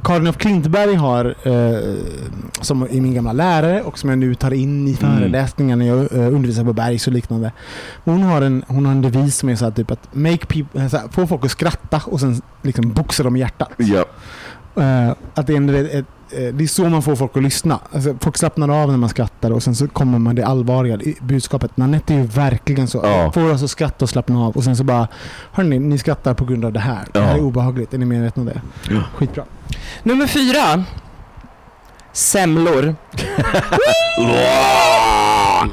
Karin 0.04 0.26
af 0.26 0.38
Klintberg 0.38 0.94
har, 0.96 1.24
eh, 1.42 1.94
som 2.60 2.82
är 2.82 3.00
min 3.00 3.14
gamla 3.14 3.32
lärare 3.32 3.82
och 3.82 3.98
som 3.98 4.10
jag 4.10 4.18
nu 4.18 4.34
tar 4.34 4.50
in 4.54 4.88
i 4.88 4.96
Mm. 5.00 5.16
föreläsningar 5.18 5.76
när 5.76 5.86
jag 5.86 5.98
eh, 5.98 6.34
undervisar 6.34 6.64
på 6.64 6.72
Bergs 6.72 7.06
och 7.06 7.12
liknande. 7.12 7.52
Hon 8.04 8.22
har 8.22 8.42
en, 8.42 8.64
hon 8.68 8.86
har 8.86 8.92
en 8.92 9.02
devis 9.02 9.36
som 9.36 9.48
är 9.48 9.56
så 9.56 9.64
här, 9.64 9.72
typ 9.72 9.90
att 9.90 10.08
make 10.14 10.46
people, 10.46 10.88
så 10.88 10.96
här, 10.96 11.08
få 11.08 11.26
folk 11.26 11.44
att 11.44 11.50
skratta 11.50 12.02
och 12.06 12.20
sen 12.20 12.42
liksom 12.62 12.92
boxa 12.92 13.22
dem 13.22 13.36
i 13.36 13.40
hjärtat. 13.40 13.70
Ja. 13.76 14.04
Eh, 14.76 15.10
att 15.34 15.46
det, 15.46 15.56
är 15.56 15.74
ett, 15.74 15.94
ett, 15.94 16.04
eh, 16.30 16.54
det 16.54 16.64
är 16.64 16.68
så 16.68 16.84
man 16.88 17.02
får 17.02 17.16
folk 17.16 17.36
att 17.36 17.42
lyssna. 17.42 17.78
Alltså, 17.92 18.14
folk 18.20 18.36
slappnar 18.36 18.82
av 18.82 18.90
när 18.90 18.96
man 18.96 19.08
skrattar 19.08 19.50
och 19.50 19.62
sen 19.62 19.74
så 19.74 19.88
kommer 19.88 20.18
man 20.18 20.34
det 20.34 20.46
allvarliga 20.46 20.94
i 20.94 21.16
budskapet. 21.20 21.76
Nanette 21.76 22.14
är 22.14 22.18
ju 22.18 22.26
verkligen 22.26 22.88
så. 22.88 23.00
Ja. 23.04 23.32
Får 23.32 23.52
oss 23.52 23.62
att 23.62 23.70
skratta 23.70 24.04
och 24.04 24.08
slappna 24.08 24.40
av 24.46 24.56
och 24.56 24.64
sen 24.64 24.76
så 24.76 24.84
bara 24.84 25.08
Hörni, 25.52 25.78
ni 25.78 25.98
skrattar 25.98 26.34
på 26.34 26.44
grund 26.44 26.64
av 26.64 26.72
det 26.72 26.80
här. 26.80 27.04
Det 27.12 27.20
här 27.20 27.30
Ja. 27.30 27.36
är 27.36 27.40
obehagligt. 27.42 27.94
Är 27.94 27.98
ni 27.98 28.04
medvetna 28.04 28.40
om 28.40 28.46
det? 28.46 28.60
Ja. 28.90 29.00
Skitbra. 29.16 29.44
Nummer 30.02 30.26
fyra. 30.26 30.84
Semlor. 32.12 32.94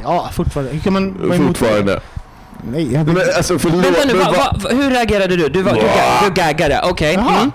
Ja, 0.03 0.29
fortfarande. 0.33 0.71
Hur 0.73 0.79
kan 0.79 0.93
man 0.93 1.15
vara 1.27 1.35
emot 1.35 1.57
Fortfarande. 1.57 1.93
det? 1.93 2.01
Nej, 2.71 2.93
jag 2.93 3.07
Men 3.07 3.17
alltså 3.37 3.59
förlåt, 3.59 3.85
Vänta 3.85 3.99
nu, 4.07 4.13
men 4.13 4.25
va, 4.25 4.55
va, 4.63 4.69
hur 4.69 4.89
reagerade 4.89 5.35
du? 5.37 5.47
Du, 5.49 5.61
var, 5.61 5.73
du, 5.73 5.79
du 6.27 6.33
gaggade, 6.33 6.81
okej. 6.83 7.13
Mm. 7.15 7.51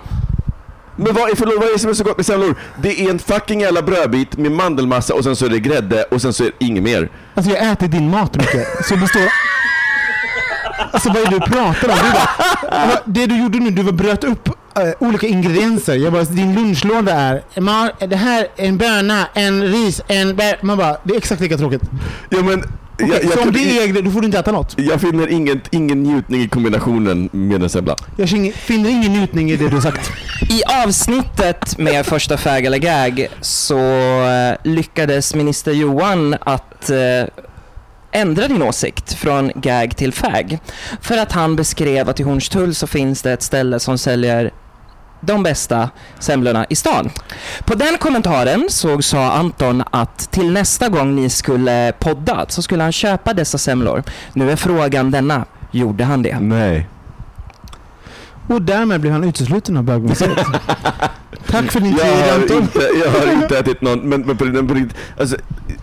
Men 0.97 1.15
vad, 1.15 1.31
är, 1.31 1.35
förlåt, 1.37 1.55
vad 1.59 1.69
är 1.69 1.73
det 1.73 1.79
som 1.79 1.91
är 1.91 1.95
så 1.95 2.05
gott 2.05 2.17
med 2.17 2.27
semlor? 2.27 2.55
Det 2.83 3.01
är 3.01 3.11
en 3.11 3.19
fucking 3.19 3.61
jävla 3.61 3.83
brödbit 3.83 4.37
med 4.37 4.53
mandelmassa 4.53 5.15
och 5.15 5.25
sen 5.25 5.37
så 5.37 5.45
är 5.47 5.51
det 5.51 5.59
grädde 5.61 6.03
och 6.03 6.23
sen 6.23 6.33
så 6.33 6.45
är 6.45 6.51
det 6.59 6.67
inget 6.67 6.83
mer. 6.83 7.11
Alltså 7.35 7.53
jag 7.53 7.71
äter 7.73 7.89
din 7.89 8.11
mat 8.11 8.37
mycket. 8.37 8.87
Så 8.87 8.97
det 8.97 9.09
står... 9.09 9.23
Alltså 10.93 11.09
vad 11.09 11.17
är 11.17 11.31
det 11.31 11.39
du 11.39 11.41
pratar 11.41 11.89
om? 11.89 11.95
Du 12.63 12.69
bara, 12.71 13.01
det 13.05 13.27
du 13.27 13.39
gjorde 13.43 13.59
nu, 13.59 13.71
du 13.71 13.83
var 13.83 13.93
bröt 13.93 14.25
upp 14.25 14.49
eh, 14.49 14.91
olika 14.99 15.27
ingredienser. 15.27 15.95
Jag 15.95 16.13
bara, 16.13 16.23
din 16.23 16.55
lunchlåda 16.55 17.13
är, 17.15 17.43
det 18.07 18.17
här 18.17 18.47
är 18.57 18.67
en 18.67 18.79
böna, 18.79 19.27
en 19.35 19.63
ris, 19.63 20.03
en 20.07 20.37
bär. 20.37 20.59
Man 20.63 20.79
bara, 20.79 20.97
det 21.05 21.15
är 21.15 21.19
exakt 21.19 21.41
lika 21.41 21.57
tråkigt. 21.57 21.83
Ja 22.29 22.43
men... 22.43 22.65
Okej, 23.03 23.09
jag, 23.13 23.25
jag, 23.25 23.33
så 23.33 23.43
om 23.43 23.53
det 23.53 23.79
är, 23.79 24.03
då 24.03 24.11
får 24.11 24.21
du 24.21 24.27
inte 24.27 24.39
äta 24.39 24.53
något. 24.53 24.75
jag 24.79 25.01
finner 25.01 25.29
inget, 25.29 25.75
ingen 25.75 26.03
njutning 26.03 26.41
i 26.43 26.49
kombinationen 26.49 27.29
med 27.33 27.63
en 27.63 27.69
semla. 27.71 27.97
Jag 28.17 28.29
finner- 28.29 28.91
ingen 28.91 29.13
njutning 29.13 29.51
i 29.51 29.57
det 29.57 29.69
du 29.69 29.81
sagt. 29.81 30.11
I 30.51 30.63
avsnittet 30.85 31.79
med 31.79 32.07
första 32.07 32.37
fag 32.37 32.65
eller 32.65 32.79
gag 32.79 33.27
så 33.41 33.79
eh, 34.25 34.57
lyckades 34.73 35.35
minister 35.35 35.73
Johan 35.73 36.37
att 36.41 36.91
eh, 36.91 36.97
ändra 38.13 38.49
din 38.49 38.63
åsikt 38.63 39.13
från 39.15 39.51
gag 39.55 39.97
till 39.97 40.13
fag. 40.13 40.59
För 41.01 41.19
att 41.19 41.33
han 41.33 41.57
beskrev 41.57 42.09
att 42.09 42.21
i 42.21 42.23
Hornstull 42.23 42.75
så 42.75 42.87
finns 42.87 43.23
det 43.23 43.33
ett 43.33 43.43
ställe 43.43 43.81
som 43.81 43.99
säljer 43.99 44.53
de 45.21 45.43
bästa 45.43 45.91
semlorna 46.19 46.67
i 46.69 46.77
stan. 46.77 47.11
På 47.65 47.75
den 47.75 47.99
kommentaren 47.99 48.67
så 48.69 49.03
sa 49.03 49.33
Anton 49.33 49.83
att 49.91 50.19
till 50.31 50.53
nästa 50.53 50.89
gång 50.89 51.17
ni 51.17 51.31
skulle 51.31 51.93
podda 51.99 52.45
så 52.49 52.63
skulle 52.63 52.83
han 52.83 52.93
köpa 52.93 53.35
dessa 53.35 53.59
semlor. 53.59 54.03
Nu 54.33 54.51
är 54.51 54.57
frågan 54.57 55.11
denna, 55.11 55.45
gjorde 55.71 56.05
han 56.05 56.23
det? 56.23 56.41
Nej. 56.41 56.89
Och 58.49 58.63
därmed 58.63 59.01
blev 59.01 59.13
han 59.13 59.25
utesluten 59.25 59.77
av 59.77 59.85
bögmuseet. 59.85 60.39
Tack 61.47 61.73
för 61.73 61.81
din 61.81 61.93
tid 61.93 62.07
Jag 62.07 62.33
har, 62.33 62.41
Anton. 62.41 62.63
inte, 62.63 62.79
jag 63.05 63.11
har 63.11 63.33
inte 63.43 63.59
ätit 63.59 63.81
någon, 63.81 64.09
men, 64.09 64.21
men 64.21 64.37
på, 64.37 64.45
på 64.75 64.87
alltså, 65.21 65.37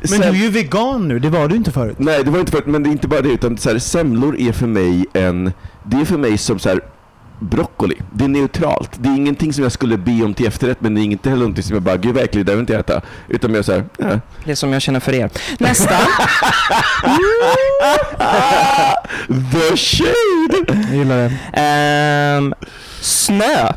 Men 0.10 0.22
du 0.22 0.28
är 0.28 0.34
ju 0.34 0.50
vegan 0.50 1.08
nu, 1.08 1.20
det 1.20 1.30
var 1.30 1.48
du 1.48 1.56
inte 1.56 1.72
förut. 1.72 1.96
Nej, 2.00 2.24
det 2.24 2.32
var 2.32 2.40
inte 2.40 2.52
för, 2.52 2.64
men 2.66 2.84
det 2.84 2.90
är 2.90 2.92
inte 2.92 3.08
bara 3.08 3.22
det, 3.22 3.30
utan 3.30 3.58
så 3.58 3.70
här, 3.70 3.80
semlor 3.80 4.40
är 4.40 4.52
för 4.52 4.68
mig 4.68 5.06
en, 5.14 5.54
det 5.84 5.98
är 5.98 6.06
för 6.06 6.18
mig 6.18 6.38
som 6.38 6.60
så 6.60 6.70
här, 6.70 6.82
broccoli. 7.44 7.96
Det 8.14 8.24
är 8.24 8.28
neutralt. 8.28 8.92
Det 8.98 9.10
är 9.10 9.16
ingenting 9.16 9.54
som 9.54 9.64
jag 9.64 9.72
skulle 9.72 9.98
be 9.98 10.24
om 10.24 10.34
till 10.34 10.48
efterrätt, 10.48 10.82
men 10.82 10.96
det 10.96 11.02
är 11.02 11.04
inte 11.04 11.30
heller 11.30 11.40
någonting 11.40 11.64
som 11.64 11.74
jag 11.74 11.84
bara, 11.84 11.98
gud 11.98 12.16
vad 12.16 12.24
äckligt, 12.24 12.48
det 12.48 12.52
vill 12.52 12.60
inte 12.60 12.74
jag 12.74 12.80
äta. 12.80 13.02
Utan 13.28 13.52
mer 13.52 13.62
såhär, 13.62 13.86
ja. 13.98 14.20
Det 14.46 14.52
är 14.52 14.56
som 14.56 14.74
jag 14.74 14.82
känner 14.82 15.00
för 15.00 15.14
er. 15.14 15.30
Nästa. 15.60 15.98
The 19.28 19.78
shade! 19.78 20.84
Jag 20.88 20.96
gillar 20.96 21.18
det. 21.18 21.32
Ehm, 21.54 22.54
snö. 23.02 23.74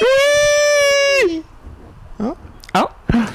Ja. 0.00 0.45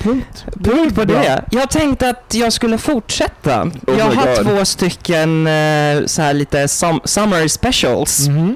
Punkt. 0.03 0.45
Punkt 0.63 0.95
på 0.95 1.05
det. 1.05 1.43
Jag 1.51 1.69
tänkte 1.69 2.09
att 2.09 2.33
jag 2.33 2.53
skulle 2.53 2.77
fortsätta. 2.77 3.61
Oh 3.63 3.97
jag 3.97 4.05
har 4.05 4.35
God. 4.43 4.45
två 4.45 4.65
stycken 4.65 5.47
eh, 5.47 6.05
så 6.05 6.21
här 6.21 6.33
lite 6.33 6.67
som, 6.67 7.01
summer 7.05 7.47
specials. 7.47 8.27
Mhm. 8.27 8.55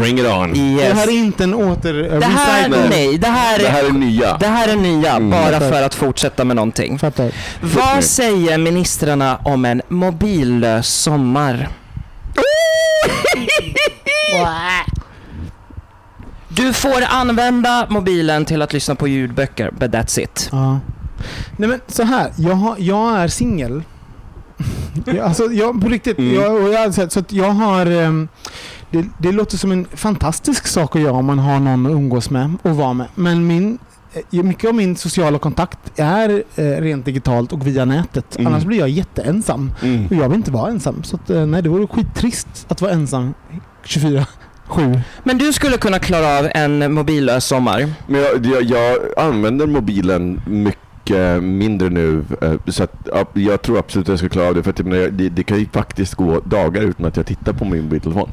Bring 0.00 0.18
it 0.18 0.26
on. 0.26 0.52
Det 0.52 0.58
Yes. 0.60 0.92
här 0.94 1.06
är 1.08 1.12
inte 1.12 1.44
en 1.44 1.54
åter... 1.54 1.92
Det 2.20 2.26
här, 2.26 2.68
Nej. 2.68 2.80
nej, 2.90 3.18
det 3.18 3.26
här 3.26 3.58
Det 3.58 3.68
här 3.68 3.84
är, 3.84 3.88
är 3.88 3.92
nya. 3.92 4.36
det 4.36 4.46
här 4.46 4.68
är 4.68 4.76
nya, 4.76 5.10
Mm. 5.16 5.30
bara 5.30 5.52
Fattar. 5.52 5.70
för 5.70 5.82
att 5.82 5.94
fortsätta 5.94 6.44
med 6.44 6.56
någonting. 6.56 6.98
Fattar. 6.98 7.30
Vad 7.60 8.04
säger 8.04 8.58
ministrarna 8.58 9.38
om 9.44 9.64
en 9.64 9.82
mobillös 9.88 10.88
sommar? 10.88 11.68
Du 16.60 16.72
får 16.72 17.02
använda 17.08 17.86
mobilen 17.90 18.44
till 18.44 18.62
att 18.62 18.72
lyssna 18.72 18.94
på 18.94 19.08
ljudböcker, 19.08 19.70
but 19.78 19.90
that's 19.90 20.20
it. 20.20 20.48
Ja. 20.52 20.80
Nej 21.56 21.68
men 21.68 21.80
så 21.86 22.02
här, 22.02 22.32
jag, 22.36 22.54
har, 22.54 22.76
jag 22.78 23.16
är 23.20 23.28
singel. 23.28 23.82
Jag- 25.06 25.18
alltså, 25.18 25.44
jag, 25.44 25.80
på 25.82 25.88
riktigt, 25.88 26.18
Mm. 26.18 26.34
jag, 26.34 26.54
och 26.62 26.68
jag, 26.72 27.12
så 27.12 27.22
jag 27.28 27.50
har... 27.50 27.86
ehm, 27.86 28.28
det, 28.90 29.04
det 29.18 29.32
låter 29.32 29.56
som 29.58 29.72
en 29.72 29.86
fantastisk 29.94 30.66
sak 30.66 30.96
att 30.96 31.02
göra 31.02 31.12
om 31.12 31.24
man 31.26 31.38
har 31.38 31.60
någon 31.60 31.86
att 31.86 31.92
umgås 31.92 32.30
med 32.30 32.52
och 32.62 32.76
vara 32.76 32.92
med. 32.92 33.06
Men 33.14 33.46
min, 33.46 33.78
eh, 34.32 34.42
mycket 34.42 34.68
av 34.68 34.74
min 34.74 34.96
sociala 34.96 35.38
kontakt 35.38 35.78
är 35.98 36.42
eh, 36.56 36.64
rent 36.64 37.04
digitalt 37.04 37.52
och 37.52 37.66
via 37.66 37.84
nätet. 37.84 38.36
Mm. 38.38 38.46
Annars 38.52 38.64
blir 38.64 38.78
jag 38.78 38.88
jätteensam. 38.88 39.72
Mm. 39.82 40.06
Och 40.06 40.12
jag 40.12 40.28
vill 40.28 40.36
inte 40.38 40.50
vara 40.50 40.70
ensam. 40.70 41.02
Så 41.02 41.16
att, 41.16 41.30
eh, 41.30 41.46
nej, 41.46 41.62
det 41.62 41.68
vore 41.68 41.86
skittrist 41.86 42.66
att 42.68 42.80
vara 42.80 42.92
ensam 42.92 43.34
24-7. 44.70 45.00
Men 45.24 45.38
du 45.38 45.52
skulle 45.52 45.76
kunna 45.76 45.98
klara 45.98 46.38
av 46.38 46.48
en 46.54 46.92
mobillös 46.92 47.44
sommar. 47.44 47.86
Men 48.06 48.20
jag, 48.20 48.46
jag, 48.46 48.62
jag 48.62 48.98
använder 49.16 49.66
mobilen 49.66 50.40
mycket 50.46 51.42
mindre 51.42 51.88
nu, 51.88 52.24
eh, 52.42 52.52
så 52.66 52.82
att, 52.84 52.92
ja, 53.04 53.24
jag 53.32 53.62
tror 53.62 53.78
absolut 53.78 54.04
att 54.08 54.12
jag 54.12 54.18
ska 54.18 54.28
klara 54.28 54.48
av 54.48 54.54
det. 54.54 54.62
För 54.62 54.70
att, 54.70 54.78
menar, 54.78 54.96
jag- 54.96 55.12
det, 55.12 55.28
det 55.28 55.42
kan 55.42 55.58
ju 55.58 55.66
faktiskt 55.72 56.14
gå 56.14 56.40
dagar 56.40 56.82
utan 56.82 57.06
att 57.06 57.16
jag 57.16 57.26
tittar 57.26 57.52
på 57.52 57.64
min 57.64 57.82
mobiltelefon. 57.82 58.30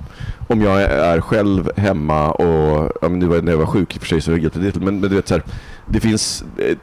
Om 0.47 0.61
jag 0.61 0.81
är 0.81 1.21
själv 1.21 1.71
hemma 1.77 2.31
och, 2.31 2.91
ja, 3.01 3.09
men 3.09 3.19
nu 3.19 3.25
var- 3.25 3.41
när 3.41 3.51
jag 3.51 3.59
var 3.59 3.65
sjuk 3.65 3.95
i 3.95 3.97
och 3.97 4.01
för 4.01 4.07
sig 4.07 4.21
så 4.21 4.37
hjälpte 4.37 4.59
det 4.59 4.71
till, 4.71 4.81
men, 4.81 4.99
men 4.99 5.09
du 5.09 5.15
vet 5.15 5.27
så 5.27 5.33
här, 5.33 5.43
det 5.85 5.99
finns 5.99 6.43
eh, 6.57 6.77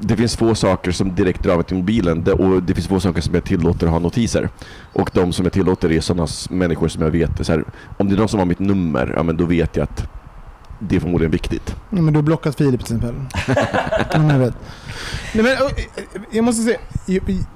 det 0.00 0.16
finns 0.16 0.36
få 0.36 0.54
saker 0.54 0.92
som 0.92 1.14
direkt 1.14 1.42
drar 1.42 1.56
mig 1.56 1.64
till 1.64 1.76
mobilen 1.76 2.32
och 2.32 2.62
det 2.62 2.74
finns 2.74 2.88
få 2.88 3.00
saker 3.00 3.20
som 3.20 3.34
jag 3.34 3.44
tillåter 3.44 3.86
att 3.86 3.92
ha 3.92 3.98
notiser. 3.98 4.48
Och 4.92 5.10
de 5.14 5.32
som 5.32 5.44
jag 5.44 5.52
tillåter 5.52 5.92
är 5.92 6.00
sådana 6.00 6.26
människor 6.50 6.88
som 6.88 7.02
jag 7.02 7.10
vet, 7.10 7.46
så 7.46 7.52
här, 7.52 7.64
om 7.98 8.08
det 8.08 8.14
är 8.14 8.18
någon 8.18 8.28
som 8.28 8.38
har 8.38 8.46
mitt 8.46 8.58
nummer, 8.58 9.12
ja 9.16 9.22
men 9.22 9.36
då 9.36 9.44
vet 9.44 9.76
jag 9.76 9.84
att 9.84 10.08
det 10.78 10.96
är 10.96 11.00
förmodligen 11.00 11.30
viktigt. 11.32 11.76
Ja, 11.90 12.02
men 12.02 12.12
du 12.12 12.18
har 12.18 12.22
blockat 12.22 12.56
Filip 12.56 12.84
till 12.84 12.96
exempel. 12.96 13.14
ja, 14.12 14.18
men 14.18 14.28
jag 14.28 14.38
vet. 14.38 14.54
Nej, 15.34 15.42
men, 15.44 15.52
eh, 15.52 15.84
jag 16.30 16.44
måste 16.44 16.62
säga, 16.62 16.78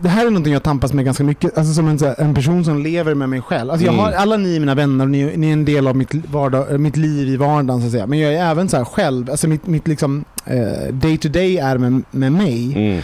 det 0.01 0.09
här 0.09 0.27
är 0.27 0.31
någonting 0.31 0.53
jag 0.53 0.63
tampas 0.63 0.93
med 0.93 1.05
ganska 1.05 1.25
mycket. 1.25 1.59
Alltså 1.59 1.75
som 1.75 1.89
en, 1.89 1.99
här, 1.99 2.15
en 2.21 2.35
person 2.35 2.65
som 2.65 2.83
lever 2.83 3.15
med 3.15 3.29
mig 3.29 3.41
själv. 3.41 3.71
Alltså, 3.71 3.87
jag 3.87 3.93
Mm. 3.95 4.05
har, 4.05 4.13
alla 4.13 4.37
ni 4.37 4.57
är 4.57 4.61
mina 4.61 4.75
vänner 4.75 5.05
och 5.05 5.11
ni, 5.11 5.37
ni 5.37 5.49
är 5.49 5.53
en 5.53 5.65
del 5.65 5.87
av 5.87 5.97
mitt, 5.97 6.15
vardag, 6.15 6.71
eh, 6.73 6.79
mitt 6.79 6.97
liv 6.97 7.29
i 7.29 7.37
vardagen. 7.37 7.81
Så 7.81 7.87
att 7.87 7.93
säga. 7.93 8.07
Men 8.07 8.19
jag 8.19 8.35
är 8.35 8.51
även 8.51 8.69
så 8.69 8.77
här 8.77 8.85
själv, 8.85 9.31
alltså 9.31 9.49
mitt, 9.49 9.67
mitt 9.67 9.89
liksom, 9.89 10.25
eh, 10.45 10.93
day 10.95 11.17
to 11.19 11.29
day 11.29 11.59
är 11.59 11.79
med, 11.79 12.03
med 12.11 12.33
mig. 12.33 12.73
Mm. 12.77 13.03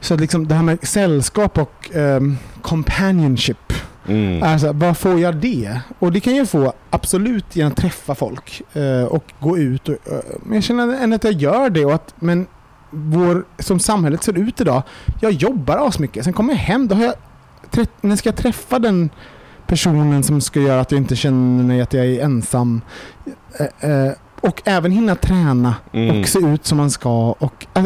Så 0.00 0.14
att 0.14 0.20
liksom, 0.20 0.48
det 0.48 0.54
här 0.54 0.62
med 0.62 0.78
sällskap 0.82 1.58
och 1.58 1.90
ehm, 1.94 2.36
companionship. 2.62 3.72
Mm. 4.08 4.42
Alltså, 4.42 4.72
vad 4.72 4.98
får 4.98 5.20
jag 5.20 5.36
det? 5.36 5.80
Och 5.98 6.12
det 6.12 6.20
kan 6.20 6.36
jag 6.36 6.48
få 6.48 6.72
absolut 6.90 7.56
genom 7.56 7.72
att 7.72 7.78
träffa 7.78 8.14
folk 8.14 8.62
eh, 8.72 9.04
och 9.04 9.24
gå 9.40 9.58
ut. 9.58 9.88
Och, 9.88 9.94
eh, 9.94 10.18
men 10.42 10.54
jag 10.54 10.64
känner 10.64 11.02
ändå 11.02 11.16
att 11.16 11.24
jag 11.24 11.32
gör 11.32 11.70
det. 11.70 11.84
Och 11.84 11.94
att, 11.94 12.14
men 12.20 12.46
vår, 12.90 13.44
som 13.58 13.78
samhället 13.80 14.22
ser 14.24 14.38
ut 14.38 14.60
idag, 14.60 14.82
jag 15.20 15.32
jobbar 15.32 15.88
asmycket. 15.88 16.24
Sen 16.24 16.32
kommer 16.32 16.52
jag 16.52 16.60
hem, 16.60 16.88
då 16.88 16.94
har 16.94 17.02
jag, 17.04 17.14
när 18.00 18.16
ska 18.16 18.28
jag 18.28 18.36
träffa 18.36 18.78
den 18.78 19.10
personen 19.66 20.22
som 20.22 20.40
ska 20.40 20.60
göra 20.60 20.80
att 20.80 20.90
jag 20.92 20.98
inte 21.00 21.16
känner 21.16 21.64
mig 21.64 21.80
att 21.80 21.92
jag 21.92 22.06
är 22.06 22.24
ensam. 22.24 22.80
Eh, 23.58 23.90
eh, 23.90 24.12
och 24.40 24.62
även 24.64 24.92
hinna 24.92 25.14
träna 25.14 25.74
Mm. 25.92 26.20
och 26.20 26.28
se 26.28 26.38
ut 26.38 26.66
som 26.66 26.78
man 26.78 26.90
ska. 26.90 27.30
Och, 27.38 27.66
eh, 27.74 27.84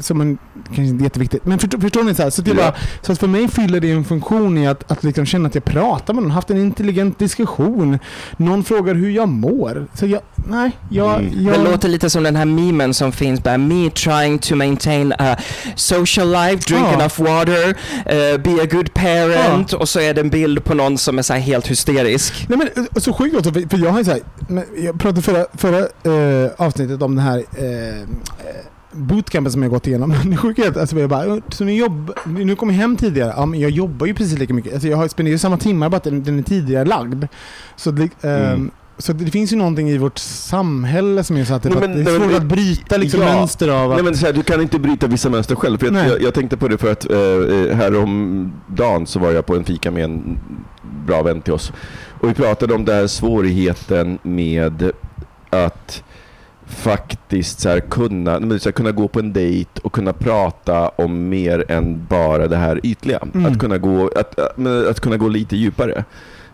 som 0.00 0.20
en, 0.20 0.38
kanske 0.66 0.82
inte 0.82 1.04
jätteviktigt, 1.04 1.44
men 1.46 1.58
förstår, 1.58 1.78
förstår 1.78 2.02
ni? 2.04 2.14
Så, 2.14 2.22
här, 2.22 2.30
så, 2.30 2.42
att 2.42 2.46
jag 2.48 2.56
Ja. 2.56 2.60
bara, 2.62 2.74
så 3.02 3.12
att 3.12 3.18
för 3.18 3.26
mig 3.28 3.48
fyller 3.48 3.80
det 3.80 3.90
en 3.90 4.04
funktion 4.04 4.58
i 4.58 4.66
att, 4.68 4.90
att 4.90 5.04
liksom 5.04 5.26
känna 5.26 5.48
att 5.48 5.54
jag 5.54 5.64
pratar 5.64 6.14
med 6.14 6.22
någon, 6.22 6.30
haft 6.32 6.50
en 6.50 6.58
intelligent 6.58 7.18
diskussion. 7.18 7.98
Någon 8.36 8.64
frågar 8.64 8.94
hur 8.94 9.10
jag 9.10 9.28
mår. 9.28 9.86
Så 9.94 10.06
jag, 10.06 10.20
nej, 10.34 10.70
jag... 10.90 11.14
Mm. 11.20 11.44
jag 11.46 11.54
Det 11.58 11.70
låter 11.70 11.88
lite 11.88 12.10
som 12.10 12.22
den 12.22 12.36
här 12.36 12.44
memen 12.44 12.94
som 12.94 13.12
finns 13.12 13.42
bara 13.42 13.58
Me 13.58 13.90
trying 13.90 14.38
to 14.38 14.54
maintain 14.56 15.12
a 15.18 15.36
social 15.76 16.32
life, 16.32 16.62
drink 16.68 16.86
Ja. 16.86 16.92
enough 16.94 17.22
water, 17.22 17.68
eh, 18.06 18.38
be 18.40 18.62
a 18.62 18.66
good 18.70 18.94
parent 18.94 19.72
och 19.72 19.88
så 19.88 20.00
är 20.00 20.14
det 20.14 20.20
en 20.20 20.30
bild 20.30 20.64
på 20.64 20.74
någon 20.74 20.98
som 20.98 21.18
är 21.18 21.22
så 21.22 21.32
här 21.32 21.40
helt 21.40 21.66
hysterisk. 21.66 22.46
Nej 22.48 22.58
men 22.58 22.68
eh, 22.76 23.00
så 23.00 23.12
sjukt 23.12 23.36
också, 23.36 23.52
för, 23.52 23.68
för 23.68 23.78
jag 23.78 23.90
har 23.90 23.98
ju 23.98 24.04
så 24.04 24.10
här, 24.10 24.20
jag 24.78 25.00
pratade 25.00 25.22
förra, 25.22 25.46
förra 25.54 25.78
eh, 25.78 26.50
avsnittet 26.56 27.02
om 27.02 27.16
den 27.16 27.24
här 27.24 27.38
eh, 27.38 28.08
bootcampen 28.94 29.52
som 29.52 29.62
jag 29.62 29.70
gått 29.70 29.86
igenom. 29.86 30.10
Det 30.56 30.62
är 30.64 30.68
att 30.68 30.76
alltså, 30.76 30.98
jag 30.98 31.10
bara, 31.10 31.40
så 31.48 31.64
ni 31.64 31.76
jobb, 31.78 32.12
nu 32.26 32.56
kommer 32.56 32.72
jag 32.72 32.80
hem 32.80 32.96
tidigare. 32.96 33.34
Ja, 33.36 33.46
men 33.46 33.60
jag 33.60 33.70
jobbar 33.70 34.06
ju 34.06 34.14
precis 34.14 34.38
lika 34.38 34.54
mycket. 34.54 34.72
Alltså, 34.72 34.88
jag 34.88 34.96
har 34.96 35.08
spenderar 35.08 35.32
ju 35.32 35.38
samma 35.38 35.56
timmar 35.56 35.88
bara 35.88 35.96
att 35.96 36.04
den, 36.04 36.22
den 36.22 36.38
är 36.38 36.42
tidigare 36.42 36.84
lagd. 36.84 37.24
Så, 37.76 37.90
det, 37.90 38.08
Mm. 38.22 38.70
så 38.98 39.12
det 39.12 39.30
finns 39.30 39.52
ju 39.52 39.56
någonting 39.56 39.90
i 39.90 39.98
vårt 39.98 40.18
samhälle 40.18 41.24
som 41.24 41.36
är 41.36 41.44
så 41.44 41.54
att 41.54 41.62
det, 41.62 41.68
Nej, 41.68 41.78
att 41.78 41.90
men- 41.90 42.04
det 42.04 42.10
är 42.10 42.18
nej, 42.18 42.28
svårt 42.28 42.36
att 42.42 42.46
bryta 42.48 42.96
liksom, 42.96 43.20
Ja. 43.20 43.34
mönster 43.34 43.68
av 43.68 43.90
att... 43.90 43.96
Nej, 43.96 44.04
men 44.04 44.16
så 44.16 44.26
här, 44.26 44.32
du 44.32 44.42
kan 44.42 44.60
inte 44.62 44.78
bryta 44.78 45.06
vissa 45.06 45.30
mönster 45.30 45.54
själv. 45.54 45.78
För 45.78 45.90
Nej. 45.90 46.02
jag, 46.02 46.12
jag, 46.16 46.22
jag 46.22 46.34
tänkte 46.34 46.56
på 46.56 46.68
det 46.68 46.78
för 46.78 46.92
att 46.92 47.10
eh, 47.10 47.76
häromdagen 47.76 49.06
så 49.06 49.18
var 49.18 49.30
jag 49.30 49.46
på 49.46 49.56
en 49.56 49.64
fika 49.64 49.90
med 49.90 50.04
en 50.04 50.38
bra 51.06 51.22
vän 51.22 51.40
till 51.40 51.52
oss. 51.52 51.72
Och 52.20 52.28
vi 52.28 52.34
pratade 52.34 52.74
om 52.74 52.84
den 52.84 52.96
här 52.96 53.06
svårigheten 53.06 54.18
med 54.22 54.92
att 55.50 56.02
faktiskt 56.66 57.60
så 57.60 57.68
här, 57.68 57.80
kunna, 57.80 58.40
men 58.40 58.60
så 58.60 58.68
här, 58.68 58.72
kunna 58.72 58.92
gå 58.92 59.08
på 59.08 59.18
en 59.18 59.32
dejt 59.32 59.80
och 59.82 59.92
kunna 59.92 60.12
prata 60.12 60.88
om 60.88 61.28
mer 61.28 61.64
än 61.68 62.06
bara 62.08 62.48
det 62.48 62.56
här 62.56 62.80
ytliga. 62.82 63.18
Mm. 63.34 63.52
Att, 63.52 63.58
kunna 63.58 63.78
gå, 63.78 64.10
att, 64.16 64.38
att, 64.38 64.56
men 64.56 64.88
att 64.88 65.00
kunna 65.00 65.16
gå 65.16 65.28
lite 65.28 65.56
djupare. 65.56 66.04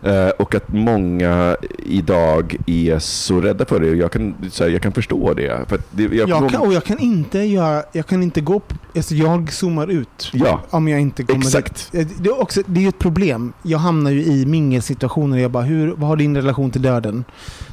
Eh, 0.03 0.29
och 0.29 0.55
att 0.55 0.73
många 0.73 1.55
idag 1.85 2.55
är 2.65 2.99
så 2.99 3.41
rädda 3.41 3.65
för 3.65 3.79
det. 3.79 3.89
Och 3.89 3.95
jag 3.95 4.11
kan, 4.11 4.35
så 4.51 4.63
här, 4.63 4.71
jag 4.71 4.81
kan 4.81 4.91
förstå 4.91 5.33
det. 5.33 5.69
För 5.69 5.75
att 5.75 5.85
det 5.91 6.03
jag, 6.03 6.29
Jag 6.29 6.49
kan, 6.49 6.61
och 6.61 6.73
jag 6.73 6.83
kan 6.83 6.99
inte 6.99 7.39
göra, 7.39 7.83
jag 7.91 8.07
kan 8.07 8.23
inte 8.23 8.41
gå, 8.41 8.59
på, 8.59 8.75
alltså 8.95 9.15
jag 9.15 9.53
zoomar 9.53 9.87
ut. 9.87 10.29
Ja, 10.33 10.61
Om 10.69 10.87
jag 10.87 10.99
inte 11.01 11.23
kommer 11.23 11.45
exakt. 11.45 11.91
dit. 11.91 12.07
Det 12.19 12.29
är, 12.29 12.41
också, 12.41 12.61
det 12.65 12.85
är 12.85 12.89
ett 12.89 12.99
problem. 12.99 13.53
Jag 13.63 13.79
hamnar 13.79 14.11
ju 14.11 14.23
i 14.23 14.45
mingelsituationer. 14.45 15.37
Jag 15.37 15.51
bara, 15.51 15.63
hur, 15.63 15.93
vad 15.97 16.09
har 16.09 16.15
din 16.15 16.35
relation 16.35 16.71
till 16.71 16.81
döden? 16.81 17.23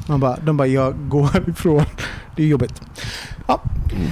Man 0.06 0.20
bara, 0.20 0.36
de 0.44 0.56
bara, 0.56 0.68
jag 0.68 0.94
går 1.08 1.22
härifrån. 1.32 1.84
Det 2.36 2.42
är 2.42 2.46
jobbigt. 2.46 2.82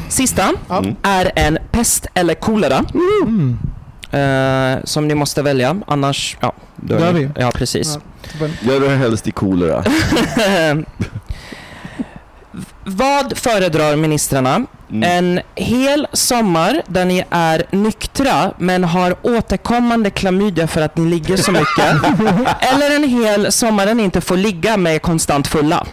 Sista 0.09 0.43
Ja. 0.69 0.85
Är 1.03 1.31
en 1.37 1.59
pest 1.71 2.07
eller 2.15 2.35
kolera. 2.35 2.85
Mm. 3.27 3.59
Eh, 4.11 4.77
som 4.85 5.09
ni 5.09 5.15
måste 5.15 5.43
välja, 5.43 5.77
annars... 5.87 6.37
Ja, 6.41 6.53
dör 6.77 6.99
Dör 6.99 7.13
ni. 7.13 7.21
vi? 7.25 7.31
Ja, 7.41 7.51
precis. 7.55 7.99
Ja. 8.41 8.47
Jag 8.61 8.81
dör 8.83 8.97
helst 8.97 9.29
i 9.29 9.31
kolera. 9.31 9.85
Vad 12.85 13.39
föredrar 13.39 13.97
ministrarna? 13.97 14.67
Mm. 14.91 15.03
En 15.03 15.41
hel 15.55 16.07
sommar 16.13 16.83
där 16.87 17.05
ni 17.05 17.25
är 17.31 17.63
nyktra 17.71 18.53
men 18.59 18.85
har 18.85 19.17
återkommande 19.23 20.11
klamydia 20.11 20.67
för 20.67 20.81
att 20.83 20.97
ni 20.97 21.11
ligger 21.11 21.37
så 21.37 21.53
mycket. 21.53 21.79
Eller 22.61 22.97
en 22.97 23.05
hel 23.05 23.53
sommar 23.53 23.87
där 23.87 23.95
ni 23.95 24.03
inte 24.03 24.21
får 24.21 24.37
ligga 24.37 24.77
med 24.77 25.03
konstant 25.03 25.47
fulla. 25.47 25.87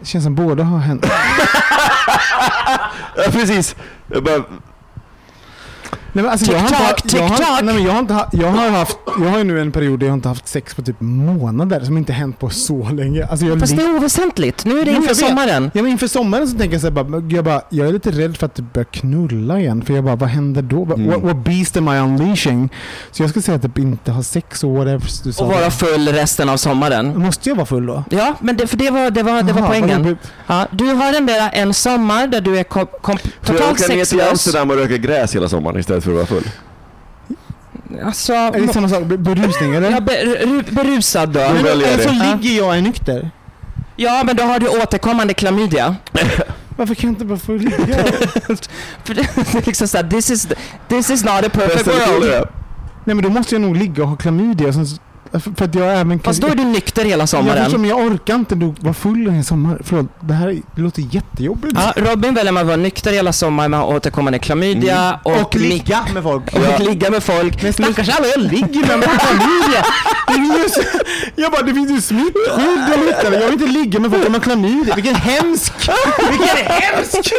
Det 0.00 0.06
känns 0.06 0.24
som 0.24 0.34
båda 0.34 0.62
har 0.64 0.78
hänt. 0.78 1.06
Ja, 3.16 3.24
precis. 3.32 3.76
Jag 4.12 4.24
bara, 4.24 4.42
Nej, 6.18 6.22
men 6.24 6.32
alltså, 6.32 6.52
jag 6.52 6.58
har 6.58 6.68
TikTok, 6.68 7.04
inte, 7.04 7.16
jag 7.16 7.22
har, 7.28 7.36
TikTok. 7.36 7.62
nej, 7.62 7.74
men 7.74 7.84
jag 7.84 7.92
har 7.92 7.98
inte 8.00 8.14
ha- 8.14 8.28
jag 8.32 8.48
har 8.50 8.68
haft, 8.70 8.98
jag 9.20 9.28
har 9.30 9.38
ju 9.38 9.44
nu 9.44 9.60
en 9.60 9.72
period 9.72 10.00
där 10.00 10.06
jag 10.06 10.14
inte 10.14 10.28
haft 10.28 10.48
sex 10.48 10.74
på 10.74 10.82
typ 10.82 11.00
månader 11.00 11.80
som 11.80 11.96
inte 11.98 12.12
hänt 12.12 12.38
på 12.38 12.50
så 12.50 12.88
länge. 12.88 13.26
Alltså 13.26 13.46
jag 13.46 13.60
Fast 13.60 13.76
det 13.76 13.82
är 13.82 13.96
oväsentligt. 13.96 14.64
Nu 14.64 14.80
är 14.80 14.84
det 14.84 14.90
inför 14.90 15.08
jag 15.08 15.16
sommaren. 15.16 15.70
Ja, 15.74 15.82
men 15.82 15.92
inför 15.92 16.06
sommaren 16.06 16.48
så 16.48 16.58
tänker 16.58 16.74
jag 16.74 16.80
så 16.80 16.86
här, 16.86 17.04
bara, 17.04 17.22
jag, 17.30 17.44
bara, 17.44 17.62
jag 17.68 17.88
är 17.88 17.92
lite 17.92 18.10
rädd 18.10 18.36
för 18.36 18.46
att 18.46 18.54
det 18.54 18.62
börjar 18.62 18.84
knulla 18.84 19.60
igen. 19.60 19.82
För 19.84 19.94
jag 19.94 20.04
bara, 20.04 20.16
vad 20.16 20.28
händer 20.28 20.62
då? 20.62 20.84
Vad- 20.84 20.98
Mm. 20.98 21.10
What, 21.10 21.22
what 21.22 21.44
beast 21.44 21.76
am 21.76 21.88
I 21.88 21.98
unleashing? 21.98 22.68
Så 23.12 23.22
jag 23.22 23.30
skulle 23.30 23.42
säga 23.42 23.56
att 23.56 23.64
jag 23.64 23.78
inte 23.78 24.12
har 24.12 24.22
sex 24.22 24.64
år. 24.64 24.78
whatever 24.78 25.02
du 25.24 25.32
sa 25.32 25.44
Och 25.44 25.50
vara 25.52 25.64
det. 25.64 25.70
full 25.70 26.08
resten 26.08 26.48
av 26.48 26.56
sommaren. 26.56 27.18
Måste 27.18 27.48
jag 27.48 27.56
vara 27.56 27.66
full 27.66 27.86
då? 27.86 28.04
Ja, 28.10 28.34
men 28.40 28.56
det, 28.56 28.66
för 28.66 28.76
det 28.76 28.90
var, 28.90 29.10
det 29.10 29.22
var, 29.22 29.42
det 29.42 29.52
var 29.52 29.60
Jaha, 29.60 29.68
poängen. 29.68 30.02
vad- 30.04 30.16
Ja, 30.46 30.66
du 30.70 30.84
har 30.84 31.12
en, 31.12 31.26
där, 31.26 31.50
en 31.52 31.74
sommar 31.74 32.26
där 32.26 32.40
du 32.40 32.58
är 32.58 32.64
kom, 32.64 32.86
kom, 33.02 33.18
får 33.18 33.30
jag 33.46 33.56
totalt 33.58 33.72
åka 33.80 33.88
ner 33.88 33.96
till 33.98 34.06
sexlös. 34.06 34.30
Amsterdam 34.30 34.70
och 34.70 34.76
röka 34.76 34.96
gräs 34.96 35.34
hela 35.34 35.48
sommaren 35.48 35.80
istället 35.80 36.04
för 36.04 36.07
att 36.10 36.14
vara 36.16 36.26
full? 36.26 36.50
Alltså, 38.04 38.32
Är 38.32 38.66
det 38.66 38.72
samma 38.72 38.88
sak? 38.88 39.04
Berusning 39.04 39.74
eller? 39.74 39.90
ja, 39.90 40.00
ber, 40.00 40.72
berusad 40.74 41.28
då. 41.28 41.40
Men- 41.40 41.66
Eller 41.66 41.98
så 41.98 42.08
det. 42.08 42.36
ligger 42.42 42.56
jag 42.58 42.76
är 42.78 42.82
nykter. 42.82 43.30
Ja, 43.96 44.22
men 44.26 44.36
då 44.36 44.42
har 44.42 44.58
du 44.58 44.68
återkommande 44.68 45.34
klamydia. 45.34 45.96
Varför 46.76 46.94
kan 46.94 47.08
jag 47.10 47.14
inte 47.14 47.24
bara 47.24 47.38
få 47.38 47.52
ligga? 47.52 47.76
För 49.04 49.14
det 49.14 49.20
är 49.20 49.66
liksom 49.66 49.88
såhär, 49.88 50.10
this 50.10 50.30
is, 50.30 50.48
this 50.88 51.10
is 51.10 51.24
not 51.24 51.32
a 51.46 51.50
perfect 51.52 51.86
world. 51.86 52.46
Nej 53.04 53.14
men 53.14 53.22
då 53.22 53.28
måste 53.28 53.54
jag 53.54 53.62
nog 53.62 53.76
ligga 53.76 54.02
och 54.02 54.08
ha 54.08 54.16
klamydia. 54.16 54.72
Sen, 54.72 54.86
för 55.56 55.64
att 55.64 55.74
jag 55.74 55.92
även 56.00 56.18
kan... 56.18 56.20
Fast 56.24 56.40
då 56.40 56.46
är 56.48 56.54
du 56.54 56.64
nykter 56.64 57.04
hela 57.04 57.20
Jag 57.22 57.28
förstår, 57.28 57.38
sommaren. 57.54 57.80
men 57.80 57.90
jag 57.90 57.98
orkar 57.98 58.34
inte 58.34 58.54
vara 58.80 58.94
full 58.94 59.26
en 59.26 59.44
sommar. 59.44 59.80
Förlåt, 59.84 60.06
det 60.20 60.34
här 60.34 60.56
det 60.76 60.82
låter 60.82 61.02
jättejobbigt. 61.10 61.74
Ja, 61.76 61.92
Robin 61.96 62.34
väljer 62.34 62.52
man 62.52 62.60
att 62.60 62.66
vara 62.66 62.76
nykter 62.76 63.12
hela 63.12 63.32
sommaren 63.32 63.70
med 63.70 63.80
återkommande 63.82 64.38
klamydia 64.38 65.20
och, 65.22 65.30
Mm. 65.32 65.44
och 65.44 65.54
ligga 65.56 66.00
med 66.14 66.22
folk. 66.22 66.42
och 66.54 66.80
ligga 66.80 67.10
med 67.10 67.22
folk. 67.22 67.62
Men 67.62 67.72
stackars 67.72 68.08
alla 68.08 68.26
jag 68.26 68.40
ligger 68.40 68.86
med 68.86 68.98
med 68.98 69.08
klamydia. 69.20 69.84
Jag 71.36 71.52
bara, 71.52 71.62
det 71.62 71.74
finns 71.74 71.90
ju 71.90 72.00
smittskydd 72.00 72.88
och. 72.94 73.32
Jag 73.34 73.40
vill 73.40 73.52
inte 73.52 73.66
ligga 73.66 74.00
med 74.00 74.10
folk 74.10 74.28
har 74.32 74.40
klamydia. 74.40 74.94
Vilken 74.94 75.14
hemsk! 75.14 75.72
Vilken 76.30 76.56
hemsk! 76.66 77.32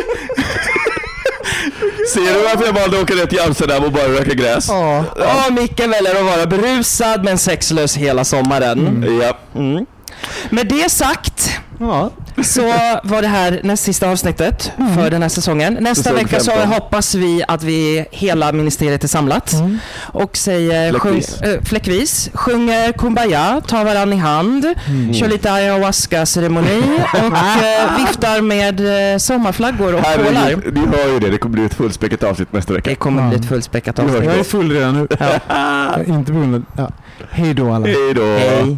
Ser 2.13 2.33
du 2.33 2.43
varför 2.43 2.65
jag 2.65 2.73
valde 2.73 2.97
att 2.97 3.03
åka 3.03 3.15
ner 3.15 3.25
till 3.25 3.39
Amsterdam 3.39 3.83
och 3.83 3.91
bara 3.91 4.07
röka 4.07 4.33
gräs? 4.33 4.67
Ja. 4.69 5.03
Och 5.47 5.53
Micke 5.53 5.79
väljer 5.79 6.15
att 6.19 6.25
vara 6.37 6.45
berusad 6.45 7.23
men 7.23 7.37
sexlös 7.37 7.97
hela 7.97 8.23
sommaren. 8.25 9.05
Ja. 9.21 9.37
Mm. 9.59 9.85
Med 10.49 10.67
det 10.67 10.89
sagt 10.91 11.49
ja. 11.79 12.09
Så 12.43 12.61
var 13.03 13.21
det 13.21 13.27
här 13.27 13.59
näst 13.63 13.83
sista 13.83 14.09
avsnittet 14.09 14.71
Mm. 14.77 14.95
för 14.95 15.09
den 15.11 15.21
här 15.21 15.29
säsongen. 15.29 15.77
Nästa 15.79 16.03
Säsong 16.03 16.15
vecka 16.17 16.39
så 16.39 16.51
15. 16.51 16.71
hoppas 16.73 17.15
vi 17.15 17.43
att 17.47 17.63
vi 17.63 18.05
hela 18.11 18.51
ministeriet 18.51 19.03
är 19.03 19.07
samlat 19.07 19.53
Mm. 19.53 19.79
och 20.05 20.37
säger 20.37 20.91
Fläckvis. 20.91 21.39
Sjung, 21.41 21.53
äh, 21.53 21.61
fläckvis, 21.63 22.29
sjunger 22.33 22.91
Kumbaya, 22.91 23.61
tar 23.67 23.85
varann 23.85 24.13
i 24.13 24.15
hand, 24.15 24.65
Mm. 24.87 25.13
kör 25.13 25.27
lite 25.27 25.51
ayahuasca-ceremoni 25.51 26.79
och 27.13 27.37
äh, 27.37 27.97
viftar 28.05 28.41
med 28.41 29.13
äh, 29.13 29.17
sommarflaggor 29.17 29.93
och 29.95 30.01
pålar. 30.03 30.71
Ni 30.71 30.79
hör 30.97 31.13
ju 31.13 31.19
det. 31.19 31.29
Det 31.29 31.37
kommer 31.37 31.53
bli 31.53 31.65
ett 31.65 31.73
fullspäckat 31.73 32.23
avsnitt 32.23 32.53
nästa 32.53 32.73
vecka. 32.73 32.89
Det 32.89 32.95
kommer 32.95 33.29
bli 33.29 33.37
ett 33.39 33.45
fullspäckat 33.45 33.99
avsnitt. 33.99 34.23
Jag 34.23 34.35
är 34.39 34.43
full 34.43 34.71
redan 34.71 34.93
nu. 34.97 35.07
Är 35.47 36.09
inte 36.09 36.31
på 36.31 36.37
grund 36.39 36.55
av... 36.55 36.63
Ja. 36.77 36.91
Hej 37.31 37.53
då 37.53 37.71
alla. 37.73 37.85
Hej 37.87 38.13
då. 38.15 38.21
Hej. 38.21 38.77